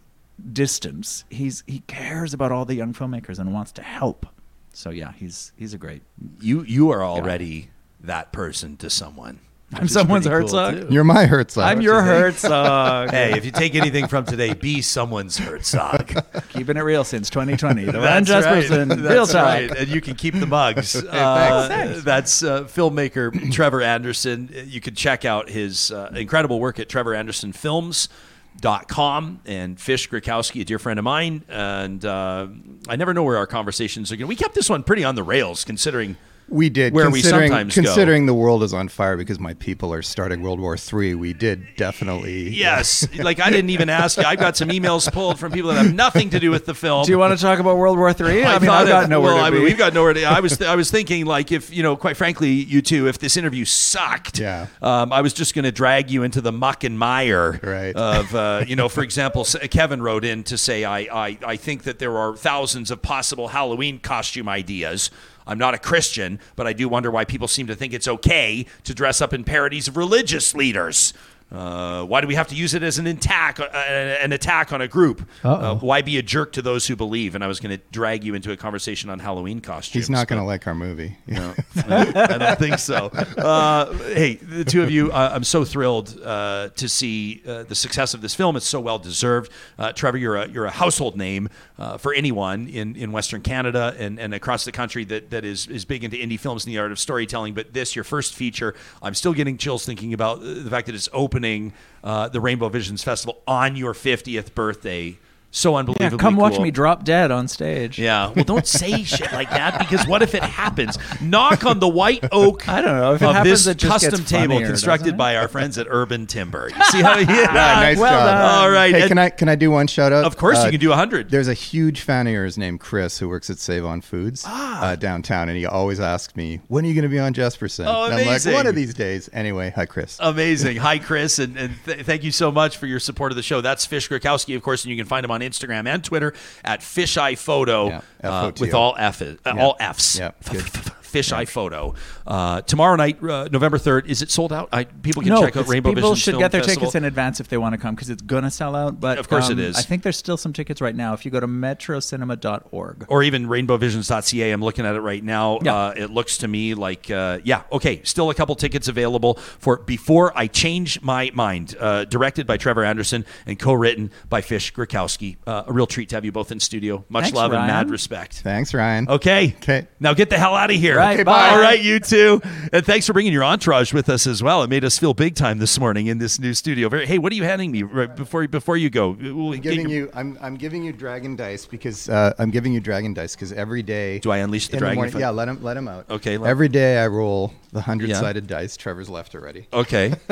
distance, 0.52 1.26
he's 1.30 1.64
he 1.68 1.80
cares 1.88 2.34
about 2.34 2.52
all 2.52 2.66
the 2.66 2.76
young 2.76 2.94
filmmakers 2.94 3.40
and 3.40 3.54
wants 3.54 3.72
to 3.74 3.82
help. 3.82 4.26
So 4.74 4.90
yeah, 4.90 5.14
he's 5.14 5.52
he's 5.58 5.74
a 5.74 5.78
great. 5.78 6.02
you 6.40 6.64
you 6.64 6.92
are 6.92 7.04
already 7.04 7.70
that 8.00 8.32
person 8.32 8.78
to 8.78 8.90
someone. 8.90 9.40
I'm 9.74 9.88
someone's 9.88 10.28
pretty 10.28 10.50
cool, 10.50 10.92
you're 10.92 11.04
my 11.06 11.26
Herzog 11.26 11.64
I'm 11.64 11.80
your 11.82 12.02
Herzog. 12.02 13.10
Hey, 13.12 13.38
if 13.38 13.46
you 13.46 13.52
take 13.52 13.74
anything 13.76 14.08
from 14.08 14.26
today, 14.26 14.54
be 14.54 14.82
someone's 14.82 15.38
Herzog. 15.38 16.14
Keeping 16.50 16.78
it 16.78 16.82
real 16.82 17.04
since 17.04 17.30
2020. 17.30 17.86
The 17.86 17.94
Ryan 17.94 18.24
That's 18.26 18.46
right. 18.46 18.64
Jesperson, 18.66 18.88
That's 18.90 19.02
real 19.02 19.26
talk. 19.26 19.46
right. 19.46 19.72
And 19.78 19.88
you 19.88 20.02
can 20.02 20.16
keep 20.16 20.40
the 20.40 20.48
mugs. 20.48 21.02
Uh, 21.12 22.00
That's 22.04 22.44
uh, 22.44 22.64
filmmaker 22.64 23.52
Trevor 23.52 23.82
Anderson. 23.82 24.50
You 24.66 24.80
can 24.82 24.96
check 24.96 25.26
out 25.26 25.50
his 25.50 25.92
uh, 25.92 26.12
incredible 26.16 26.60
work 26.60 26.80
at 26.80 26.88
trevorandersonfilms.com 26.90 29.40
and 29.46 29.80
Fish 29.80 30.10
Griwkowsky, 30.10 30.62
a 30.62 30.66
dear 30.66 30.80
friend 30.80 30.98
of 31.00 31.04
mine. 31.06 31.44
And 31.50 32.04
uh, 32.06 32.48
I 32.88 32.96
never 32.96 33.14
know 33.14 33.24
where 33.24 33.38
our 33.38 33.48
conversations 33.48 34.12
are 34.12 34.16
going. 34.16 34.28
We 34.30 34.36
kept 34.36 34.56
this 34.56 34.70
one 34.70 34.84
pretty 34.84 35.04
on 35.04 35.16
the 35.16 35.24
rails, 35.24 35.66
considering 35.66 36.18
we 36.50 36.70
did 36.70 36.94
Where 36.94 37.10
we 37.10 37.22
considering, 37.22 37.52
sometimes 37.52 37.76
go. 37.76 37.82
considering 37.82 38.26
the 38.26 38.34
world 38.34 38.62
is 38.64 38.74
on 38.74 38.90
fire 38.90 39.16
because 39.16 39.40
my 39.40 39.54
people 39.54 39.94
are 39.94 40.02
starting 40.02 40.42
world 40.42 40.60
war 40.60 40.76
three 40.78 41.16
we 41.16 41.32
did 41.34 41.66
definitely 41.78 42.50
yes, 42.50 43.08
like 43.18 43.40
I 43.40 43.50
didn't 43.50 43.70
even 43.70 43.90
ask 43.90 44.18
you. 44.18 44.24
I've 44.24 44.40
got 44.40 44.58
some 44.58 44.70
emails 44.70 45.12
pulled 45.12 45.40
from 45.40 45.52
people 45.52 45.70
that 45.72 45.86
have 45.86 45.94
nothing 45.94 46.30
to 46.32 46.40
do 46.40 46.52
with 46.52 46.66
the 46.66 46.74
film. 46.74 47.06
Do 47.06 47.12
you 47.12 47.18
want 47.18 47.38
to 47.38 47.42
talk 47.42 47.60
about 47.60 47.78
World 47.78 47.98
War 47.98 48.12
Three? 48.14 48.44
I, 48.44 48.60
mean, 48.60 48.70
I've 48.70 48.88
got 48.88 49.10
nowhere 49.10 49.34
well, 49.34 49.44
to 49.44 49.48
I 49.48 49.50
mean, 49.50 49.62
be. 49.62 49.66
we've 49.66 49.78
got 49.78 49.94
nowhere 49.94 50.14
to. 50.14 50.24
I 50.24 50.40
was 50.42 50.62
I 50.62 50.76
was 50.76 50.92
thinking 50.92 51.26
like 51.26 51.52
if 51.52 51.74
you 51.74 51.84
know, 51.84 51.96
quite 51.96 52.18
frankly, 52.18 52.50
you 52.50 52.82
two, 52.82 53.08
if 53.08 53.18
this 53.20 53.38
interview 53.38 53.64
sucked, 53.66 54.40
Yeah. 54.40 54.68
um, 54.82 55.14
I 55.14 55.22
was 55.22 55.34
just 55.34 55.56
going 55.56 55.64
to 55.66 55.72
drag 55.72 56.12
you 56.12 56.24
into 56.24 56.42
the 56.42 56.52
muck 56.52 56.84
and 56.84 56.98
mire 57.00 57.60
Right. 57.64 57.96
of 57.96 58.36
uh, 58.36 58.66
you 58.68 58.76
know, 58.76 58.90
for 58.90 59.04
example, 59.04 59.46
Kevin 59.70 60.02
wrote 60.02 60.26
in 60.26 60.44
to 60.44 60.58
say 60.58 60.84
I, 60.84 61.00
I 61.00 61.38
I 61.46 61.56
think 61.56 61.84
that 61.84 62.00
there 62.00 62.18
are 62.18 62.36
thousands 62.36 62.92
of 62.92 63.02
possible 63.02 63.50
Halloween 63.50 64.00
costume 64.00 64.50
ideas. 64.50 65.12
I'm 65.46 65.58
not 65.58 65.74
a 65.74 65.78
Christian, 65.78 66.40
but 66.56 66.68
I 66.68 66.74
do 66.74 66.88
wonder 66.88 67.12
why 67.12 67.26
people 67.26 67.48
seem 67.48 67.68
to 67.68 67.76
think 67.76 67.94
it's 67.94 68.08
okay 68.08 68.66
to 68.84 68.94
dress 68.94 69.22
up 69.22 69.34
in 69.34 69.44
parodies 69.44 69.88
of 69.88 69.98
religious 69.98 70.54
leaders. 70.56 71.14
Uh, 71.52 72.06
why 72.06 72.22
do 72.22 72.28
we 72.28 72.36
have 72.36 72.48
to 72.48 72.56
use 72.56 72.74
it 72.74 72.84
as 72.84 72.98
an 72.98 73.08
attack, 73.08 73.60
uh, 73.60 73.64
an 73.64 74.32
attack 74.32 74.72
on 74.72 74.82
a 74.82 74.88
group? 74.88 75.28
Uh, 75.44 75.76
why 75.76 76.02
be 76.02 76.18
a 76.18 76.24
jerk 76.24 76.54
to 76.54 76.62
those 76.62 76.88
who 76.88 76.96
believe? 76.96 77.36
And 77.36 77.44
I 77.44 77.48
was 77.48 77.60
going 77.60 77.78
to 77.78 77.84
drag 77.92 78.24
you 78.24 78.36
into 78.36 78.52
a 78.52 78.58
conversation 78.58 79.10
on 79.10 79.20
Halloween 79.20 79.60
costumes. 79.60 79.94
he's 79.94 80.10
not 80.10 80.28
going 80.28 80.40
to 80.40 80.46
like 80.46 80.68
our 80.68 80.76
movie 80.76 81.18
no, 81.28 81.54
I 81.88 82.38
don't 82.38 82.60
think 82.60 82.80
so. 82.80 83.08
Uh, 83.38 83.94
hey, 84.14 84.36
the 84.36 84.66
two 84.66 84.84
of 84.84 84.92
you, 84.92 85.12
uh, 85.12 85.32
I'm 85.34 85.44
so 85.44 85.64
thrilled 85.64 86.20
uh, 86.24 86.70
to 86.76 86.90
see 86.90 87.42
uh, 87.48 87.64
the 87.64 87.76
success 87.76 88.14
of 88.14 88.22
this 88.22 88.36
film. 88.36 88.56
It's 88.56 88.68
so 88.68 88.80
well 88.80 89.00
deserved. 89.00 89.52
Uh, 89.78 89.92
Trevor, 89.94 90.18
you're 90.18 90.36
a 90.36 90.48
you're 90.48 90.66
a 90.66 90.72
household 90.72 91.18
name 91.18 91.50
uh, 91.78 91.98
for 91.98 92.14
anyone 92.14 92.68
in, 92.68 92.96
in 92.96 93.12
Western 93.12 93.42
Canada 93.42 93.96
and, 93.98 94.20
and 94.20 94.34
across 94.34 94.66
the 94.66 94.72
country 94.72 95.06
that, 95.06 95.30
that 95.32 95.46
is 95.46 95.68
is 95.68 95.86
big 95.86 96.04
into 96.04 96.18
indie 96.18 96.40
films 96.40 96.66
and 96.66 96.74
the 96.74 96.80
art 96.80 96.92
of 96.92 97.00
storytelling. 97.00 97.54
But 97.54 97.74
this, 97.74 97.96
your 97.96 98.04
first 98.04 98.36
feature, 98.36 98.76
I'm 99.02 99.14
still 99.14 99.34
getting 99.34 99.58
chills 99.58 99.86
thinking 99.86 100.14
about 100.14 100.42
the 100.42 100.70
fact 100.70 100.88
that 100.88 100.96
it's 100.96 101.10
opening 101.42 101.74
uh, 102.04 102.28
the 102.30 102.40
Rainbow 102.40 102.70
Visions 102.70 103.04
Festival 103.04 103.42
on 103.48 103.76
your 103.76 103.94
50th 103.94 104.54
birthday. 104.54 105.18
So 105.54 105.72
Yeah, 105.74 105.80
unbelievably 105.80 106.18
come 106.18 106.38
watch 106.38 106.58
me 106.60 106.72
drop 106.72 107.04
dead 107.04 107.30
on 107.30 107.48
stage. 107.50 108.00
Yeah. 108.00 108.32
Well, 108.34 108.46
don't 108.46 108.66
say 108.82 109.04
shit 109.04 109.32
like 109.34 109.50
that 109.50 109.78
because 109.80 110.08
what 110.08 110.22
if 110.22 110.34
it 110.34 110.44
happens? 110.44 110.98
Knock 111.22 111.66
on 111.66 111.80
the 111.80 111.88
white 111.90 112.24
oak 112.32 112.70
I 112.70 112.82
don't 112.82 112.96
know. 112.98 113.14
If 113.14 113.22
it 113.22 113.26
of 113.26 113.36
happens, 113.36 113.66
this 113.66 113.68
it 113.68 113.78
just 113.78 113.92
custom 113.92 114.20
gets 114.22 114.30
table 114.32 114.54
funnier, 114.56 114.68
constructed 114.68 115.18
by 115.18 115.36
our 115.36 115.48
friends 115.50 115.78
at 115.78 115.88
Urban 115.90 116.26
Timber. 116.26 116.70
You 116.76 116.84
see 116.92 117.02
how? 117.02 117.18
Yeah. 117.18 117.30
Yeah, 117.32 117.54
nice 117.54 117.98
well 117.98 118.12
job. 118.12 118.28
done. 118.28 118.56
All 118.64 118.70
right. 118.72 118.96
Hey, 118.96 119.02
and- 119.02 119.10
can 119.10 119.18
I 119.18 119.30
can 119.30 119.50
I 119.50 119.56
do 119.56 119.72
one 119.72 119.88
shout 119.88 120.14
out? 120.14 120.24
Of 120.24 120.38
course, 120.38 120.58
Uh, 120.60 120.66
you 120.66 120.72
can 120.72 120.80
do 120.80 120.92
a 120.94 120.96
hundred. 120.96 121.30
There's 121.30 121.48
a 121.50 121.54
huge 121.54 122.02
fan 122.02 122.28
of 122.28 122.34
yours 122.34 122.58
named 122.58 122.80
Chris 122.80 123.20
who 123.20 123.28
works 123.28 123.50
at 123.50 123.58
Save 123.60 123.84
on 123.86 124.00
Foods 124.02 124.46
uh, 124.48 124.96
downtown, 124.96 125.50
and 125.50 125.58
he 125.58 125.66
always 125.66 126.00
asks 126.00 126.36
me, 126.36 126.62
"When 126.70 126.86
are 126.86 126.88
you 126.88 126.94
going 126.94 127.04
to 127.04 127.10
be 127.10 127.20
on 127.20 127.34
Jesperson?" 127.34 127.86
Oh, 127.88 128.06
and 128.06 128.16
I'm 128.16 128.26
like, 128.26 128.46
"One 128.46 128.68
of 128.68 128.76
these 128.76 128.94
days." 128.94 129.30
Anyway, 129.34 129.72
hi 129.76 129.86
Chris. 129.86 130.18
Amazing. 130.22 130.78
Hi, 130.78 130.98
Chris, 130.98 131.40
and, 131.40 131.58
and 131.58 131.74
th- 131.86 132.06
thank 132.06 132.24
you 132.24 132.32
so 132.32 132.52
much 132.52 132.78
for 132.78 132.86
your 132.86 133.00
support 133.00 133.32
of 133.34 133.36
the 133.36 133.44
show. 133.44 133.60
That's 133.60 133.86
Fish 133.86 134.08
Griwkowsky, 134.10 134.56
of 134.56 134.64
course, 134.64 134.86
and 134.86 134.92
you 134.92 134.98
can 134.98 135.06
find 135.06 135.26
him 135.26 135.32
on 135.32 135.41
Instagram 135.42 135.88
and 135.88 136.04
Twitter 136.04 136.34
at 136.64 136.82
Fisheye 136.82 137.34
Foto 137.34 137.90
Yeah, 137.90 138.02
uh, 138.30 138.52
with 138.60 138.74
all 138.74 138.96
F 138.98 139.22
uh, 139.22 139.36
all 139.58 139.76
Fs. 139.80 140.20
Yeah. 140.20 140.32
Fisheye 141.12 141.46
Foto. 141.48 141.96
Uh, 142.26 142.62
tomorrow 142.62 142.96
night, 142.96 143.22
uh, 143.24 143.48
November 143.52 143.78
third. 143.78 144.08
Is 144.10 144.22
it 144.22 144.32
sold 144.32 144.54
out? 144.54 144.70
I, 144.72 144.86
people 144.86 145.22
can 145.22 145.30
no, 145.30 145.42
check 145.42 145.56
out 145.56 145.62
it's- 145.62 145.70
Rainbow 145.70 145.90
people 145.92 146.02
Visions 146.12 146.20
should 146.20 146.32
Film 146.34 146.42
get 146.42 146.52
their 146.52 146.62
Festival. 146.62 146.82
tickets 146.88 146.96
in 146.96 147.06
advance 147.06 147.40
if 147.40 147.48
they 147.48 147.58
want 147.58 147.74
to 147.74 147.78
come 147.80 147.96
because 147.96 148.10
it's 148.10 148.22
gonna 148.22 148.52
sell 148.52 148.76
out. 148.76 149.00
But 149.00 149.18
Of 149.18 149.28
course 149.30 149.50
it 149.50 149.54
um, 149.54 149.60
is. 149.60 149.78
I 149.78 149.82
think 149.82 150.04
there's 150.04 150.18
still 150.18 150.38
some 150.38 150.54
tickets 150.54 150.82
right 150.82 150.96
now. 150.96 151.14
If 151.14 151.26
you 151.26 151.32
go 151.32 151.40
to 151.40 151.48
metrocinema.org. 151.48 153.06
or 153.08 153.24
even 153.24 153.48
rainbowvisions.ca. 153.48 154.52
I'm 154.52 154.62
looking 154.64 154.86
at 154.86 154.96
it 154.96 155.00
right 155.02 155.24
now. 155.24 155.60
Yeah. 155.64 155.76
Uh, 155.76 155.94
it 155.96 156.10
looks 156.12 156.38
to 156.40 156.48
me 156.48 156.74
like, 156.74 157.10
uh, 157.10 157.40
yeah, 157.44 157.64
okay, 157.72 158.02
still 158.04 158.30
a 158.30 158.34
couple 158.34 158.56
tickets 158.56 158.88
available 158.88 159.36
for 159.36 159.78
Before 159.78 160.32
I 160.38 160.48
Change 160.48 161.02
My 161.02 161.32
Mind, 161.34 161.76
uh, 161.80 162.06
directed 162.06 162.46
by 162.48 162.58
Trevor 162.58 162.84
Anderson 162.84 163.26
and 163.46 163.58
co 163.60 163.74
written 163.74 164.12
by 164.30 164.42
Fish 164.42 164.74
Griwkowsky. 164.74 165.38
Uh, 165.46 165.64
a 165.68 165.74
real 165.74 165.88
treat 165.88 166.10
to 166.10 166.16
have 166.16 166.26
you 166.26 166.32
both 166.32 166.52
in 166.52 166.60
studio. 166.60 167.04
Much 167.10 167.24
Thanks, 167.26 167.36
love 167.36 167.54
and 167.54 167.68
mad 167.68 167.90
respect. 167.90 168.42
Thanks, 168.42 168.74
Ryan. 168.74 169.08
Okay. 169.10 169.56
Okay. 169.58 169.88
Now 170.00 170.14
get 170.14 170.30
the 170.30 170.38
hell 170.38 170.56
out 170.56 170.70
of 170.72 170.78
here. 170.78 171.00
Right, 171.02 171.14
Okay, 171.16 171.24
bye. 171.24 171.50
All 171.50 171.60
right, 171.60 171.82
you 171.82 172.00
two. 172.00 172.42
And 172.72 172.86
thanks 172.86 173.06
for 173.08 173.14
bringing 173.14 173.34
your 173.34 173.44
entourage 173.44 173.92
with 173.94 174.08
us 174.10 174.28
as 174.28 174.42
well. 174.42 174.64
It 174.64 174.70
made 174.70 174.84
us 174.86 174.98
feel 174.98 175.14
big 175.14 175.36
time 175.36 175.58
this 175.60 175.80
morning 175.80 176.08
in 176.08 176.18
this 176.20 176.40
new 176.40 176.54
studio. 176.54 176.90
Very, 176.90 177.06
hey, 177.06 177.18
what 177.18 177.32
are 177.32 177.36
you 177.36 177.44
handing 177.44 177.72
me 177.72 177.84
right 177.84 178.16
before 178.16 178.48
before 178.48 178.78
you 178.78 178.90
go? 178.90 179.12
We'll 179.12 179.54
I'm 179.54 179.60
giving 179.62 179.90
your- 179.90 180.06
you. 180.06 180.12
I'm, 180.14 180.38
I'm 180.42 180.56
giving 180.56 180.84
you 180.84 180.94
dragon 180.94 181.36
dice 181.36 181.66
because 181.66 182.08
uh, 182.10 182.34
I'm 182.40 182.52
giving 182.52 182.74
you 182.74 182.80
dragon 182.80 183.14
dice 183.14 183.36
because 183.36 183.52
every 183.52 183.84
day. 183.84 184.20
Do 184.20 184.32
I 184.32 184.38
unleash 184.38 184.68
the 184.68 184.74
in 184.76 184.80
dragon 184.80 184.96
morning- 184.96 185.20
yeah, 185.20 185.30
let 185.30 185.48
him 185.48 185.62
let 185.64 185.76
him 185.78 185.88
out. 185.88 186.10
Okay, 186.10 186.38
let- 186.38 186.50
Every 186.50 186.70
day 186.70 186.98
I 187.00 187.08
roll 187.08 187.54
the 187.72 187.82
hundred 187.82 188.16
sided 188.16 188.48
dice. 188.48 188.78
Trevor's 188.78 189.10
left 189.10 189.36
already. 189.36 189.68
Okay. 189.74 190.14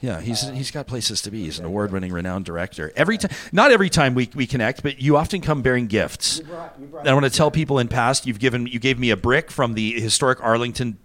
Yeah, 0.00 0.20
he's 0.20 0.48
he's 0.48 0.70
got 0.70 0.86
places 0.86 1.20
to 1.22 1.30
be. 1.30 1.44
He's 1.44 1.58
an 1.58 1.66
award-winning, 1.66 2.10
renowned 2.12 2.46
director. 2.46 2.90
Every 2.96 3.18
time, 3.18 3.30
not 3.52 3.70
every 3.70 3.90
time 3.90 4.14
we, 4.14 4.30
we 4.34 4.46
connect, 4.46 4.82
but 4.82 5.00
you 5.00 5.16
often 5.16 5.42
come 5.42 5.60
bearing 5.60 5.88
gifts. 5.88 6.38
And 6.38 7.08
I 7.08 7.12
want 7.12 7.26
to 7.26 7.30
tell 7.30 7.50
people 7.50 7.78
in 7.78 7.88
past, 7.88 8.26
you've 8.26 8.38
given 8.38 8.66
you 8.66 8.78
gave 8.78 8.98
me 8.98 9.10
a 9.10 9.16
brick 9.16 9.50
from 9.50 9.74
the 9.74 10.00
historic 10.00 10.42
Arlington 10.42 10.98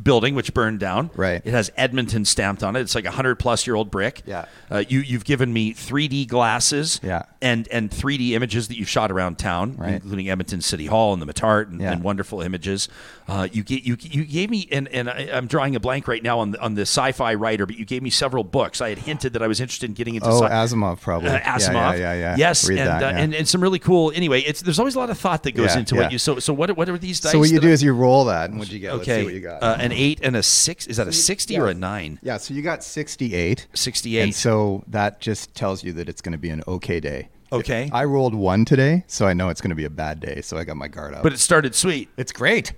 building, 0.00 0.34
which 0.34 0.54
burned 0.54 0.80
down. 0.80 1.10
Right. 1.14 1.42
It 1.44 1.50
has 1.52 1.70
Edmonton 1.76 2.24
stamped 2.24 2.62
on 2.62 2.76
it. 2.76 2.80
It's 2.80 2.94
like 2.94 3.04
a 3.04 3.10
hundred 3.10 3.36
plus 3.36 3.66
year 3.66 3.76
old 3.76 3.90
brick. 3.90 4.22
Yeah. 4.26 4.46
Uh, 4.70 4.84
you 4.88 5.00
you've 5.00 5.24
given 5.24 5.52
me 5.52 5.74
3D 5.74 6.26
glasses. 6.28 7.00
Yeah. 7.02 7.22
And 7.40 7.66
and 7.68 7.90
3D 7.90 8.30
images 8.32 8.68
that 8.68 8.76
you've 8.78 8.88
shot 8.88 9.10
around 9.10 9.38
town, 9.38 9.76
Right. 9.76 9.94
including 9.94 10.30
Edmonton 10.30 10.60
City 10.60 10.86
Hall 10.86 11.12
and 11.12 11.20
the 11.20 11.26
Muttart, 11.26 11.68
and, 11.70 11.80
Yeah. 11.80 11.92
and 11.92 12.02
wonderful 12.02 12.40
images. 12.40 12.88
Uh, 13.28 13.48
you 13.52 13.62
get 13.62 13.82
you 13.84 13.96
you 14.00 14.24
gave 14.24 14.48
me 14.50 14.68
and 14.70 14.88
and 14.88 15.10
I, 15.10 15.28
I'm 15.32 15.46
drawing 15.46 15.74
a 15.76 15.80
blank 15.80 16.06
right 16.08 16.22
now 16.22 16.38
on 16.38 16.52
the, 16.52 16.60
on 16.60 16.74
the 16.74 16.82
sci-fi 16.82 17.34
writer, 17.34 17.66
but 17.66 17.76
you 17.78 17.84
gave 17.84 18.02
me 18.02 18.10
several 18.10 18.44
books. 18.44 18.80
I 18.80 18.88
had 18.90 18.98
hinted 18.98 19.32
that 19.34 19.42
I 19.42 19.46
was 19.46 19.60
interested 19.60 19.90
in 19.90 19.94
getting 19.94 20.14
into 20.14 20.28
Oh, 20.28 20.40
sci- 20.40 20.48
Asimov 20.48 21.00
probably. 21.00 21.28
uh, 21.30 21.38
Asimov. 21.40 21.98
Yeah, 21.98 22.12
yeah, 22.12 22.14
yeah. 22.14 22.36
Yes, 22.36 22.68
Read 22.68 22.78
and, 22.78 22.88
that, 22.88 23.02
uh, 23.02 23.08
yeah. 23.10 23.18
and 23.22 23.34
and 23.34 23.48
some 23.48 23.60
really 23.62 23.78
cool. 23.78 24.12
Anyway, 24.14 24.40
it's 24.42 24.62
there's 24.62 24.78
always 24.78 24.94
a 24.94 24.98
lot 24.98 25.10
of 25.10 25.18
thought 25.18 25.42
that 25.42 25.52
goes 25.52 25.72
Yeah, 25.74 25.80
into 25.80 25.94
yeah. 25.96 26.02
what 26.02 26.12
you. 26.12 26.18
So 26.18 26.38
so 26.38 26.52
what 26.52 26.76
what 26.76 26.88
are 26.88 26.98
these 26.98 27.20
dice? 27.20 27.32
So 27.32 27.38
what 27.38 27.50
you 27.50 27.60
do 27.60 27.68
I- 27.68 27.72
is 27.72 27.82
you 27.82 27.92
roll 27.92 28.24
that, 28.26 28.50
and 28.50 28.58
what'd 28.58 28.72
you 28.72 28.78
get? 28.80 28.92
Let's 28.92 29.02
okay, 29.08 29.20
see 29.20 29.24
what 29.24 29.34
you 29.34 29.40
got. 29.40 29.62
An 29.82 29.92
eight 29.92 30.20
and 30.22 30.36
a 30.36 30.42
six. 30.42 30.86
Is 30.86 30.96
that 30.98 31.08
a 31.08 31.12
sixty 31.12 31.58
or 31.58 31.66
a 31.68 31.74
nine? 31.74 32.18
yeah, 32.22 32.36
so 32.36 32.54
you 32.54 32.62
got 32.62 32.82
68. 32.84 33.66
68. 33.74 34.22
And 34.22 34.34
so 34.34 34.84
that 34.88 35.20
just 35.20 35.54
tells 35.54 35.82
you 35.84 35.92
that 35.94 36.08
it's 36.08 36.20
going 36.22 36.32
to 36.32 36.38
be 36.38 36.50
an 36.50 36.62
okay 36.68 37.00
day. 37.00 37.28
Okay. 37.52 37.90
I 37.92 38.04
rolled 38.04 38.34
one 38.34 38.64
today, 38.64 39.04
so 39.08 39.26
I 39.26 39.34
know 39.34 39.50
it's 39.50 39.60
going 39.60 39.70
to 39.70 39.76
be 39.76 39.84
a 39.84 39.90
bad 39.90 40.20
day. 40.20 40.40
So 40.40 40.56
I 40.56 40.64
got 40.64 40.76
my 40.76 40.88
guard 40.88 41.14
up. 41.14 41.22
But 41.22 41.32
it 41.34 41.38
started 41.38 41.74
sweet. 41.74 42.08
it's 42.16 42.32
great. 42.32 42.72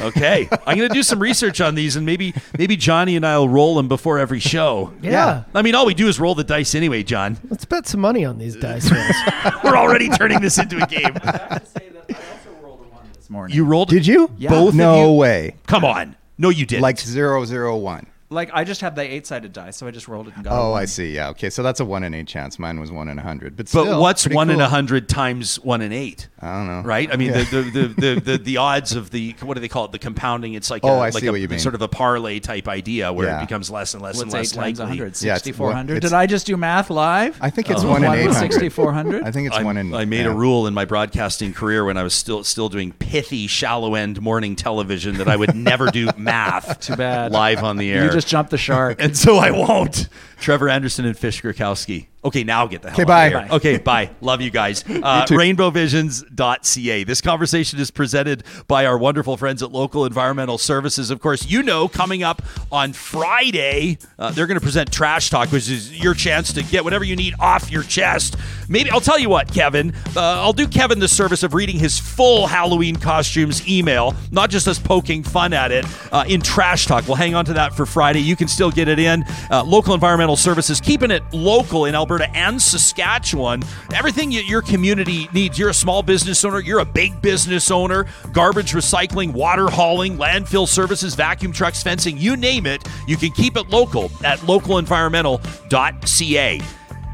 Okay, 0.00 0.48
I'm 0.66 0.76
going 0.76 0.88
to 0.88 0.94
do 0.94 1.02
some 1.02 1.18
research 1.18 1.60
on 1.60 1.74
these, 1.74 1.96
and 1.96 2.06
maybe 2.06 2.32
maybe 2.56 2.76
Johnny 2.76 3.16
and 3.16 3.26
I'll 3.26 3.48
roll 3.48 3.74
them 3.74 3.88
before 3.88 4.18
every 4.20 4.38
show. 4.38 4.92
Yeah. 5.02 5.42
I 5.54 5.62
mean, 5.62 5.74
all 5.74 5.86
we 5.86 5.94
do 5.94 6.06
is 6.06 6.20
roll 6.20 6.36
the 6.36 6.44
dice 6.44 6.76
anyway, 6.76 7.02
John. 7.02 7.36
Let's 7.50 7.64
bet 7.64 7.86
some 7.88 8.00
money 8.00 8.24
on 8.24 8.38
these 8.38 8.54
dice 8.54 8.92
rolls. 8.92 9.16
We're 9.64 9.76
already 9.76 10.08
turning 10.10 10.40
this 10.40 10.56
into 10.56 10.76
a 10.80 10.86
game. 10.86 11.16
I 11.24 11.26
have 11.50 11.64
to 11.64 11.80
say 11.80 11.88
that 11.88 12.04
I 12.10 12.14
also 12.14 12.50
rolled 12.62 12.80
a 12.82 12.94
one 12.94 13.08
this 13.12 13.28
morning. 13.28 13.56
You 13.56 13.64
rolled. 13.64 13.88
Did 13.88 14.06
you? 14.06 14.30
Yeah. 14.38 14.50
Both 14.50 14.74
No 14.74 15.00
of 15.04 15.08
you? 15.08 15.12
way. 15.16 15.56
Come 15.66 15.84
on. 15.84 16.14
No, 16.38 16.48
you 16.48 16.64
didn't. 16.64 16.82
Like 16.82 16.98
zero 16.98 17.44
zero 17.44 17.76
one. 17.76 18.06
Like 18.30 18.50
I 18.52 18.64
just 18.64 18.82
have 18.82 18.94
the 18.94 19.02
eight-sided 19.02 19.52
die, 19.52 19.70
so 19.70 19.86
I 19.86 19.90
just 19.90 20.06
rolled 20.06 20.28
it 20.28 20.34
and 20.36 20.44
got. 20.44 20.52
a 20.52 20.56
Oh, 20.60 20.70
one. 20.72 20.82
I 20.82 20.84
see. 20.84 21.14
Yeah. 21.14 21.30
Okay. 21.30 21.48
So 21.50 21.62
that's 21.62 21.80
a 21.80 21.84
one 21.84 22.04
in 22.04 22.12
eight 22.12 22.26
chance. 22.26 22.58
Mine 22.58 22.78
was 22.78 22.92
one 22.92 23.08
in 23.08 23.18
a 23.18 23.22
hundred. 23.22 23.56
But 23.56 23.70
But 23.72 23.98
what's 23.98 24.24
pretty 24.24 24.36
one 24.36 24.50
in 24.50 24.56
cool. 24.56 24.66
a 24.66 24.68
hundred 24.68 25.08
times 25.08 25.58
one 25.60 25.80
in 25.80 25.92
eight? 25.92 26.28
I 26.40 26.58
don't 26.58 26.66
know. 26.66 26.82
Right? 26.86 27.10
I 27.12 27.16
mean, 27.16 27.28
Yeah. 27.32 27.44
the, 27.44 27.62
the, 27.62 27.70
the, 27.70 27.88
the, 28.14 28.20
the, 28.32 28.38
the 28.38 28.56
odds 28.58 28.94
of 28.94 29.10
the 29.10 29.34
what 29.40 29.54
do 29.54 29.60
they 29.60 29.68
call 29.68 29.86
it? 29.86 29.92
The 29.92 29.98
compounding. 29.98 30.54
It's 30.54 30.70
like 30.70 30.84
Oh, 30.84 30.88
a, 30.88 30.98
I 30.98 31.08
like 31.08 31.14
see 31.14 31.26
a, 31.26 31.32
what 31.32 31.40
you 31.40 31.48
mean. 31.48 31.58
sort 31.58 31.74
of 31.74 31.80
a 31.82 31.88
parlay 31.88 32.38
type 32.38 32.68
idea 32.68 33.12
where 33.12 33.26
Yeah. 33.28 33.38
it 33.38 33.46
becomes 33.46 33.70
less 33.70 33.94
and 33.94 34.02
less 34.02 34.16
What's 34.16 34.24
and 34.24 34.30
eight 34.34 34.38
less 34.38 34.52
times 34.52 34.78
likely. 34.78 34.98
100? 35.00 35.22
Yeah, 35.22 35.32
it's- 35.36 35.44
6,400. 35.44 35.96
it's- 35.96 36.10
Did 36.10 36.16
I 36.16 36.26
just 36.26 36.46
do 36.46 36.56
math 36.58 36.90
live? 36.90 37.38
I 37.40 37.48
think 37.50 37.70
it's 37.70 37.82
Oh, 37.82 37.88
one 37.88 38.04
in 38.04 38.10
one 38.10 38.18
eight 38.18 38.32
6,400? 38.34 39.22
I 39.22 39.30
think 39.30 39.48
it's 39.48 39.56
I, 39.56 39.62
one 39.62 39.76
in. 39.78 39.94
I 39.94 40.04
made 40.04 40.26
yeah. 40.26 40.32
a 40.32 40.34
rule 40.34 40.66
in 40.66 40.74
my 40.74 40.84
broadcasting 40.84 41.54
career 41.54 41.84
when 41.84 41.96
I 41.96 42.02
was 42.02 42.12
still 42.14 42.44
still 42.44 42.68
doing 42.68 42.92
pithy, 42.92 43.46
shallow 43.46 43.94
end 43.94 44.20
morning 44.20 44.54
television 44.54 45.16
that 45.16 45.28
I 45.28 45.36
would 45.36 45.54
never 45.54 45.86
do 45.90 46.08
math. 46.18 46.80
Too 46.80 46.96
bad. 46.96 47.32
Live 47.32 47.64
on 47.64 47.78
the 47.78 47.90
air. 47.90 48.04
You 48.04 48.10
just 48.18 48.28
jumped 48.28 48.50
the 48.50 48.58
shark. 48.58 48.96
and 49.02 49.16
so 49.16 49.36
I 49.36 49.52
won't. 49.52 50.08
Trevor 50.40 50.68
Anderson 50.68 51.04
and 51.04 51.16
Fish 51.16 51.40
Griwkowsky. 51.42 52.06
Okay, 52.28 52.44
now 52.44 52.66
get 52.66 52.82
the 52.82 52.90
hell 52.90 52.94
Okay, 53.00 53.02
out 53.02 53.06
bye. 53.08 53.24
of 53.26 53.32
here. 53.32 53.40
Bye. 53.48 53.56
Okay, 53.56 53.78
bye. 53.78 54.10
Love 54.20 54.40
you 54.40 54.50
guys. 54.50 54.84
Uh, 55.08 55.24
rainbowvisions.ca. 55.26 57.04
This 57.04 57.20
conversation 57.20 57.78
is 57.78 57.90
presented 57.90 58.42
by 58.66 58.84
our 58.84 58.98
wonderful 58.98 59.36
friends 59.36 59.62
at 59.62 59.70
Local 59.72 60.04
Environmental 60.04 60.58
Services. 60.58 61.10
Of 61.10 61.20
course, 61.20 61.46
you 61.46 61.62
know, 61.62 61.88
coming 61.88 62.22
up 62.22 62.42
on 62.72 62.92
Friday, 62.92 63.98
uh, 64.18 64.30
they're 64.32 64.46
going 64.46 64.58
to 64.58 64.64
present 64.64 64.92
Trash 64.92 65.30
Talk, 65.30 65.50
which 65.52 65.70
is 65.70 65.98
your 65.98 66.14
chance 66.14 66.52
to 66.54 66.62
get 66.62 66.84
whatever 66.84 67.04
you 67.04 67.16
need 67.16 67.34
off 67.40 67.70
your 67.70 67.82
chest. 67.82 68.36
Maybe 68.68 68.90
I'll 68.90 69.00
tell 69.00 69.18
you 69.18 69.28
what, 69.28 69.52
Kevin. 69.52 69.94
Uh, 70.16 70.20
I'll 70.42 70.52
do 70.52 70.66
Kevin 70.68 70.98
the 70.98 71.08
service 71.08 71.42
of 71.42 71.54
reading 71.54 71.78
his 71.78 71.98
full 71.98 72.46
Halloween 72.46 72.96
costumes 72.96 73.66
email, 73.68 74.14
not 74.30 74.50
just 74.50 74.66
us 74.68 74.78
poking 74.78 75.22
fun 75.22 75.52
at 75.52 75.70
it 75.72 75.86
uh, 76.12 76.24
in 76.28 76.40
Trash 76.40 76.86
Talk. 76.86 77.06
We'll 77.06 77.16
hang 77.16 77.34
on 77.34 77.44
to 77.46 77.52
that 77.54 77.74
for 77.74 77.86
Friday. 77.86 78.20
You 78.20 78.36
can 78.36 78.48
still 78.48 78.70
get 78.70 78.88
it 78.88 78.98
in. 78.98 79.24
Uh, 79.50 79.62
local 79.64 79.94
Environmental 79.94 80.36
Services, 80.36 80.80
keeping 80.80 81.10
it 81.10 81.22
local 81.32 81.84
in 81.86 81.94
Alberta 81.94 82.17
and 82.22 82.60
Saskatchewan. 82.60 83.62
Everything 83.94 84.32
your 84.32 84.62
community 84.62 85.28
needs. 85.32 85.56
You're 85.58 85.70
a 85.70 85.74
small 85.74 86.02
business 86.02 86.44
owner, 86.44 86.60
you're 86.60 86.80
a 86.80 86.84
big 86.84 87.22
business 87.22 87.70
owner, 87.70 88.06
garbage 88.32 88.72
recycling, 88.72 89.32
water 89.32 89.68
hauling, 89.68 90.16
landfill 90.16 90.66
services, 90.68 91.14
vacuum 91.14 91.52
trucks, 91.52 91.82
fencing, 91.82 92.18
you 92.18 92.36
name 92.36 92.66
it. 92.66 92.86
You 93.06 93.16
can 93.16 93.30
keep 93.30 93.56
it 93.56 93.70
local 93.70 94.10
at 94.24 94.40
localenvironmental.ca. 94.40 96.60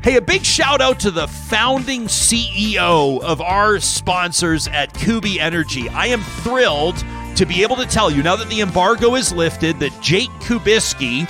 Hey, 0.03 0.17
a 0.17 0.21
big 0.21 0.45
shout 0.45 0.81
out 0.83 1.01
to 1.01 1.11
the 1.11 1.27
founding 1.27 2.03
CEO 2.03 3.23
of 3.23 3.41
our 3.41 3.81
sponsors 3.81 4.69
at 4.69 4.93
Kubi 4.93 5.41
Energy. 5.41 5.89
I 5.89 6.09
am 6.09 6.21
thrilled 6.21 7.03
to 7.37 7.47
be 7.47 7.63
able 7.63 7.77
to 7.77 7.87
tell 7.87 8.11
you 8.11 8.23
now 8.23 8.37
that 8.37 8.51
the 8.51 8.61
embargo 8.61 9.15
is 9.15 9.33
lifted 9.33 9.81
that 9.81 9.99
Jake 10.03 10.29
Kubiski 10.41 11.27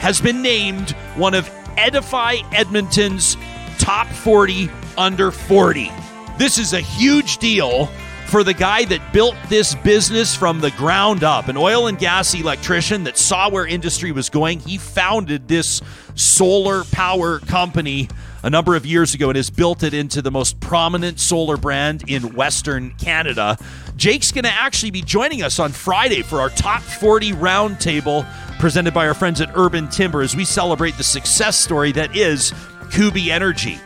has 0.00 0.20
been 0.20 0.42
named 0.42 0.90
one 1.14 1.34
of 1.34 1.48
Edify 1.76 2.36
Edmonton's 2.52 3.36
top 3.78 4.06
40 4.06 4.70
under 4.96 5.30
40. 5.30 5.90
This 6.38 6.58
is 6.58 6.72
a 6.72 6.80
huge 6.80 7.38
deal 7.38 7.86
for 8.26 8.44
the 8.44 8.54
guy 8.54 8.84
that 8.84 9.12
built 9.12 9.34
this 9.48 9.74
business 9.74 10.36
from 10.36 10.60
the 10.60 10.70
ground 10.72 11.24
up, 11.24 11.48
an 11.48 11.56
oil 11.56 11.88
and 11.88 11.98
gas 11.98 12.32
electrician 12.32 13.04
that 13.04 13.18
saw 13.18 13.50
where 13.50 13.66
industry 13.66 14.12
was 14.12 14.30
going. 14.30 14.60
He 14.60 14.78
founded 14.78 15.48
this 15.48 15.82
solar 16.14 16.84
power 16.84 17.40
company 17.40 18.08
a 18.42 18.50
number 18.50 18.74
of 18.74 18.86
years 18.86 19.14
ago 19.14 19.28
and 19.28 19.36
has 19.36 19.50
built 19.50 19.82
it 19.82 19.94
into 19.94 20.22
the 20.22 20.30
most 20.30 20.60
prominent 20.60 21.20
solar 21.20 21.56
brand 21.56 22.04
in 22.08 22.34
Western 22.34 22.90
Canada. 22.92 23.58
Jake's 23.96 24.32
going 24.32 24.44
to 24.44 24.52
actually 24.52 24.90
be 24.90 25.02
joining 25.02 25.42
us 25.42 25.58
on 25.58 25.72
Friday 25.72 26.22
for 26.22 26.40
our 26.40 26.50
top 26.50 26.82
40 26.82 27.32
roundtable 27.32 28.26
presented 28.58 28.94
by 28.94 29.06
our 29.06 29.14
friends 29.14 29.40
at 29.40 29.50
Urban 29.54 29.88
Timber 29.88 30.22
as 30.22 30.34
we 30.34 30.44
celebrate 30.44 30.96
the 30.96 31.04
success 31.04 31.58
story 31.58 31.92
that 31.92 32.16
is 32.16 32.52
Kubi 32.92 33.30
Energy. 33.30 33.78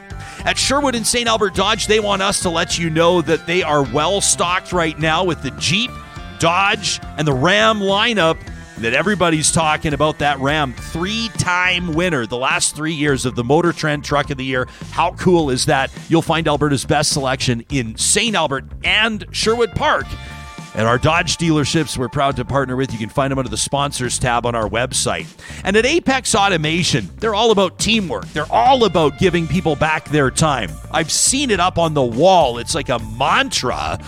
At 0.45 0.59
Sherwood 0.59 0.95
and 0.95 1.07
St. 1.07 1.27
Albert 1.27 1.55
Dodge, 1.55 1.87
they 1.87 2.01
want 2.01 2.23
us 2.23 2.41
to 2.43 2.51
let 2.51 2.79
you 2.79 2.91
know 2.91 3.23
that 3.23 3.47
they 3.47 3.63
are 3.63 3.83
well 3.83 4.21
stocked 4.21 4.73
right 4.73 4.99
now 4.99 5.25
with 5.25 5.43
the 5.43 5.51
Jeep, 5.53 5.91
Dodge, 6.39 7.01
and 7.17 7.27
the 7.27 7.33
Ram 7.33 7.81
lineup 7.81 8.39
that 8.79 8.93
everybody's 8.93 9.51
talking 9.53 9.95
about 9.95 10.19
that 10.19 10.39
Ram, 10.41 10.73
three 10.73 11.31
time 11.39 11.95
winner 11.95 12.27
the 12.27 12.37
last 12.37 12.75
three 12.75 12.95
years 12.95 13.25
of 13.25 13.35
the 13.35 13.45
Motor 13.45 13.73
Trend 13.73 14.05
Truck 14.05 14.31
of 14.31 14.37
the 14.37 14.45
Year. 14.45 14.67
How 14.91 15.13
cool 15.13 15.51
is 15.51 15.67
that? 15.67 15.91
You'll 16.09 16.23
find 16.23 16.49
Alberta's 16.49 16.85
best 16.85 17.13
selection 17.13 17.65
in 17.71 17.97
St. 17.97 18.35
Albert 18.35 18.65
and 18.83 19.25
Sherwood 19.31 19.73
Park. 19.73 20.07
At 20.75 20.87
our 20.87 20.99
Dodge 20.99 21.37
dealerships, 21.37 21.97
we're 21.97 22.09
proud 22.09 22.35
to 22.35 22.45
partner 22.45 22.75
with. 22.75 22.93
You 22.93 22.99
can 22.99 23.09
find 23.09 23.31
them 23.31 23.39
under 23.39 23.49
the 23.49 23.57
sponsors 23.57 24.19
tab 24.19 24.45
on 24.45 24.57
our 24.57 24.69
website. 24.69 25.29
And 25.63 25.77
at 25.77 25.87
Apex 25.87 26.35
Automation, 26.35 27.09
they're 27.21 27.35
all 27.35 27.53
about 27.53 27.79
teamwork. 27.79 28.27
They're 28.31 28.51
all 28.51 28.85
about 28.85 29.21
giving 29.21 29.47
people 29.47 29.77
back 29.77 30.09
their 30.09 30.33
time. 30.33 30.73
I've 30.91 31.13
seen 31.13 31.53
it 31.53 31.61
up 31.61 31.79
on 31.79 31.95
the 31.95 32.03
wall. 32.03 32.59
It's 32.59 32.75
like 32.75 32.89
a 32.89 32.99
mantra 32.99 34.01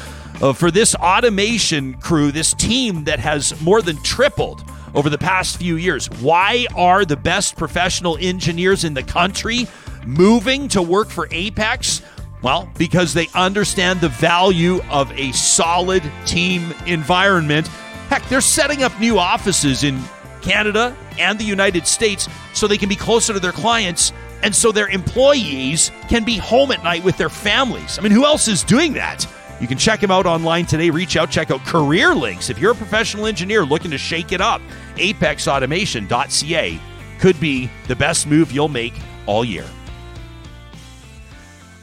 uh, 0.42 0.52
for 0.52 0.70
this 0.70 0.94
automation 0.94 1.94
crew, 1.94 2.32
this 2.32 2.54
team 2.54 3.04
that 3.04 3.18
has 3.18 3.60
more 3.62 3.82
than 3.82 3.96
tripled 4.02 4.64
over 4.94 5.10
the 5.10 5.18
past 5.18 5.58
few 5.58 5.76
years. 5.76 6.10
Why 6.20 6.66
are 6.74 7.04
the 7.04 7.16
best 7.16 7.56
professional 7.56 8.16
engineers 8.18 8.84
in 8.84 8.94
the 8.94 9.02
country 9.02 9.66
moving 10.06 10.68
to 10.68 10.82
work 10.82 11.10
for 11.10 11.28
Apex? 11.30 12.02
Well, 12.42 12.70
because 12.78 13.14
they 13.14 13.28
understand 13.34 14.00
the 14.00 14.08
value 14.08 14.80
of 14.90 15.10
a 15.12 15.32
solid 15.32 16.02
team 16.26 16.72
environment. 16.86 17.66
Heck, 18.08 18.26
they're 18.28 18.40
setting 18.40 18.82
up 18.82 18.98
new 19.00 19.18
offices 19.18 19.84
in 19.84 20.00
Canada 20.42 20.96
and 21.18 21.38
the 21.38 21.44
United 21.44 21.86
States 21.86 22.28
so 22.52 22.66
they 22.66 22.78
can 22.78 22.88
be 22.88 22.96
closer 22.96 23.32
to 23.32 23.40
their 23.40 23.52
clients 23.52 24.12
and 24.42 24.54
so 24.54 24.70
their 24.70 24.88
employees 24.88 25.90
can 26.08 26.24
be 26.24 26.36
home 26.36 26.70
at 26.70 26.84
night 26.84 27.02
with 27.02 27.16
their 27.16 27.30
families. 27.30 27.98
I 27.98 28.02
mean, 28.02 28.12
who 28.12 28.24
else 28.24 28.48
is 28.48 28.62
doing 28.62 28.92
that? 28.94 29.26
You 29.60 29.66
can 29.66 29.78
check 29.78 30.02
him 30.02 30.10
out 30.10 30.26
online 30.26 30.66
today. 30.66 30.90
Reach 30.90 31.16
out, 31.16 31.30
check 31.30 31.50
out 31.50 31.64
Career 31.64 32.14
Links. 32.14 32.50
If 32.50 32.58
you're 32.58 32.72
a 32.72 32.76
professional 32.76 33.26
engineer 33.26 33.64
looking 33.64 33.90
to 33.90 33.98
shake 33.98 34.32
it 34.32 34.40
up, 34.40 34.60
apexautomation.ca 34.96 36.80
could 37.18 37.40
be 37.40 37.70
the 37.88 37.96
best 37.96 38.26
move 38.26 38.52
you'll 38.52 38.68
make 38.68 38.92
all 39.26 39.44
year. 39.44 39.64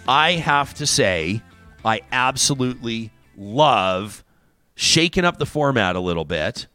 I 0.07 0.33
have 0.33 0.73
to 0.75 0.85
say, 0.85 1.41
I 1.83 2.01
absolutely 2.11 3.11
love 3.37 4.23
shaking 4.75 5.25
up 5.25 5.39
the 5.39 5.45
format 5.45 5.95
a 5.95 5.99
little 5.99 6.25
bit. 6.25 6.67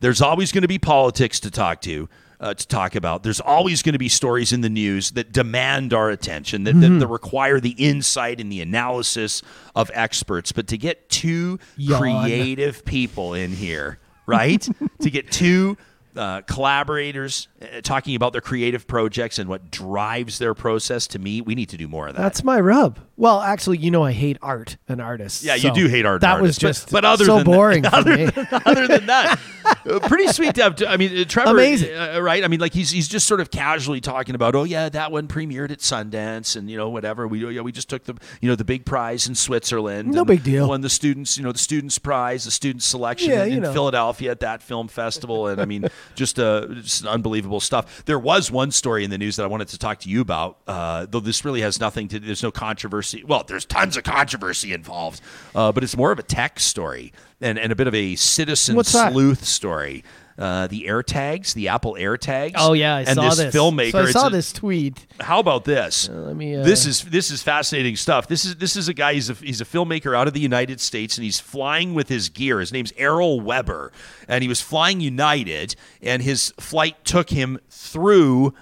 There's 0.00 0.20
always 0.20 0.52
going 0.52 0.62
to 0.62 0.68
be 0.68 0.78
politics 0.78 1.40
to 1.40 1.50
talk 1.50 1.80
to. 1.82 2.08
Uh, 2.40 2.52
to 2.52 2.66
talk 2.66 2.94
about. 2.94 3.22
There's 3.22 3.40
always 3.40 3.82
going 3.82 3.92
to 3.92 3.98
be 3.98 4.08
stories 4.08 4.52
in 4.52 4.60
the 4.60 4.68
news 4.68 5.12
that 5.12 5.32
demand 5.32 5.94
our 5.94 6.10
attention, 6.10 6.64
that, 6.64 6.78
that, 6.80 6.98
that 6.98 7.06
require 7.06 7.60
the 7.60 7.70
insight 7.78 8.40
and 8.40 8.50
the 8.50 8.60
analysis 8.60 9.40
of 9.74 9.90
experts. 9.94 10.52
But 10.52 10.66
to 10.68 10.76
get 10.76 11.08
two 11.08 11.58
Yawn. 11.76 12.00
creative 12.00 12.84
people 12.84 13.34
in 13.34 13.52
here, 13.52 13.98
right? 14.26 14.68
to 15.00 15.10
get 15.10 15.30
two 15.30 15.76
uh, 16.16 16.42
collaborators 16.42 17.48
uh, 17.60 17.80
talking 17.80 18.14
about 18.14 18.32
their 18.32 18.40
creative 18.40 18.86
projects 18.86 19.38
and 19.38 19.48
what 19.48 19.70
drives 19.70 20.38
their 20.38 20.54
process 20.54 21.06
to 21.08 21.18
me, 21.18 21.40
we 21.40 21.54
need 21.54 21.68
to 21.70 21.76
do 21.76 21.88
more 21.88 22.08
of 22.08 22.14
that. 22.14 22.22
That's 22.22 22.44
my 22.44 22.60
rub. 22.60 23.00
Well, 23.16 23.40
actually, 23.40 23.78
you 23.78 23.90
know, 23.90 24.04
I 24.04 24.12
hate 24.12 24.38
art 24.42 24.76
and 24.88 25.00
artists. 25.00 25.44
Yeah, 25.44 25.54
you 25.54 25.72
do 25.72 25.88
hate 25.88 26.06
art. 26.06 26.16
and 26.16 26.22
That 26.22 26.40
was 26.40 26.56
artists, 26.56 26.60
just 26.60 26.84
but, 26.86 27.02
but 27.02 27.04
other 27.04 27.24
so 27.24 27.36
than 27.38 27.44
boring 27.46 27.82
That, 27.84 27.94
other, 27.94 28.32
other 28.64 28.86
than 28.86 29.06
that, 29.06 29.40
pretty 29.84 30.26
sweet 30.28 30.54
to 30.56 30.62
have. 30.62 30.82
I 30.86 30.96
mean, 30.96 31.16
uh, 31.16 31.24
Trevor, 31.24 31.50
Amazing. 31.50 31.96
uh, 31.96 32.20
right? 32.20 32.44
I 32.44 32.48
mean, 32.48 32.60
like 32.60 32.72
he's 32.72 32.90
he's 32.90 33.08
just 33.08 33.26
sort 33.26 33.40
of 33.40 33.50
casually 33.50 34.00
talking 34.00 34.34
about, 34.34 34.54
oh 34.54 34.64
yeah, 34.64 34.88
that 34.88 35.12
one 35.12 35.28
premiered 35.28 35.70
at 35.70 35.78
Sundance, 35.78 36.56
and 36.56 36.70
you 36.70 36.76
know 36.76 36.88
whatever. 36.88 37.28
We 37.28 37.46
yeah, 37.54 37.60
we 37.60 37.72
just 37.72 37.88
took 37.88 38.04
the 38.04 38.14
you 38.40 38.48
know 38.48 38.56
the 38.56 38.64
big 38.64 38.84
prize 38.84 39.26
in 39.26 39.34
Switzerland. 39.34 40.10
No 40.10 40.24
big 40.24 40.42
deal. 40.42 40.68
Won 40.68 40.80
the 40.80 40.88
students, 40.90 41.36
you 41.36 41.44
know, 41.44 41.52
the 41.52 41.58
students 41.58 41.98
prize, 41.98 42.44
the 42.44 42.50
students 42.50 42.86
selection 42.86 43.30
Yeah, 43.30 43.44
in, 43.44 43.64
in. 43.64 43.72
Philadelphia 43.72 44.30
at 44.30 44.40
that 44.40 44.62
film 44.62 44.88
festival, 44.88 45.48
and 45.48 45.60
I 45.60 45.64
mean, 45.64 45.88
just 46.14 46.38
uh, 46.38 46.66
just 46.74 47.06
unbelievable 47.06 47.60
stuff. 47.60 48.04
There 48.04 48.18
was 48.18 48.50
one 48.50 48.70
story 48.70 49.04
in 49.04 49.10
the 49.10 49.18
news 49.18 49.36
that 49.36 49.44
I 49.44 49.46
wanted 49.46 49.68
to 49.68 49.78
talk 49.78 50.00
to 50.00 50.08
you 50.08 50.20
about, 50.20 50.58
uh, 50.66 51.06
though 51.08 51.20
this 51.20 51.44
really 51.44 51.60
has 51.60 51.80
nothing 51.80 52.08
to. 52.08 52.20
Do 52.20 52.26
there's 52.26 52.42
no 52.42 52.50
controversy. 52.50 53.24
Well, 53.24 53.44
there's 53.46 53.64
tons 53.64 53.96
of 53.96 54.04
controversy 54.04 54.72
involved, 54.72 55.20
uh, 55.54 55.72
but 55.72 55.82
it's 55.82 55.96
more 55.96 56.12
of 56.12 56.18
a 56.18 56.22
tech 56.22 56.60
story 56.60 57.12
and, 57.44 57.58
and 57.58 57.70
a 57.70 57.76
bit 57.76 57.86
of 57.86 57.94
a 57.94 58.16
citizen 58.16 58.74
What's 58.74 58.92
that? 58.92 59.12
sleuth 59.12 59.44
story. 59.44 60.02
Uh, 60.36 60.66
the 60.66 60.86
AirTags, 60.88 61.54
the 61.54 61.68
Apple 61.68 61.94
AirTags. 61.94 62.54
Oh 62.56 62.72
yeah, 62.72 62.96
I 62.96 63.00
and 63.02 63.10
saw 63.14 63.28
this, 63.28 63.36
this. 63.36 63.54
filmmaker. 63.54 63.92
So 63.92 64.00
I 64.00 64.10
saw 64.10 64.26
a- 64.26 64.30
this 64.30 64.52
tweet. 64.52 65.06
how 65.20 65.38
about 65.38 65.64
this? 65.64 66.08
let 66.08 66.34
me, 66.34 66.56
uh, 66.56 66.64
this 66.64 66.86
is 66.86 67.04
this 67.04 67.30
is 67.30 67.40
fascinating 67.40 67.94
stuff. 67.94 68.26
This 68.26 68.44
is 68.44 68.56
this 68.56 68.74
is 68.74 68.88
a 68.88 68.94
guy. 68.94 69.14
He's 69.14 69.30
a 69.30 69.34
he's 69.34 69.60
a 69.60 69.64
filmmaker 69.64 70.16
out 70.16 70.26
of 70.26 70.34
the 70.34 70.40
United 70.40 70.80
States, 70.80 71.16
and 71.16 71.24
he's 71.24 71.38
flying 71.38 71.94
with 71.94 72.08
his 72.08 72.30
gear. 72.30 72.58
His 72.58 72.72
name's 72.72 72.92
Errol 72.96 73.40
Webber, 73.40 73.92
and 74.26 74.42
he 74.42 74.48
was 74.48 74.60
flying 74.60 75.00
United, 75.00 75.76
and 76.02 76.20
his 76.20 76.52
flight 76.58 77.04
took 77.04 77.30
him 77.30 77.60
through 77.70 78.54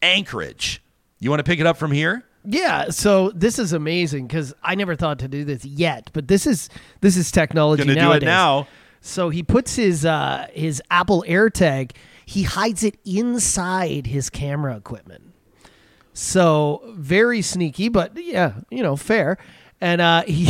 Anchorage. 0.00 0.82
You 1.20 1.30
want 1.30 1.38
to 1.38 1.44
pick 1.44 1.60
it 1.60 1.66
up 1.66 1.76
from 1.76 1.92
here? 1.92 2.24
Yeah, 2.44 2.90
so 2.90 3.30
this 3.30 3.58
is 3.58 3.72
amazing 3.72 4.26
because 4.26 4.52
I 4.62 4.74
never 4.74 4.96
thought 4.96 5.20
to 5.20 5.28
do 5.28 5.44
this 5.44 5.64
yet, 5.64 6.10
but 6.12 6.28
this 6.28 6.46
is 6.46 6.68
this 7.00 7.16
is 7.16 7.30
technology 7.30 7.84
Gonna 7.84 8.00
do 8.00 8.12
it 8.12 8.22
now. 8.22 8.66
So 9.00 9.30
he 9.30 9.42
puts 9.42 9.76
his 9.76 10.04
uh, 10.04 10.46
his 10.52 10.82
Apple 10.90 11.24
AirTag, 11.28 11.92
he 12.24 12.44
hides 12.44 12.84
it 12.84 12.98
inside 13.04 14.06
his 14.06 14.30
camera 14.30 14.76
equipment. 14.76 15.32
So 16.14 16.82
very 16.96 17.42
sneaky, 17.42 17.88
but 17.88 18.12
yeah, 18.16 18.54
you 18.70 18.82
know, 18.82 18.96
fair. 18.96 19.38
And 19.80 20.00
uh, 20.00 20.22
he 20.26 20.44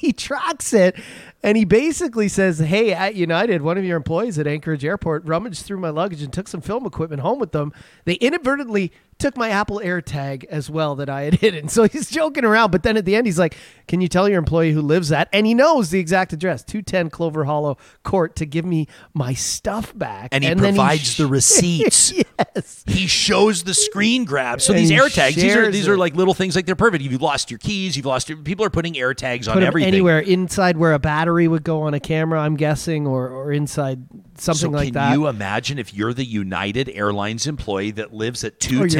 he 0.00 0.12
tracks 0.12 0.72
it, 0.72 0.96
and 1.42 1.56
he 1.56 1.64
basically 1.64 2.28
says, 2.28 2.58
"Hey, 2.58 2.92
at 2.92 3.14
United, 3.14 3.62
one 3.62 3.78
of 3.78 3.84
your 3.84 3.96
employees 3.96 4.38
at 4.38 4.46
Anchorage 4.46 4.84
Airport 4.84 5.24
rummaged 5.26 5.64
through 5.64 5.78
my 5.78 5.90
luggage 5.90 6.22
and 6.22 6.32
took 6.32 6.48
some 6.48 6.60
film 6.60 6.86
equipment 6.86 7.22
home 7.22 7.38
with 7.38 7.52
them. 7.52 7.72
They 8.04 8.14
inadvertently 8.14 8.92
took 9.18 9.36
my 9.36 9.48
Apple 9.50 9.80
AirTag 9.82 10.44
as 10.44 10.68
well 10.70 10.94
that 10.96 11.08
I 11.08 11.22
had 11.22 11.34
hidden." 11.40 11.68
So 11.68 11.84
he's 11.88 12.10
joking 12.10 12.44
around, 12.44 12.70
but 12.70 12.82
then 12.82 12.96
at 12.96 13.04
the 13.04 13.16
end, 13.16 13.26
he's 13.26 13.38
like, 13.38 13.56
"Can 13.88 14.00
you 14.00 14.08
tell 14.08 14.28
your 14.28 14.38
employee 14.38 14.72
who 14.72 14.80
lives 14.82 15.12
at?" 15.12 15.28
And 15.32 15.46
he 15.46 15.54
knows 15.54 15.90
the 15.90 15.98
exact 16.00 16.32
address, 16.32 16.62
two 16.62 16.82
ten 16.82 17.10
Clover 17.10 17.44
Hollow 17.44 17.78
Court, 18.02 18.36
to 18.36 18.46
give 18.46 18.64
me 18.64 18.86
my 19.14 19.34
stuff 19.34 19.96
back. 19.96 20.28
And 20.32 20.42
he 20.44 20.48
then 20.54 20.58
provides 20.74 21.12
sh- 21.14 21.16
the 21.18 21.26
receipts. 21.38 22.12
yes. 22.12 22.84
He 22.86 23.06
shows 23.06 23.62
the 23.64 23.74
screen 23.74 24.24
grab. 24.24 24.60
So 24.60 24.72
And 24.72 24.80
these 24.80 24.88
he 24.90 24.96
AirTags, 24.96 25.34
these 25.34 25.54
are 25.56 25.70
these 25.70 25.88
are 25.88 25.96
like 25.96 26.14
little 26.14 26.34
things 26.34 26.54
like 26.56 26.66
they're 26.66 26.76
perfect. 26.76 27.02
You've 27.02 27.22
lost 27.22 27.50
your 27.50 27.58
keys, 27.58 27.96
you've 27.96 28.06
lost 28.06 28.28
your 28.28 28.38
people 28.38 28.64
are 28.64 28.70
putting 28.70 28.94
AirTags 28.94 29.48
on 29.48 29.54
put 29.54 29.62
'em 29.62 29.68
everything. 29.68 29.88
anywhere 29.88 30.18
inside 30.20 30.76
where 30.76 30.92
a 30.92 30.98
battery 30.98 31.48
would 31.48 31.64
go 31.64 31.82
on 31.82 31.94
a 31.94 32.00
camera. 32.00 32.40
I'm 32.40 32.56
guessing, 32.56 33.06
or 33.06 33.28
or 33.28 33.52
inside 33.52 34.02
something 34.38 34.70
so 34.72 34.76
like 34.76 34.92
that. 34.92 35.10
can 35.10 35.20
you 35.20 35.26
imagine 35.28 35.78
if 35.78 35.94
you're 35.94 36.12
the 36.12 36.24
United 36.24 36.90
Airlines 36.90 37.46
employee 37.46 37.90
that 37.92 38.12
lives 38.12 38.44
at 38.44 38.54
Oh, 38.56 38.58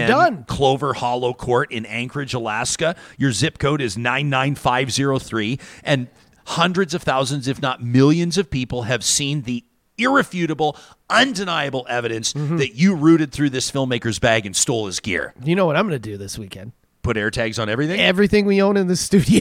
you're 0.09 0.16
done. 0.18 0.44
Clover 0.44 0.94
Hollow 0.94 1.32
Court 1.34 1.70
in 1.72 1.86
Anchorage, 1.86 2.34
Alaska? 2.34 2.96
Your 3.18 3.32
zip 3.32 3.59
code 3.59 3.80
is 3.80 3.96
99503 3.96 5.59
and 5.84 6.09
hundreds 6.46 6.94
of 6.94 7.02
thousands 7.02 7.48
if 7.48 7.61
not 7.61 7.82
millions 7.82 8.38
of 8.38 8.50
people 8.50 8.82
have 8.82 9.02
seen 9.04 9.42
the 9.42 9.64
irrefutable, 9.98 10.76
undeniable 11.11 11.86
evidence 11.88 12.32
Mm-hmm. 12.34 12.57
that 12.59 12.66
that 12.66 12.74
you 12.74 12.94
rooted 12.94 13.32
through 13.32 13.50
this 13.50 13.70
filmmaker's 13.70 14.18
bag 14.18 14.44
and 14.46 14.54
stole 14.57 14.86
his 14.86 15.00
gear. 15.00 15.32
you 15.44 15.54
know 15.54 15.66
what 15.66 15.76
I'm 15.76 15.88
going 15.88 16.00
to 16.00 16.11
do 16.11 16.16
this 16.16 16.36
weekend? 16.38 16.72
Put 17.02 17.16
AirTags 17.16 17.61
on 17.62 17.68
everything? 17.68 18.00
Everything 18.00 18.44
we 18.46 18.61
own 18.61 18.76
in 18.76 18.88
the 18.88 18.96
studio. 19.09 19.40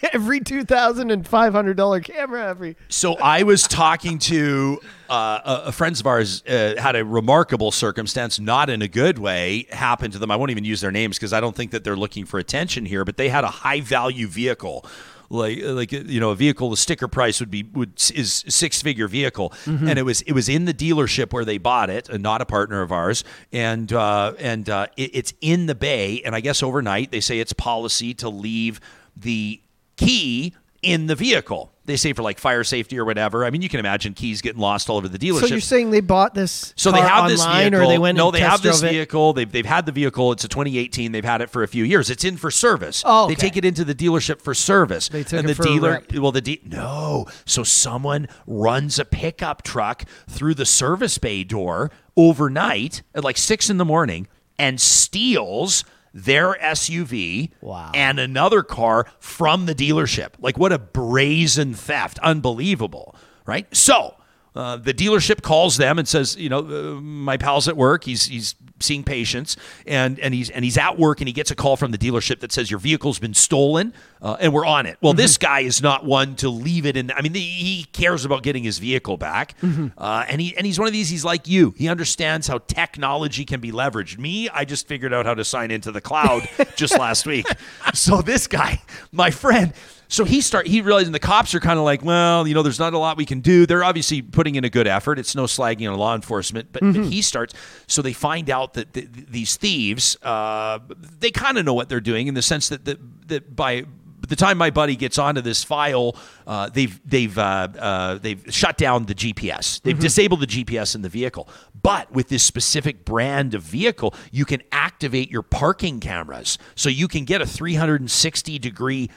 every 0.12 0.40
two 0.40 0.64
thousand 0.64 1.10
and 1.10 1.26
five 1.26 1.52
hundred 1.52 1.76
dollar 1.76 2.00
camera. 2.00 2.48
Every 2.48 2.76
So 2.88 3.14
I 3.14 3.42
was 3.42 3.62
talking 3.62 4.18
to 4.20 4.80
uh, 5.08 5.40
a, 5.44 5.68
a 5.68 5.72
friends 5.72 6.00
of 6.00 6.06
ours 6.06 6.42
uh, 6.46 6.74
had 6.78 6.96
a 6.96 7.04
remarkable 7.04 7.70
circumstance, 7.70 8.38
not 8.38 8.70
in 8.70 8.82
a 8.82 8.88
good 8.88 9.18
way, 9.18 9.66
happen 9.70 10.10
to 10.10 10.18
them. 10.18 10.30
I 10.30 10.36
won't 10.36 10.50
even 10.50 10.64
use 10.64 10.80
their 10.80 10.92
names 10.92 11.16
because 11.16 11.32
I 11.32 11.40
don't 11.40 11.56
think 11.56 11.70
that 11.72 11.84
they're 11.84 11.96
looking 11.96 12.24
for 12.24 12.38
attention 12.38 12.84
here. 12.84 13.04
But 13.04 13.16
they 13.16 13.28
had 13.28 13.44
a 13.44 13.48
high 13.48 13.80
value 13.80 14.26
vehicle. 14.26 14.84
Like, 15.30 15.58
like 15.62 15.92
you 15.92 16.20
know, 16.20 16.30
a 16.30 16.34
vehicle. 16.34 16.70
The 16.70 16.78
sticker 16.78 17.06
price 17.06 17.38
would 17.38 17.50
be 17.50 17.62
would 17.62 17.92
is 18.14 18.44
six 18.48 18.80
figure 18.80 19.08
vehicle, 19.08 19.52
and 19.66 19.98
it 19.98 20.02
was 20.02 20.22
it 20.22 20.32
was 20.32 20.48
in 20.48 20.64
the 20.64 20.72
dealership 20.72 21.34
where 21.34 21.44
they 21.44 21.58
bought 21.58 21.90
it, 21.90 22.08
and 22.08 22.22
not 22.22 22.40
a 22.40 22.46
partner 22.46 22.80
of 22.80 22.92
ours. 22.92 23.24
And 23.52 23.92
uh, 23.92 24.32
and 24.38 24.70
uh, 24.70 24.86
it, 24.96 25.10
it's 25.12 25.34
in 25.42 25.66
the 25.66 25.74
bay, 25.74 26.22
and 26.24 26.34
I 26.34 26.40
guess 26.40 26.62
overnight 26.62 27.10
they 27.10 27.20
say 27.20 27.40
it's 27.40 27.52
policy 27.52 28.14
to 28.14 28.30
leave 28.30 28.80
the 29.16 29.60
key 29.98 30.54
in 30.80 31.06
the 31.08 31.14
vehicle. 31.14 31.72
They 31.86 31.96
say 31.96 32.12
for 32.12 32.22
like 32.22 32.38
fire 32.38 32.62
safety 32.62 32.98
or 32.98 33.04
whatever. 33.04 33.44
I 33.44 33.50
mean, 33.50 33.62
you 33.62 33.68
can 33.68 33.80
imagine 33.80 34.12
keys 34.14 34.42
getting 34.42 34.60
lost 34.60 34.88
all 34.88 34.96
over 34.98 35.08
the 35.08 35.18
dealership. 35.18 35.40
so 35.40 35.46
you're 35.46 35.60
saying 35.60 35.90
they 35.90 36.00
bought 36.00 36.34
this? 36.34 36.72
So 36.76 36.92
they 36.92 37.00
have 37.00 37.28
this 37.28 37.44
vehicle. 37.44 37.80
or 37.80 37.86
they 37.88 37.98
went 37.98 38.16
no, 38.16 38.30
they 38.30 38.40
have 38.40 38.62
this 38.62 38.82
it? 38.82 38.90
vehicle. 38.90 39.32
They've, 39.32 39.50
they've 39.50 39.66
had 39.66 39.86
the 39.86 39.92
vehicle. 39.92 40.30
It's 40.32 40.44
a 40.44 40.48
2018. 40.48 41.10
They've 41.12 41.24
had 41.24 41.40
it 41.40 41.50
for 41.50 41.62
a 41.62 41.68
few 41.68 41.82
years. 41.82 42.10
It's 42.10 42.24
in 42.24 42.36
for 42.36 42.50
service. 42.50 43.02
Oh, 43.06 43.26
They 43.26 43.34
take 43.34 43.56
it 43.56 43.64
into 43.64 43.84
the 43.84 43.94
dealership 43.94 44.40
for 44.42 44.54
service. 44.54 45.08
They 45.08 45.24
took 45.24 45.40
and 45.40 45.50
it 45.50 45.56
the 45.56 45.62
for 45.62 45.62
a 45.62 45.66
dealer. 45.72 45.90
rep. 45.92 46.12
Well, 46.14 46.30
the 46.32 46.42
de- 46.42 46.60
no. 46.64 47.26
So 47.44 47.64
someone 47.64 48.28
runs 48.46 48.98
a 48.98 49.04
pickup 49.04 49.62
truck 49.62 50.04
through 50.28 50.54
the 50.54 50.66
service 50.66 51.18
bay 51.18 51.42
door 51.42 51.90
overnight 52.16 53.02
at 53.14 53.24
like 53.24 53.38
six 53.38 53.70
in 53.70 53.78
the 53.78 53.84
morning 53.84 54.28
and 54.58 54.80
steals 54.80 55.84
their 56.24 56.54
SUV 56.60 57.50
Wow. 57.60 57.90
and 57.94 58.18
another 58.18 58.62
car 58.62 59.06
from 59.18 59.66
the 59.66 59.74
dealership. 59.74 60.30
Like 60.40 60.58
what 60.58 60.72
a 60.72 60.78
brazen 60.78 61.74
theft. 61.74 62.18
Unbelievable, 62.20 63.14
right? 63.46 63.66
So, 63.74 64.14
Uh, 64.54 64.76
the 64.76 64.94
dealership 64.94 65.42
calls 65.42 65.76
them 65.76 65.98
and 65.98 66.08
says, 66.08 66.36
you 66.36 66.48
know, 66.48 66.58
uh, 66.58 67.00
my 67.00 67.36
pal's 67.36 67.68
at 67.68 67.76
work. 67.76 68.04
He's 68.04 68.26
he's 68.26 68.54
seeing 68.80 69.04
patients, 69.04 69.56
and 69.86 70.18
and 70.20 70.34
he's 70.34 70.50
and 70.50 70.64
he's 70.64 70.78
at 70.78 70.98
work, 70.98 71.20
and 71.20 71.28
he 71.28 71.32
gets 71.32 71.50
a 71.50 71.54
call 71.54 71.76
from 71.76 71.90
the 71.90 71.98
dealership 71.98 72.40
that 72.40 72.52
says 72.52 72.70
your 72.70 72.80
vehicle's 72.80 73.18
been 73.18 73.34
stolen, 73.34 73.92
uh, 74.22 74.36
and 74.40 74.52
we're 74.52 74.64
on 74.66 74.86
it. 74.86 74.98
Well, 75.00 75.12
this 75.12 75.38
guy 75.38 75.60
is 75.60 75.82
not 75.82 76.04
one 76.04 76.36
to 76.36 76.48
leave 76.48 76.86
it 76.86 76.96
in. 76.96 77.10
I 77.12 77.22
mean, 77.22 77.34
he 77.34 77.86
cares 77.92 78.24
about 78.24 78.42
getting 78.42 78.64
his 78.64 78.78
vehicle 78.78 79.16
back, 79.16 79.54
uh, 79.96 80.24
and 80.28 80.40
he 80.40 80.56
and 80.56 80.66
he's 80.66 80.78
one 80.78 80.86
of 80.88 80.92
these. 80.92 81.08
He's 81.08 81.24
like 81.24 81.46
you. 81.46 81.74
He 81.76 81.88
understands 81.88 82.46
how 82.48 82.58
technology 82.58 83.44
can 83.44 83.60
be 83.60 83.72
leveraged. 83.72 84.18
Me, 84.18 84.48
I 84.48 84.64
just 84.64 84.88
figured 84.88 85.12
out 85.12 85.26
how 85.26 85.34
to 85.34 85.44
sign 85.44 85.70
into 85.70 85.92
the 85.92 86.00
cloud 86.00 86.48
just 86.76 86.98
last 86.98 87.26
week. 87.26 87.46
So 87.94 88.22
this 88.22 88.46
guy, 88.46 88.82
my 89.12 89.30
friend. 89.30 89.72
So 90.08 90.24
he 90.24 90.40
start 90.40 90.66
he 90.66 90.80
realizing 90.80 91.12
the 91.12 91.18
cops 91.18 91.54
are 91.54 91.60
kind 91.60 91.78
of 91.78 91.84
like, 91.84 92.02
well, 92.02 92.48
you 92.48 92.54
know, 92.54 92.62
there's 92.62 92.78
not 92.78 92.94
a 92.94 92.98
lot 92.98 93.16
we 93.16 93.26
can 93.26 93.40
do. 93.40 93.66
They're 93.66 93.84
obviously 93.84 94.22
putting 94.22 94.54
in 94.54 94.64
a 94.64 94.70
good 94.70 94.86
effort. 94.86 95.18
It's 95.18 95.34
no 95.34 95.44
slagging 95.44 95.90
on 95.90 95.98
law 95.98 96.14
enforcement, 96.14 96.68
but, 96.72 96.80
but 96.82 97.04
he 97.04 97.20
starts. 97.22 97.54
So 97.86 98.00
they 98.02 98.14
find 98.14 98.48
out 98.48 98.74
that 98.74 98.92
th- 98.94 99.12
th- 99.12 99.26
these 99.28 99.56
thieves, 99.56 100.16
uh, 100.22 100.78
they 101.20 101.30
kind 101.30 101.58
of 101.58 101.64
know 101.64 101.74
what 101.74 101.88
they're 101.88 102.00
doing 102.00 102.26
in 102.26 102.34
the 102.34 102.42
sense 102.42 102.68
that 102.70 102.86
that, 102.86 102.98
that 103.28 103.54
by 103.54 103.84
the 104.26 104.36
time 104.36 104.58
my 104.58 104.70
buddy 104.70 104.96
gets 104.96 105.18
onto 105.18 105.40
this 105.40 105.62
file, 105.64 106.16
uh, 106.46 106.68
they've 106.70 107.00
they've 107.08 107.36
uh, 107.38 107.68
uh, 107.78 108.18
they've 108.18 108.42
shut 108.48 108.76
down 108.76 109.06
the 109.06 109.14
GPS. 109.14 109.80
They've 109.82 109.98
disabled 109.98 110.40
the 110.40 110.46
GPS 110.46 110.94
in 110.94 111.02
the 111.02 111.08
vehicle. 111.08 111.48
But 111.80 112.10
with 112.12 112.28
this 112.28 112.42
specific 112.42 113.04
brand 113.04 113.54
of 113.54 113.62
vehicle, 113.62 114.12
you 114.32 114.44
can 114.44 114.62
activate 114.72 115.30
your 115.30 115.42
parking 115.42 116.00
cameras, 116.00 116.58
so 116.74 116.88
you 116.88 117.06
can 117.08 117.24
get 117.24 117.40
a 117.40 117.46
360 117.46 118.58
degree 118.58 119.10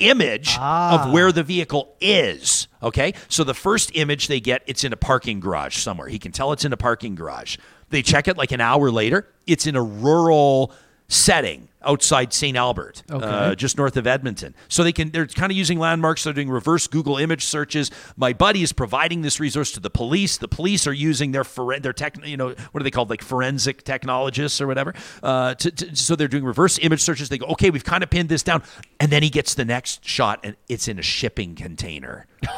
image 0.00 0.54
of 0.54 0.60
ah. 0.60 1.10
where 1.12 1.32
the 1.32 1.42
vehicle 1.42 1.94
is. 2.00 2.68
Okay, 2.82 3.14
so 3.28 3.44
the 3.44 3.54
first 3.54 3.94
image 3.94 4.28
they 4.28 4.40
get, 4.40 4.62
it's 4.66 4.84
in 4.84 4.92
a 4.92 4.96
parking 4.96 5.40
garage 5.40 5.76
somewhere. 5.76 6.08
He 6.08 6.18
can 6.18 6.32
tell 6.32 6.52
it's 6.52 6.64
in 6.64 6.72
a 6.72 6.76
parking 6.76 7.14
garage. 7.14 7.56
They 7.90 8.02
check 8.02 8.28
it 8.28 8.36
like 8.36 8.52
an 8.52 8.60
hour 8.60 8.90
later. 8.90 9.28
It's 9.46 9.66
in 9.66 9.76
a 9.76 9.82
rural 9.82 10.72
setting 11.14 11.68
outside 11.86 12.32
St. 12.32 12.56
Albert, 12.56 13.02
uh, 13.10 13.54
just 13.54 13.76
north 13.76 13.96
of 13.96 14.06
Edmonton. 14.06 14.54
So 14.68 14.82
they 14.82 14.92
can 14.92 15.10
they're 15.10 15.26
kind 15.26 15.52
of 15.52 15.56
using 15.56 15.78
landmarks. 15.78 16.24
They're 16.24 16.32
doing 16.32 16.50
reverse 16.50 16.86
Google 16.86 17.18
image 17.18 17.44
searches. 17.44 17.90
My 18.16 18.32
buddy 18.32 18.62
is 18.62 18.72
providing 18.72 19.22
this 19.22 19.38
resource 19.38 19.70
to 19.72 19.80
the 19.80 19.90
police. 19.90 20.38
The 20.38 20.48
police 20.48 20.86
are 20.86 20.92
using 20.92 21.32
their 21.32 21.44
foren- 21.44 21.82
their 21.82 21.92
tech, 21.92 22.16
you 22.26 22.36
know, 22.36 22.48
what 22.72 22.80
are 22.80 22.84
they 22.84 22.90
called, 22.90 23.10
like 23.10 23.22
forensic 23.22 23.84
technologists 23.84 24.60
or 24.60 24.66
whatever. 24.66 24.94
Uh, 25.22 25.54
to, 25.54 25.70
to, 25.70 25.96
so 25.96 26.16
they're 26.16 26.28
doing 26.28 26.44
reverse 26.44 26.78
image 26.78 27.00
searches. 27.02 27.28
They 27.28 27.38
go, 27.38 27.46
okay, 27.46 27.70
we've 27.70 27.84
kind 27.84 28.02
of 28.02 28.10
pinned 28.10 28.28
this 28.28 28.42
down, 28.42 28.62
and 28.98 29.12
then 29.12 29.22
he 29.22 29.30
gets 29.30 29.54
the 29.54 29.64
next 29.64 30.04
shot, 30.06 30.40
and 30.42 30.56
it's 30.68 30.88
in 30.88 30.98
a 30.98 31.02
shipping 31.02 31.54
container. 31.54 32.26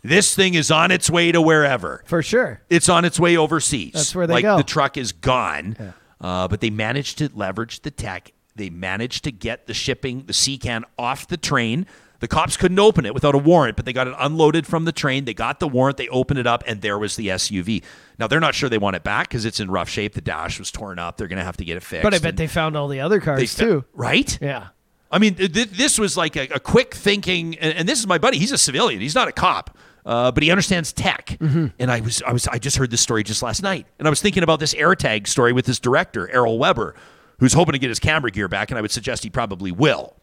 This 0.00 0.32
thing 0.32 0.54
is 0.54 0.70
on 0.70 0.92
its 0.92 1.10
way 1.10 1.32
to 1.32 1.42
wherever. 1.42 2.04
For 2.06 2.22
sure. 2.22 2.60
It's 2.70 2.88
on 2.88 3.04
its 3.04 3.18
way 3.18 3.36
overseas. 3.36 3.92
That's 3.94 4.14
where 4.14 4.28
they 4.28 4.34
like 4.34 4.42
go. 4.42 4.56
the 4.56 4.62
truck 4.62 4.96
is 4.96 5.10
gone. 5.10 5.76
Uh, 6.20 6.48
but 6.48 6.60
they 6.60 6.70
managed 6.70 7.18
to 7.18 7.30
leverage 7.34 7.80
the 7.82 7.90
tech. 7.90 8.32
They 8.56 8.70
managed 8.70 9.24
to 9.24 9.30
get 9.32 9.66
the 9.66 9.74
shipping, 9.74 10.24
the 10.26 10.32
sea 10.32 10.58
can 10.58 10.84
off 10.98 11.28
the 11.28 11.36
train. 11.36 11.86
The 12.20 12.26
cops 12.26 12.56
couldn't 12.56 12.80
open 12.80 13.06
it 13.06 13.14
without 13.14 13.36
a 13.36 13.38
warrant, 13.38 13.76
but 13.76 13.84
they 13.84 13.92
got 13.92 14.08
it 14.08 14.14
unloaded 14.18 14.66
from 14.66 14.84
the 14.84 14.90
train. 14.90 15.24
They 15.24 15.34
got 15.34 15.60
the 15.60 15.68
warrant. 15.68 15.98
They 15.98 16.08
opened 16.08 16.40
it 16.40 16.48
up, 16.48 16.64
and 16.66 16.80
there 16.82 16.98
was 16.98 17.14
the 17.14 17.28
SUV. 17.28 17.84
Now 18.18 18.26
they're 18.26 18.40
not 18.40 18.56
sure 18.56 18.68
they 18.68 18.76
want 18.78 18.96
it 18.96 19.04
back 19.04 19.28
because 19.28 19.44
it's 19.44 19.60
in 19.60 19.70
rough 19.70 19.88
shape. 19.88 20.14
The 20.14 20.20
dash 20.20 20.58
was 20.58 20.72
torn 20.72 20.98
up. 20.98 21.16
They're 21.16 21.28
going 21.28 21.38
to 21.38 21.44
have 21.44 21.56
to 21.58 21.64
get 21.64 21.76
it 21.76 21.84
fixed. 21.84 22.02
But 22.02 22.14
I 22.14 22.18
bet 22.18 22.30
And 22.30 22.38
they 22.38 22.48
found 22.48 22.76
all 22.76 22.88
the 22.88 22.98
other 22.98 23.20
cars 23.20 23.54
fa- 23.54 23.60
too. 23.64 23.84
right? 23.94 24.36
Yeah. 24.42 24.68
I 25.12 25.20
mean, 25.20 25.36
th- 25.36 25.52
this 25.70 25.96
was 25.96 26.16
like 26.16 26.34
a, 26.34 26.48
a 26.56 26.58
quick 26.58 26.92
thinking, 26.92 27.56
and, 27.60 27.72
and 27.78 27.88
this 27.88 28.00
is 28.00 28.08
my 28.08 28.18
buddy. 28.18 28.38
He's 28.38 28.50
a 28.52 28.58
civilian. 28.58 29.00
He's 29.00 29.14
not 29.14 29.28
a 29.28 29.32
cop, 29.32 29.77
uh, 30.08 30.32
but 30.32 30.42
he 30.42 30.50
understands 30.50 30.92
tech. 30.92 31.36
And 31.38 31.72
I 31.78 32.00
was, 32.00 32.22
I 32.22 32.32
was, 32.32 32.48
I 32.48 32.58
just 32.58 32.78
heard 32.78 32.90
this 32.90 33.02
story 33.02 33.22
just 33.22 33.42
last 33.42 33.62
night, 33.62 33.86
and 33.98 34.08
I 34.08 34.10
was 34.10 34.22
thinking 34.22 34.42
about 34.42 34.58
this 34.58 34.72
AirTag 34.72 35.28
story 35.28 35.52
with 35.52 35.66
this 35.66 35.78
director, 35.78 36.28
Errol 36.30 36.58
Webber, 36.58 36.94
who's 37.38 37.52
hoping 37.52 37.74
to 37.74 37.78
get 37.78 37.90
his 37.90 38.00
camera 38.00 38.30
gear 38.30 38.48
back, 38.48 38.70
and 38.70 38.78
I 38.78 38.80
would 38.80 38.90
suggest 38.90 39.22
he 39.22 39.30
probably 39.30 39.70
will. 39.70 40.16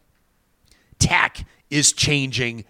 Tech 0.98 1.46
is 1.70 1.92
changing 1.92 2.64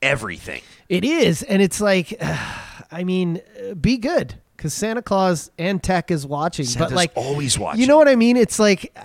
everything. 0.00 0.62
It 0.88 1.04
is, 1.04 1.42
and 1.42 1.60
it's 1.60 1.80
like, 1.80 2.16
I 2.90 3.04
mean, 3.04 3.42
uh, 3.70 3.74
be 3.74 3.98
good 3.98 4.34
because 4.56 4.72
Santa 4.72 5.02
Claus 5.02 5.50
and 5.58 5.82
tech 5.82 6.10
is 6.10 6.26
watching. 6.26 6.64
Santa's 6.64 6.92
but 6.92 6.96
like, 6.96 7.12
always 7.16 7.58
watching. 7.58 7.82
You 7.82 7.86
know 7.86 7.98
what 7.98 8.08
I 8.08 8.16
mean? 8.16 8.38
It's 8.38 8.58
like, 8.58 8.92
uh, 8.96 9.02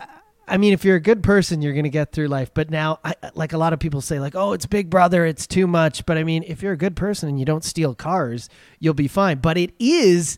I 0.47 0.57
mean, 0.57 0.71
if 0.73 0.85
you're 0.85 0.95
a 0.95 1.01
good 1.01 1.23
person, 1.23 1.61
you're 1.61 1.73
gonna 1.73 1.89
get 1.89 2.11
through 2.11 2.27
life. 2.27 2.53
But 2.53 2.69
now, 2.69 2.99
I, 3.03 3.15
like 3.35 3.53
a 3.53 3.57
lot 3.57 3.73
of 3.73 3.79
people 3.79 3.99
say, 4.01 4.19
like, 4.19 4.35
oh, 4.35 4.53
it's 4.53 4.65
Big 4.65 4.89
Brother, 4.89 5.25
it's 5.25 5.45
too 5.45 5.67
much. 5.67 6.05
But 6.05 6.17
I 6.17 6.23
mean, 6.23 6.43
if 6.47 6.61
you're 6.63 6.73
a 6.73 6.77
good 6.77 6.95
person 6.95 7.27
and 7.29 7.39
you 7.39 7.45
don't 7.45 7.63
steal 7.63 7.93
cars, 7.93 8.49
you'll 8.79 8.93
be 8.93 9.07
fine. 9.07 9.39
But 9.39 9.57
it 9.57 9.73
is, 9.79 10.37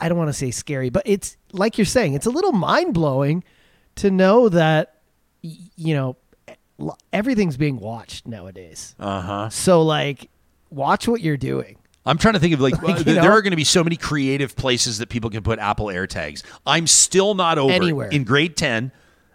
I 0.00 0.08
don't 0.08 0.18
want 0.18 0.28
to 0.28 0.34
say 0.34 0.50
scary, 0.50 0.90
but 0.90 1.04
it's 1.06 1.36
like 1.52 1.78
you're 1.78 1.84
saying, 1.84 2.14
it's 2.14 2.26
a 2.26 2.30
little 2.30 2.52
mind 2.52 2.94
blowing 2.94 3.44
to 3.96 4.10
know 4.10 4.48
that, 4.48 4.96
you 5.42 5.94
know, 5.94 6.16
everything's 7.12 7.56
being 7.56 7.78
watched 7.78 8.26
nowadays. 8.26 8.96
Uh 8.98 9.20
huh. 9.20 9.48
So 9.50 9.82
like, 9.82 10.28
watch 10.70 11.06
what 11.06 11.20
you're 11.20 11.36
doing. 11.36 11.76
I'm 12.06 12.18
trying 12.18 12.34
to 12.34 12.40
think 12.40 12.52
of 12.54 12.60
like, 12.60 12.82
Like, 12.82 12.96
uh, 12.96 13.04
you 13.06 13.14
know? 13.14 13.22
there 13.22 13.32
are 13.32 13.42
going 13.42 13.52
to 13.52 13.56
be 13.56 13.64
so 13.64 13.84
many 13.84 13.96
creative 13.96 14.56
places 14.56 14.98
that 14.98 15.08
people 15.08 15.30
can 15.30 15.42
put 15.42 15.58
Apple 15.58 15.86
AirTags. 15.86 16.42
I'm 16.66 16.86
still 16.86 17.34
not 17.34 17.58
over. 17.58 17.72
Anywhere. 17.72 18.08
in 18.08 18.24
grade 18.24 18.56
ten. 18.56 18.92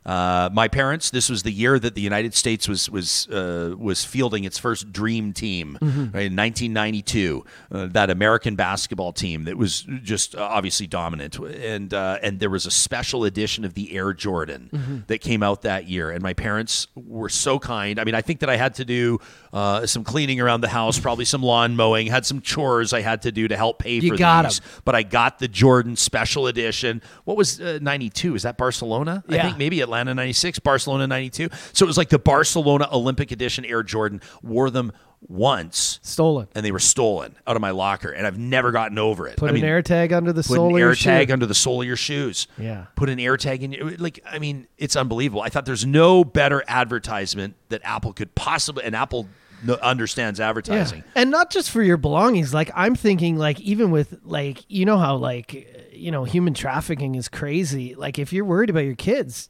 Uh, 0.10 0.50
my 0.52 0.68
parents. 0.68 1.12
This 1.12 1.30
was 1.30 1.44
the 1.44 1.52
year 1.52 1.78
that 1.78 1.94
the 1.94 2.02
United 2.02 2.34
States 2.34 2.68
was 2.68 2.90
was 2.90 3.28
uh, 3.30 3.76
was 3.78 4.04
fielding 4.04 4.44
its 4.44 4.58
first 4.58 4.92
dream 4.92 5.34
team 5.34 5.78
Mm-hmm. 5.82 6.00
right, 6.16 6.26
in 6.32 6.36
1992. 6.36 7.46
Uh, 7.72 7.86
that 7.92 8.10
American 8.10 8.56
basketball 8.56 9.14
team 9.14 9.44
that 9.44 9.56
was 9.58 9.86
just 10.02 10.36
uh, 10.36 10.42
obviously 10.42 10.88
dominant, 10.88 11.38
and 11.38 11.94
uh, 11.94 12.18
and 12.24 12.40
there 12.40 12.50
was 12.50 12.66
a 12.66 12.72
special 12.72 13.24
edition 13.24 13.64
of 13.66 13.74
the 13.76 13.96
Air 13.96 14.14
Jordan 14.14 14.70
Mm-hmm. 14.74 14.98
that 15.08 15.20
came 15.22 15.44
out 15.44 15.62
that 15.62 15.88
year. 15.88 16.10
And 16.12 16.24
my 16.24 16.34
parents 16.34 16.88
were 16.96 17.30
so 17.30 17.60
kind. 17.60 18.00
I 18.00 18.04
mean, 18.04 18.16
I 18.16 18.22
think 18.22 18.40
that 18.40 18.50
I 18.50 18.56
had 18.58 18.74
to 18.76 18.86
do 18.86 19.20
uh, 19.54 19.86
some 19.86 20.04
cleaning 20.04 20.40
around 20.42 20.62
the 20.62 20.70
house, 20.70 20.98
probably 21.00 21.26
some 21.26 21.44
lawn 21.44 21.76
mowing, 21.76 22.08
had 22.08 22.26
some 22.26 22.42
chores 22.42 22.94
I 22.94 23.02
had 23.02 23.22
to 23.24 23.32
do 23.32 23.48
to 23.48 23.56
help 23.58 23.78
pay 23.80 24.00
You 24.00 24.12
for 24.12 24.18
got 24.18 24.44
these. 24.46 24.60
'em. 24.60 24.66
But 24.86 24.96
I 24.96 25.04
got 25.04 25.38
the 25.40 25.48
Jordan 25.48 25.96
special 25.96 26.48
edition. 26.48 27.02
What 27.26 27.38
was 27.38 27.60
uh, 27.62 27.78
92? 27.82 28.36
Is 28.36 28.44
that 28.44 28.58
Barcelona? 28.58 29.24
I 29.30 29.36
Yeah. 29.36 29.44
think 29.44 29.58
maybe 29.58 29.82
Atlanta 29.82 29.99
96, 30.06 30.60
Barcelona 30.60 31.08
92. 31.08 31.50
So 31.74 31.86
it 31.86 31.88
was 31.88 31.98
like 31.98 32.10
the 32.10 32.20
Barcelona 32.20 32.88
Olympic 32.92 33.32
edition 33.32 33.66
Air 33.66 33.84
Jordan. 33.84 34.22
Wore 34.42 34.70
them 34.70 34.92
once 35.28 36.00
Stolen. 36.02 36.48
and 36.56 36.66
they 36.66 36.72
were 36.72 36.80
stolen 36.80 37.36
out 37.46 37.56
of 37.56 37.62
my 37.62 37.72
locker, 37.72 38.10
and 38.10 38.26
I've 38.26 38.38
never 38.38 38.72
gotten 38.72 38.98
over 38.98 39.28
it. 39.28 39.38
Put 39.38 39.50
I 39.50 39.54
mean, 39.54 39.64
an 39.64 39.70
air 39.70 39.82
tag 39.82 40.14
under 40.14 40.32
the 40.32 40.42
put 40.44 40.56
sole 40.56 40.68
an 40.68 40.72
of 40.72 40.78
air 40.78 40.88
your 40.88 40.96
tag 40.96 41.28
shoe. 41.28 41.34
under 41.34 41.46
the 41.46 41.54
sole 41.54 41.82
of 41.82 41.88
your 41.88 41.98
shoes. 41.98 42.48
Yeah. 42.58 42.86
Put 42.96 43.10
an 43.10 43.20
air 43.20 43.38
tag 43.38 43.64
in 43.64 43.72
your 43.74 43.92
like. 43.98 44.20
I 44.26 44.40
mean, 44.40 44.68
it's 44.78 44.96
unbelievable. 44.96 45.42
I 45.42 45.50
thought 45.50 45.66
there's 45.66 45.86
no 45.86 46.24
better 46.24 46.64
advertisement 46.68 47.56
that 47.70 47.82
Apple 47.84 48.14
could 48.14 48.34
possibly, 48.36 48.86
and 48.86 48.96
Apple 48.96 49.28
no, 49.64 49.74
understands 49.76 50.40
advertising. 50.40 51.04
And 51.16 51.30
not 51.32 51.50
just 51.50 51.70
for 51.70 51.84
your 51.84 51.98
belongings. 51.98 52.54
Like 52.54 52.72
I'm 52.76 52.96
thinking 52.96 53.38
like 53.38 53.60
even 53.60 53.92
with 53.92 54.20
like 54.24 54.64
you 54.70 54.86
know 54.86 54.98
how 54.98 55.18
like 55.18 55.90
you 55.92 56.12
know 56.12 56.24
human 56.24 56.54
trafficking 56.54 57.16
is 57.16 57.28
crazy. 57.28 57.96
Like 57.96 58.20
if 58.20 58.32
you're 58.32 58.46
worried 58.46 58.70
about 58.70 58.86
your 58.86 58.96
kids, 58.96 59.50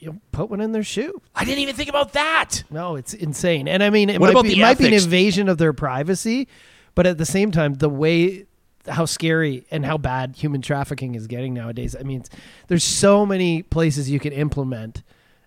you 0.00 0.08
know, 0.12 0.18
put 0.32 0.50
one 0.50 0.60
in 0.60 0.72
their 0.72 0.82
shoe. 0.82 1.20
I 1.34 1.44
didn't 1.44 1.60
even 1.60 1.76
think 1.76 1.88
about 1.88 2.14
that. 2.14 2.64
No, 2.70 2.96
it's 2.96 3.14
insane. 3.14 3.68
And 3.68 3.82
I 3.82 3.90
mean 3.90 4.10
it 4.10 4.20
What 4.20 4.32
might 4.34 4.42
be, 4.42 4.52
it 4.54 4.62
might 4.62 4.78
be 4.78 4.86
an 4.86 4.94
invasion 4.94 5.48
of 5.48 5.58
their 5.58 5.72
privacy, 5.72 6.48
but 6.94 7.06
at 7.06 7.18
the 7.18 7.26
same 7.26 7.50
time 7.50 7.74
the 7.74 7.88
way 7.88 8.46
how 8.88 9.04
scary 9.04 9.66
and 9.70 9.84
how 9.84 9.98
bad 9.98 10.34
human 10.36 10.62
trafficking 10.62 11.14
is 11.14 11.26
getting 11.26 11.52
nowadays. 11.52 11.94
I 11.98 12.02
mean, 12.02 12.24
there's 12.68 12.82
so 12.82 13.26
many 13.26 13.62
places 13.62 14.10
you 14.10 14.18
can 14.18 14.32
implement 14.32 15.02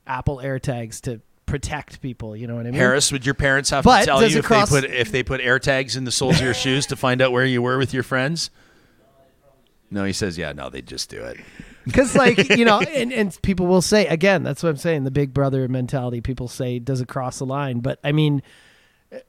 Apple 0.06 0.38
AirTags 0.38 1.02
to 1.02 1.20
protect 1.46 2.02
people, 2.02 2.36
you 2.36 2.48
know 2.48 2.56
what 2.56 2.62
I 2.68 2.72
mean? 2.72 2.76
Harris, 2.76 3.12
would 3.12 3.26
your 3.26 3.36
parents 3.36 3.70
have 3.72 3.84
But 3.84 4.02
to 4.02 4.06
tell 4.06 4.28
you 4.28 4.40
if 4.40 4.46
cross- 4.46 4.70
they 4.70 4.82
put 4.82 4.90
if 4.90 5.12
they 5.12 5.24
put 5.24 5.42
air 5.42 5.60
tags 5.60 5.96
in 5.96 6.04
the 6.04 6.12
soles 6.12 6.38
of 6.38 6.44
your 6.44 6.54
shoes 6.54 6.86
to 6.88 6.96
find 6.96 7.22
out 7.22 7.32
where 7.32 7.46
you 7.46 7.62
were 7.62 7.78
with 7.78 7.94
your 7.94 8.04
friends? 8.04 8.50
No, 9.94 10.06
he 10.06 10.14
says, 10.14 10.40
yeah, 10.40 10.52
no, 10.54 10.72
they 10.72 10.82
just 10.82 11.10
do 11.10 11.24
it. 11.24 11.38
Because, 11.86 12.16
like, 12.16 12.50
you 12.58 12.66
know, 12.66 12.82
and, 12.82 13.14
and 13.14 13.40
people 13.44 13.68
will 13.68 13.82
say, 13.82 14.08
again, 14.08 14.42
that's 14.42 14.64
what 14.64 14.70
I'm 14.70 14.78
saying, 14.78 15.04
the 15.04 15.12
big 15.12 15.34
brother 15.34 15.68
mentality. 15.68 16.20
People 16.20 16.48
say, 16.48 16.80
does 16.80 17.00
it 17.00 17.08
cross 17.08 17.38
the 17.38 17.46
line? 17.46 17.80
But 17.80 18.00
I 18.04 18.12
mean, 18.12 18.42
uh, 19.14 19.20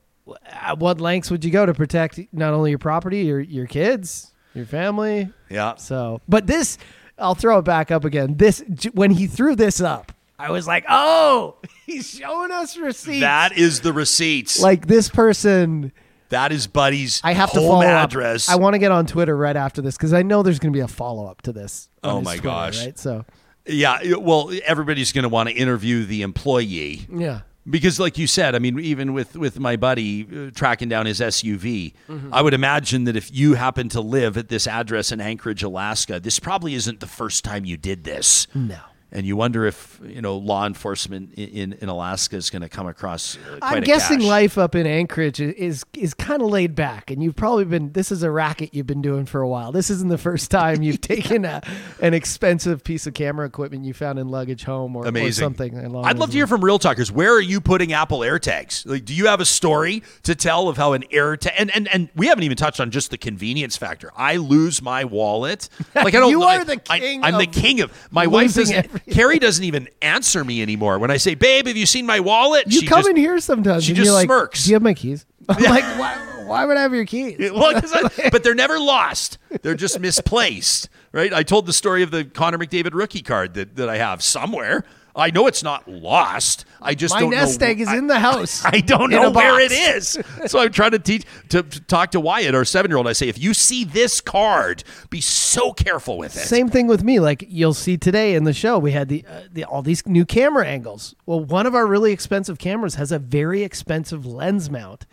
at 0.46 0.78
what 0.78 1.00
lengths 1.00 1.30
would 1.30 1.44
you 1.44 1.50
go 1.50 1.66
to 1.66 1.74
protect 1.74 2.18
not 2.32 2.54
only 2.54 2.70
your 2.70 2.78
property, 2.78 3.18
your, 3.18 3.40
your 3.40 3.66
kids, 3.66 4.32
your 4.54 4.64
family? 4.64 5.30
Yeah. 5.50 5.74
So, 5.74 6.22
but 6.26 6.46
this, 6.46 6.78
I'll 7.18 7.34
throw 7.34 7.58
it 7.58 7.66
back 7.66 7.90
up 7.90 8.06
again. 8.06 8.38
This, 8.38 8.64
when 8.94 9.10
he 9.10 9.26
threw 9.26 9.54
this 9.54 9.82
up, 9.82 10.12
I 10.38 10.50
was 10.50 10.66
like, 10.66 10.86
oh, 10.88 11.56
he's 11.86 12.08
showing 12.08 12.50
us 12.50 12.78
receipts. 12.78 13.20
That 13.20 13.58
is 13.58 13.82
the 13.82 13.92
receipts. 13.92 14.60
like 14.60 14.86
this 14.86 15.10
person, 15.10 15.92
that 16.34 16.52
is 16.52 16.66
Buddy's 16.66 17.20
I 17.24 17.32
have 17.32 17.50
to 17.52 17.60
home 17.60 17.68
follow 17.68 17.84
address. 17.86 18.48
up. 18.48 18.54
I 18.54 18.58
want 18.58 18.74
to 18.74 18.78
get 18.78 18.92
on 18.92 19.06
Twitter 19.06 19.36
right 19.36 19.56
after 19.56 19.80
this 19.82 19.96
because 19.96 20.12
I 20.12 20.22
know 20.22 20.42
there's 20.42 20.58
going 20.58 20.72
to 20.72 20.76
be 20.76 20.82
a 20.82 20.88
follow 20.88 21.26
up 21.26 21.42
to 21.42 21.52
this. 21.52 21.88
Oh 22.02 22.20
my 22.20 22.34
Twitter, 22.34 22.42
gosh. 22.42 22.84
Right. 22.84 22.98
So, 22.98 23.24
yeah, 23.66 24.14
well, 24.18 24.52
everybody's 24.66 25.10
going 25.12 25.22
to 25.22 25.28
want 25.28 25.48
to 25.48 25.54
interview 25.54 26.04
the 26.04 26.22
employee. 26.22 27.06
yeah. 27.10 27.40
Because, 27.68 27.98
like 27.98 28.18
you 28.18 28.26
said, 28.26 28.54
I 28.54 28.58
mean, 28.58 28.78
even 28.78 29.14
with 29.14 29.36
with 29.38 29.58
my 29.58 29.76
buddy 29.76 30.26
uh, 30.30 30.50
tracking 30.54 30.90
down 30.90 31.06
his 31.06 31.18
SUV, 31.20 31.94
Mhm. 32.10 32.28
I 32.30 32.42
would 32.42 32.52
imagine 32.52 33.04
that 33.04 33.16
if 33.16 33.34
you 33.34 33.54
happen 33.54 33.88
to 33.88 34.02
live 34.02 34.36
at 34.36 34.50
this 34.50 34.66
address 34.66 35.10
in 35.10 35.18
Anchorage, 35.18 35.62
Alaska, 35.62 36.20
this 36.20 36.38
probably 36.38 36.74
isn't 36.74 37.00
the 37.00 37.06
first 37.06 37.42
time 37.42 37.64
you 37.64 37.78
did 37.78 38.04
this. 38.04 38.46
No. 38.54 38.76
And 39.14 39.26
you 39.26 39.36
wonder 39.36 39.64
if 39.64 40.00
you 40.04 40.20
know 40.20 40.36
law 40.36 40.66
enforcement 40.66 41.34
in 41.34 41.48
in, 41.48 41.72
in 41.74 41.88
Alaska 41.88 42.36
is 42.36 42.50
going 42.50 42.62
to 42.62 42.68
come 42.68 42.86
across. 42.86 43.36
Uh, 43.36 43.58
I'm 43.62 43.82
guessing 43.82 44.20
life 44.20 44.58
up 44.58 44.74
in 44.74 44.86
Anchorage 44.86 45.40
is 45.40 45.54
is, 45.54 45.84
is 45.94 46.14
kind 46.14 46.42
of 46.42 46.48
laid 46.48 46.74
back, 46.74 47.10
and 47.10 47.22
you've 47.22 47.36
probably 47.36 47.64
been. 47.64 47.92
This 47.92 48.10
is 48.10 48.22
a 48.22 48.30
racket 48.30 48.74
you've 48.74 48.86
been 48.86 49.02
doing 49.02 49.24
for 49.24 49.40
a 49.40 49.48
while. 49.48 49.72
This 49.72 49.88
isn't 49.90 50.08
the 50.08 50.18
first 50.18 50.50
time 50.50 50.82
you've 50.82 51.00
taken 51.14 51.44
a, 51.44 51.62
an 52.00 52.12
expensive 52.12 52.84
piece 52.84 53.06
of 53.06 53.14
camera 53.14 53.46
equipment 53.46 53.84
you 53.84 53.94
found 53.94 54.18
in 54.18 54.28
luggage 54.28 54.64
home 54.64 54.96
or, 54.96 55.04
or 55.04 55.08
Amazing. 55.08 55.42
something. 55.42 55.78
along 55.78 56.04
I'd 56.04 56.18
love 56.18 56.30
to 56.30 56.36
hear 56.36 56.46
from 56.46 56.64
real 56.64 56.78
talkers. 56.78 57.10
Where 57.10 57.32
are 57.32 57.40
you 57.40 57.60
putting 57.60 57.92
Apple 57.92 58.20
AirTags? 58.20 58.86
Like, 58.86 59.04
do 59.04 59.14
you 59.14 59.26
have 59.26 59.40
a 59.40 59.44
story 59.44 60.02
to 60.24 60.34
tell 60.34 60.68
of 60.68 60.76
how 60.76 60.92
an 60.92 61.04
AirTag 61.12 61.52
and 61.56 61.70
and 61.74 61.88
and 61.88 62.08
we 62.14 62.26
haven't 62.26 62.44
even 62.44 62.56
touched 62.56 62.80
on 62.80 62.90
just 62.90 63.10
the 63.10 63.18
convenience 63.18 63.76
factor. 63.76 64.10
I 64.16 64.36
lose 64.36 64.82
my 64.82 65.04
wallet. 65.04 65.68
Like 65.94 66.14
I 66.14 66.20
don't. 66.20 66.24
You 66.34 66.42
are 66.42 66.60
I, 66.60 66.64
the 66.64 66.76
king. 66.78 67.22
I, 67.22 67.28
am 67.28 67.38
the 67.38 67.46
king 67.46 67.80
of. 67.80 67.92
My 68.10 68.26
wife 68.26 68.54
doesn't. 68.54 68.74
everything. 68.74 69.03
Carrie 69.10 69.38
doesn't 69.38 69.64
even 69.64 69.88
answer 70.02 70.44
me 70.44 70.62
anymore 70.62 70.98
when 70.98 71.10
I 71.10 71.16
say, 71.16 71.34
"Babe, 71.34 71.66
have 71.66 71.76
you 71.76 71.86
seen 71.86 72.06
my 72.06 72.20
wallet?" 72.20 72.66
You 72.66 72.80
she 72.80 72.86
come 72.86 73.00
just, 73.00 73.10
in 73.10 73.16
here 73.16 73.38
sometimes. 73.40 73.84
she 73.84 73.92
and 73.92 73.96
just 73.96 74.06
you're 74.06 74.14
like, 74.14 74.26
smirks. 74.26 74.64
Do 74.64 74.70
you 74.70 74.74
have 74.76 74.82
my 74.82 74.94
keys? 74.94 75.26
I'm 75.48 75.62
like, 75.62 75.84
why, 75.98 76.16
why 76.46 76.64
would 76.64 76.76
I 76.76 76.82
have 76.82 76.94
your 76.94 77.04
keys? 77.04 77.36
Well, 77.52 77.76
I- 77.76 78.28
but 78.32 78.42
they're 78.42 78.54
never 78.54 78.78
lost. 78.78 79.38
They're 79.62 79.74
just 79.74 79.98
misplaced, 80.00 80.88
right? 81.12 81.32
I 81.32 81.42
told 81.42 81.66
the 81.66 81.72
story 81.72 82.02
of 82.02 82.10
the 82.10 82.24
Connor 82.24 82.58
McDavid 82.58 82.94
rookie 82.94 83.22
card 83.22 83.54
that, 83.54 83.76
that 83.76 83.88
I 83.88 83.98
have 83.98 84.22
somewhere. 84.22 84.84
I 85.16 85.30
know 85.30 85.46
it's 85.46 85.62
not 85.62 85.86
lost. 85.88 86.64
I 86.82 86.94
just 86.94 87.14
my 87.14 87.20
don't 87.20 87.30
nest 87.30 87.60
know. 87.60 87.66
egg 87.68 87.80
is 87.80 87.88
I- 87.88 87.96
in 87.96 88.08
the 88.08 88.18
house. 88.18 88.64
I 88.64 88.80
don't 88.80 89.10
know 89.10 89.30
where 89.30 89.60
it 89.60 89.70
is. 89.72 90.18
So 90.46 90.58
I'm 90.58 90.72
trying 90.72 90.90
to 90.90 90.98
teach 90.98 91.24
to, 91.50 91.62
to 91.62 91.80
talk 91.82 92.10
to 92.12 92.20
Wyatt, 92.20 92.54
our 92.54 92.64
seven 92.64 92.90
year 92.90 92.98
old. 92.98 93.06
I 93.06 93.12
say, 93.12 93.28
if 93.28 93.38
you 93.38 93.54
see 93.54 93.84
this 93.84 94.20
card, 94.20 94.82
be 95.10 95.20
so 95.20 95.72
careful 95.72 96.18
with 96.18 96.36
it. 96.36 96.40
Same 96.40 96.68
thing 96.68 96.86
with 96.88 97.04
me. 97.04 97.20
Like 97.20 97.44
you'll 97.48 97.74
see 97.74 97.96
today 97.96 98.34
in 98.34 98.44
the 98.44 98.52
show, 98.52 98.78
we 98.78 98.90
had 98.92 99.08
the, 99.08 99.24
uh, 99.28 99.42
the 99.52 99.64
all 99.64 99.82
these 99.82 100.04
new 100.06 100.24
camera 100.24 100.66
angles. 100.66 101.14
Well, 101.26 101.40
one 101.40 101.66
of 101.66 101.74
our 101.74 101.86
really 101.86 102.12
expensive 102.12 102.58
cameras 102.58 102.96
has 102.96 103.12
a 103.12 103.18
very 103.18 103.62
expensive 103.62 104.26
lens 104.26 104.68
mount, 104.68 105.06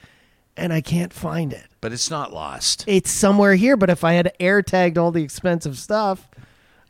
and 0.57 0.73
I 0.73 0.81
can't 0.81 1.13
find 1.13 1.53
it. 1.53 1.67
But 1.79 1.93
it's 1.93 2.09
not 2.09 2.33
lost. 2.33 2.83
It's 2.87 3.09
somewhere 3.11 3.55
here. 3.55 3.77
But 3.77 3.89
if 3.89 4.03
I 4.03 4.13
had 4.13 4.33
air 4.39 4.61
tagged 4.61 4.97
all 4.97 5.11
the 5.11 5.23
expensive 5.23 5.77
stuff, 5.77 6.27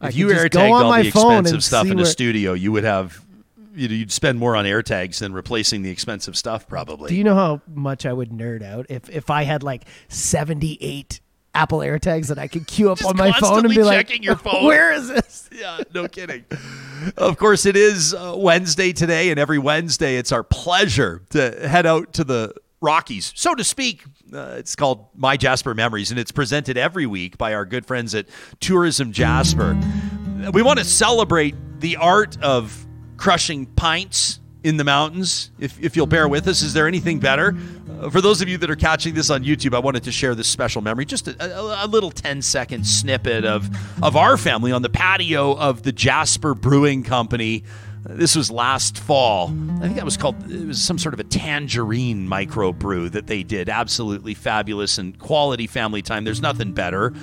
I 0.01 0.07
If 0.09 0.15
you 0.15 0.29
just 0.29 0.41
air 0.41 0.49
go 0.49 0.73
all 0.73 0.89
my 0.89 1.01
the 1.03 1.07
expensive 1.09 1.63
stuff 1.63 1.85
in 1.85 1.93
a 1.93 1.95
where- 1.97 2.05
studio, 2.05 2.53
you 2.53 2.71
would 2.71 2.83
have. 2.83 3.23
You'd 3.73 3.91
you'd 3.91 4.11
spend 4.11 4.37
more 4.37 4.55
on 4.57 4.65
air 4.65 4.81
tags 4.83 5.19
than 5.19 5.31
replacing 5.31 5.81
the 5.81 5.89
expensive 5.89 6.35
stuff, 6.35 6.67
probably. 6.67 7.07
Do 7.07 7.15
you 7.15 7.23
know 7.23 7.35
how 7.35 7.61
much 7.73 8.05
I 8.05 8.11
would 8.11 8.29
nerd 8.31 8.63
out 8.63 8.87
if 8.89 9.09
if 9.09 9.29
I 9.29 9.43
had 9.43 9.63
like 9.63 9.83
seventy 10.09 10.77
eight 10.81 11.21
Apple 11.55 11.79
AirTags 11.79 12.27
that 12.27 12.37
I 12.37 12.47
could 12.47 12.67
queue 12.67 12.91
up 12.91 12.97
Just 12.97 13.09
on 13.09 13.15
my 13.15 13.31
phone 13.31 13.65
and 13.65 13.73
be 13.73 13.81
like. 13.83 14.09
"Where 14.43 14.91
is 14.91 15.07
this?" 15.07 15.49
yeah, 15.57 15.79
no 15.93 16.07
kidding. 16.09 16.43
Of 17.15 17.37
course, 17.37 17.65
it 17.65 17.77
is 17.77 18.13
uh, 18.13 18.33
Wednesday 18.37 18.91
today, 18.91 19.29
and 19.31 19.39
every 19.39 19.57
Wednesday 19.59 20.17
it's 20.17 20.33
our 20.33 20.43
pleasure 20.43 21.21
to 21.29 21.67
head 21.67 21.85
out 21.85 22.11
to 22.13 22.23
the 22.25 22.53
Rockies, 22.81 23.31
so 23.35 23.53
to 23.53 23.63
speak. 23.63 24.03
Uh, 24.33 24.55
it's 24.57 24.75
called 24.75 25.07
My 25.15 25.37
Jasper 25.37 25.75
Memories, 25.75 26.09
and 26.09 26.19
it's 26.19 26.31
presented 26.31 26.77
every 26.77 27.05
week 27.05 27.37
by 27.37 27.53
our 27.53 27.63
good 27.63 27.85
friends 27.85 28.15
at 28.15 28.25
Tourism 28.59 29.11
Jasper. 29.11 29.79
We 30.51 30.63
want 30.63 30.79
to 30.79 30.85
celebrate 30.85 31.55
the 31.79 31.97
art 31.97 32.41
of 32.41 32.87
crushing 33.17 33.67
pints 33.67 34.39
in 34.63 34.77
the 34.77 34.83
mountains. 34.83 35.51
If, 35.59 35.79
if 35.79 35.95
you'll 35.95 36.07
bear 36.07 36.27
with 36.27 36.47
us, 36.47 36.63
is 36.63 36.73
there 36.73 36.87
anything 36.87 37.19
better? 37.19 37.55
Uh, 37.99 38.09
for 38.09 38.19
those 38.19 38.41
of 38.41 38.49
you 38.49 38.57
that 38.57 38.69
are 38.69 38.75
catching 38.75 39.13
this 39.13 39.29
on 39.29 39.43
YouTube, 39.43 39.75
I 39.75 39.79
wanted 39.79 40.03
to 40.03 40.11
share 40.11 40.33
this 40.33 40.47
special 40.47 40.81
memory, 40.81 41.05
just 41.05 41.27
a, 41.27 41.59
a, 41.59 41.85
a 41.85 41.87
little 41.87 42.11
10 42.11 42.41
second 42.41 42.85
snippet 42.85 43.45
of, 43.45 43.69
of 44.03 44.15
our 44.15 44.37
family 44.37 44.71
on 44.71 44.81
the 44.81 44.89
patio 44.89 45.55
of 45.55 45.83
the 45.83 45.91
Jasper 45.91 46.55
Brewing 46.55 47.03
Company. 47.03 47.63
This 48.03 48.35
was 48.35 48.49
last 48.49 48.97
fall. 48.97 49.53
I 49.77 49.81
think 49.81 49.95
that 49.95 50.05
was 50.05 50.17
called, 50.17 50.51
it 50.51 50.65
was 50.65 50.81
some 50.81 50.97
sort 50.97 51.13
of 51.13 51.19
a 51.19 51.23
tangerine 51.23 52.27
microbrew 52.27 53.11
that 53.11 53.27
they 53.27 53.43
did. 53.43 53.69
Absolutely 53.69 54.33
fabulous 54.33 54.97
and 54.97 55.17
quality 55.19 55.67
family 55.67 56.01
time. 56.01 56.23
There's 56.23 56.41
nothing 56.41 56.71
better 56.71 57.13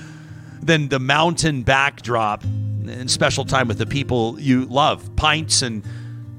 than 0.63 0.89
the 0.89 1.01
mountain 1.01 1.63
backdrop 1.63 2.45
and 2.45 3.11
special 3.11 3.45
time 3.45 3.69
with 3.69 3.79
the 3.79 3.87
people 3.87 4.39
you 4.41 4.67
love. 4.67 5.17
Pints 5.17 5.63
and, 5.63 5.83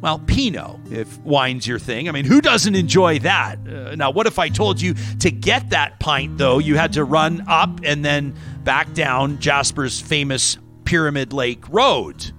well, 0.01 0.19
Pinot, 0.19 0.79
if 0.89 1.17
wine's 1.19 1.67
your 1.67 1.79
thing. 1.79 2.07
I 2.07 2.13
mean, 2.13 2.25
who 2.25 2.39
doesn't 2.39 2.75
enjoy 2.75 3.19
that? 3.19 3.59
Uh, 3.67 3.95
now, 3.95 4.09
what 4.09 4.25
if 4.25 4.39
I 4.39 4.47
told 4.47 4.79
you 4.81 4.93
to 5.19 5.31
get 5.31 5.71
that 5.71 5.99
pint, 5.99 6.37
though, 6.37 6.59
you 6.59 6.77
had 6.77 6.93
to 6.93 7.03
run 7.03 7.43
up 7.47 7.81
and 7.83 8.05
then 8.05 8.35
back 8.63 8.93
down 8.93 9.39
Jasper's 9.39 9.99
famous 9.99 10.57
Pyramid 10.85 11.33
Lake 11.33 11.67
Road? 11.69 12.31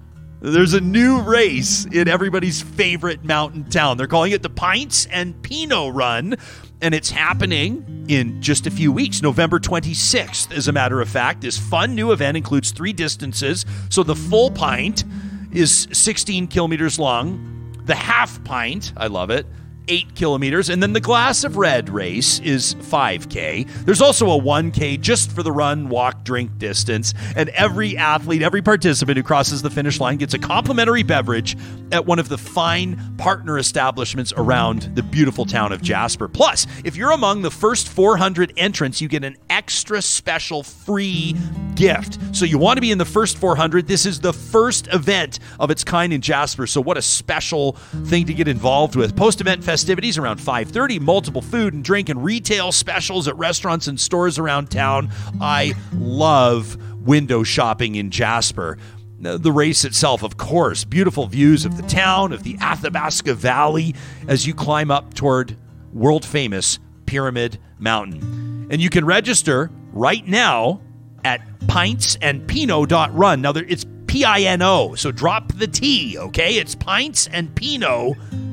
There's 0.42 0.72
a 0.72 0.80
new 0.80 1.20
race 1.20 1.84
in 1.84 2.08
everybody's 2.08 2.62
favorite 2.62 3.22
mountain 3.22 3.68
town. 3.68 3.98
They're 3.98 4.06
calling 4.06 4.32
it 4.32 4.42
the 4.42 4.48
Pints 4.48 5.04
and 5.06 5.40
Pinot 5.42 5.94
Run, 5.94 6.36
and 6.80 6.94
it's 6.94 7.10
happening 7.10 8.06
in 8.08 8.40
just 8.40 8.66
a 8.66 8.70
few 8.70 8.90
weeks, 8.90 9.20
November 9.20 9.60
26th, 9.60 10.50
as 10.56 10.66
a 10.66 10.72
matter 10.72 11.02
of 11.02 11.10
fact. 11.10 11.42
This 11.42 11.58
fun 11.58 11.94
new 11.94 12.10
event 12.12 12.38
includes 12.38 12.70
three 12.70 12.94
distances. 12.94 13.66
So 13.90 14.02
the 14.02 14.16
full 14.16 14.50
pint 14.50 15.04
is 15.52 15.86
16 15.92 16.46
kilometers 16.46 16.98
long, 16.98 17.74
the 17.84 17.94
half 17.94 18.42
pint, 18.42 18.94
I 18.96 19.08
love 19.08 19.28
it, 19.28 19.44
eight 19.88 20.14
kilometers, 20.14 20.68
and 20.68 20.82
then 20.82 20.92
the 20.92 21.00
glass 21.00 21.44
of 21.44 21.56
red 21.56 21.88
race 21.88 22.40
is 22.40 22.74
5K. 22.74 23.68
There's 23.84 24.00
also 24.00 24.30
a 24.30 24.40
1K 24.40 25.00
just 25.00 25.32
for 25.32 25.42
the 25.42 25.52
run, 25.52 25.88
walk, 25.88 26.24
drink 26.24 26.58
distance, 26.58 27.14
and 27.36 27.48
every 27.50 27.96
athlete, 27.96 28.42
every 28.42 28.62
participant 28.62 29.16
who 29.16 29.22
crosses 29.22 29.62
the 29.62 29.70
finish 29.70 30.00
line 30.00 30.16
gets 30.16 30.34
a 30.34 30.38
complimentary 30.38 31.02
beverage 31.02 31.56
at 31.92 32.06
one 32.06 32.18
of 32.18 32.28
the 32.28 32.38
fine 32.38 33.14
partner 33.18 33.58
establishments 33.58 34.32
around 34.36 34.82
the 34.94 35.02
beautiful 35.02 35.44
town 35.44 35.72
of 35.72 35.82
Jasper. 35.82 36.28
Plus, 36.28 36.66
if 36.84 36.96
you're 36.96 37.10
among 37.10 37.42
the 37.42 37.50
first 37.50 37.88
400 37.88 38.52
entrants, 38.56 39.00
you 39.00 39.08
get 39.08 39.24
an 39.24 39.36
extra 39.48 40.00
special 40.00 40.62
free 40.62 41.34
gift. 41.74 42.18
So 42.36 42.44
you 42.44 42.58
want 42.58 42.76
to 42.76 42.80
be 42.80 42.90
in 42.90 42.98
the 42.98 43.04
first 43.04 43.38
400. 43.38 43.86
This 43.86 44.06
is 44.06 44.20
the 44.20 44.32
first 44.32 44.86
event 44.92 45.38
of 45.58 45.70
its 45.70 45.82
kind 45.82 46.12
in 46.12 46.20
Jasper. 46.20 46.66
So 46.66 46.80
what 46.80 46.96
a 46.96 47.02
special 47.02 47.72
thing 48.04 48.26
to 48.26 48.34
get 48.34 48.48
involved 48.48 48.96
with. 48.96 49.16
Post-event 49.16 49.64
festivities 49.80 50.18
around 50.18 50.38
5:30, 50.38 51.00
multiple 51.00 51.40
food 51.40 51.72
and 51.72 51.82
drink 51.82 52.10
and 52.10 52.22
retail 52.22 52.70
specials 52.70 53.26
at 53.26 53.38
restaurants 53.38 53.86
and 53.86 53.98
stores 53.98 54.38
around 54.38 54.70
town. 54.70 55.08
I 55.40 55.72
love 55.94 56.76
window 57.00 57.42
shopping 57.42 57.94
in 57.94 58.10
Jasper. 58.10 58.76
The 59.20 59.50
race 59.50 59.86
itself, 59.86 60.22
of 60.22 60.36
course, 60.36 60.84
beautiful 60.84 61.26
views 61.26 61.64
of 61.64 61.78
the 61.78 61.82
town, 61.84 62.34
of 62.34 62.42
the 62.42 62.58
Athabasca 62.60 63.32
Valley 63.32 63.94
as 64.28 64.46
you 64.46 64.52
climb 64.52 64.90
up 64.90 65.14
toward 65.14 65.56
world 65.94 66.26
famous 66.26 66.78
Pyramid 67.06 67.58
Mountain. 67.78 68.68
And 68.70 68.82
you 68.82 68.90
can 68.90 69.06
register 69.06 69.70
right 69.94 70.28
now 70.28 70.82
at 71.24 71.40
pintsandpino.run. 71.60 73.40
Now, 73.40 73.52
there, 73.52 73.64
it's 73.66 73.86
P 74.06 74.24
I 74.24 74.40
N 74.40 74.60
O, 74.60 74.94
so 74.94 75.10
drop 75.10 75.54
the 75.54 75.66
T, 75.66 76.18
okay? 76.18 76.56
It's 76.56 76.74
pintsandpino.run. 76.74 78.49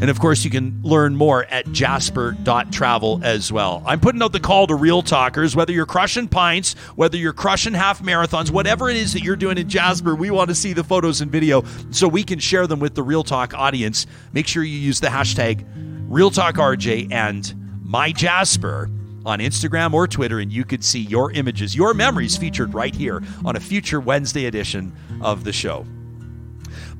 And 0.00 0.10
of 0.10 0.18
course, 0.18 0.44
you 0.44 0.50
can 0.50 0.80
learn 0.82 1.14
more 1.14 1.44
at 1.44 1.70
jasper.travel 1.70 3.20
as 3.22 3.52
well. 3.52 3.84
I'm 3.86 4.00
putting 4.00 4.20
out 4.20 4.32
the 4.32 4.40
call 4.40 4.66
to 4.66 4.74
real 4.74 5.00
talkers, 5.00 5.54
whether 5.54 5.72
you're 5.72 5.86
crushing 5.86 6.26
pints, 6.26 6.74
whether 6.96 7.16
you're 7.16 7.32
crushing 7.32 7.72
half 7.72 8.02
marathons, 8.02 8.50
whatever 8.50 8.90
it 8.90 8.96
is 8.96 9.12
that 9.12 9.22
you're 9.22 9.36
doing 9.36 9.58
in 9.58 9.68
Jasper, 9.68 10.16
we 10.16 10.30
want 10.30 10.48
to 10.48 10.56
see 10.56 10.72
the 10.72 10.82
photos 10.82 11.20
and 11.20 11.30
video 11.30 11.62
so 11.92 12.08
we 12.08 12.24
can 12.24 12.40
share 12.40 12.66
them 12.66 12.80
with 12.80 12.96
the 12.96 13.02
Real 13.02 13.22
Talk 13.22 13.54
audience. 13.54 14.08
Make 14.32 14.48
sure 14.48 14.64
you 14.64 14.76
use 14.76 14.98
the 14.98 15.06
hashtag 15.06 15.64
RealTalkRJ 16.08 17.12
and 17.12 17.54
MyJasper 17.86 19.24
on 19.24 19.38
Instagram 19.38 19.92
or 19.92 20.08
Twitter, 20.08 20.40
and 20.40 20.52
you 20.52 20.64
could 20.64 20.82
see 20.82 21.00
your 21.00 21.30
images, 21.30 21.76
your 21.76 21.94
memories 21.94 22.36
featured 22.36 22.74
right 22.74 22.94
here 22.94 23.22
on 23.44 23.54
a 23.54 23.60
future 23.60 24.00
Wednesday 24.00 24.46
edition 24.46 24.92
of 25.20 25.44
the 25.44 25.52
show. 25.52 25.86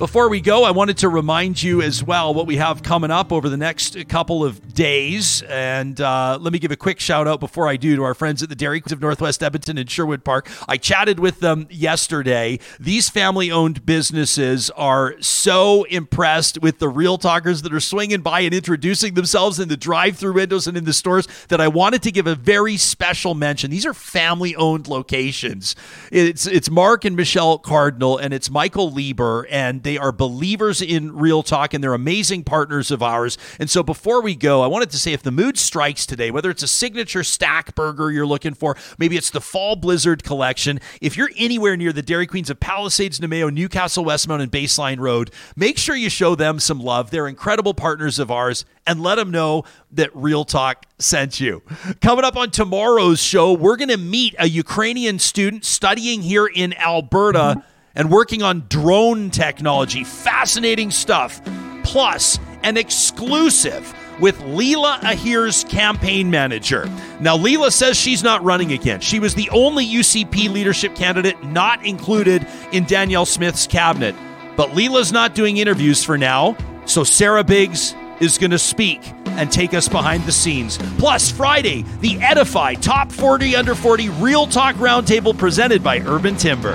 Before 0.03 0.29
we 0.29 0.41
go, 0.41 0.65
I 0.65 0.73
wanted 0.73 0.99
to 0.99 1.09
remind 1.09 1.63
you 1.63 1.81
as 1.81 2.03
well 2.03 2.35
what 2.35 2.45
we 2.45 2.57
have 2.57 2.83
coming 2.83 3.13
up 3.13 3.31
over 3.31 3.49
the 3.49 3.57
next 3.57 4.09
couple 4.09 4.45
of 4.45 4.75
days. 4.75 5.43
And 5.43 6.01
uh, 6.01 6.39
let 6.41 6.53
me 6.53 6.59
give 6.59 6.73
a 6.73 6.77
quick 6.77 6.99
shout 6.99 7.29
out 7.29 7.39
before 7.39 7.69
I 7.69 7.77
do 7.77 7.95
to 7.95 8.03
our 8.03 8.13
friends 8.13 8.43
at 8.43 8.49
the 8.49 8.57
Dairy 8.57 8.81
Queen 8.81 8.95
of 8.95 9.01
Northwest 9.01 9.45
Edmonton 9.45 9.79
and 9.79 9.89
Sherwood 9.89 10.25
Park. 10.25 10.51
I 10.67 10.77
chatted 10.77 11.21
with 11.21 11.39
them 11.39 11.69
yesterday. 11.71 12.59
These 12.81 13.11
family 13.11 13.53
owned 13.53 13.87
businesses 13.87 14.71
are 14.71 15.15
so 15.21 15.85
impressed 15.85 16.61
with 16.61 16.81
the 16.81 16.89
real 16.89 17.17
talkers 17.17 17.63
that 17.63 17.73
are 17.73 17.79
swinging 17.79 18.23
by 18.23 18.41
and 18.41 18.53
introducing 18.53 19.15
themselves 19.15 19.61
in 19.61 19.69
the 19.69 19.77
drive 19.77 20.17
through 20.17 20.33
windows 20.33 20.67
and 20.67 20.77
in 20.77 20.83
the 20.85 20.93
stores 20.93 21.29
that 21.47 21.61
I 21.61 21.69
wanted 21.69 22.03
to 22.03 22.11
give 22.11 22.27
a 22.27 22.35
very 22.35 22.77
special 22.77 23.35
mention. 23.35 23.71
These 23.71 23.87
are 23.87 23.95
family 23.95 24.57
owned 24.57 24.89
locations. 24.89 25.77
It's, 26.11 26.45
it's 26.45 26.69
Mark 26.69 27.05
and 27.05 27.15
Michelle 27.15 27.59
Cardinal, 27.59 28.19
and 28.19 28.35
it's 28.35 28.51
Michael 28.51 28.91
Lieber, 28.91 29.47
and 29.49 29.85
they 29.85 29.92
They 29.93 29.99
are 29.99 30.11
believers 30.11 30.81
in 30.81 31.15
Real 31.15 31.43
Talk 31.43 31.75
and 31.75 31.85
they're 31.85 31.93
amazing 31.93 32.45
partners 32.45 32.91
of 32.91 33.03
ours. 33.03 33.37
And 33.61 33.69
so 33.69 33.83
before 33.83 34.23
we 34.23 34.35
go, 34.35 34.63
I 34.63 34.67
wanted 34.67 34.89
to 34.93 34.99
say 34.99 35.13
if 35.13 35.23
the 35.23 35.31
mood 35.31 35.59
strikes 35.59 36.07
today, 36.07 36.31
whether 36.31 36.49
it's 36.49 36.63
a 36.63 36.67
signature 36.67 37.23
stack 37.23 37.75
burger 37.75 38.11
you're 38.11 38.25
looking 38.25 38.55
for, 38.55 38.75
maybe 38.97 39.19
it's 39.19 39.29
the 39.29 39.43
Fall 39.43 39.77
Blizzard 39.77 40.25
collection, 40.25 40.81
if 41.03 41.15
you're 41.15 41.29
anywhere 41.37 41.77
near 41.77 41.93
the 41.93 42.01
Dairy 42.01 42.27
Queens 42.27 42.49
of 42.49 42.59
Palisades, 42.59 43.21
Namao, 43.21 43.53
Newcastle, 43.53 44.03
Westmount, 44.03 44.41
and 44.41 44.51
Baseline 44.51 44.99
Road, 44.99 45.31
make 45.57 45.77
sure 45.77 45.95
you 45.95 46.09
show 46.09 46.35
them 46.35 46.59
some 46.59 46.81
love. 46.81 47.11
They're 47.11 47.29
incredible 47.29 47.75
partners 47.75 48.19
of 48.19 48.31
ours 48.31 48.65
and 48.87 49.03
let 49.03 49.17
them 49.17 49.31
know 49.31 49.65
that 49.91 50.09
Real 50.17 50.47
Talk 50.47 50.87
sent 50.99 51.39
you. 51.39 51.61
Coming 52.01 52.25
up 52.25 52.39
on 52.39 52.51
tomorrow's 52.51 53.21
show, 53.21 53.53
we're 53.53 53.77
going 53.77 53.91
to 53.91 53.99
meet 53.99 54.35
a 54.39 54.49
Ukrainian 54.49 55.19
student 55.19 55.67
studying 55.67 56.23
here 56.23 56.47
in 56.47 56.73
Alberta 56.79 57.63
and 57.95 58.11
working 58.11 58.43
on 58.43 58.65
drone 58.69 59.31
technology. 59.31 60.05
Fascinating 60.05 60.91
stuff. 60.91 61.41
Plus, 61.85 62.39
an 62.63 62.77
exclusive 62.77 63.95
with 64.21 64.39
Leela 64.41 65.01
Aheer's 65.03 65.65
campaign 65.65 66.31
manager. 66.31 66.89
Now, 67.21 67.37
Leela 67.37 67.73
says 67.73 67.97
she's 67.97 68.23
not 68.23 68.43
running 68.45 68.73
again. 68.73 69.01
She 69.01 69.19
was 69.19 69.35
the 69.35 69.51
only 69.51 69.87
UCP 69.87 70.49
leadership 70.49 70.95
candidate 70.95 71.43
not 71.43 71.85
included 71.85 72.47
in 72.73 72.85
Danielle 72.85 73.27
Smith's 73.27 73.67
cabinet. 73.67 74.15
But 74.57 74.71
Leela's 74.71 75.13
not 75.13 75.35
doing 75.35 75.57
interviews 75.57 76.05
for 76.05 76.19
now, 76.19 76.57
so 76.85 77.05
Sarah 77.05 77.45
Biggs 77.45 77.95
is 78.21 78.39
going 78.39 78.51
to 78.51 78.59
speak 78.59 79.01
and 79.27 79.51
take 79.51 79.75
us 79.75 79.89
behind 79.89 80.25
the 80.25 80.33
scenes. 80.33 80.79
Plus, 80.99 81.31
Friday, 81.31 81.85
the 82.01 82.21
Edify 82.21 82.75
Top 82.75 83.11
40 83.11 83.57
Under 83.57 83.75
40 83.75 84.11
Real 84.11 84.47
Talk 84.47 84.77
Roundtable 84.77 85.37
presented 85.37 85.83
by 85.83 85.99
Urban 86.01 86.37
Timber. 86.37 86.75